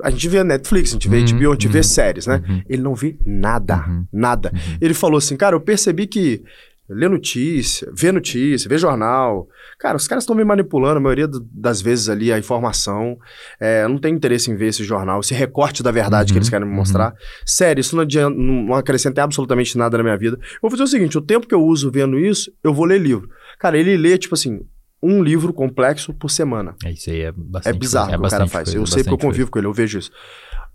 a 0.03 0.09
gente 0.09 0.27
vê 0.29 0.43
Netflix, 0.43 0.89
a 0.89 0.93
gente 0.93 1.09
vê 1.09 1.17
Uhum, 1.17 1.25
HBO, 1.39 1.49
a 1.49 1.53
gente 1.53 1.67
vê 1.67 1.79
uhum, 1.79 1.83
séries, 1.83 2.25
né? 2.27 2.41
uhum. 2.47 2.61
Ele 2.69 2.81
não 2.81 2.95
vê 2.95 3.17
nada, 3.25 3.85
Uhum. 3.87 4.05
nada. 4.13 4.51
Ele 4.79 4.93
falou 4.93 5.17
assim, 5.17 5.35
cara, 5.35 5.55
eu 5.55 5.59
percebi 5.61 6.07
que 6.07 6.43
ler 6.89 7.09
notícia, 7.09 7.91
ver 7.95 8.11
notícia, 8.11 8.67
ver 8.67 8.77
jornal, 8.79 9.47
cara, 9.77 9.95
os 9.95 10.07
caras 10.07 10.23
estão 10.23 10.35
me 10.35 10.43
manipulando 10.43 10.97
a 10.97 10.99
maioria 10.99 11.27
das 11.51 11.81
vezes 11.81 12.09
ali 12.09 12.31
a 12.31 12.39
informação. 12.39 13.17
É, 13.59 13.87
não 13.87 13.97
tenho 13.97 14.15
interesse 14.15 14.49
em 14.49 14.55
ver 14.55 14.67
esse 14.67 14.83
jornal, 14.83 15.19
esse 15.19 15.33
recorte 15.33 15.83
da 15.83 15.91
verdade 15.91 16.31
Uhum, 16.31 16.33
que 16.33 16.37
eles 16.39 16.49
querem 16.49 16.65
me 16.65 16.71
uhum. 16.71 16.79
mostrar. 16.79 17.13
Sério, 17.45 17.79
isso 17.81 17.95
não, 17.95 18.03
adianta, 18.03 18.35
não 18.37 18.73
acrescenta 18.73 19.23
absolutamente 19.23 19.77
nada 19.77 19.97
na 19.97 20.03
minha 20.03 20.17
vida. 20.17 20.37
Eu 20.41 20.59
vou 20.61 20.71
fazer 20.71 20.83
o 20.83 20.87
seguinte: 20.87 21.17
o 21.17 21.21
tempo 21.21 21.47
que 21.47 21.55
eu 21.55 21.63
uso 21.63 21.91
vendo 21.91 22.17
isso, 22.19 22.51
eu 22.63 22.73
vou 22.73 22.85
ler 22.85 22.99
livro. 22.99 23.29
Cara, 23.59 23.77
ele 23.77 23.95
lê, 23.97 24.17
tipo 24.17 24.33
assim, 24.35 24.61
um 25.01 25.23
livro 25.23 25.53
complexo 25.53 26.13
por 26.13 26.29
semana. 26.29 26.75
É, 26.83 26.91
Isso 26.91 27.09
aí 27.09 27.21
é 27.21 27.31
bastante 27.31 27.75
É 27.75 27.77
bizarro 27.79 28.07
coisa, 28.09 28.17
o 28.17 28.21
que 28.21 28.27
o 28.27 28.29
cara 28.29 28.47
faz. 28.47 28.63
coisa, 28.65 28.77
eu 28.77 28.85
sei 28.85 29.03
porque 29.03 29.13
eu 29.13 29.17
convivo 29.29 29.49
com 29.51 29.59
ele, 29.59 29.67
eu 29.67 29.73
vejo 29.73 29.99
isso. 29.99 30.11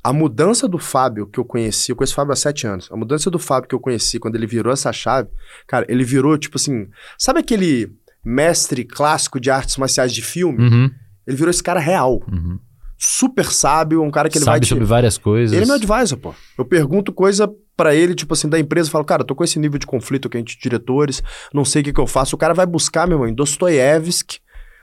A 0.05 0.13
mudança 0.13 0.69
do 0.69 0.79
Fábio 0.79 1.27
que 1.27 1.41
eu 1.41 1.45
conheci, 1.47 1.91
eu 1.91 1.97
conheço 1.97 2.13
o 2.13 2.17
Fábio 2.17 2.33
há 2.33 2.37
sete 2.37 2.67
anos. 2.67 2.89
A 2.93 2.97
mudança 2.97 3.31
do 3.31 3.39
Fábio 3.39 3.69
que 3.69 3.75
eu 3.75 3.81
conheci 3.81 4.19
quando 4.19 4.37
ele 4.37 4.47
virou 4.47 4.71
essa 4.71 4.93
chave, 4.93 5.31
cara, 5.67 5.87
ele 5.89 6.05
virou 6.05 6.37
tipo 6.37 6.57
assim. 6.57 6.89
Sabe 7.19 7.41
aquele 7.41 7.91
mestre 8.23 8.85
clássico 8.85 9.41
de 9.41 9.51
artes 9.51 9.79
marciais 9.79 10.13
de 10.13 10.21
filme? 10.23 10.63
Uhum, 10.63 10.91
Ele 11.27 11.37
virou 11.37 11.51
esse 11.51 11.63
cara 11.63 11.81
real. 11.81 12.23
uhum. 12.31 12.59
Super 12.97 13.47
sábio, 13.47 14.03
um 14.03 14.11
cara 14.11 14.29
que 14.29 14.39
ele 14.39 14.45
Sabe 14.45 14.55
vai 14.55 14.61
te... 14.61 14.69
sobre 14.69 14.85
várias 14.85 15.19
coisas. 15.19 15.55
Ele 15.55 15.65
é 15.65 15.67
meu 15.67 15.75
advisor, 15.75 16.17
pô. 16.17 16.35
Eu 16.57 16.65
pergunto 16.65 17.13
coisa 17.13 17.53
pra 17.77 17.95
ele, 17.95 18.15
tipo 18.15 18.33
assim, 18.33 18.49
da 18.49 18.59
empresa, 18.59 18.89
eu 18.89 18.93
falo, 18.93 19.05
cara, 19.05 19.25
tô 19.25 19.35
com 19.35 19.43
esse 19.43 19.59
nível 19.59 19.79
de 19.79 19.87
conflito 19.87 20.29
aqui 20.29 20.39
entre 20.39 20.57
diretores, 20.57 21.23
não 21.53 21.65
sei 21.65 21.83
o 21.83 21.85
que, 21.85 21.93
que 21.93 22.01
eu 22.01 22.07
faço. 22.07 22.37
O 22.37 22.39
cara 22.39 22.55
vai 22.55 22.65
buscar, 22.65 23.07
meu 23.07 23.19
irmão, 23.19 23.35
Dostoiévski 23.35 24.39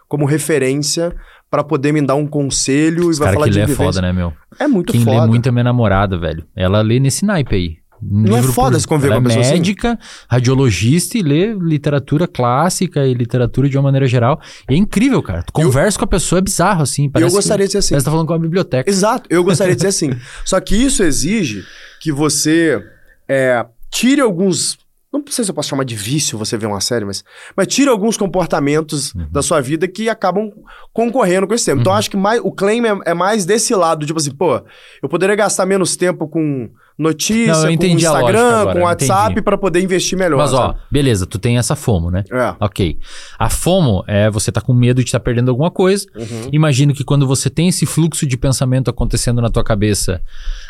como 0.07 0.25
referência 0.25 1.15
pra 1.51 1.63
poder 1.65 1.91
me 1.91 2.01
dar 2.01 2.15
um 2.15 2.25
conselho 2.25 3.11
Esse 3.11 3.19
e 3.19 3.23
vai 3.23 3.33
falar 3.33 3.45
que 3.45 3.51
de 3.51 3.57
lê 3.57 3.63
é 3.63 3.67
vivência. 3.67 3.85
foda, 3.85 4.01
né, 4.01 4.13
meu? 4.13 4.33
É 4.57 4.67
muito 4.67 4.93
Quem 4.93 5.03
foda. 5.03 5.21
lê 5.21 5.27
muito 5.27 5.47
é 5.47 5.51
minha 5.51 5.65
namorada, 5.65 6.17
velho. 6.17 6.45
Ela 6.55 6.81
lê 6.81 6.97
nesse 6.97 7.25
naipe 7.25 7.55
aí. 7.55 7.81
Um 8.01 8.21
Não 8.23 8.37
é 8.37 8.41
foda 8.41 8.79
se 8.79 8.87
conviver 8.87 9.13
com 9.13 9.19
uma 9.19 9.25
é 9.25 9.27
pessoa 9.27 9.41
assim? 9.45 9.53
médica, 9.53 9.99
radiologista 10.27 11.19
e 11.19 11.21
lê 11.21 11.53
literatura 11.53 12.25
clássica 12.27 13.05
e 13.05 13.13
literatura 13.13 13.69
de 13.69 13.77
uma 13.77 13.83
maneira 13.83 14.07
geral. 14.07 14.41
E 14.67 14.73
é 14.73 14.77
incrível, 14.77 15.21
cara. 15.21 15.43
Tu 15.43 15.53
conversa 15.53 15.99
com 15.99 16.05
a 16.05 16.07
pessoa, 16.07 16.39
é 16.39 16.41
bizarro, 16.41 16.81
assim. 16.81 17.05
Eu 17.05 17.11
Parece 17.11 17.35
gostaria 17.35 17.65
que, 17.65 17.67
de 17.67 17.71
ser 17.73 17.77
assim. 17.77 17.89
Parece 17.89 18.03
que 18.03 18.05
tá 18.05 18.11
falando 18.11 18.27
com 18.27 18.33
uma 18.33 18.39
biblioteca. 18.39 18.89
Exato, 18.89 19.27
eu 19.29 19.43
gostaria 19.43 19.73
de 19.73 19.77
dizer 19.77 19.89
assim. 19.89 20.09
Só 20.43 20.59
que 20.59 20.75
isso 20.75 21.03
exige 21.03 21.63
que 22.01 22.11
você 22.11 22.81
é, 23.29 23.63
tire 23.91 24.21
alguns. 24.21 24.79
Não 25.13 25.21
sei 25.27 25.43
se 25.43 25.51
eu 25.51 25.55
posso 25.55 25.67
chamar 25.69 25.83
de 25.83 25.95
vício 25.95 26.37
você 26.37 26.57
ver 26.57 26.67
uma 26.67 26.79
série, 26.79 27.03
mas, 27.03 27.23
mas 27.55 27.67
tire 27.67 27.89
alguns 27.89 28.15
comportamentos 28.17 29.13
Uhum. 29.13 29.27
da 29.31 29.41
sua 29.41 29.59
vida 29.61 29.87
que 29.87 30.07
acabam 30.09 30.49
concorrendo 30.93 31.47
com 31.47 31.53
esse 31.53 31.65
tempo. 31.65 31.81
Então, 31.81 31.91
eu 31.93 31.97
acho 31.97 32.09
que 32.09 32.17
mais, 32.17 32.39
o 32.43 32.51
claim 32.51 32.81
é, 32.85 33.11
é 33.11 33.13
mais 33.13 33.43
desse 33.45 33.75
lado, 33.75 34.05
tipo 34.05 34.17
assim, 34.19 34.31
pô, 34.31 34.61
eu 35.03 35.09
poderia 35.09 35.35
gastar 35.35 35.65
menos 35.65 35.95
tempo 35.95 36.27
com 36.27 36.69
notícia, 37.01 37.53
Não, 37.53 37.69
eu 37.69 37.77
com 37.77 37.85
Instagram, 37.85 38.47
agora, 38.47 38.79
com 38.79 38.85
WhatsApp 38.85 39.41
pra 39.41 39.57
poder 39.57 39.81
investir 39.81 40.17
melhor. 40.17 40.37
Mas, 40.37 40.53
ó, 40.53 40.67
sabe? 40.67 40.79
beleza, 40.91 41.25
tu 41.25 41.39
tem 41.39 41.57
essa 41.57 41.75
FOMO, 41.75 42.11
né? 42.11 42.23
É. 42.31 42.55
Ok. 42.59 42.97
A 43.39 43.49
FOMO 43.49 44.03
é 44.07 44.29
você 44.29 44.51
tá 44.51 44.61
com 44.61 44.73
medo 44.73 45.01
de 45.03 45.07
estar 45.07 45.19
perdendo 45.19 45.49
alguma 45.49 45.71
coisa. 45.71 46.05
Uhum. 46.15 46.49
Imagino 46.51 46.93
que 46.93 47.03
quando 47.03 47.25
você 47.25 47.49
tem 47.49 47.69
esse 47.69 47.85
fluxo 47.85 48.25
de 48.25 48.37
pensamento 48.37 48.89
acontecendo 48.89 49.41
na 49.41 49.49
tua 49.49 49.63
cabeça, 49.63 50.21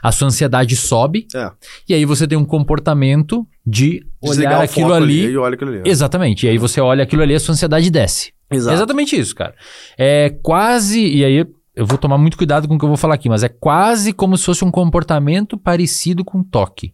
a 0.01 0.11
sua 0.11 0.27
ansiedade 0.27 0.75
sobe. 0.75 1.27
É. 1.36 1.51
E 1.89 1.93
aí 1.93 2.05
você 2.05 2.25
tem 2.27 2.38
um 2.38 2.45
comportamento 2.45 3.45
de 3.65 4.05
Desligar 4.23 4.53
olhar 4.53 4.63
aquilo 4.63 4.89
foco 4.89 5.03
ali. 5.03 5.25
e 5.25 5.38
olha 5.38 5.55
aquilo 5.55 5.71
ali. 5.71 5.82
Exatamente. 5.86 6.45
E 6.45 6.49
aí 6.49 6.57
você 6.57 6.79
olha 6.79 7.03
aquilo 7.03 7.21
ali 7.21 7.36
a 7.36 7.39
sua 7.39 7.53
ansiedade 7.53 7.89
desce. 7.91 8.32
Exato. 8.49 8.71
É 8.71 8.75
exatamente 8.75 9.17
isso, 9.17 9.36
cara. 9.36 9.53
É 9.97 10.29
quase. 10.41 11.05
E 11.05 11.23
aí 11.23 11.45
eu 11.76 11.86
vou 11.86 11.97
tomar 11.97 12.17
muito 12.17 12.38
cuidado 12.38 12.67
com 12.67 12.76
o 12.76 12.80
que 12.80 12.84
eu 12.84 12.89
vou 12.89 12.97
falar 12.97 13.15
aqui, 13.15 13.30
mas 13.30 13.43
é 13.43 13.49
quase 13.49 14.13
como 14.13 14.38
se 14.38 14.45
fosse 14.45 14.63
um 14.63 14.72
comportamento 14.72 15.57
parecido 15.57 16.24
com 16.24 16.43
toque. 16.43 16.93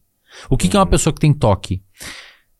O 0.49 0.57
que, 0.57 0.67
que 0.67 0.78
é 0.78 0.80
uma 0.80 0.86
pessoa 0.86 1.13
que 1.13 1.19
tem 1.19 1.34
toque? 1.34 1.82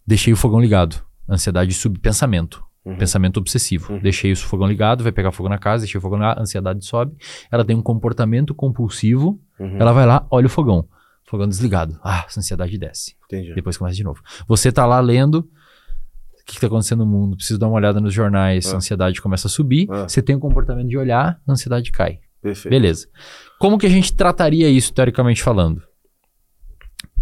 Deixei 0.06 0.34
o 0.34 0.38
fogão 0.38 0.60
ligado. 0.60 1.04
Ansiedade 1.30 1.74
sub 1.74 2.00
pensamento. 2.00 2.64
Uhum. 2.84 2.98
Pensamento 2.98 3.38
obsessivo. 3.38 3.94
Uhum. 3.94 4.00
Deixei 4.00 4.32
o 4.32 4.38
fogão 4.38 4.68
ligado, 4.68 5.04
vai 5.04 5.12
pegar 5.12 5.32
fogo 5.32 5.50
na 5.50 5.58
casa, 5.58 5.84
deixei 5.84 6.00
o 6.00 6.02
fogão 6.02 6.18
ligado, 6.18 6.40
ansiedade 6.40 6.86
sobe. 6.86 7.16
Ela 7.52 7.66
tem 7.66 7.76
um 7.76 7.82
comportamento 7.82 8.56
compulsivo. 8.56 9.40
Uhum. 9.60 9.78
Ela 9.78 9.92
vai 9.92 10.06
lá, 10.06 10.26
olha 10.32 10.48
o 10.48 10.50
fogão. 10.50 10.88
Fogão 11.26 11.48
desligado. 11.48 12.00
Ah, 12.02 12.24
essa 12.26 12.40
ansiedade 12.40 12.78
desce. 12.78 13.16
Entendi. 13.26 13.54
Depois 13.54 13.78
começa 13.78 13.98
de 13.98 14.04
novo. 14.04 14.22
Você 14.48 14.72
tá 14.72 14.86
lá 14.86 15.00
lendo. 15.02 15.48
O 16.48 16.50
que, 16.50 16.56
que 16.56 16.62
tá 16.62 16.68
acontecendo 16.68 17.00
no 17.00 17.12
mundo? 17.12 17.36
Preciso 17.36 17.60
dar 17.60 17.68
uma 17.68 17.76
olhada 17.76 18.00
nos 18.00 18.14
jornais. 18.14 18.68
É. 18.68 18.74
A 18.74 18.78
ansiedade 18.78 19.22
começa 19.22 19.48
a 19.48 19.52
subir. 19.52 19.86
É. 19.92 20.04
Você 20.04 20.22
tem 20.22 20.34
o 20.36 20.40
comportamento 20.40 20.88
de 20.88 20.98
olhar, 20.98 21.40
a 21.46 21.52
ansiedade 21.52 21.92
cai. 21.92 22.20
Perfeito. 22.42 22.70
Beleza. 22.72 23.08
Como 23.60 23.78
que 23.78 23.86
a 23.86 23.90
gente 23.90 24.14
trataria 24.14 24.70
isso, 24.70 24.94
teoricamente 24.94 25.44
falando? 25.44 25.82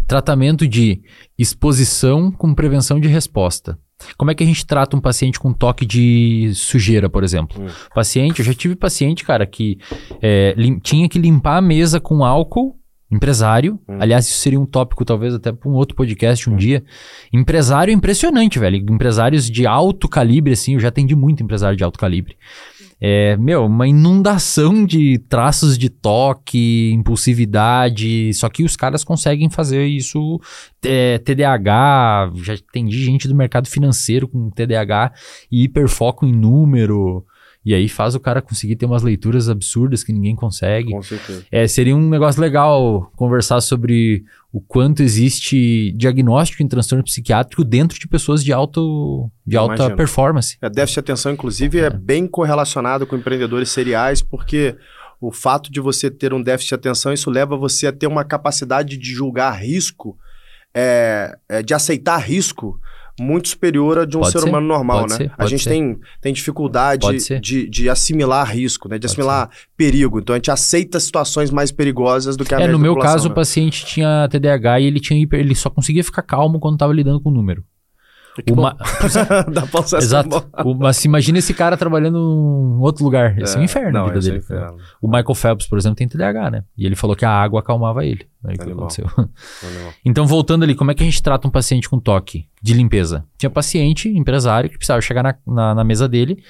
Tratamento 0.08 0.68
de 0.68 1.02
exposição 1.38 2.32
com 2.32 2.54
prevenção 2.54 3.00
de 3.00 3.08
resposta. 3.08 3.80
Como 4.18 4.30
é 4.30 4.36
que 4.36 4.44
a 4.44 4.46
gente 4.46 4.64
trata 4.66 4.96
um 4.96 5.02
paciente 5.02 5.40
com 5.40 5.52
toque 5.54 5.86
de 5.86 6.52
sujeira, 6.54 7.10
por 7.10 7.24
exemplo? 7.24 7.60
Hum. 7.64 7.68
Paciente, 7.96 8.40
eu 8.40 8.46
já 8.46 8.54
tive 8.54 8.76
paciente, 8.76 9.24
cara, 9.24 9.48
que 9.48 9.80
é, 10.22 10.54
lim- 10.56 10.78
tinha 10.80 11.10
que 11.10 11.18
limpar 11.18 11.58
a 11.58 11.62
mesa 11.62 12.00
com 12.00 12.24
álcool, 12.24 12.78
empresário. 13.12 13.80
Hum. 13.88 13.98
Aliás, 14.00 14.26
isso 14.28 14.40
seria 14.40 14.60
um 14.60 14.66
tópico, 14.66 15.06
talvez, 15.06 15.34
até 15.34 15.52
para 15.52 15.70
um 15.70 15.74
outro 15.74 15.96
podcast 15.96 16.50
um 16.50 16.56
dia. 16.56 16.84
Empresário 17.32 17.92
é 17.92 17.96
impressionante, 17.96 18.60
velho. 18.60 18.78
Empresários 18.78 19.50
de 19.50 19.66
alto 19.66 20.08
calibre, 20.08 20.54
assim, 20.54 20.74
eu 20.74 20.80
já 20.80 20.90
atendi 20.90 21.16
muito 21.16 21.44
empresário 21.44 21.78
de 21.78 21.84
alto 21.84 22.00
calibre. 22.00 22.38
É, 23.00 23.36
meu, 23.38 23.66
uma 23.66 23.88
inundação 23.88 24.86
de 24.86 25.18
traços 25.30 25.78
de 25.78 25.90
toque, 25.90 26.92
impulsividade. 26.94 28.34
Só 28.34 28.50
que 28.50 28.64
os 28.64 28.76
caras 28.76 29.04
conseguem 29.04 29.50
fazer 29.50 29.86
isso. 29.86 30.40
é, 30.84 31.18
TDAH, 31.20 32.32
já 32.36 32.54
atendi 32.54 33.04
gente 33.04 33.28
do 33.28 33.36
mercado 33.36 33.68
financeiro 33.68 34.28
com 34.28 34.50
TDAH 34.50 35.14
e 35.52 35.64
hiperfoco 35.64 36.26
em 36.26 36.32
número. 36.32 37.26
E 37.66 37.74
aí 37.74 37.90
faz 37.90 38.14
o 38.14 38.20
cara 38.20 38.44
conseguir 38.44 38.76
ter 38.76 38.86
umas 38.86 39.02
leituras 39.02 39.50
absurdas 39.50 40.04
que 40.04 40.14
ninguém 40.14 40.36
consegue. 40.36 40.92
Com 40.92 41.02
certeza. 41.02 41.44
É, 41.52 41.68
seria 41.68 41.96
um 41.96 42.10
negócio 42.10 42.40
legal 42.40 43.12
conversar 43.16 43.60
sobre 43.60 44.24
o 44.54 44.62
quanto 44.62 45.02
existe 45.02 45.92
diagnóstico 45.94 46.62
em 46.62 46.68
transtorno 46.68 47.04
psiquiátrico 47.04 47.64
dentro 47.64 48.00
de 48.00 48.08
pessoas 48.08 48.44
de, 48.44 48.54
alto, 48.54 49.32
de 49.46 49.58
alta 49.58 49.76
Imagino. 49.76 49.98
performance. 49.98 50.58
A 50.62 50.70
déficit 50.70 50.96
de 50.96 51.00
atenção, 51.00 51.32
inclusive, 51.32 51.80
é 51.80 51.90
bem 51.90 52.28
correlacionado 52.28 53.08
com 53.08 53.16
empreendedores 53.16 53.70
seriais, 53.70 54.22
porque 54.22 54.76
o 55.20 55.32
fato 55.32 55.72
de 55.72 55.82
você 55.82 56.12
ter 56.12 56.34
um 56.34 56.42
déficit 56.44 56.70
de 56.70 56.76
atenção, 56.76 57.12
isso 57.14 57.32
leva 57.32 57.58
você 57.58 57.88
a 57.88 57.92
ter 57.92 58.06
uma 58.06 58.24
capacidade 58.24 58.96
de 58.96 59.12
julgar 59.12 59.60
risco, 59.60 60.16
é, 60.72 61.36
é, 61.50 61.64
de 61.64 61.74
aceitar 61.74 62.18
risco, 62.18 62.80
muito 63.20 63.48
superior 63.48 64.00
a 64.00 64.06
de 64.06 64.18
um 64.18 64.22
Pode 64.22 64.32
ser 64.34 64.40
ser, 64.40 64.50
humano 64.50 64.68
normal, 64.68 65.02
pode 65.02 65.12
né? 65.12 65.18
ser, 65.18 65.32
a 65.38 65.46
gente 65.46 65.64
ser. 65.64 65.70
tem, 65.70 65.98
tem 66.22 66.34
dificuldade 66.34 67.08
de, 67.40 67.70
de 67.70 67.90
assimilar 67.90 68.54
risco, 68.54 68.90
né? 68.90 68.98
De 68.98 69.04
Pode 69.04 69.14
assimilar 69.14 69.50
perigo. 69.78 70.20
Então 70.20 70.34
a 70.34 70.38
gente 70.38 70.52
aceita 70.52 71.00
situações 71.00 71.50
mais 71.50 71.72
perigosas 71.72 72.36
do 72.36 72.44
que 72.44 72.54
a 72.54 72.60
É, 72.60 72.68
no 72.68 72.80
meu 72.80 72.98
caso, 72.98 73.28
o 73.28 73.30
né? 73.30 73.36
paciente 73.36 73.86
tinha 73.86 74.28
TDAH 74.30 74.82
e 74.82 74.86
ele, 74.86 75.00
tinha 75.00 75.28
ele 75.34 75.56
só 75.56 75.70
conseguia 75.70 76.04
ficar 76.04 76.22
calmo 76.22 76.60
quando 76.60 76.76
estava 76.76 76.94
lidando 76.94 77.22
com 77.22 77.30
o 77.30 77.34
número. 77.34 77.64
Que 78.44 78.52
Uma-. 78.52 78.76
Dá 79.52 79.66
pra 79.66 79.82
Exato. 79.98 80.46
O- 80.66 80.74
mas 80.76 80.98
se 80.98 81.08
imagina 81.08 81.38
esse 81.40 81.54
cara 81.54 81.78
trabalhando 81.78 82.18
em 82.18 82.82
outro 82.82 83.04
lugar. 83.04 83.38
Esse 83.40 83.56
é, 83.56 83.60
um 83.60 83.64
inferno 83.64 83.92
Não, 83.94 84.02
a 84.06 84.08
vida 84.08 84.20
é 84.20 84.22
dele. 84.24 84.38
inferno. 84.40 84.78
O 85.02 85.08
Michael 85.08 85.36
Phelps, 85.36 85.68
por 85.68 85.78
exemplo, 85.78 85.96
tem 85.96 86.08
TDAH, 86.08 86.52
né? 86.52 86.64
E 86.78 86.86
ele 86.86 86.96
falou 86.96 87.16
que 87.16 87.24
a 87.24 87.30
água 87.32 87.62
acalmava 87.62 88.06
ele. 88.06 88.28
Aí 88.44 88.58
que 88.58 88.70
aconteceu? 88.70 89.06
Então, 90.04 90.28
voltando 90.28 90.64
ali, 90.64 90.76
como 90.76 90.92
é 90.92 90.94
que 90.94 91.02
a 91.02 91.06
gente 91.06 91.22
trata 91.24 91.48
um 91.48 91.52
paciente 91.52 91.90
com 91.90 92.00
toque 92.00 92.48
de 92.62 92.74
limpeza? 92.74 93.26
Tinha 93.38 93.50
paciente, 93.50 94.10
empresário, 94.10 94.70
que 94.70 94.78
precisava 94.78 95.02
chegar 95.02 95.24
na, 95.24 95.36
na, 95.48 95.76
na 95.76 95.84
mesa 95.84 96.08
dele. 96.08 96.44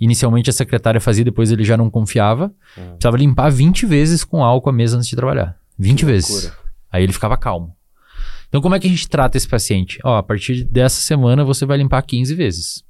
Inicialmente 0.00 0.48
a 0.48 0.52
secretária 0.52 1.00
fazia, 1.00 1.24
depois 1.24 1.50
ele 1.50 1.64
já 1.64 1.76
não 1.76 1.90
confiava. 1.90 2.46
Hum. 2.76 2.90
Precisava 2.92 3.16
limpar 3.16 3.50
20 3.50 3.84
vezes 3.86 4.24
com 4.24 4.44
álcool 4.44 4.70
a 4.70 4.72
mesa 4.72 4.96
antes 4.96 5.08
de 5.08 5.16
trabalhar. 5.16 5.56
20 5.78 5.98
Que 6.00 6.04
vezes. 6.06 6.30
loucura. 6.30 6.52
Aí 6.90 7.02
ele 7.02 7.12
ficava 7.12 7.36
calmo. 7.36 7.76
Então, 8.48 8.60
como 8.60 8.74
é 8.74 8.80
que 8.80 8.86
a 8.86 8.90
gente 8.90 9.08
trata 9.08 9.36
esse 9.36 9.48
paciente? 9.48 9.98
Ó, 10.04 10.16
a 10.16 10.22
partir 10.22 10.64
dessa 10.64 11.00
semana 11.00 11.44
você 11.44 11.66
vai 11.66 11.76
limpar 11.78 12.00
15 12.02 12.34
vezes. 12.34 12.82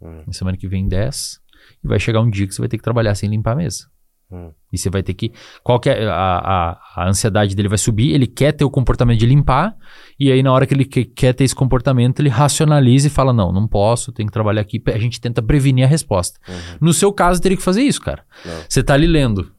Hum. 0.00 0.22
Na 0.26 0.32
semana 0.32 0.56
que 0.56 0.66
vem, 0.68 0.88
10. 0.88 1.38
E 1.84 1.88
vai 1.88 1.98
chegar 2.00 2.20
um 2.20 2.28
dia 2.30 2.46
que 2.46 2.54
você 2.54 2.60
vai 2.60 2.68
ter 2.68 2.76
que 2.78 2.82
trabalhar 2.84 3.14
sem 3.14 3.30
limpar 3.30 3.52
a 3.52 3.56
mesa. 3.56 3.86
Hum. 4.30 4.50
E 4.72 4.78
você 4.78 4.90
vai 4.90 5.02
ter 5.02 5.14
que. 5.14 5.32
Qual 5.62 5.78
que 5.78 5.88
é 5.88 6.06
a, 6.08 6.12
a, 6.16 6.80
a 6.96 7.08
ansiedade 7.08 7.54
dele 7.54 7.68
vai 7.68 7.78
subir, 7.78 8.12
ele 8.12 8.26
quer 8.26 8.52
ter 8.52 8.64
o 8.64 8.70
comportamento 8.70 9.20
de 9.20 9.26
limpar, 9.26 9.76
e 10.18 10.32
aí 10.32 10.42
na 10.42 10.50
hora 10.52 10.66
que 10.66 10.74
ele 10.74 10.84
que- 10.84 11.04
quer 11.04 11.32
ter 11.34 11.44
esse 11.44 11.54
comportamento, 11.54 12.18
ele 12.20 12.30
racionaliza 12.30 13.06
e 13.06 13.10
fala: 13.10 13.32
não, 13.32 13.52
não 13.52 13.68
posso, 13.68 14.10
tenho 14.12 14.26
que 14.26 14.32
trabalhar 14.32 14.62
aqui. 14.62 14.82
A 14.86 14.98
gente 14.98 15.20
tenta 15.20 15.40
prevenir 15.42 15.84
a 15.84 15.88
resposta. 15.88 16.40
Uhum. 16.48 16.78
No 16.80 16.92
seu 16.92 17.12
caso, 17.12 17.40
teria 17.40 17.56
que 17.56 17.62
fazer 17.62 17.82
isso, 17.82 18.00
cara. 18.00 18.24
Não. 18.44 18.62
Você 18.68 18.82
tá 18.82 18.94
ali 18.94 19.06
lendo. 19.06 19.52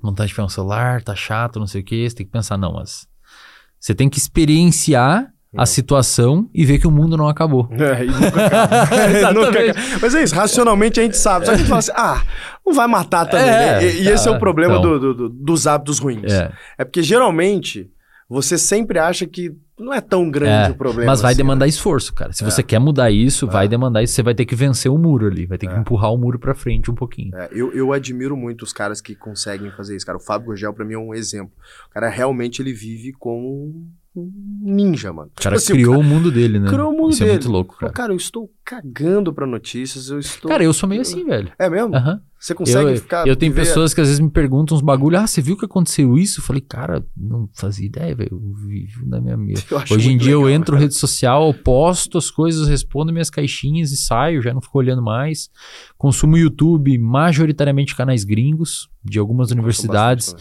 Vontade 0.00 0.28
de 0.28 0.34
pegar 0.34 0.46
um 0.46 0.50
celular, 0.50 1.02
tá 1.02 1.14
chato, 1.14 1.58
não 1.58 1.66
sei 1.66 1.80
o 1.80 1.84
que, 1.84 2.08
você 2.08 2.14
tem 2.16 2.26
que 2.26 2.32
pensar, 2.32 2.56
não, 2.56 2.72
mas. 2.74 3.06
Você 3.84 3.94
tem 3.94 4.08
que 4.08 4.16
experienciar 4.18 5.30
a 5.54 5.66
situação 5.66 6.48
e 6.54 6.64
ver 6.64 6.78
que 6.78 6.86
o 6.86 6.90
mundo 6.90 7.18
não 7.18 7.28
acabou. 7.28 7.68
É, 7.78 8.02
e 8.02 8.06
nunca 8.06 8.46
acaba. 8.46 9.32
Nunca 9.34 9.60
acaba. 9.60 9.98
Mas 10.00 10.14
é 10.14 10.22
isso, 10.22 10.34
racionalmente 10.34 10.98
a 11.00 11.02
gente 11.02 11.18
sabe. 11.18 11.44
Só 11.44 11.52
que 11.52 11.56
a 11.56 11.58
gente 11.58 11.68
fala 11.68 11.80
assim, 11.80 11.92
ah, 11.94 12.22
não 12.64 12.72
vai 12.72 12.86
matar 12.88 13.26
também, 13.26 13.46
É, 13.46 13.50
né? 13.80 13.84
E, 13.84 14.02
e 14.04 14.08
esse 14.08 14.26
é 14.26 14.30
o 14.30 14.34
tá, 14.34 14.40
problema 14.40 14.78
então. 14.78 14.98
do- 14.98 15.14
do- 15.14 15.28
dos 15.28 15.66
hábitos 15.66 15.98
ruins. 15.98 16.32
É. 16.32 16.50
É 16.78 16.84
porque 16.86 17.02
geralmente 17.02 17.90
você 18.26 18.56
sempre 18.56 18.98
acha 18.98 19.26
que 19.26 19.52
não 19.78 19.92
é 19.92 20.00
tão 20.00 20.30
grande 20.30 20.70
É, 20.70 20.72
o 20.72 20.76
problema. 20.76 21.10
Mas 21.10 21.20
vai 21.20 21.32
assim, 21.32 21.38
demandar 21.38 21.64
né? 21.66 21.68
esforço, 21.70 22.12
cara. 22.14 22.32
Se 22.32 22.44
É. 22.44 22.50
você 22.50 22.62
quer 22.62 22.78
mudar 22.78 23.10
isso, 23.10 23.46
vai 23.46 23.64
É. 23.66 23.68
demandar 23.68 24.02
isso. 24.02 24.14
Você 24.14 24.22
vai 24.22 24.34
ter 24.34 24.44
que 24.46 24.54
vencer 24.54 24.90
o 24.90 24.96
muro 24.98 25.26
ali. 25.26 25.46
Vai 25.46 25.58
ter 25.58 25.66
que 25.66 25.74
É. 25.74 25.78
empurrar 25.78 26.12
o 26.12 26.16
muro 26.18 26.38
pra 26.38 26.54
frente 26.54 26.90
um 26.90 26.94
pouquinho. 26.94 27.34
É, 27.36 27.48
eu, 27.52 27.72
eu 27.72 27.92
admiro 27.92 28.36
muito 28.36 28.62
os 28.62 28.72
caras 28.72 29.00
que 29.00 29.14
conseguem 29.14 29.70
fazer 29.72 29.96
isso, 29.96 30.06
cara. 30.06 30.18
O 30.18 30.20
Fábio 30.20 30.46
Gurgel, 30.48 30.72
pra 30.72 30.84
mim, 30.84 30.94
é 30.94 30.98
um 30.98 31.14
exemplo. 31.14 31.52
O 31.88 31.90
cara 31.90 32.08
realmente 32.08 32.62
ele 32.62 32.72
vive 32.72 33.12
como 33.12 33.48
um 34.16 34.30
ninja, 34.62 35.12
mano. 35.12 35.28
O 35.36 35.42
cara 35.42 35.56
Tipo 35.56 35.64
assim, 35.64 35.72
criou 35.72 35.98
o 35.98 36.04
mundo 36.04 36.30
dele, 36.30 36.60
né? 36.60 36.68
criou 36.68 36.92
o 36.92 36.96
mundo 36.96 37.10
isso 37.10 37.22
é 37.24 37.26
dele. 37.26 37.38
muito 37.38 37.50
louco, 37.50 37.72
Cara. 37.76 37.92
cara. 37.92 37.92
cara, 37.92 38.12
eu 38.12 38.16
estou 38.16 38.48
cagando 38.64 39.32
pra 39.32 39.44
notícias, 39.44 40.08
eu 40.08 40.20
estou... 40.20 40.48
Cara, 40.48 40.62
eu 40.62 40.72
sou 40.72 40.88
meio 40.88 41.00
assim, 41.02 41.24
velho. 41.24 41.50
É 41.58 41.68
mesmo? 41.68 41.96
Aham. 41.96 42.20
Você 42.44 42.54
consegue 42.54 42.90
Eu, 42.90 42.96
ficar... 42.98 43.26
eu 43.26 43.34
tenho 43.36 43.52
viver- 43.52 43.66
pessoas 43.66 43.94
que 43.94 44.02
às 44.02 44.06
vezes 44.08 44.20
me 44.20 44.28
perguntam 44.28 44.76
uns 44.76 44.82
bagulho. 44.82 45.18
Ah, 45.18 45.26
você 45.26 45.40
viu 45.40 45.56
que 45.56 45.64
aconteceu 45.64 46.18
isso? 46.18 46.40
Eu 46.40 46.44
falei, 46.44 46.60
cara, 46.60 47.02
não 47.16 47.48
fazia 47.54 47.86
ideia, 47.86 48.14
velho. 48.14 48.28
Eu 48.32 48.54
vivo 48.68 49.06
na 49.06 49.18
minha. 49.18 49.54
Eu 49.70 49.78
acho 49.78 49.94
Hoje 49.94 50.12
em 50.12 50.18
dia 50.18 50.32
eu 50.32 50.42
legal, 50.42 50.54
entro 50.54 50.72
na 50.72 50.76
cara. 50.78 50.84
rede 50.84 50.94
social, 50.94 51.46
eu 51.46 51.54
posto 51.54 52.18
as 52.18 52.30
coisas, 52.30 52.68
respondo 52.68 53.10
minhas 53.12 53.30
caixinhas 53.30 53.92
e 53.92 53.96
saio, 53.96 54.42
já 54.42 54.52
não 54.52 54.60
fico 54.60 54.76
olhando 54.78 55.00
mais. 55.02 55.48
Consumo 55.96 56.36
YouTube, 56.36 56.98
majoritariamente 56.98 57.96
canais 57.96 58.24
gringos, 58.24 58.90
de 59.02 59.18
algumas 59.18 59.48
Gosto 59.48 59.54
universidades. 59.54 60.34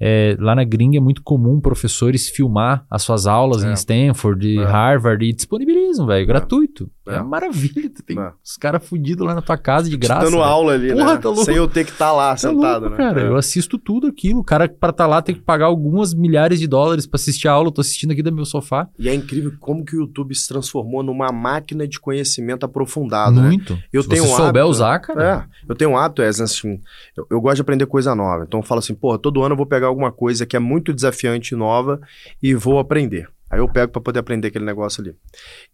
É, 0.00 0.36
lá 0.38 0.54
na 0.54 0.62
gringa 0.62 0.96
é 0.96 1.00
muito 1.00 1.22
comum 1.24 1.60
professores 1.60 2.28
filmar 2.28 2.86
as 2.88 3.02
suas 3.02 3.26
aulas 3.26 3.64
É. 3.64 3.70
em 3.70 3.72
Stanford, 3.74 4.58
É. 4.58 4.64
Harvard 4.64 5.24
e 5.24 5.32
disponibilizam, 5.32 6.06
velho, 6.06 6.24
gratuito. 6.24 6.88
É, 7.08 7.14
É. 7.14 7.20
uma 7.20 7.24
maravilha. 7.24 7.90
Tu 7.90 8.02
tem 8.02 8.18
É. 8.18 8.32
os 8.44 8.56
caras 8.56 8.84
fudidos 8.86 9.26
lá 9.26 9.34
na 9.34 9.42
tua 9.42 9.56
casa 9.56 9.88
de 9.88 9.96
graça. 9.96 10.24
Dando 10.26 10.42
aula 10.42 10.74
ali, 10.74 10.92
Porra, 10.92 11.14
né? 11.14 11.16
tá 11.20 11.28
louco. 11.28 11.44
Sem 11.44 11.56
eu 11.56 11.66
ter 11.68 11.84
que 11.84 11.92
estar 11.92 12.12
lá 12.12 12.30
Tá 12.30 12.36
sentado, 12.36 12.82
louco, 12.82 12.90
né? 12.90 12.96
cara. 12.96 13.20
É. 13.22 13.28
Eu 13.28 13.36
assisto 13.36 13.78
tudo 13.78 14.06
aquilo. 14.06 14.40
O 14.40 14.44
cara, 14.44 14.68
pra 14.68 14.90
estar 14.90 15.06
lá, 15.06 15.22
tem 15.22 15.34
que 15.34 15.40
pagar 15.40 15.66
algumas 15.66 16.14
milhares 16.14 16.58
de 16.60 16.66
dólares 16.66 17.06
pra 17.06 17.16
assistir 17.16 17.48
a 17.48 17.52
aula. 17.52 17.68
Eu 17.68 17.72
tô 17.72 17.80
assistindo 17.80 18.10
aqui 18.12 18.22
do 18.22 18.32
meu 18.32 18.44
sofá. 18.44 18.88
E 18.98 19.08
é 19.08 19.14
incrível 19.14 19.52
como 19.60 19.84
que 19.84 19.96
o 19.96 20.00
YouTube 20.00 20.34
se 20.34 20.46
transformou 20.48 21.02
numa 21.02 21.32
máquina 21.32 21.86
de 21.86 21.98
conhecimento 21.98 22.64
aprofundado, 22.64 23.40
né? 23.40 23.48
Muito. 23.48 23.78
Eu 23.92 24.02
Se 24.02 24.08
tenho 24.08 24.22
você 24.24 24.32
um 24.32 24.36
souber 24.36 24.48
hábito- 24.62 24.68
usar, 24.70 24.98
cara. 25.00 25.46
É, 25.48 25.68
eu 25.68 25.74
tenho 25.74 25.90
um 25.90 25.96
hábito, 25.96 26.22
é 26.22 26.28
assim, 26.28 26.80
eu, 27.16 27.26
eu 27.30 27.40
gosto 27.40 27.56
de 27.56 27.62
aprender 27.62 27.86
coisa 27.86 28.14
nova. 28.14 28.44
Então 28.46 28.60
eu 28.60 28.64
falo 28.64 28.78
assim, 28.80 28.94
porra, 28.94 29.18
todo 29.18 29.42
ano 29.42 29.52
eu 29.54 29.56
vou 29.56 29.66
pegar 29.66 29.86
alguma 29.88 30.12
coisa 30.12 30.44
que 30.46 30.56
é 30.56 30.58
muito 30.60 30.92
desafiante 30.92 31.54
e 31.54 31.56
nova 31.56 32.00
e 32.42 32.54
vou 32.54 32.78
aprender. 32.78 33.28
Aí 33.50 33.58
eu 33.60 33.68
pego 33.68 33.92
pra 33.92 34.00
poder 34.00 34.18
aprender 34.20 34.48
aquele 34.48 34.64
negócio 34.64 35.00
ali. 35.02 35.14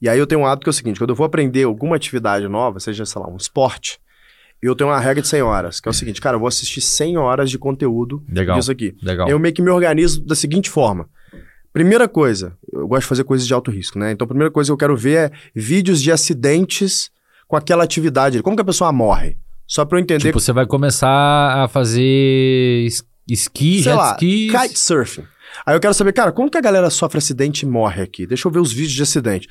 E 0.01 0.09
aí 0.09 0.19
eu 0.19 0.27
tenho 0.27 0.41
um 0.43 0.47
hábito 0.47 0.65
que 0.65 0.69
é 0.69 0.71
o 0.71 0.75
seguinte, 0.75 0.99
quando 0.99 1.11
eu 1.11 1.17
vou 1.17 1.27
aprender 1.27 1.65
alguma 1.65 1.97
atividade 1.97 2.47
nova, 2.49 2.79
seja, 2.81 3.05
sei 3.05 3.21
lá, 3.21 3.29
um 3.29 3.37
esporte, 3.37 3.99
eu 4.63 4.75
tenho 4.75 4.89
uma 4.91 4.99
regra 5.01 5.21
de 5.21 5.29
100 5.29 5.43
horas, 5.43 5.81
que 5.81 5.89
é 5.89 5.91
o 5.91 5.93
seguinte, 5.93 6.21
cara, 6.21 6.37
eu 6.37 6.41
vou 6.41 6.49
assistir 6.49 6.81
100 6.81 7.19
horas 7.19 7.51
de 7.51 7.59
conteúdo 7.59 8.23
Legal. 8.29 8.59
disso 8.59 8.71
aqui. 8.71 8.95
Legal. 9.03 9.29
Eu 9.29 9.39
meio 9.39 9.53
que 9.55 9.61
me 9.61 9.71
organizo 9.71 10.25
da 10.25 10.35
seguinte 10.35 10.71
forma. 10.71 11.09
Primeira 11.73 12.09
coisa, 12.09 12.57
eu 12.73 12.87
gosto 12.87 13.03
de 13.03 13.09
fazer 13.09 13.25
coisas 13.25 13.47
de 13.47 13.53
alto 13.53 13.71
risco, 13.71 13.99
né? 13.99 14.13
Então, 14.13 14.25
a 14.25 14.29
primeira 14.29 14.51
coisa 14.51 14.69
que 14.69 14.73
eu 14.73 14.77
quero 14.77 14.97
ver 14.97 15.17
é 15.17 15.31
vídeos 15.55 16.01
de 16.01 16.13
acidentes 16.13 17.11
com 17.49 17.57
aquela 17.57 17.83
atividade. 17.85 18.41
Como 18.43 18.55
que 18.57 18.63
a 18.63 18.65
pessoa 18.65 18.93
morre? 18.93 19.37
Só 19.67 19.85
pra 19.85 19.99
eu 19.99 20.03
entender. 20.03 20.21
Tipo, 20.29 20.39
você 20.39 20.53
vai 20.53 20.67
começar 20.67 21.65
a 21.65 21.67
fazer 21.69 22.85
es- 22.87 23.03
esqui, 23.29 23.75
sei 23.83 23.93
jet 23.93 23.97
lá, 23.97 24.13
ski. 24.13 24.49
kitesurfing. 24.51 25.25
Aí 25.65 25.75
eu 25.75 25.81
quero 25.81 25.95
saber, 25.95 26.13
cara, 26.13 26.33
como 26.33 26.51
que 26.51 26.59
a 26.59 26.61
galera 26.61 26.91
sofre 26.91 27.19
acidente 27.19 27.65
e 27.65 27.69
morre 27.69 28.03
aqui? 28.03 28.27
Deixa 28.27 28.47
eu 28.49 28.53
ver 28.53 28.59
os 28.61 28.73
vídeos 28.73 28.93
de 28.95 29.03
acidente. 29.03 29.49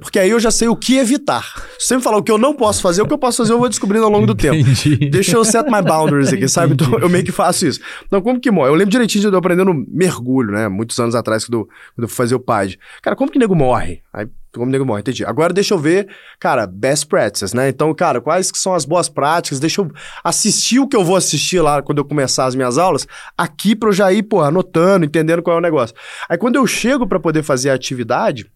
Porque- 0.00 0.18
aí 0.18 0.30
eu 0.30 0.40
já 0.40 0.50
sei 0.50 0.68
o 0.68 0.76
que 0.76 0.96
evitar. 0.98 1.42
Se 1.78 1.86
você 1.88 1.96
me 1.96 2.02
falar 2.02 2.16
o 2.18 2.22
que 2.22 2.30
eu 2.32 2.38
não 2.38 2.54
posso 2.54 2.80
fazer, 2.82 3.02
o 3.02 3.06
que 3.06 3.12
eu 3.12 3.18
posso 3.18 3.38
fazer 3.38 3.52
eu 3.52 3.58
vou 3.58 3.68
descobrindo 3.68 4.04
ao 4.04 4.10
longo 4.10 4.26
do 4.26 4.34
tempo. 4.34 4.54
Entendi. 4.56 5.10
Deixa 5.10 5.36
eu 5.36 5.44
set 5.44 5.64
my 5.70 5.82
boundaries 5.82 6.32
aqui, 6.32 6.48
sabe? 6.48 6.74
Então 6.74 6.98
eu 6.98 7.08
meio 7.08 7.24
que 7.24 7.32
faço 7.32 7.66
isso. 7.66 7.80
Então, 8.06 8.20
como 8.20 8.40
que 8.40 8.50
morre? 8.50 8.70
Eu 8.70 8.74
lembro 8.74 8.90
direitinho 8.90 9.22
de 9.22 9.28
eu 9.34 9.38
aprendendo 9.38 9.72
mergulho, 9.88 10.52
né? 10.52 10.68
Muitos 10.68 10.98
anos 10.98 11.14
atrás, 11.14 11.44
quando 11.44 11.54
eu, 11.60 11.64
quando 11.94 12.02
eu 12.04 12.08
fui 12.08 12.16
fazer 12.16 12.34
o 12.34 12.40
PAD. 12.40 12.78
Cara, 13.02 13.16
como 13.16 13.30
que 13.30 13.38
nego 13.38 13.54
morre? 13.54 14.00
Aí, 14.12 14.26
como 14.52 14.70
nego 14.70 14.84
morre? 14.84 15.00
Entendi. 15.00 15.24
Agora 15.24 15.52
deixa 15.52 15.74
eu 15.74 15.78
ver, 15.78 16.08
cara, 16.38 16.66
best 16.66 17.06
practices, 17.06 17.52
né? 17.54 17.68
Então, 17.68 17.92
cara, 17.94 18.20
quais 18.20 18.50
que 18.50 18.58
são 18.58 18.74
as 18.74 18.84
boas 18.84 19.08
práticas? 19.08 19.58
Deixa 19.58 19.80
eu 19.80 19.90
assistir 20.22 20.78
o 20.78 20.86
que 20.88 20.96
eu 20.96 21.04
vou 21.04 21.16
assistir 21.16 21.60
lá 21.60 21.80
quando 21.82 21.98
eu 21.98 22.04
começar 22.04 22.44
as 22.46 22.54
minhas 22.54 22.76
aulas, 22.78 23.06
aqui 23.36 23.74
pra 23.74 23.88
eu 23.88 23.92
já 23.92 24.12
ir, 24.12 24.22
pô, 24.24 24.40
anotando, 24.42 25.04
entendendo 25.04 25.42
qual 25.42 25.56
é 25.56 25.58
o 25.58 25.62
negócio. 25.62 25.94
Aí 26.28 26.36
quando 26.36 26.56
eu 26.56 26.66
chego 26.66 27.06
pra 27.06 27.18
poder 27.20 27.42
fazer 27.42 27.70
a 27.70 27.74
atividade, 27.74 28.50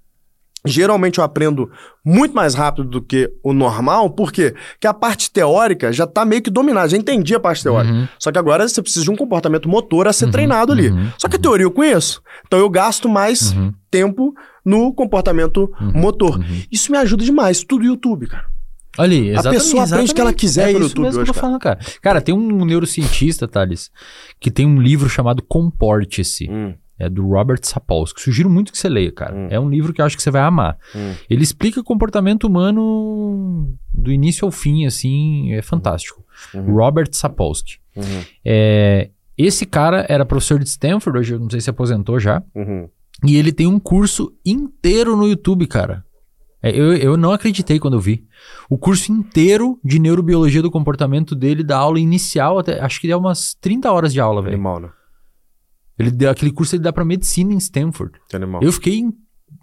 Geralmente 0.64 1.18
eu 1.18 1.24
aprendo 1.24 1.70
muito 2.05 2.34
mais 2.34 2.55
rápido 2.55 2.88
do 2.88 3.01
que 3.01 3.30
o 3.40 3.53
normal, 3.53 4.11
por 4.11 4.32
quê? 4.32 4.53
Porque 4.72 4.88
a 4.88 4.92
parte 4.94 5.30
teórica 5.30 5.92
já 5.92 6.09
tá 6.09 6.24
meio 6.24 6.42
que 6.42 6.51
dominada, 6.51 6.88
já 6.88 6.97
entendi 6.97 7.36
a 7.36 7.40
parte 7.40 7.62
teórica. 7.62 7.94
Uhum. 7.94 8.09
Só 8.18 8.32
que 8.32 8.38
agora 8.38 8.66
você 8.68 8.82
precisa 8.82 9.05
de 9.05 9.11
um 9.12 9.14
comportamento 9.14 9.68
motor 9.68 10.09
a 10.09 10.12
ser 10.12 10.24
Uhum, 10.24 10.30
treinado 10.32 10.72
ali. 10.72 10.90
uhum, 10.90 11.11
Só 11.18 11.28
que 11.28 11.36
a 11.36 11.38
teoria 11.38 11.64
eu 11.64 11.70
conheço. 11.70 12.20
Então 12.49 12.59
eu 12.59 12.68
gasto 12.68 13.09
mais 13.09 13.53
Uhum. 13.53 13.72
tempo 13.92 14.34
no 14.67 14.93
comportamento 14.93 15.73
Uhum, 15.81 15.93
motor. 15.95 16.39
uhum. 16.39 16.62
Isso 16.71 16.91
me 16.93 16.99
ajuda 16.99 17.25
demais. 17.25 17.62
Tudo 17.64 17.85
YouTube, 17.85 18.27
cara. 18.27 18.45
Olha 18.99 19.12
aí, 19.12 19.29
exatamente, 19.29 19.59
pessoa 19.62 19.85
aprende 19.85 20.11
o 20.11 20.14
que 20.14 20.21
ela 20.21 20.31
exatamente. 20.31 20.41
quiser 20.41 20.62
é 20.62 20.73
pelo 20.73 20.79
isso 20.79 20.89
YouTube 20.89 21.05
mesmo 21.05 21.21
hoje, 21.21 21.25
que 21.25 21.31
eu 21.31 21.35
tô 21.35 21.41
cara. 21.41 21.47
falando, 21.47 21.61
cara. 21.61 21.79
Cara, 22.03 22.21
tem 22.21 22.35
um 22.35 22.64
neurocientista, 22.64 23.47
Thales, 23.47 23.91
que 24.41 24.51
tem 24.51 24.67
um 24.67 24.81
livro 24.81 25.09
chamado 25.09 25.43
Comporte-se. 25.43 26.49
É 26.99 27.11
do 27.11 27.29
Robert 27.29 27.61
Sapolsky. 27.62 28.23
Sugiro 28.23 28.49
muito 28.49 28.73
que 28.73 28.79
você 28.79 28.89
leia, 28.89 29.12
cara. 29.12 29.35
Hum. 29.37 29.49
É 29.51 29.61
um 29.61 29.69
livro 29.69 29.93
que 29.93 30.01
eu 30.01 30.05
acho 30.07 30.17
que 30.17 30.23
você 30.23 30.31
vai 30.31 30.41
amar. 30.41 30.79
Hum. 30.95 31.12
Ele 31.29 31.43
explica 31.43 31.79
o 31.79 31.85
comportamento 31.85 32.45
humano 32.45 33.71
do 33.93 34.11
início 34.11 34.47
ao 34.47 34.51
fim, 34.51 34.87
assim, 34.87 35.53
é 35.53 35.61
fantástico. 35.61 36.25
Uhum. 36.55 36.75
Robert 36.75 37.09
Sapolsky. 37.12 37.79
Uhum. 37.95 38.23
É, 38.43 39.11
esse 39.37 39.67
cara 39.67 40.07
era 40.09 40.25
professor 40.25 40.59
de 40.59 40.69
Stanford, 40.71 41.19
hoje 41.19 41.35
eu 41.35 41.39
não 41.39 41.51
sei 41.51 41.61
se 41.61 41.69
aposentou 41.69 42.19
já. 42.19 42.43
Uhum. 42.55 42.89
E 43.25 43.37
ele 43.37 43.53
tem 43.53 43.67
um 43.67 43.79
curso 43.79 44.33
inteiro 44.45 45.17
no 45.17 45.27
YouTube, 45.27 45.67
cara. 45.67 46.05
É, 46.62 46.71
eu, 46.71 46.95
eu 46.97 47.17
não 47.17 47.33
acreditei 47.33 47.79
quando 47.79 47.95
eu 47.95 48.01
vi. 48.01 48.27
O 48.69 48.77
curso 48.77 49.12
inteiro 49.12 49.79
de 49.85 49.99
neurobiologia 49.99 50.62
do 50.62 50.71
comportamento 50.71 51.35
dele, 51.35 51.62
da 51.62 51.79
aula 51.79 52.01
inicial 52.01 52.59
até. 52.59 52.81
Acho 52.81 53.01
que 53.01 53.07
deu 53.07 53.19
umas 53.19 53.55
30 53.55 53.91
horas 53.91 54.12
de 54.12 54.21
aula, 54.21 54.43
velho. 54.43 54.55
Animal, 54.55 54.81
né? 54.81 54.89
Ele 55.99 56.11
deu 56.11 56.31
aquele 56.31 56.53
curso 56.53 56.77
ele 56.77 56.83
dá 56.83 56.93
pra 56.93 57.05
medicina 57.05 57.53
em 57.53 57.57
Stanford. 57.57 58.19
Animal. 58.35 58.62
Eu 58.62 58.73
fiquei 58.73 59.03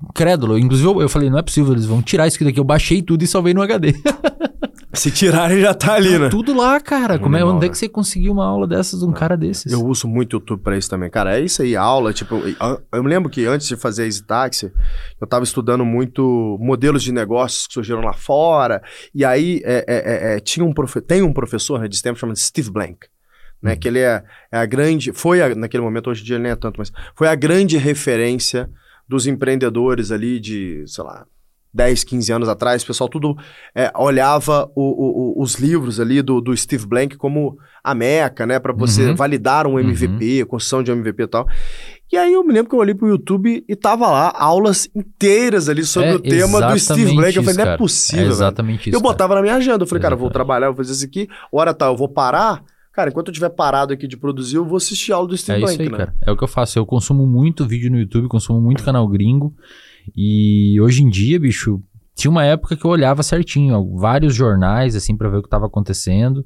incrédulo. 0.09 0.57
Inclusive, 0.57 0.87
eu, 0.87 1.01
eu 1.01 1.09
falei, 1.09 1.29
não 1.29 1.37
é 1.37 1.43
possível, 1.43 1.73
eles 1.73 1.85
vão 1.85 2.01
tirar 2.01 2.27
isso 2.27 2.37
aqui 2.37 2.45
daqui. 2.45 2.59
Eu 2.59 2.63
baixei 2.63 3.01
tudo 3.01 3.23
e 3.23 3.27
salvei 3.27 3.53
no 3.53 3.61
HD. 3.61 3.93
Se 4.95 5.09
tirarem 5.09 5.59
já 5.59 5.73
tá 5.73 5.95
ali, 5.95 6.19
né? 6.19 6.29
tudo 6.29 6.55
lá, 6.55 6.79
cara. 6.79 7.17
Como 7.17 7.35
é, 7.35 7.43
onde 7.43 7.65
é 7.65 7.67
né? 7.67 7.71
que 7.71 7.77
você 7.77 7.89
conseguiu 7.89 8.31
uma 8.31 8.45
aula 8.45 8.67
dessas 8.67 8.99
de 8.99 9.05
um 9.05 9.11
cara 9.11 9.35
desses? 9.35 9.71
Eu 9.71 9.83
uso 9.85 10.07
muito 10.07 10.33
YouTube 10.33 10.61
pra 10.61 10.77
isso 10.77 10.87
também. 10.89 11.09
Cara, 11.09 11.37
é 11.37 11.41
isso 11.41 11.63
aí, 11.63 11.75
aula, 11.75 12.13
tipo... 12.13 12.35
Eu, 12.35 12.81
eu 12.91 13.03
me 13.03 13.09
lembro 13.09 13.29
que 13.29 13.45
antes 13.45 13.67
de 13.67 13.75
fazer 13.75 14.03
a 14.03 14.05
Easy 14.05 14.23
Taxi, 14.23 14.71
eu 15.19 15.25
tava 15.25 15.43
estudando 15.43 15.83
muito 15.83 16.57
modelos 16.61 17.01
de 17.01 17.11
negócios 17.11 17.65
que 17.65 17.73
surgiram 17.73 18.01
lá 18.01 18.13
fora, 18.13 18.83
e 19.15 19.25
aí 19.25 19.61
é, 19.65 19.83
é, 19.87 19.95
é, 20.33 20.35
é, 20.35 20.39
tinha 20.39 20.63
um 20.65 20.73
profe 20.73 21.01
tem 21.01 21.23
um 21.23 21.33
professor 21.33 21.79
né, 21.79 21.87
de 21.87 21.95
Stanford 21.95 22.19
chamado 22.19 22.37
Steve 22.39 22.69
Blank, 22.69 23.07
né, 23.61 23.75
que 23.75 23.87
ele 23.87 23.99
é, 23.99 24.23
é 24.51 24.57
a 24.59 24.65
grande... 24.65 25.11
Foi, 25.11 25.41
a- 25.41 25.55
naquele 25.55 25.81
momento, 25.81 26.11
hoje 26.11 26.21
em 26.21 26.25
dia 26.25 26.35
ele 26.35 26.43
nem 26.43 26.51
é 26.51 26.55
tanto, 26.55 26.77
mas 26.77 26.91
foi 27.15 27.27
a 27.27 27.35
grande 27.35 27.77
referência 27.77 28.69
dos 29.09 29.25
empreendedores 29.25 30.11
ali 30.11 30.39
de, 30.39 30.83
sei 30.85 31.03
lá... 31.03 31.25
10, 31.73 32.03
15 32.03 32.31
anos 32.31 32.47
atrás, 32.49 32.83
o 32.83 32.87
pessoal 32.87 33.09
tudo 33.09 33.35
é, 33.75 33.91
olhava 33.97 34.69
o- 34.75 35.39
o- 35.39 35.41
os 35.43 35.55
livros 35.55 35.99
ali 35.99 36.21
do, 36.21 36.39
do 36.39 36.55
Steve 36.55 36.85
Blank 36.85 37.17
como 37.17 37.57
a 37.83 37.95
meca, 37.95 38.45
né? 38.45 38.59
Pra 38.59 38.71
você 38.73 39.07
Uhum. 39.09 39.15
validar 39.15 39.65
um 39.65 39.79
MVP, 39.79 40.45
construção 40.45 40.83
de 40.83 40.91
um 40.91 40.95
MVP 40.95 41.23
e 41.23 41.27
tal. 41.27 41.47
E 42.11 42.15
aí 42.17 42.31
eu 42.31 42.43
me 42.43 42.53
lembro 42.53 42.69
que 42.69 42.75
eu 42.75 42.79
olhei 42.79 42.93
pro 42.93 43.07
YouTube 43.07 43.65
e 43.67 43.75
tava 43.75 44.07
lá 44.07 44.31
aulas 44.37 44.87
inteiras 44.95 45.67
ali 45.67 45.83
sobre 45.83 46.09
É 46.09 46.15
o 46.15 46.19
tema 46.19 46.61
do 46.71 46.79
Steve 46.79 47.15
Blank. 47.15 47.35
Eu 47.37 47.43
falei, 47.43 47.49
isso, 47.49 47.57
não 47.57 47.63
é 47.63 47.65
cara. 47.65 47.77
possível, 47.77 48.19
É 48.19 48.23
velho. 48.25 48.33
exatamente 48.35 48.89
isso. 48.89 48.97
Eu 48.97 49.01
botava 49.01 49.33
na 49.33 49.41
minha 49.41 49.55
agenda. 49.55 49.83
Eu 49.83 49.87
falei, 49.87 50.01
cara, 50.01 50.13
eu 50.13 50.19
vou 50.19 50.29
trabalhar, 50.29 50.67
eu 50.67 50.73
vou 50.73 50.83
fazer 50.85 50.95
isso 50.95 51.05
aqui. 51.05 51.27
Hora 51.51 51.73
tá, 51.73 51.87
eu 51.87 51.97
vou 51.97 52.07
parar. 52.07 52.63
Cara, 52.93 53.09
enquanto 53.09 53.29
eu 53.29 53.31
estiver 53.31 53.49
parado 53.49 53.91
aqui 53.91 54.07
de 54.07 54.15
produzir, 54.15 54.57
eu 54.57 54.63
vou 54.65 54.77
assistir 54.77 55.11
aula 55.11 55.27
do 55.27 55.33
É 55.33 55.37
Steve 55.37 55.57
isso 55.57 55.65
Blank, 55.75 55.81
aí, 55.81 55.89
né? 55.89 55.97
cara. 55.97 56.13
É 56.21 56.31
o 56.31 56.37
que 56.37 56.43
eu 56.43 56.47
faço. 56.47 56.77
Eu 56.77 56.85
consumo 56.85 57.25
muito 57.25 57.65
vídeo 57.65 57.89
no 57.89 57.97
YouTube, 57.97 58.27
consumo 58.27 58.61
muito 58.61 58.83
canal 58.83 59.07
gringo. 59.07 59.51
E 60.15 60.79
hoje 60.81 61.03
em 61.03 61.09
dia, 61.09 61.39
bicho, 61.39 61.81
tinha 62.15 62.29
uma 62.31 62.45
época 62.45 62.75
que 62.75 62.85
eu 62.85 62.91
olhava 62.91 63.23
certinho, 63.23 63.75
ó, 63.75 63.97
vários 63.99 64.35
jornais, 64.35 64.95
assim, 64.95 65.15
pra 65.17 65.29
ver 65.29 65.37
o 65.37 65.43
que 65.43 65.49
tava 65.49 65.65
acontecendo. 65.65 66.45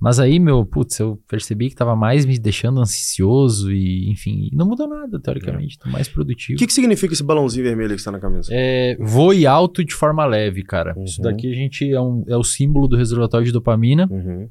Mas 0.00 0.18
aí, 0.18 0.38
meu, 0.38 0.66
putz, 0.66 0.98
eu 0.98 1.18
percebi 1.28 1.70
que 1.70 1.74
tava 1.76 1.94
mais 1.96 2.26
me 2.26 2.38
deixando 2.38 2.80
ansioso 2.80 3.72
e, 3.72 4.10
enfim, 4.10 4.50
não 4.52 4.66
mudou 4.66 4.86
nada, 4.88 5.18
teoricamente. 5.20 5.78
Tô 5.78 5.88
mais 5.88 6.08
O 6.08 6.12
produtivo. 6.12 6.58
que, 6.58 6.66
que 6.66 6.72
significa 6.72 7.14
esse 7.14 7.22
balãozinho 7.22 7.64
vermelho 7.64 7.90
que 7.90 7.96
está 8.00 8.10
na 8.10 8.18
camisa? 8.18 8.48
É, 8.52 8.96
voe 9.00 9.46
alto 9.46 9.84
de 9.84 9.94
forma 9.94 10.26
leve, 10.26 10.62
cara. 10.62 10.94
Isso 11.04 11.22
Uhum. 11.22 11.30
daqui 11.30 11.50
a 11.50 11.54
gente 11.54 11.90
é, 11.90 12.00
um, 12.00 12.24
é 12.26 12.36
o 12.36 12.42
símbolo 12.44 12.86
do 12.88 12.96
reservatório 12.96 13.46
de 13.46 13.52
dopamina. 13.52 14.06
Uhum. 14.10 14.48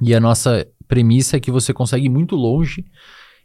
E 0.00 0.14
a 0.14 0.20
nossa 0.20 0.66
premissa 0.88 1.36
é 1.36 1.40
que 1.40 1.50
você 1.50 1.72
consegue 1.74 2.06
ir 2.06 2.10
muito 2.10 2.34
longe 2.36 2.84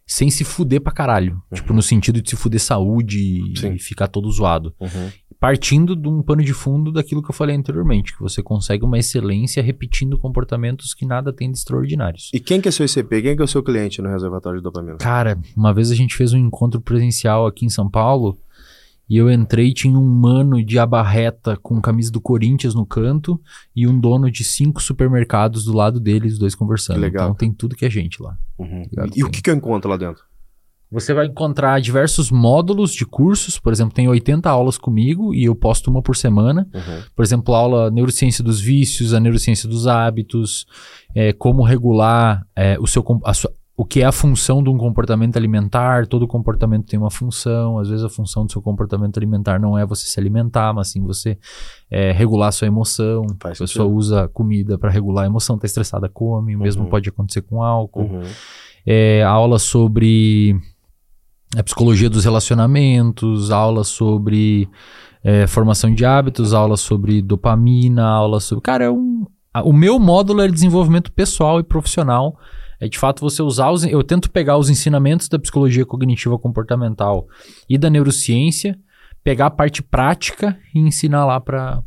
sem 0.10 0.32
se 0.32 0.44
fuder 0.44 0.82
pra 0.82 0.92
caralho. 0.92 1.40
Tipo, 1.54 1.72
no 1.72 1.84
sentido 1.84 2.20
de 2.20 2.32
se 2.32 2.36
fuder 2.36 2.60
saúde 2.60 3.20
e- 3.54 3.60
Sim. 3.60 3.74
e 3.76 3.80
ficar 3.80 4.08
todo 4.08 4.30
zoado. 4.32 4.74
Uhum. 4.80 5.10
Partindo 5.40 5.96
de 5.96 6.08
um 6.10 6.24
pano 6.24 6.44
de 6.44 6.52
fundo 6.52 6.92
daquilo 6.92 7.22
que 7.22 7.30
eu 7.30 7.34
falei 7.36 7.56
anteriormente, 7.56 8.14
que 8.16 8.20
você 8.22 8.42
consegue 8.42 8.84
uma 8.84 8.98
excelência 8.98 9.62
repetindo 9.62 10.18
comportamentos 10.18 10.96
que 10.96 11.06
nada 11.06 11.32
tem 11.32 11.50
de 11.52 11.60
extraordinários. 11.60 12.32
E 12.34 12.40
quem 12.40 12.60
que 12.60 12.68
é 12.68 12.72
seu 12.72 12.86
ICP? 12.88 13.22
Quem 13.22 13.36
que 13.36 13.42
é 13.42 13.46
o 13.46 13.48
seu 13.48 13.62
cliente 13.62 14.02
no 14.02 14.10
reservatório 14.10 14.60
de 14.60 14.64
dopamina? 14.64 14.98
Cara, 14.98 15.38
uma 15.56 15.72
vez 15.74 15.92
a 15.92 15.96
gente 15.96 16.16
fez 16.16 16.34
um 16.34 16.38
encontro 16.40 16.82
presencial 16.82 17.46
aqui 17.46 17.64
em 17.66 17.70
São 17.70 17.88
Paulo 17.88 18.38
e 19.10 19.18
eu 19.18 19.32
entrei 19.32 19.74
tinha 19.74 19.98
um 19.98 20.06
mano 20.06 20.64
de 20.64 20.78
abarreta 20.78 21.58
com 21.58 21.82
camisa 21.82 22.12
do 22.12 22.22
Corinthians 22.22 22.76
no 22.76 22.86
canto 22.86 23.42
e 23.76 23.88
um 23.88 24.00
dono 24.00 24.30
de 24.30 24.44
cinco 24.44 24.82
supermercados 24.82 25.64
do 25.66 25.74
lado 25.74 26.00
deles, 26.00 26.34
os 26.34 26.40
dois 26.40 26.54
conversando. 26.56 27.00
Legal. 27.00 27.26
Então 27.26 27.36
tem 27.36 27.52
tudo 27.52 27.76
que 27.76 27.86
é 27.86 27.90
gente 27.90 28.22
lá. 28.22 28.38
Uhum. 28.58 28.84
E 29.16 29.24
o 29.24 29.30
que, 29.30 29.42
que 29.42 29.50
eu 29.50 29.56
encontro 29.56 29.90
lá 29.90 29.98
dentro? 29.98 30.24
Você 30.92 31.14
vai 31.14 31.28
encontrar 31.28 31.80
diversos 31.80 32.32
módulos 32.32 32.92
de 32.94 33.06
cursos, 33.06 33.60
por 33.60 33.72
exemplo, 33.72 33.94
tem 33.94 34.08
80 34.08 34.50
aulas 34.50 34.76
comigo 34.76 35.36
e 35.36 35.44
eu 35.44 35.54
posto 35.54 35.92
uma 35.92 36.02
por 36.02 36.16
semana. 36.16 36.68
Uhum. 36.74 37.04
Por 37.16 37.24
exemplo, 37.24 37.54
aula 37.54 37.92
neurociência 37.92 38.44
dos 38.44 38.60
vícios, 38.60 39.14
a 39.14 39.20
neurociência 39.20 39.70
dos 39.70 39.86
hábitos, 39.86 40.66
é, 41.14 41.32
como 41.32 41.62
regular 41.64 42.44
é, 42.56 42.76
o 42.80 42.88
seu 42.88 43.06
a 43.24 43.34
sua- 43.36 43.54
o 43.82 43.86
que 43.86 44.02
é 44.02 44.06
a 44.06 44.12
função 44.12 44.62
de 44.62 44.70
um 44.70 44.78
comportamento 44.78 45.38
alimentar. 45.38 46.06
Todo 46.06 46.28
comportamento 46.28 46.86
tem 46.86 47.00
uma 47.00 47.10
função. 47.10 47.80
Às 47.80 47.88
vezes 47.88 48.04
a 48.04 48.10
função 48.10 48.46
do 48.46 48.52
seu 48.52 48.62
comportamento 48.62 49.16
alimentar 49.16 49.58
não 49.58 49.78
é 49.78 49.86
você 49.86 50.06
se 50.06 50.20
alimentar, 50.20 50.74
mas 50.74 50.90
sim 50.90 51.02
você 51.02 51.38
é, 51.90 52.12
regular 52.12 52.50
a 52.50 52.52
sua 52.52 52.68
emoção. 52.68 53.26
Faz 53.40 53.58
a 53.58 53.64
pessoa 53.64 53.86
sentido. 53.86 53.96
usa 53.98 54.28
comida 54.28 54.78
para 54.78 54.90
regular 54.90 55.24
a 55.24 55.28
emoção, 55.28 55.58
tá 55.58 55.66
estressada, 55.66 56.10
come. 56.10 56.58
O 56.58 56.60
mesmo 56.60 56.84
Uhum. 56.84 56.90
pode 56.90 57.08
acontecer 57.08 57.42
com 57.44 57.64
álcool 57.64 58.02
Uhum. 58.02 58.22
é, 58.86 59.24
aula 59.24 59.58
sobre 59.58 60.60
a 61.58 61.64
psicologia 61.64 62.10
dos 62.10 62.26
relacionamentos, 62.26 63.50
aula 63.50 63.86
sobre 63.86 64.68
é, 65.24 65.48
formação 65.48 65.94
de 65.96 66.06
hábitos, 66.06 66.54
aulas 66.54 66.82
sobre 66.82 67.22
dopamina, 67.22 68.06
aulas 68.06 68.44
sobre. 68.44 68.62
Cara, 68.62 68.84
é 68.84 68.92
um. 68.92 69.26
O 69.64 69.72
meu 69.72 69.98
módulo 70.00 70.42
é 70.42 70.48
desenvolvimento 70.50 71.12
pessoal 71.14 71.60
e 71.60 71.64
profissional. 71.64 72.38
É 72.80 72.88
de 72.88 72.98
fato 72.98 73.22
você 73.22 73.42
usar 73.42 73.70
os. 73.72 73.84
Eu 73.84 74.04
tento 74.04 74.30
pegar 74.32 74.58
os 74.58 74.70
ensinamentos 74.70 75.28
da 75.28 75.38
psicologia 75.40 75.86
cognitiva 75.86 76.38
comportamental 76.40 77.28
e 77.70 77.78
da 77.78 77.90
neurociência, 77.90 78.80
pegar 79.24 79.48
a 79.48 79.52
parte 79.52 79.84
prática 79.84 80.58
e 80.74 80.80
ensinar 80.80 81.26
lá 81.26 81.40
para 81.42 81.84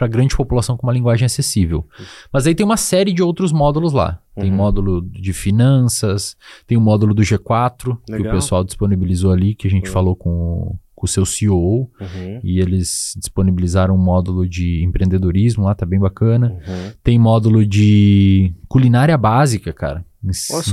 a 0.00 0.06
grande 0.06 0.36
população 0.36 0.76
com 0.76 0.86
uma 0.86 0.92
linguagem 0.92 1.26
acessível. 1.26 1.84
Mas 2.32 2.46
aí 2.46 2.54
tem 2.54 2.64
uma 2.64 2.76
série 2.76 3.12
de 3.12 3.22
outros 3.22 3.50
módulos 3.52 3.92
lá. 3.92 4.20
Tem 4.36 4.48
Uhum. 4.50 4.56
módulo 4.56 5.02
de 5.02 5.32
finanças, 5.32 6.36
tem 6.66 6.78
o 6.78 6.80
módulo 6.80 7.12
do 7.14 7.22
G4, 7.22 7.96
que 8.06 8.12
o 8.12 8.16
Legal. 8.18 8.34
pessoal 8.34 8.62
disponibilizou 8.64 9.32
ali, 9.32 9.54
que 9.54 9.66
a 9.66 9.70
gente 9.70 9.86
Uhum. 9.86 9.92
falou 9.92 10.14
com, 10.16 10.30
o- 10.30 10.78
com 10.94 11.04
o 11.04 11.08
seu 11.08 11.26
CEO. 11.26 11.90
Uhum. 12.00 12.40
E 12.44 12.60
eles 12.60 13.14
disponibilizaram 13.18 13.94
um 13.96 13.98
módulo 14.02 14.48
de 14.48 14.84
empreendedorismo 14.84 15.64
lá, 15.64 15.74
tá 15.74 15.84
bem 15.84 15.98
bacana. 15.98 16.52
Uhum. 16.66 16.92
Tem 17.02 17.18
módulo 17.18 17.66
de 17.66 18.54
culinária 18.68 19.18
básica, 19.18 19.72
cara. 19.72 20.04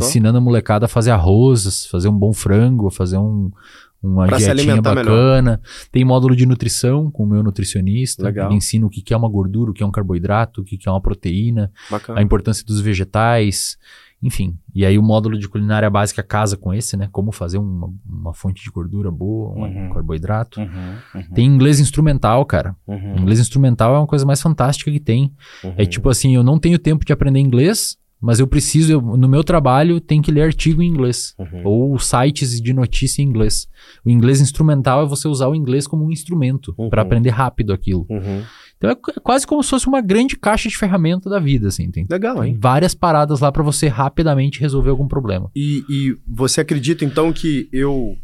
Ensinando 0.06 0.38
a 0.38 0.42
molecada 0.42 0.86
a 0.86 0.90
fazer 0.90 1.12
arroz, 1.12 1.86
fazer 1.88 2.08
um 2.10 2.18
bom 2.18 2.34
frango, 2.34 2.90
fazer 2.90 3.18
um, 3.18 3.52
uma 4.02 4.26
Pra 4.28 4.38
dietinha 4.38 4.82
bacana. 4.82 5.62
Tem 5.92 6.04
módulo 6.04 6.36
de 6.36 6.46
nutrição 6.46 7.10
com 7.12 7.24
o 7.24 7.28
meu 7.28 7.44
nutricionista. 7.44 8.24
Legal. 8.24 8.48
Ele 8.50 8.58
ensina 8.58 8.86
o 8.86 8.90
que 8.90 9.14
é 9.14 9.18
uma 9.18 9.30
gordura, 9.30 9.72
o 9.72 9.74
que 9.74 9.84
é 9.84 9.86
um 9.86 9.92
carboidrato, 9.92 10.62
o 10.62 10.64
que 10.64 10.80
é 10.88 10.92
uma 10.92 11.02
proteína, 11.02 11.72
Bacana. 11.90 12.20
a 12.20 12.24
importância 12.24 12.66
dos 12.66 12.80
vegetais. 12.82 13.78
Enfim, 14.24 14.58
e 14.74 14.84
aí 14.86 14.98
o 14.98 15.04
módulo 15.04 15.38
de 15.38 15.48
culinária 15.48 15.88
básica 15.90 16.24
casa 16.24 16.58
com 16.58 16.74
esse, 16.74 16.98
né? 16.98 17.08
Como 17.12 17.32
fazer 17.32 17.60
uma, 17.60 17.94
uma 18.08 18.34
fonte 18.34 18.64
de 18.64 18.72
gordura 18.72 19.12
boa, 19.12 19.52
um 19.52 19.62
Uhum. 19.64 19.90
carboidrato. 19.94 20.60
Uhum. 20.62 20.68
Uhum. 21.14 21.24
Tem 21.36 21.46
inglês 21.46 21.80
instrumental, 21.80 22.44
cara. 22.46 22.76
Uhum. 22.88 23.18
Inglês 23.20 23.40
instrumental 23.40 23.94
é 23.94 24.00
uma 24.00 24.08
coisa 24.08 24.26
mais 24.26 24.42
fantástica 24.42 24.90
que 24.90 25.00
tem. 25.00 25.32
É 25.64 25.68
Uhum. 25.84 25.90
tipo 25.90 26.10
assim, 26.10 26.34
eu 26.34 26.44
não 26.44 26.58
tenho 26.58 26.80
tempo 26.80 27.06
de 27.06 27.14
aprender 27.14 27.40
inglês, 27.40 27.98
mas 28.22 28.40
eu 28.40 28.48
preciso, 28.48 28.92
eu- 28.94 29.02
no 29.02 29.28
meu 29.28 29.44
trabalho, 29.44 30.00
tem 30.00 30.22
que 30.22 30.32
ler 30.32 30.42
artigo 30.44 30.82
em 30.82 30.88
inglês. 30.88 31.34
Uhum. 31.38 31.62
Ou 31.66 32.00
sites 32.00 32.60
de 32.62 32.74
notícia 32.74 33.22
em 33.22 33.26
inglês. 33.26 33.68
O 34.04 34.10
inglês 34.10 34.42
instrumental 34.42 35.04
é 35.04 35.06
você 35.08 35.28
usar 35.28 35.48
o 35.48 35.56
inglês 35.56 35.86
como 35.88 36.06
um 36.06 36.12
instrumento 36.12 36.74
Uhum. 36.78 36.90
para 36.90 37.02
aprender 37.02 37.30
rápido 37.30 37.72
aquilo. 37.74 38.06
Uhum. 38.10 38.42
Então 38.78 38.90
é 38.90 38.94
é 38.94 39.20
quase 39.22 39.48
como 39.48 39.64
se 39.64 39.70
fosse 39.70 39.88
uma 39.88 40.02
grande 40.02 40.36
caixa 40.36 40.68
de 40.68 40.78
ferramenta 40.78 41.30
da 41.30 41.40
vida, 41.40 41.70
assim. 41.70 41.90
Tem, 41.90 42.06
Legal, 42.10 42.42
tem 42.42 42.52
hein? 42.52 42.58
várias 42.60 42.94
paradas 42.94 43.40
lá 43.40 43.50
para 43.52 43.64
você 43.64 43.88
rapidamente 43.88 44.60
resolver 44.60 44.90
algum 44.90 45.08
problema. 45.08 45.50
E, 45.56 45.84
e 45.90 46.16
você 46.28 46.60
acredita 46.62 47.06
então 47.06 47.32
que 47.32 47.70
eu, 47.72 48.18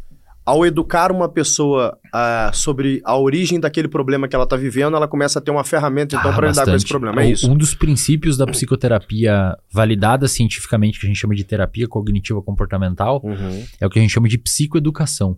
ao 0.44 0.66
educar 0.66 1.12
uma 1.12 1.28
pessoa 1.28 1.96
ah, 2.12 2.50
sobre 2.52 3.00
a 3.04 3.16
origem 3.16 3.60
daquele 3.60 3.88
problema 3.88 4.26
que 4.26 4.34
ela 4.34 4.44
está 4.44 4.56
vivendo, 4.56 4.96
ela 4.96 5.06
começa 5.06 5.38
a 5.38 5.42
ter 5.42 5.50
uma 5.50 5.64
ferramenta 5.64 6.16
então 6.16 6.30
Ah, 6.30 6.34
para 6.34 6.48
lidar 6.48 6.64
com 6.64 6.74
esse 6.74 6.88
problema? 6.88 7.22
É 7.22 7.30
isso? 7.30 7.50
Um 7.50 7.56
dos 7.56 7.74
princípios 7.74 8.36
da 8.36 8.46
psicoterapia 8.46 9.56
validada 9.72 10.26
cientificamente, 10.26 10.98
que 10.98 11.06
a 11.06 11.08
gente 11.08 11.18
chama 11.18 11.34
de 11.34 11.44
terapia 11.44 11.86
cognitiva 11.88 12.42
comportamental, 12.42 13.20
Uhum. 13.22 13.64
É 13.80 13.86
o 13.86 13.90
que 13.90 13.98
a 13.98 14.02
gente 14.02 14.10
chama 14.10 14.28
de 14.28 14.38
psicoeducação. 14.38 15.36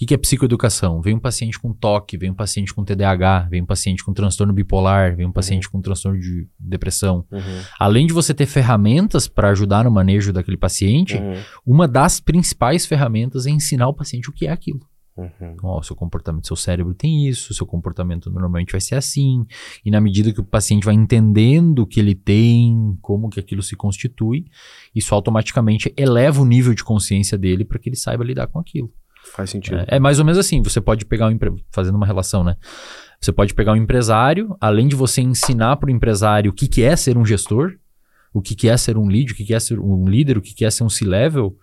O 0.00 0.06
que, 0.06 0.14
é 0.14 0.16
psicoeducação? 0.16 1.02
Vem 1.02 1.14
um 1.14 1.18
paciente 1.18 1.58
com 1.58 1.74
toque, 1.74 2.16
vem 2.16 2.30
um 2.30 2.34
paciente 2.34 2.72
com 2.72 2.82
TDAH, 2.82 3.48
vem 3.50 3.60
um 3.60 3.66
paciente 3.66 4.02
com 4.02 4.14
transtorno 4.14 4.52
bipolar, 4.52 5.14
vem 5.14 5.26
um 5.26 5.32
paciente 5.32 5.68
com 5.68 5.80
transtorno 5.82 6.18
de 6.18 6.48
depressão. 6.58 7.26
Uhum. 7.30 7.62
Além 7.78 8.06
de 8.06 8.14
você 8.14 8.32
ter 8.32 8.46
ferramentas 8.46 9.28
para 9.28 9.50
ajudar 9.50 9.84
no 9.84 9.90
manejo 9.90 10.32
daquele 10.32 10.56
paciente, 10.56 11.16
Uhum. 11.16 11.34
uma 11.66 11.86
das 11.86 12.18
principais 12.18 12.86
ferramentas 12.86 13.46
é 13.46 13.50
ensinar 13.50 13.88
o 13.88 13.94
paciente 13.94 14.30
o 14.30 14.32
que 14.32 14.46
é 14.46 14.50
aquilo. 14.50 14.80
Uhum. 15.16 15.52
Então, 15.52 15.68
ó, 15.68 15.82
seu 15.82 15.94
comportamento, 15.94 16.46
seu 16.46 16.56
cérebro 16.56 16.94
tem 16.94 17.28
isso, 17.28 17.52
seu 17.52 17.66
comportamento 17.66 18.30
normalmente 18.30 18.72
vai 18.72 18.80
ser 18.80 18.94
assim. 18.94 19.44
E 19.84 19.90
na 19.90 20.00
medida 20.00 20.32
que 20.32 20.40
o 20.40 20.44
paciente 20.44 20.84
vai 20.84 20.94
entendendo 20.94 21.80
o 21.80 21.86
que 21.86 22.00
ele 22.00 22.14
tem, 22.14 22.96
como 23.02 23.28
que 23.28 23.38
aquilo 23.38 23.62
se 23.62 23.76
constitui, 23.76 24.46
isso 24.94 25.14
automaticamente 25.14 25.92
eleva 25.94 26.40
o 26.40 26.46
nível 26.46 26.72
de 26.72 26.82
consciência 26.82 27.36
dele 27.36 27.66
para 27.66 27.78
que 27.78 27.88
ele 27.88 27.96
saiba 27.96 28.24
lidar 28.24 28.46
com 28.46 28.58
aquilo. 28.58 28.90
Faz 29.24 29.50
sentido. 29.50 29.78
É, 29.78 29.96
é 29.96 30.00
mais 30.00 30.18
ou 30.18 30.24
menos 30.24 30.38
assim, 30.38 30.62
você 30.62 30.80
pode 30.80 31.04
pegar 31.04 31.28
um 31.28 31.30
empre... 31.30 31.52
fazendo 31.70 31.96
uma 31.96 32.06
relação, 32.06 32.42
né? 32.42 32.56
Você 33.20 33.32
pode 33.32 33.54
pegar 33.54 33.72
um 33.72 33.76
empresário, 33.76 34.56
além 34.60 34.88
de 34.88 34.96
você 34.96 35.20
ensinar 35.20 35.76
para 35.76 35.88
o 35.88 35.90
empresário 35.90 36.50
o 36.50 36.54
que, 36.54 36.66
que 36.66 36.82
é 36.82 36.96
ser 36.96 37.18
um 37.18 37.24
gestor, 37.24 37.74
o 38.32 38.40
que, 38.40 38.54
que 38.54 38.68
é 38.68 38.76
ser 38.76 38.96
um 38.96 39.06
lead, 39.06 39.32
o 39.32 39.34
que, 39.34 39.44
que 39.44 39.54
é 39.54 39.60
ser 39.60 39.78
um 39.78 40.08
líder, 40.08 40.38
o 40.38 40.42
que, 40.42 40.54
que 40.54 40.64
é 40.64 40.70
ser 40.70 40.84
um 40.84 40.88
C-level, 40.88 41.56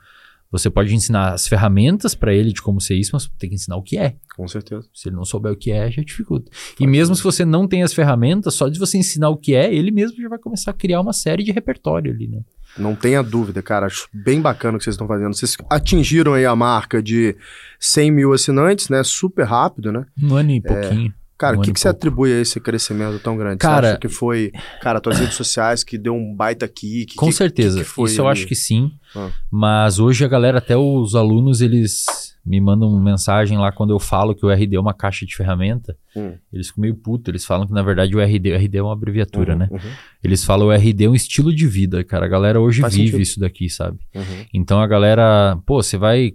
você 0.52 0.70
pode 0.70 0.94
ensinar 0.94 1.34
as 1.34 1.48
ferramentas 1.48 2.16
para 2.16 2.34
ele 2.34 2.54
de 2.54 2.62
como 2.62 2.80
ser 2.80 2.96
isso, 2.96 3.12
mas 3.14 3.30
tem 3.38 3.50
que 3.50 3.56
ensinar 3.56 3.76
o 3.76 3.84
que 3.84 3.98
é. 3.98 4.16
Com 4.36 4.48
certeza. 4.48 4.88
Se 4.94 5.10
ele 5.10 5.16
não 5.16 5.26
souber 5.26 5.52
o 5.52 5.58
que 5.58 5.72
é, 5.72 5.92
já 5.92 6.02
dificulta. 6.02 6.50
E 6.80 6.88
mesmo 6.88 7.16
se 7.16 7.24
você 7.24 7.44
não 7.44 7.68
tem 7.68 7.84
as 7.84 7.94
ferramentas, 7.94 8.54
só 8.54 8.70
de 8.70 8.80
você 8.80 8.98
ensinar 8.98 9.30
o 9.30 9.38
que 9.38 9.54
é, 9.54 9.74
ele 9.74 9.92
mesmo 9.92 10.22
já 10.22 10.30
vai 10.30 10.40
começar 10.40 10.72
a 10.72 10.74
criar 10.74 11.02
uma 11.02 11.12
série 11.12 11.44
de 11.44 11.52
repertório 11.52 12.14
ali, 12.14 12.28
né? 12.28 12.42
Não 12.78 12.96
tenha 12.96 13.24
dúvida, 13.24 13.62
cara. 13.62 13.86
Acho 13.86 14.08
bem 14.14 14.42
bacana 14.42 14.76
o 14.76 14.78
que 14.78 14.84
vocês 14.84 14.94
estão 14.94 15.08
fazendo. 15.08 15.36
Vocês 15.36 15.56
atingiram 15.70 16.34
aí 16.34 16.46
a 16.46 16.56
marca 16.56 17.02
de 17.02 17.36
100 17.80 18.12
mil 18.12 18.34
assinantes, 18.34 18.90
né? 18.90 19.04
Super 19.04 19.46
rápido, 19.46 19.92
né? 19.92 20.06
Um 20.22 20.36
ano 20.36 20.52
e 20.52 20.62
pouquinho. 20.62 21.14
Cara, 21.38 21.56
Um 21.56 21.60
o 21.60 21.62
que, 21.62 21.70
ano 21.70 21.74
que 21.76 21.80
e 21.80 21.82
você 21.82 21.88
atribui 21.90 22.34
a 22.34 22.42
esse 22.42 22.60
crescimento 22.60 23.20
tão 23.20 23.38
grande? 23.38 23.58
Cara- 23.60 23.82
você 23.82 23.92
acha 23.92 24.00
que 24.00 24.10
foi, 24.10 24.52
cara, 24.82 25.00
tuas 25.00 25.20
redes 25.20 25.36
sociais 25.36 25.84
que 25.84 25.98
deu 25.98 26.16
um 26.16 26.34
baita 26.36 26.68
kick? 26.68 27.16
Com 27.16 27.28
que, 27.28 27.34
certeza. 27.34 27.78
que 27.80 27.84
que 27.84 27.90
foi 27.90 28.10
Isso 28.10 28.22
eu 28.22 28.28
ali? 28.28 28.40
acho 28.40 28.48
que 28.48 28.56
sim. 28.56 28.92
Ah. 29.16 29.30
Mas 29.52 30.00
hoje 30.00 30.26
a 30.26 30.28
galera, 30.28 30.58
até 30.58 30.76
os 30.76 31.14
alunos, 31.14 31.62
eles 31.62 32.06
me 32.44 32.60
mandam 32.62 32.98
mensagem 33.00 33.58
lá 33.58 33.72
quando 33.74 33.92
eu 33.92 34.00
falo 34.00 34.34
que 34.34 34.46
o 34.46 34.50
RD 34.50 34.78
é 34.78 34.80
uma 34.80 34.94
caixa 34.94 35.26
de 35.26 35.36
ferramenta. 35.36 35.96
Hum. 36.16 36.34
Eles 36.52 36.68
ficam 36.70 36.82
meio 36.82 36.96
putos. 36.96 37.28
Eles 37.30 37.46
falam 37.46 37.68
que 37.68 37.74
na 37.74 37.84
verdade 37.84 38.16
o 38.16 38.20
RD, 38.22 38.54
o 38.54 38.56
RD 38.56 38.78
é 38.78 38.82
uma 38.82 38.94
abreviatura, 38.94 39.54
Uhum, 39.54 39.60
né? 39.60 39.68
uhum, 39.70 39.80
Eles 40.24 40.44
falam 40.46 40.68
o 40.68 40.72
RD 40.72 41.04
é 41.04 41.10
um 41.10 41.14
estilo 41.16 41.54
de 41.54 41.68
vida, 41.68 42.04
cara. 42.06 42.26
A 42.26 42.30
galera 42.30 42.60
hoje 42.60 42.82
Faz 42.82 42.94
vive 42.96 43.08
sentido. 43.10 43.22
isso 43.22 43.40
daqui, 43.40 43.70
sabe? 43.70 44.00
uhum. 44.16 44.46
Então 44.54 44.80
a 44.82 44.88
galera, 44.88 45.58
pô, 45.66 45.84
você 45.84 45.98
vai. 45.98 46.34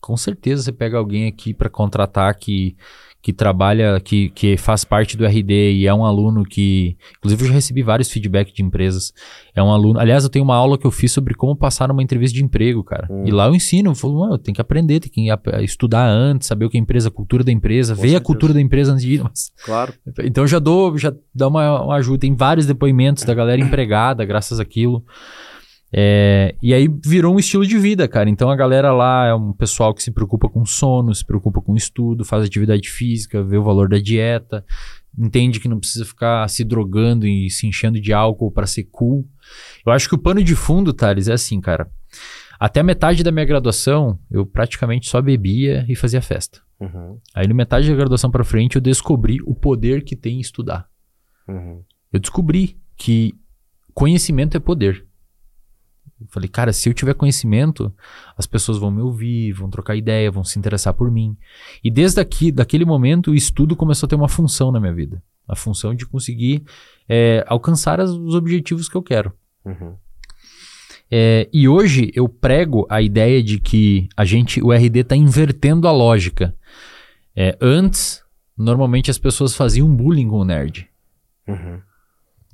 Com 0.00 0.16
certeza 0.16 0.62
você 0.64 0.72
pega 0.72 0.98
alguém 0.98 1.26
aqui 1.28 1.54
para 1.54 1.70
contratar 1.70 2.34
que, 2.34 2.76
que 3.22 3.32
trabalha, 3.32 4.00
que, 4.00 4.30
que 4.30 4.56
faz 4.56 4.84
parte 4.84 5.16
do 5.16 5.24
RD 5.24 5.74
e 5.74 5.86
é 5.86 5.94
um 5.94 6.04
aluno 6.04 6.44
que. 6.44 6.96
Inclusive, 7.18 7.44
eu 7.44 7.48
já 7.48 7.54
recebi 7.54 7.80
vários 7.80 8.10
feedbacks 8.10 8.52
de 8.52 8.64
empresas. 8.64 9.12
É 9.54 9.62
um 9.62 9.70
aluno. 9.70 10.00
Aliás, 10.00 10.24
eu 10.24 10.30
tenho 10.30 10.44
uma 10.44 10.56
aula 10.56 10.76
que 10.76 10.84
eu 10.84 10.90
fiz 10.90 11.12
sobre 11.12 11.32
como 11.34 11.54
passar 11.54 11.86
numa 11.86 12.02
entrevista 12.02 12.36
de 12.36 12.42
emprego, 12.42 12.82
cara. 12.82 13.06
Hum. 13.08 13.22
E 13.24 13.30
lá 13.30 13.46
eu 13.46 13.54
ensino, 13.54 13.92
eu 13.92 13.94
falo, 13.94 14.18
mano, 14.18 14.36
tem 14.36 14.52
que 14.52 14.60
aprender, 14.60 14.98
tem 14.98 15.10
que 15.10 15.30
estudar 15.62 16.04
antes, 16.04 16.48
saber 16.48 16.64
o 16.64 16.70
que 16.70 16.76
é 16.76 16.80
a 16.80 16.82
empresa, 16.82 17.08
a 17.08 17.12
cultura 17.12 17.44
da 17.44 17.52
empresa, 17.52 17.94
Com 17.94 18.02
ver 18.02 18.16
a 18.16 18.20
cultura 18.20 18.52
da 18.52 18.60
empresa 18.60 18.92
antes 18.92 19.04
de 19.04 19.14
ir. 19.14 19.22
Mas 19.24 19.52
Claro. 19.64 19.94
então 20.24 20.44
já 20.44 20.58
dou, 20.58 20.98
já 20.98 21.14
dá 21.32 21.46
uma, 21.46 21.80
uma 21.84 21.94
ajuda. 21.94 22.18
Tem 22.18 22.34
vários 22.34 22.66
depoimentos 22.66 23.22
da 23.22 23.34
galera 23.34 23.60
empregada, 23.60 24.24
graças 24.24 24.58
àquilo. 24.58 25.04
É, 25.94 26.54
e 26.62 26.72
aí 26.72 26.88
virou 27.04 27.34
um 27.34 27.38
estilo 27.38 27.66
de 27.66 27.78
vida, 27.78 28.08
cara. 28.08 28.30
Então 28.30 28.50
a 28.50 28.56
galera 28.56 28.92
lá 28.92 29.26
é 29.26 29.34
um 29.34 29.52
pessoal 29.52 29.92
que 29.92 30.02
se 30.02 30.10
preocupa 30.10 30.48
com 30.48 30.64
sono, 30.64 31.14
se 31.14 31.24
preocupa 31.24 31.60
com 31.60 31.76
estudo, 31.76 32.24
faz 32.24 32.44
atividade 32.44 32.88
física, 32.88 33.42
vê 33.42 33.58
o 33.58 33.62
valor 33.62 33.88
da 33.88 33.98
dieta, 33.98 34.64
entende 35.16 35.60
que 35.60 35.68
não 35.68 35.78
precisa 35.78 36.04
ficar 36.04 36.48
se 36.48 36.64
drogando 36.64 37.26
e 37.26 37.50
se 37.50 37.66
enchendo 37.66 38.00
de 38.00 38.12
álcool 38.12 38.50
para 38.50 38.66
ser 38.66 38.84
cool. 38.84 39.28
Eu 39.84 39.92
acho 39.92 40.08
que 40.08 40.14
o 40.14 40.18
pano 40.18 40.42
de 40.42 40.56
fundo, 40.56 40.92
Thales, 40.94 41.28
é 41.28 41.34
assim, 41.34 41.60
cara. 41.60 41.90
Até 42.58 42.80
a 42.80 42.84
metade 42.84 43.22
da 43.22 43.32
minha 43.32 43.44
graduação, 43.44 44.18
eu 44.30 44.46
praticamente 44.46 45.08
só 45.08 45.20
bebia 45.20 45.84
e 45.88 45.96
fazia 45.96 46.22
festa. 46.22 46.60
Uhum, 46.80 47.18
Aí, 47.34 47.46
no 47.46 47.54
metade 47.54 47.88
da 47.88 47.94
graduação 47.94 48.30
pra 48.30 48.42
frente, 48.42 48.76
eu 48.76 48.80
descobri 48.80 49.38
o 49.44 49.54
poder 49.54 50.02
que 50.02 50.16
tem 50.16 50.36
em 50.36 50.40
estudar. 50.40 50.88
uhum. 51.46 51.82
Eu 52.12 52.20
descobri 52.20 52.76
que 52.96 53.34
conhecimento 53.94 54.56
é 54.56 54.60
poder. 54.60 55.06
Falei, 56.28 56.48
cara, 56.48 56.72
se 56.72 56.88
eu 56.88 56.94
tiver 56.94 57.14
conhecimento, 57.14 57.92
as 58.36 58.46
pessoas 58.46 58.78
vão 58.78 58.90
me 58.90 59.00
ouvir, 59.00 59.52
vão 59.52 59.68
trocar 59.70 59.96
ideia, 59.96 60.30
vão 60.30 60.44
se 60.44 60.58
interessar 60.58 60.94
por 60.94 61.10
mim. 61.10 61.36
E 61.82 61.90
desde 61.90 62.20
aqui, 62.20 62.50
daquele 62.52 62.84
momento, 62.84 63.30
o 63.30 63.34
estudo 63.34 63.74
começou 63.76 64.06
a 64.06 64.10
ter 64.10 64.14
uma 64.16 64.28
função 64.28 64.70
na 64.72 64.80
minha 64.80 64.92
vida. 64.94 65.22
A 65.48 65.56
função 65.56 65.94
de 65.94 66.06
conseguir 66.06 66.62
é, 67.08 67.44
alcançar 67.48 68.00
as- 68.00 68.10
os 68.10 68.34
objetivos 68.34 68.88
que 68.88 68.96
eu 68.96 69.02
quero. 69.02 69.32
Uhum. 69.64 69.94
É, 71.10 71.48
e 71.52 71.68
hoje 71.68 72.10
eu 72.14 72.26
prego 72.28 72.86
a 72.88 73.02
ideia 73.02 73.42
de 73.42 73.60
que 73.60 74.08
a 74.16 74.24
gente, 74.24 74.62
o 74.62 74.72
RD 74.72 75.00
está 75.00 75.14
invertendo 75.14 75.86
a 75.86 75.92
lógica. 75.92 76.54
É, 77.36 77.56
antes, 77.60 78.22
normalmente 78.56 79.10
as 79.10 79.18
pessoas 79.18 79.54
faziam 79.54 79.94
bullying 79.94 80.28
com 80.28 80.36
o 80.38 80.44
nerd. 80.44 80.88
Uhum. 81.46 81.80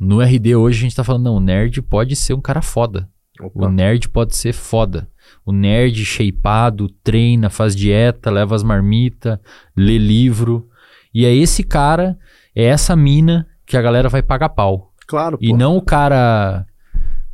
No 0.01 0.21
RD 0.21 0.57
hoje 0.57 0.79
a 0.79 0.83
gente 0.83 0.97
tá 0.97 1.05
falando, 1.05 1.25
não, 1.25 1.37
o 1.37 1.41
nerd 1.41 1.81
pode 1.83 2.17
ser 2.17 2.33
um 2.35 2.41
cara 2.41 2.63
foda. 2.63 3.09
O 3.41 3.47
Opa. 3.47 3.69
nerd 3.71 4.09
pode 4.09 4.37
ser 4.37 4.53
foda. 4.53 5.09
O 5.45 5.53
nerd 5.53 6.05
shapeado, 6.05 6.89
treina, 7.03 7.49
faz 7.51 7.75
dieta, 7.77 8.31
leva 8.31 8.55
as 8.55 8.63
marmitas, 8.63 9.39
lê 9.77 9.99
livro. 9.99 10.69
E 11.15 11.25
é 11.25 11.35
esse 11.35 11.63
cara, 11.63 12.19
é 12.55 12.65
essa 12.65 12.95
mina 12.97 13.47
que 13.67 13.77
a 13.77 13.83
galera 13.83 14.09
vai 14.09 14.23
pagar 14.23 14.49
pau. 14.51 14.93
Claro, 15.07 15.39
E 15.41 15.51
pô. 15.51 15.57
não 15.57 15.77
o 15.77 15.83
cara 15.83 16.67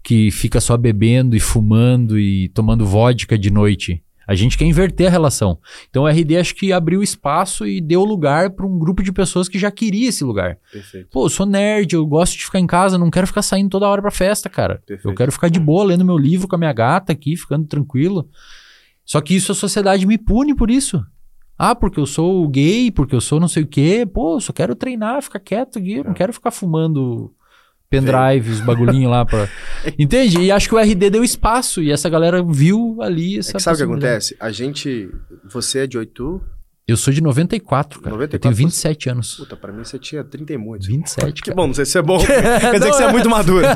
que 0.02 0.30
fica 0.30 0.60
só 0.60 0.76
bebendo 0.76 1.34
e 1.34 1.40
fumando 1.40 2.18
e 2.18 2.48
tomando 2.50 2.86
vodka 2.86 3.38
de 3.38 3.50
noite. 3.50 4.02
A 4.26 4.34
gente 4.34 4.56
quer 4.56 4.64
inverter 4.64 5.06
a 5.06 5.10
relação. 5.10 5.58
Então 5.90 6.04
o 6.04 6.08
RD 6.08 6.36
acho 6.38 6.54
que 6.54 6.72
abriu 6.72 7.02
espaço 7.02 7.66
e 7.66 7.80
deu 7.80 8.02
lugar 8.04 8.50
para 8.50 8.66
um 8.66 8.78
grupo 8.78 9.02
de 9.02 9.12
pessoas 9.12 9.48
que 9.48 9.58
já 9.58 9.70
queria 9.70 10.08
esse 10.08 10.24
lugar. 10.24 10.58
Perfeito. 10.72 11.08
Pô, 11.10 11.26
eu 11.26 11.28
sou 11.30 11.44
nerd, 11.46 11.92
eu 11.94 12.06
gosto 12.06 12.36
de 12.38 12.44
ficar 12.44 12.58
em 12.58 12.66
casa, 12.66 12.96
não 12.98 13.10
quero 13.10 13.26
ficar 13.26 13.42
saindo 13.42 13.70
toda 13.70 13.86
hora 13.88 14.00
pra 14.02 14.10
festa, 14.10 14.48
cara. 14.48 14.82
Perfeito. 14.86 15.08
Eu 15.10 15.14
quero 15.14 15.30
ficar 15.32 15.48
de 15.48 15.60
boa 15.60 15.84
lendo 15.84 16.04
meu 16.04 16.16
livro 16.18 16.48
com 16.48 16.56
a 16.56 16.58
minha 16.58 16.72
gata 16.72 17.12
aqui, 17.12 17.36
ficando 17.36 17.66
tranquilo. 17.66 18.28
Só 19.04 19.20
que 19.20 19.34
isso 19.34 19.52
a 19.52 19.54
sociedade 19.54 20.06
me 20.06 20.16
pune 20.16 20.54
por 20.54 20.70
isso. 20.70 21.04
Ah, 21.58 21.74
porque 21.74 22.00
eu 22.00 22.06
sou 22.06 22.48
gay, 22.48 22.90
porque 22.90 23.14
eu 23.14 23.20
sou 23.20 23.38
não 23.38 23.46
sei 23.46 23.62
o 23.62 23.66
quê. 23.66 24.04
Pô, 24.12 24.36
eu 24.36 24.40
só 24.40 24.52
quero 24.52 24.74
treinar, 24.74 25.22
ficar 25.22 25.38
quieto 25.38 25.78
aqui. 25.78 26.02
Não 26.02 26.10
É. 26.10 26.14
quero 26.14 26.32
ficar 26.32 26.50
fumando 26.50 27.32
pendrive, 28.00 28.50
os 28.50 28.60
bagulhinhos 28.60 29.10
lá 29.10 29.24
pra. 29.24 29.48
Entende? 29.98 30.40
E 30.40 30.50
acho 30.50 30.68
que 30.68 30.74
o 30.74 30.78
RD 30.78 31.10
deu 31.10 31.24
espaço 31.24 31.82
e 31.82 31.90
essa 31.90 32.08
galera 32.08 32.42
viu 32.42 32.98
ali 33.00 33.36
É 33.36 33.38
essa 33.38 33.52
que 33.54 33.62
sabe 33.62 33.76
o 33.76 33.78
que 33.78 33.84
acontece? 33.84 34.36
A 34.40 34.50
gente. 34.50 35.10
Você 35.50 35.80
é 35.80 35.86
de 35.86 35.98
8. 35.98 36.40
Eu 36.86 36.98
sou 36.98 37.12
de 37.14 37.22
94, 37.22 38.00
cara. 38.00 38.14
94, 38.14 38.36
eu 38.36 38.40
tenho 38.40 38.54
27 38.54 39.08
anos. 39.08 39.34
Puta, 39.36 39.56
pra 39.56 39.72
mim 39.72 39.82
você 39.82 39.98
tinha 39.98 40.22
30 40.22 40.52
e 40.52 40.58
muitos. 40.58 40.86
27, 40.86 41.40
Que 41.40 41.48
cara. 41.50 41.56
bom, 41.56 41.66
não 41.66 41.74
sei 41.74 41.86
se 41.86 41.96
é 41.96 42.02
bom. 42.02 42.18
Quer 42.20 42.74
dizer 42.74 42.90
que 42.90 42.96
você 42.96 43.04
é 43.04 43.06
é. 43.06 43.12
muito 43.12 43.30
maduro. 43.30 43.66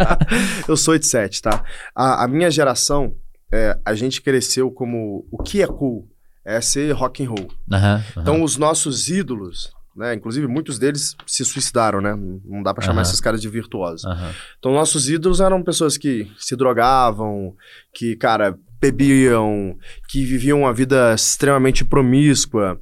eu 0.66 0.76
sou 0.76 0.92
87, 0.92 1.42
tá? 1.42 1.62
A, 1.94 2.24
a 2.24 2.28
minha 2.28 2.50
geração, 2.50 3.14
é, 3.52 3.78
a 3.84 3.94
gente 3.94 4.22
cresceu 4.22 4.70
como. 4.70 5.26
O 5.30 5.42
que 5.42 5.62
é 5.62 5.66
cool? 5.66 6.08
É 6.44 6.60
ser 6.60 6.92
rock 6.92 7.22
and 7.24 7.28
roll. 7.28 7.48
Aham, 7.70 7.94
aham. 7.96 8.22
Então, 8.22 8.42
os 8.42 8.56
nossos 8.56 9.08
ídolos, 9.08 9.70
né? 9.96 10.14
Inclusive, 10.14 10.46
muitos 10.46 10.78
deles 10.78 11.16
se 11.26 11.44
suicidaram, 11.44 12.00
né? 12.00 12.14
Não 12.44 12.62
dá 12.62 12.72
pra 12.74 12.82
chamar 12.84 13.00
Aham. 13.00 13.08
esses 13.08 13.20
caras 13.20 13.40
de 13.40 13.48
virtuosos. 13.48 14.04
Aham. 14.04 14.32
Então, 14.58 14.72
nossos 14.72 15.08
ídolos 15.08 15.40
eram 15.40 15.62
pessoas 15.62 15.96
que 15.96 16.30
se 16.38 16.54
drogavam, 16.56 17.54
que, 17.94 18.14
cara, 18.16 18.58
bebiam, 18.80 19.76
que 20.08 20.24
viviam 20.24 20.60
uma 20.60 20.72
vida 20.72 21.14
extremamente 21.14 21.84
promíscua, 21.84 22.80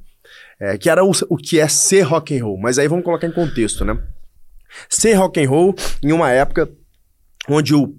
é, 0.59 0.77
que 0.77 0.89
era 0.89 1.03
o, 1.03 1.11
o 1.29 1.37
que 1.37 1.59
é 1.59 1.67
ser 1.67 2.01
rock 2.01 2.37
and 2.37 2.43
roll. 2.43 2.57
Mas 2.59 2.77
aí 2.79 2.87
vamos 2.87 3.03
colocar 3.05 3.27
em 3.27 3.31
contexto, 3.31 3.83
né? 3.85 3.97
Ser 4.89 5.13
rock 5.13 5.43
and 5.43 5.49
roll 5.49 5.75
em 6.03 6.11
uma 6.11 6.31
época 6.31 6.69
onde 7.47 7.73
o, 7.73 7.95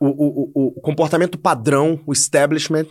o, 0.00 0.50
o- 0.54 0.72
o 0.76 0.80
comportamento 0.80 1.38
padrão, 1.38 2.00
o 2.06 2.12
establishment, 2.12 2.86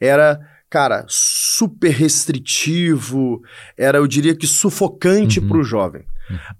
era, 0.00 0.38
cara, 0.70 1.04
super 1.08 1.90
restritivo, 1.90 3.42
era, 3.76 3.98
eu 3.98 4.06
diria 4.06 4.34
que 4.34 4.46
sufocante 4.46 5.40
Uhum. 5.40 5.48
pro 5.48 5.62
jovem. 5.64 6.02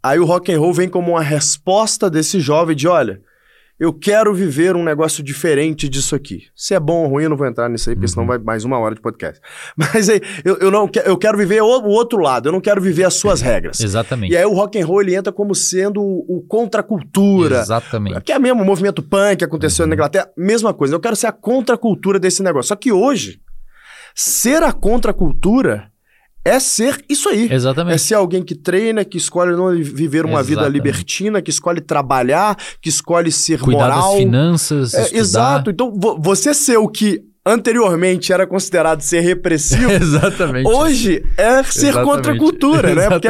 Aí 0.02 0.18
o 0.18 0.24
rock 0.24 0.52
and 0.52 0.58
roll 0.58 0.72
vem 0.74 0.88
como 0.88 1.12
uma 1.12 1.22
resposta 1.22 2.10
desse 2.10 2.40
jovem 2.40 2.74
de, 2.74 2.88
olha, 2.88 3.20
eu 3.78 3.92
quero 3.94 4.34
viver 4.34 4.74
um 4.76 4.82
negócio 4.82 5.22
diferente 5.22 5.88
disso 5.88 6.14
aqui. 6.14 6.42
Se 6.54 6.74
é 6.74 6.80
bom 6.80 7.04
ou 7.04 7.08
ruim, 7.08 7.22
eu 7.22 7.30
não 7.30 7.36
vou 7.36 7.46
entrar 7.46 7.68
nisso 7.68 7.88
aí, 7.88 7.94
porque 7.96 8.08
senão 8.08 8.26
vai 8.26 8.36
mais 8.36 8.64
uma 8.64 8.78
hora 8.78 8.94
de 8.94 9.00
podcast. 9.00 9.40
Mas 9.76 10.08
aí, 10.10 10.20
eu, 10.44 10.56
eu 10.58 10.70
não 10.72 10.90
eu 11.04 11.16
quero 11.16 11.38
viver 11.38 11.62
o, 11.62 11.66
o 11.66 11.88
outro 11.88 12.18
lado, 12.20 12.48
eu 12.48 12.52
não 12.52 12.60
quero 12.60 12.80
viver 12.80 13.04
as 13.04 13.14
suas 13.14 13.40
regras. 13.40 13.80
Exatamente. 13.80 14.32
E 14.32 14.36
aí 14.36 14.44
o 14.44 14.52
rock 14.52 14.78
and 14.78 14.84
roll 14.84 15.00
ele 15.02 15.14
entra 15.14 15.32
como 15.32 15.54
sendo 15.54 16.02
o, 16.02 16.26
o 16.38 16.42
contracultura. 16.42 17.60
Exatamente. 17.60 18.20
Que 18.22 18.32
é 18.32 18.38
mesmo 18.38 18.62
o 18.62 18.66
movimento 18.66 19.02
punk 19.02 19.36
que 19.38 19.44
aconteceu 19.44 19.86
na 19.86 19.94
Inglaterra, 19.94 20.28
mesma 20.36 20.74
coisa. 20.74 20.94
Eu 20.94 21.00
quero 21.00 21.16
ser 21.16 21.28
a 21.28 21.32
contracultura 21.32 22.18
desse 22.18 22.42
negócio. 22.42 22.68
Só 22.68 22.76
que 22.76 22.92
hoje, 22.92 23.40
ser 24.22 24.62
a 24.62 24.72
contracultura 24.72 25.90
é 26.44 26.58
ser 26.58 27.02
isso 27.08 27.28
aí. 27.28 27.48
É 27.50 27.54
Exatamente. 27.54 28.00
ser 28.00 28.14
alguém 28.14 28.42
que 28.42 28.54
treina, 28.54 29.04
que 29.04 29.18
escolhe 29.18 29.52
não 29.52 29.68
viver 29.82 30.24
uma 30.24 30.42
vida 30.42 30.62
Exatamente. 30.62 30.72
libertina, 30.74 31.42
que 31.42 31.50
escolhe 31.50 31.80
trabalhar, 31.80 32.56
que 32.80 32.88
escolhe 32.88 33.30
ser 33.30 33.60
Cuidar 33.60 33.88
moral. 33.88 34.10
das 34.12 34.18
finanças, 34.18 34.94
É, 34.94 35.16
exato. 35.16 35.70
Então, 35.70 35.92
vo- 35.94 36.18
você 36.20 36.54
ser 36.54 36.78
o 36.78 36.88
que 36.88 37.22
anteriormente 37.44 38.32
era 38.32 38.46
considerado 38.46 39.00
ser 39.02 39.20
repressivo, 39.20 39.90
Exatamente. 39.92 40.66
hoje 40.68 41.22
é 41.36 41.62
ser 41.62 41.88
Exatamente. 41.88 42.04
contra 42.10 42.32
a 42.34 42.38
cultura, 42.38 42.94
né? 42.94 43.08
Porque 43.08 43.28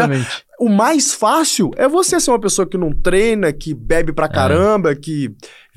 o 0.61 0.69
mais 0.69 1.13
fácil 1.15 1.71
é 1.77 1.89
você 1.89 2.21
ser 2.21 2.31
uma 2.31 2.41
pessoa 2.41 2.67
que 2.69 2.77
não 2.79 2.93
treina, 2.93 3.53
que 3.53 3.75
bebe 3.75 4.11
É. 4.11 4.15
pra 4.15 4.29
caramba, 4.29 4.95
que 4.95 5.31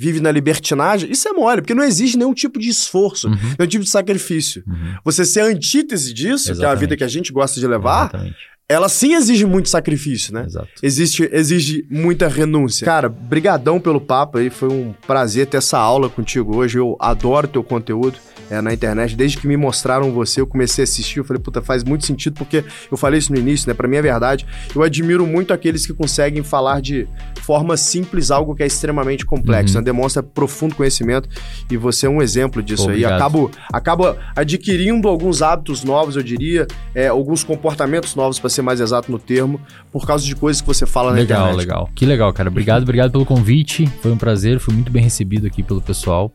vive 0.04 0.20
na 0.20 0.32
libertinagem. 0.32 1.10
Isso 1.10 1.28
é 1.30 1.32
mole, 1.34 1.62
porque 1.62 1.74
não 1.74 1.84
exige 1.84 2.18
nenhum 2.18 2.34
tipo 2.34 2.60
de 2.60 2.68
esforço, 2.70 3.28
Uhum. 3.30 3.38
nenhum 3.58 3.70
tipo 3.70 3.84
de 3.84 3.90
sacrifício. 3.90 4.64
Uhum. 4.68 4.96
Você 5.06 5.24
ser 5.24 5.40
a 5.42 5.46
antítese 5.46 6.14
disso, 6.14 6.46
que 6.46 6.50
é 6.50 6.52
a 6.52 6.56
Exatamente. 6.56 6.80
vida 6.82 6.98
que 6.98 7.04
a 7.04 7.08
gente 7.08 7.32
gosta 7.32 7.60
de 7.60 7.66
levar, 7.68 8.10
Exatamente. 8.10 8.36
Ela 8.74 8.90
sim 8.90 9.14
exige 9.14 9.46
muito 9.46 9.70
sacrifício, 9.70 10.34
né? 10.34 10.44
Exato. 10.46 10.68
Existe, 10.82 11.30
exige 11.32 11.86
muita 11.90 12.28
renúncia. 12.28 12.86
Cara, 12.86 13.08
brigadão 13.10 13.80
pelo 13.80 14.02
papo 14.02 14.38
aí, 14.38 14.50
foi 14.50 14.70
um 14.70 14.94
prazer 15.08 15.48
ter 15.48 15.58
essa 15.58 15.78
aula 15.78 16.10
contigo 16.10 16.56
hoje. 16.58 16.78
Eu 16.78 16.96
adoro 17.00 17.48
teu 17.48 17.64
conteúdo 17.64 18.18
é, 18.50 18.60
na 18.62 18.74
internet. 18.74 19.16
Desde 19.16 19.38
que 19.38 19.48
me 19.48 19.56
mostraram 19.56 20.12
você, 20.12 20.42
eu 20.42 20.48
comecei 20.48 20.82
a 20.82 20.86
assistir, 20.86 21.20
eu 21.20 21.24
falei, 21.24 21.42
puta, 21.42 21.62
faz 21.62 21.84
muito 21.84 22.06
sentido, 22.06 22.34
porque 22.36 22.64
eu 22.92 22.98
falei 22.98 23.20
isso 23.20 23.32
no 23.32 23.40
início, 23.40 23.68
né? 23.68 23.74
Pra 23.74 23.88
mim 23.88 23.96
é 23.98 24.02
verdade. 24.02 24.46
Eu 24.76 24.82
admiro 24.84 25.26
muito 25.26 25.54
aqueles 25.54 25.86
que 25.86 25.94
conseguem 25.94 26.44
falar 26.44 26.82
de 26.82 27.08
forma 27.42 27.78
simples 27.78 28.32
algo 28.32 28.56
que 28.56 28.64
é 28.64 28.68
extremamente 28.68 29.26
complexo, 29.26 29.76
Uhum. 29.76 29.82
né? 29.82 29.86
Demonstra 29.86 30.24
profundo 30.24 30.76
conhecimento 30.76 31.30
e 31.70 31.78
você 31.78 32.06
é 32.06 32.10
um 32.10 32.22
exemplo 32.22 32.62
disso 32.64 32.84
Pô, 32.86 32.90
aí. 32.90 32.96
obrigado. 33.06 33.14
Acabo, 33.16 33.52
acabo 33.72 34.16
adquirindo 34.36 35.08
alguns 35.08 35.42
hábitos 35.42 35.84
novos, 35.84 36.16
eu 36.16 36.24
diria, 36.24 36.66
é, 36.96 37.08
alguns 37.08 37.44
comportamentos 37.44 38.16
novos, 38.16 38.40
pra 38.40 38.50
ser 38.50 38.62
mais 38.64 38.80
exato 38.80 39.12
no 39.12 39.20
termo, 39.20 39.60
por 39.92 40.08
causa 40.08 40.26
de 40.26 40.36
coisas 40.36 40.62
que 40.62 40.68
você 40.68 40.86
fala 40.86 41.12
na 41.12 41.18
Legal, 41.18 41.40
internet. 41.48 41.58
legal. 41.60 41.90
Que 41.94 42.06
legal, 42.06 42.34
cara. 42.34 42.50
Obrigado, 42.50 42.84
obrigado 42.84 43.12
pelo 43.12 43.26
convite. 43.26 43.86
Foi 44.02 44.12
um 44.12 44.18
prazer, 44.18 44.60
fui 44.60 44.74
muito 44.74 44.92
bem 44.92 45.04
recebido 45.04 45.46
aqui 45.46 45.62
pelo 45.62 45.82
pessoal. 45.82 46.32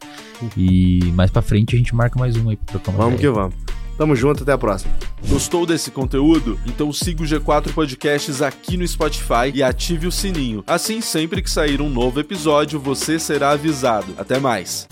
E 0.57 1.01
mais 1.15 1.31
pra 1.31 1.43
frente 1.43 1.75
a 1.75 1.79
gente 1.79 1.95
marca 1.95 2.19
mais 2.19 2.37
um 2.37 2.49
aí 2.51 2.57
pra 2.57 2.67
trocar 2.67 2.91
uma 2.93 2.99
Vamos 3.05 3.21
que 3.21 3.27
ideia. 3.27 3.33
vamos. 3.35 3.55
Tamo 3.97 4.15
junto, 4.15 4.45
até 4.45 4.53
a 4.53 4.59
próxima. 4.59 4.93
Gostou 5.29 5.67
desse 5.67 5.91
conteúdo? 5.91 6.57
Então 6.67 6.93
siga 6.93 7.21
o 7.21 7.27
G4 7.27 7.73
Podcasts 7.73 8.41
aqui 8.41 8.77
no 8.77 8.87
Spotify 8.87 9.51
e 9.53 9.61
ative 9.61 10.07
o 10.07 10.13
sininho. 10.13 10.63
Assim, 10.69 11.01
sempre 11.01 11.43
que 11.43 11.51
sair 11.51 11.81
um 11.83 11.89
novo 11.91 12.21
episódio, 12.21 12.79
você 12.79 13.19
será 13.19 13.51
avisado. 13.51 14.15
Até 14.17 14.39
mais. 14.39 14.87